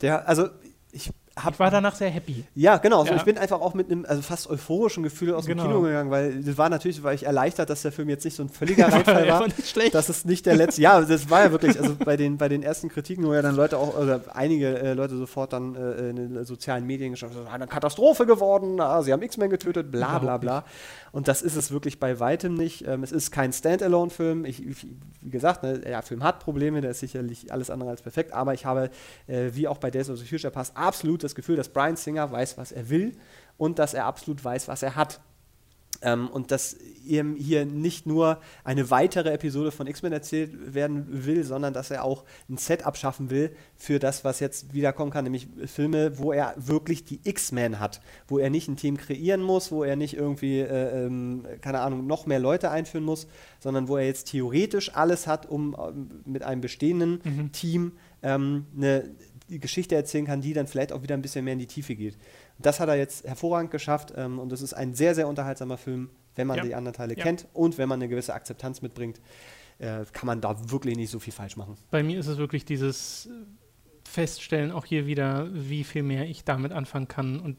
Der, 0.00 0.28
also 0.28 0.48
ich 0.92 1.10
habe 1.36 1.54
Ich 1.54 1.58
war 1.58 1.70
danach 1.70 1.94
sehr 1.94 2.10
happy. 2.10 2.44
Ja, 2.54 2.76
genau. 2.78 3.04
So, 3.04 3.10
Ja. 3.10 3.16
Ich 3.16 3.24
bin 3.24 3.38
einfach 3.38 3.60
auch 3.60 3.74
mit 3.74 3.90
einem 3.90 4.04
also 4.06 4.22
fast 4.22 4.48
euphorischen 4.48 5.02
Gefühl 5.02 5.34
aus 5.34 5.46
dem 5.46 5.56
Genau. 5.56 5.64
Kino 5.68 5.80
gegangen, 5.82 6.10
weil 6.10 6.42
das 6.42 6.56
war 6.58 6.68
natürlich, 6.68 7.02
war 7.02 7.12
ich 7.12 7.24
erleichtert, 7.26 7.70
dass 7.70 7.82
der 7.82 7.92
Film 7.92 8.08
jetzt 8.08 8.24
nicht 8.24 8.36
so 8.36 8.42
ein 8.42 8.48
völliger 8.48 8.92
Reinfall 8.92 9.28
war. 9.28 9.44
nicht 9.46 9.68
schlecht. 9.68 9.94
Das 9.94 10.08
ist 10.08 10.26
nicht 10.26 10.46
der 10.46 10.54
letzte. 10.56 10.80
Ja, 10.82 11.00
das 11.00 11.30
war 11.30 11.42
ja 11.44 11.50
wirklich, 11.52 11.78
also 11.80 11.94
bei 12.04 12.16
den, 12.16 12.36
bei 12.38 12.48
den 12.48 12.62
ersten 12.62 12.88
Kritiken, 12.88 13.24
wo 13.26 13.34
ja 13.34 13.42
dann 13.42 13.56
Leute 13.56 13.78
auch, 13.78 13.96
oder 13.98 14.20
einige 14.32 14.78
äh, 14.78 14.94
Leute 14.94 15.16
sofort 15.16 15.52
dann 15.52 15.74
äh, 15.74 16.10
in 16.10 16.16
den 16.16 16.44
sozialen 16.44 16.86
Medien 16.86 17.12
geschrieben 17.12 17.34
haben, 17.36 17.48
eine 17.48 17.66
Katastrophe 17.66 18.26
geworden, 18.26 18.80
ah, 18.80 19.02
sie 19.02 19.12
haben 19.12 19.22
X-Men 19.22 19.50
getötet, 19.50 19.90
bla 19.90 20.18
bla 20.18 20.36
bla. 20.36 20.64
Und 21.12 21.28
das 21.28 21.42
ist 21.42 21.54
es 21.54 21.70
wirklich 21.70 22.00
bei 22.00 22.18
weitem 22.18 22.54
nicht. 22.54 22.86
Ähm, 22.88 23.04
es 23.04 23.12
ist 23.12 23.30
kein 23.30 23.52
Standalone-Film. 23.52 24.44
Ich, 24.44 24.66
ich, 24.66 24.86
wie 25.20 25.30
gesagt, 25.30 25.62
ne, 25.62 25.78
der 25.78 26.02
Film 26.02 26.24
hat 26.24 26.40
Probleme, 26.40 26.80
der 26.80 26.90
ist 26.90 27.00
sicherlich 27.00 27.52
alles 27.52 27.70
andere 27.70 27.90
als 27.90 28.02
perfekt, 28.02 28.32
aber 28.32 28.52
ich 28.54 28.66
habe, 28.66 28.90
äh, 29.28 29.50
wie 29.52 29.68
auch 29.68 29.78
bei 29.78 29.90
Days 29.92 30.10
of 30.10 30.18
the 30.18 30.26
Future 30.26 30.50
Past, 30.52 30.76
absolut 30.76 31.22
das 31.24 31.34
Gefühl, 31.34 31.56
dass 31.56 31.68
Brian 31.68 31.96
Singer 31.96 32.30
weiß, 32.30 32.56
was 32.58 32.72
er 32.72 32.88
will 32.88 33.12
und 33.56 33.78
dass 33.78 33.94
er 33.94 34.06
absolut 34.06 34.44
weiß, 34.44 34.68
was 34.68 34.82
er 34.82 34.96
hat. 34.96 35.20
Ähm, 36.02 36.28
und 36.28 36.50
dass 36.50 36.76
ihm 37.06 37.36
hier 37.36 37.64
nicht 37.64 38.06
nur 38.06 38.40
eine 38.64 38.90
weitere 38.90 39.30
Episode 39.32 39.70
von 39.70 39.86
X-Men 39.86 40.12
erzählt 40.12 40.74
werden 40.74 41.06
will, 41.08 41.44
sondern 41.44 41.72
dass 41.72 41.90
er 41.90 42.04
auch 42.04 42.24
ein 42.48 42.56
Setup 42.56 42.96
schaffen 42.96 43.30
will 43.30 43.54
für 43.76 43.98
das, 43.98 44.24
was 44.24 44.40
jetzt 44.40 44.74
wiederkommen 44.74 45.10
kann, 45.10 45.24
nämlich 45.24 45.48
Filme, 45.66 46.18
wo 46.18 46.32
er 46.32 46.54
wirklich 46.56 47.04
die 47.04 47.20
X-Men 47.24 47.80
hat, 47.80 48.00
wo 48.26 48.38
er 48.38 48.50
nicht 48.50 48.68
ein 48.68 48.76
Team 48.76 48.96
kreieren 48.96 49.42
muss, 49.42 49.70
wo 49.70 49.84
er 49.84 49.96
nicht 49.96 50.14
irgendwie, 50.14 50.60
äh, 50.60 51.06
ähm, 51.06 51.46
keine 51.60 51.80
Ahnung, 51.80 52.06
noch 52.06 52.26
mehr 52.26 52.38
Leute 52.40 52.70
einführen 52.70 53.04
muss, 53.04 53.26
sondern 53.60 53.88
wo 53.88 53.96
er 53.96 54.06
jetzt 54.06 54.30
theoretisch 54.30 54.94
alles 54.94 55.26
hat, 55.26 55.48
um 55.48 55.76
ähm, 55.78 56.10
mit 56.24 56.42
einem 56.42 56.60
bestehenden 56.60 57.20
Mhm. 57.24 57.52
Team 57.52 57.92
ähm, 58.22 58.66
eine 58.76 59.10
die 59.48 59.60
Geschichte 59.60 59.94
erzählen 59.94 60.24
kann, 60.26 60.40
die 60.40 60.52
dann 60.54 60.66
vielleicht 60.66 60.92
auch 60.92 61.02
wieder 61.02 61.14
ein 61.14 61.22
bisschen 61.22 61.44
mehr 61.44 61.52
in 61.52 61.58
die 61.58 61.66
Tiefe 61.66 61.94
geht. 61.94 62.16
Das 62.58 62.80
hat 62.80 62.88
er 62.88 62.96
jetzt 62.96 63.24
hervorragend 63.26 63.70
geschafft 63.70 64.12
ähm, 64.16 64.38
und 64.38 64.52
es 64.52 64.62
ist 64.62 64.72
ein 64.74 64.94
sehr, 64.94 65.14
sehr 65.14 65.28
unterhaltsamer 65.28 65.76
Film, 65.76 66.10
wenn 66.34 66.46
man 66.46 66.56
Ja. 66.58 66.62
die 66.64 66.74
anderen 66.74 66.94
Teile 66.96 67.16
Ja. 67.16 67.22
kennt 67.22 67.46
und 67.52 67.76
wenn 67.78 67.88
man 67.88 67.98
eine 68.00 68.08
gewisse 68.08 68.32
Akzeptanz 68.34 68.80
mitbringt, 68.82 69.20
äh, 69.78 70.04
kann 70.12 70.26
man 70.26 70.40
da 70.40 70.70
wirklich 70.70 70.96
nicht 70.96 71.10
so 71.10 71.18
viel 71.18 71.32
falsch 71.32 71.56
machen. 71.56 71.76
Bei 71.90 72.02
mir 72.02 72.18
ist 72.18 72.26
es 72.26 72.38
wirklich 72.38 72.64
dieses 72.64 73.28
Feststellen 74.04 74.70
auch 74.70 74.84
hier 74.84 75.06
wieder, 75.06 75.48
wie 75.52 75.84
viel 75.84 76.02
mehr 76.02 76.26
ich 76.28 76.44
damit 76.44 76.72
anfangen 76.72 77.08
kann 77.08 77.40
und 77.40 77.56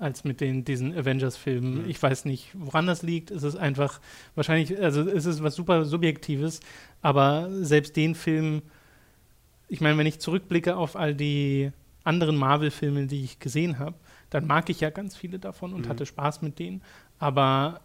als 0.00 0.24
mit 0.24 0.40
den, 0.40 0.64
diesen 0.64 0.92
Avengers-Filmen. 0.96 1.84
Mhm. 1.84 1.88
Ich 1.88 2.02
weiß 2.02 2.24
nicht, 2.24 2.50
woran 2.54 2.86
das 2.86 3.02
liegt. 3.02 3.30
Es 3.30 3.44
ist 3.44 3.54
einfach, 3.56 4.00
wahrscheinlich, 4.34 4.76
also 4.82 5.02
es 5.08 5.24
ist 5.24 5.42
was 5.42 5.54
super 5.54 5.84
Subjektives, 5.84 6.58
aber 7.00 7.48
selbst 7.52 7.94
den 7.96 8.16
Film, 8.16 8.62
ich 9.68 9.80
meine, 9.80 9.96
wenn 9.98 10.06
ich 10.06 10.18
zurückblicke 10.20 10.76
auf 10.76 10.96
all 10.96 11.14
die 11.14 11.72
anderen 12.04 12.36
Marvel-Filme, 12.36 13.06
die 13.06 13.24
ich 13.24 13.38
gesehen 13.38 13.78
habe, 13.78 13.94
dann 14.30 14.46
mag 14.46 14.68
ich 14.68 14.80
ja 14.80 14.90
ganz 14.90 15.16
viele 15.16 15.38
davon 15.38 15.72
und 15.72 15.86
Mhm. 15.86 15.88
hatte 15.88 16.06
Spaß 16.06 16.42
mit 16.42 16.58
denen. 16.58 16.82
Aber 17.18 17.80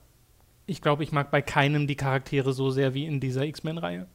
ich 0.65 0.81
glaube, 0.81 1.03
ich 1.03 1.11
mag 1.11 1.31
bei 1.31 1.41
keinem 1.41 1.88
die 1.88 1.95
Charaktere 1.95 2.53
so 2.53 2.69
sehr 2.69 2.93
wie 2.93 3.06
in 3.06 3.19
dieser 3.19 3.43
X-Men-Reihe. 3.45 4.07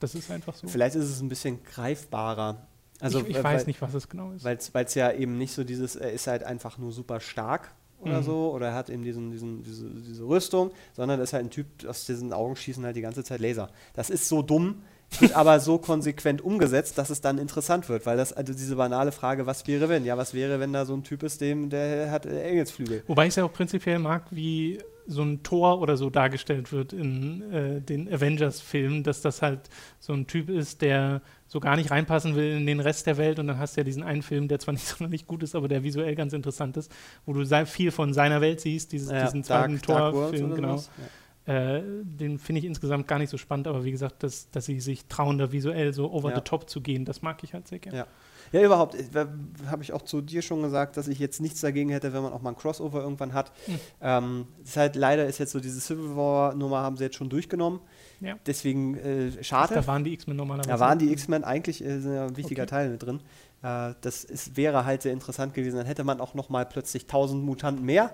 Das 0.00 0.14
ist 0.14 0.30
einfach 0.30 0.54
so. 0.54 0.68
Vielleicht 0.68 0.96
ist 0.96 1.04
es 1.04 1.20
ein 1.20 1.28
bisschen 1.28 1.62
greifbarer. 1.64 2.66
Also, 3.00 3.20
ich 3.20 3.28
ich 3.30 3.36
äh, 3.36 3.44
weiß 3.44 3.60
weil, 3.60 3.66
nicht, 3.66 3.82
was 3.82 3.94
es 3.94 4.08
genau 4.08 4.32
ist. 4.32 4.44
Weil 4.44 4.56
es 4.84 4.94
ja 4.94 5.12
eben 5.12 5.36
nicht 5.36 5.52
so 5.52 5.64
dieses, 5.64 5.96
er 5.96 6.12
ist 6.12 6.26
halt 6.26 6.42
einfach 6.44 6.78
nur 6.78 6.92
super 6.92 7.20
stark 7.20 7.74
oder 8.00 8.20
Mhm. 8.20 8.24
so, 8.24 8.52
oder 8.52 8.68
er 8.68 8.74
hat 8.74 8.88
eben 8.90 9.02
diesen, 9.02 9.30
diesen, 9.32 9.62
diese, 9.62 9.88
diese 9.90 10.24
Rüstung, 10.24 10.70
sondern 10.94 11.20
er 11.20 11.24
ist 11.24 11.32
halt 11.34 11.44
ein 11.44 11.50
Typ, 11.50 11.66
aus 11.86 12.06
diesen 12.06 12.32
Augen 12.32 12.56
schießen 12.56 12.84
halt 12.84 12.96
die 12.96 13.00
ganze 13.02 13.22
Zeit 13.24 13.40
Laser. 13.40 13.70
Das 13.94 14.08
ist 14.10 14.28
so 14.28 14.42
dumm, 14.42 14.82
wird 15.18 15.32
aber 15.34 15.60
so 15.60 15.78
konsequent 15.78 16.42
umgesetzt, 16.42 16.98
dass 16.98 17.10
es 17.10 17.20
dann 17.20 17.38
interessant 17.38 17.88
wird, 17.88 18.06
weil 18.06 18.16
das, 18.16 18.32
also 18.32 18.52
diese 18.52 18.76
banale 18.76 19.12
Frage, 19.12 19.46
was 19.46 19.66
wäre 19.66 19.88
wenn? 19.88 20.04
Ja, 20.04 20.16
was 20.16 20.34
wäre, 20.34 20.60
wenn 20.60 20.72
da 20.72 20.84
so 20.84 20.94
ein 20.94 21.04
Typ 21.04 21.22
ist, 21.22 21.40
dem, 21.40 21.70
der 21.70 22.10
hat 22.10 22.26
äh, 22.26 22.42
Engelsflügel? 22.42 23.02
Wobei 23.06 23.24
ich 23.24 23.30
es 23.30 23.36
ja 23.36 23.44
auch 23.44 23.52
prinzipiell 23.52 23.98
mag, 23.98 24.24
wie 24.30 24.78
so 25.06 25.22
ein 25.22 25.42
Tor 25.42 25.80
oder 25.80 25.96
so 25.96 26.10
dargestellt 26.10 26.72
wird 26.72 26.92
in 26.92 27.52
äh, 27.52 27.80
den 27.80 28.12
Avengers-Filmen, 28.12 29.04
dass 29.04 29.20
das 29.20 29.40
halt 29.40 29.70
so 30.00 30.12
ein 30.12 30.26
Typ 30.26 30.50
ist, 30.50 30.82
der 30.82 31.22
so 31.46 31.60
gar 31.60 31.76
nicht 31.76 31.90
reinpassen 31.92 32.34
will 32.34 32.56
in 32.56 32.66
den 32.66 32.80
Rest 32.80 33.06
der 33.06 33.16
Welt 33.16 33.38
und 33.38 33.46
dann 33.46 33.58
hast 33.58 33.76
du 33.76 33.80
ja 33.80 33.84
diesen 33.84 34.02
einen 34.02 34.22
Film, 34.22 34.48
der 34.48 34.58
zwar 34.58 34.72
nicht 34.74 34.86
sonderlich 34.86 35.26
gut 35.26 35.42
ist, 35.42 35.54
aber 35.54 35.68
der 35.68 35.84
visuell 35.84 36.14
ganz 36.16 36.32
interessant 36.32 36.76
ist, 36.76 36.90
wo 37.24 37.32
du 37.32 37.66
viel 37.66 37.92
von 37.92 38.12
seiner 38.12 38.40
Welt 38.40 38.60
siehst, 38.60 38.92
dieses, 38.92 39.10
Ja, 39.10 39.24
diesen 39.24 39.44
zweiten 39.44 39.80
Tor-Film, 39.80 40.54
genau. 40.54 40.76
Ja. 40.76 40.82
Äh, 41.46 41.80
den 42.02 42.38
finde 42.38 42.58
ich 42.58 42.64
insgesamt 42.64 43.06
gar 43.06 43.18
nicht 43.18 43.30
so 43.30 43.38
spannend, 43.38 43.68
aber 43.68 43.84
wie 43.84 43.92
gesagt, 43.92 44.22
dass, 44.24 44.50
dass 44.50 44.66
sie 44.66 44.80
sich 44.80 45.06
trauen, 45.06 45.38
da 45.38 45.52
visuell 45.52 45.92
so 45.92 46.10
over 46.12 46.30
Ja. 46.30 46.36
the 46.36 46.40
top 46.42 46.68
zu 46.68 46.80
gehen, 46.80 47.04
das 47.04 47.22
mag 47.22 47.42
ich 47.44 47.54
halt 47.54 47.68
sehr 47.68 47.78
gerne. 47.78 47.98
Ja. 47.98 48.06
Ja, 48.52 48.62
überhaupt. 48.62 48.96
Habe 49.68 49.82
ich 49.82 49.92
auch 49.92 50.02
zu 50.02 50.20
dir 50.20 50.40
schon 50.40 50.62
gesagt, 50.62 50.96
dass 50.96 51.08
ich 51.08 51.18
jetzt 51.18 51.40
nichts 51.40 51.60
dagegen 51.60 51.90
hätte, 51.90 52.12
wenn 52.12 52.22
man 52.22 52.32
auch 52.32 52.42
mal 52.42 52.50
ein 52.50 52.56
Crossover 52.56 53.02
irgendwann 53.02 53.32
hat. 53.32 53.50
Hm. 53.66 53.80
Ähm, 54.00 54.46
es 54.62 54.70
ist 54.70 54.76
halt 54.76 54.94
leider 54.96 55.26
ist 55.26 55.38
jetzt 55.38 55.50
so 55.52 55.58
diese 55.58 55.80
Civil 55.80 56.14
War-Nummer 56.16 56.78
haben 56.78 56.96
sie 56.96 57.04
jetzt 57.04 57.16
schon 57.16 57.28
durchgenommen. 57.28 57.80
Ja. 58.20 58.36
Deswegen 58.46 58.96
äh, 58.98 59.42
schade. 59.42 59.74
da 59.74 59.86
waren 59.88 60.04
die 60.04 60.12
X-Men 60.14 60.36
normalerweise. 60.36 60.68
Da 60.70 60.80
waren 60.80 60.98
die 60.98 61.10
X-Men 61.12 61.42
eigentlich 61.44 61.84
äh, 61.84 61.88
ein 61.88 62.36
wichtiger 62.36 62.62
Okay. 62.62 62.70
Teil 62.70 62.90
mit 62.90 63.02
drin. 63.02 63.20
Äh, 63.66 63.94
das 64.00 64.22
ist, 64.22 64.56
wäre 64.56 64.84
halt 64.84 65.02
sehr 65.02 65.12
interessant 65.12 65.54
gewesen. 65.54 65.76
Dann 65.76 65.86
hätte 65.86 66.04
man 66.04 66.20
auch 66.20 66.34
noch 66.34 66.48
mal 66.48 66.64
plötzlich 66.64 67.04
1000 67.04 67.42
Mutanten 67.42 67.84
mehr. 67.84 68.10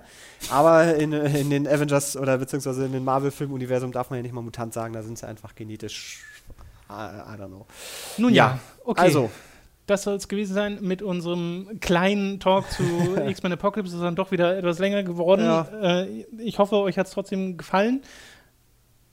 Aber 0.51 0.95
in, 0.95 1.13
in 1.13 1.51
den 1.51 1.69
Avengers 1.69 2.17
oder 2.17 2.39
beziehungsweise 2.39 2.87
in 2.87 2.93
den 2.93 3.05
Marvel-Film-Universum 3.05 3.93
darf 3.93 4.09
man 4.11 4.19
ja 4.19 4.23
nicht 4.23 4.33
mal 4.33 4.41
Mutant 4.41 4.73
sagen. 4.73 4.95
Da 4.95 5.03
sind 5.03 5.19
sie 5.19 5.27
einfach 5.27 5.55
genetisch. 5.55 6.25
I, 6.89 6.93
I 6.93 7.41
don't 7.41 7.49
know. 7.49 7.67
Nun 8.17 8.33
ja, 8.33 8.47
Ja, 8.47 8.59
okay. 8.85 9.01
Also, 9.03 9.31
Das 9.87 10.05
soll 10.05 10.15
es 10.15 10.29
gewesen 10.29 10.55
sein 10.55 10.79
mit 10.81 11.03
unserem 11.03 11.81
kleinen 11.81 12.41
Talk 12.41 12.71
zu 12.71 12.83
X-Men 13.27 13.53
Apocalypse. 13.53 13.93
Es 13.93 14.01
ist 14.01 14.05
dann 14.05 14.17
doch 14.17 14.31
wieder 14.31 14.57
etwas 14.57 14.79
länger 14.79 15.03
geworden. 15.03 15.45
Ja. 15.45 15.69
Äh, 15.83 16.25
ich 16.39 16.59
hoffe, 16.59 16.77
euch 16.77 16.97
hat 16.97 17.09
es 17.09 17.13
trotzdem 17.13 17.59
gefallen. 17.59 18.03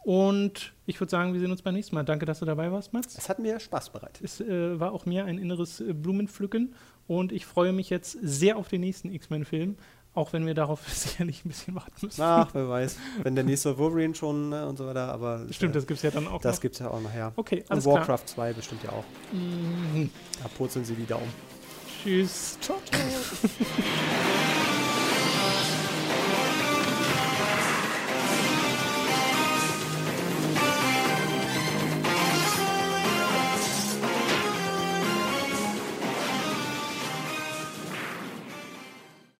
Und 0.09 0.73
ich 0.87 0.99
würde 0.99 1.11
sagen, 1.11 1.33
wir 1.33 1.39
sehen 1.39 1.51
uns 1.51 1.61
beim 1.61 1.75
nächsten 1.75 1.93
Mal. 1.93 2.01
Danke, 2.03 2.25
dass 2.25 2.39
du 2.39 2.45
dabei 2.45 2.71
warst, 2.71 2.93
Mats. 2.93 3.15
es 3.15 3.29
hat 3.29 3.37
mir 3.37 3.59
Spaß 3.59 3.91
bereitet. 3.91 4.23
Es 4.23 4.41
äh, 4.41 4.79
war 4.79 4.91
auch 4.91 5.05
mir 5.05 5.25
ein 5.25 5.37
inneres 5.37 5.81
äh, 5.81 5.93
Blumenpflücken. 5.93 6.73
Und 7.05 7.31
ich 7.31 7.45
freue 7.45 7.73
mich 7.73 7.91
jetzt 7.91 8.17
sehr 8.23 8.57
auf 8.57 8.69
den 8.69 8.81
nächsten 8.81 9.11
X-Men-Film. 9.13 9.77
Auch 10.15 10.33
wenn 10.33 10.47
wir 10.47 10.55
darauf 10.55 10.81
sicherlich 10.91 11.45
ein 11.45 11.49
bisschen 11.49 11.75
warten 11.75 11.93
müssen. 12.01 12.23
Ach, 12.23 12.49
wer 12.53 12.67
weiß. 12.67 12.97
Wenn 13.21 13.35
der 13.35 13.43
nächste 13.43 13.77
Wolverine 13.77 14.15
schon 14.15 14.49
ne, 14.49 14.67
und 14.67 14.79
so 14.79 14.87
weiter, 14.87 15.13
aber 15.13 15.45
Stimmt, 15.51 15.75
äh, 15.75 15.77
das 15.77 15.85
gibt 15.85 15.97
es 15.99 16.01
ja 16.01 16.09
dann 16.09 16.27
auch 16.27 16.41
das 16.41 16.55
noch. 16.55 16.61
gibt 16.63 16.73
es 16.73 16.79
ja 16.79 16.89
auch 16.89 17.01
nachher. 17.01 17.31
Okay, 17.35 17.59
Und 17.59 17.71
alles 17.71 17.83
klar. 17.83 17.97
Warcraft 17.97 18.23
2 18.25 18.53
bestimmt 18.53 18.81
ja 18.81 18.89
auch. 18.89 19.05
Mhm. 19.31 20.09
Da 20.41 20.49
purzeln 20.57 20.85
sie 20.85 20.95
die 20.95 21.05
Daumen. 21.05 21.31
Tschüss. 22.01 22.57
Ciao, 22.59 22.79
ciao. 22.83 22.99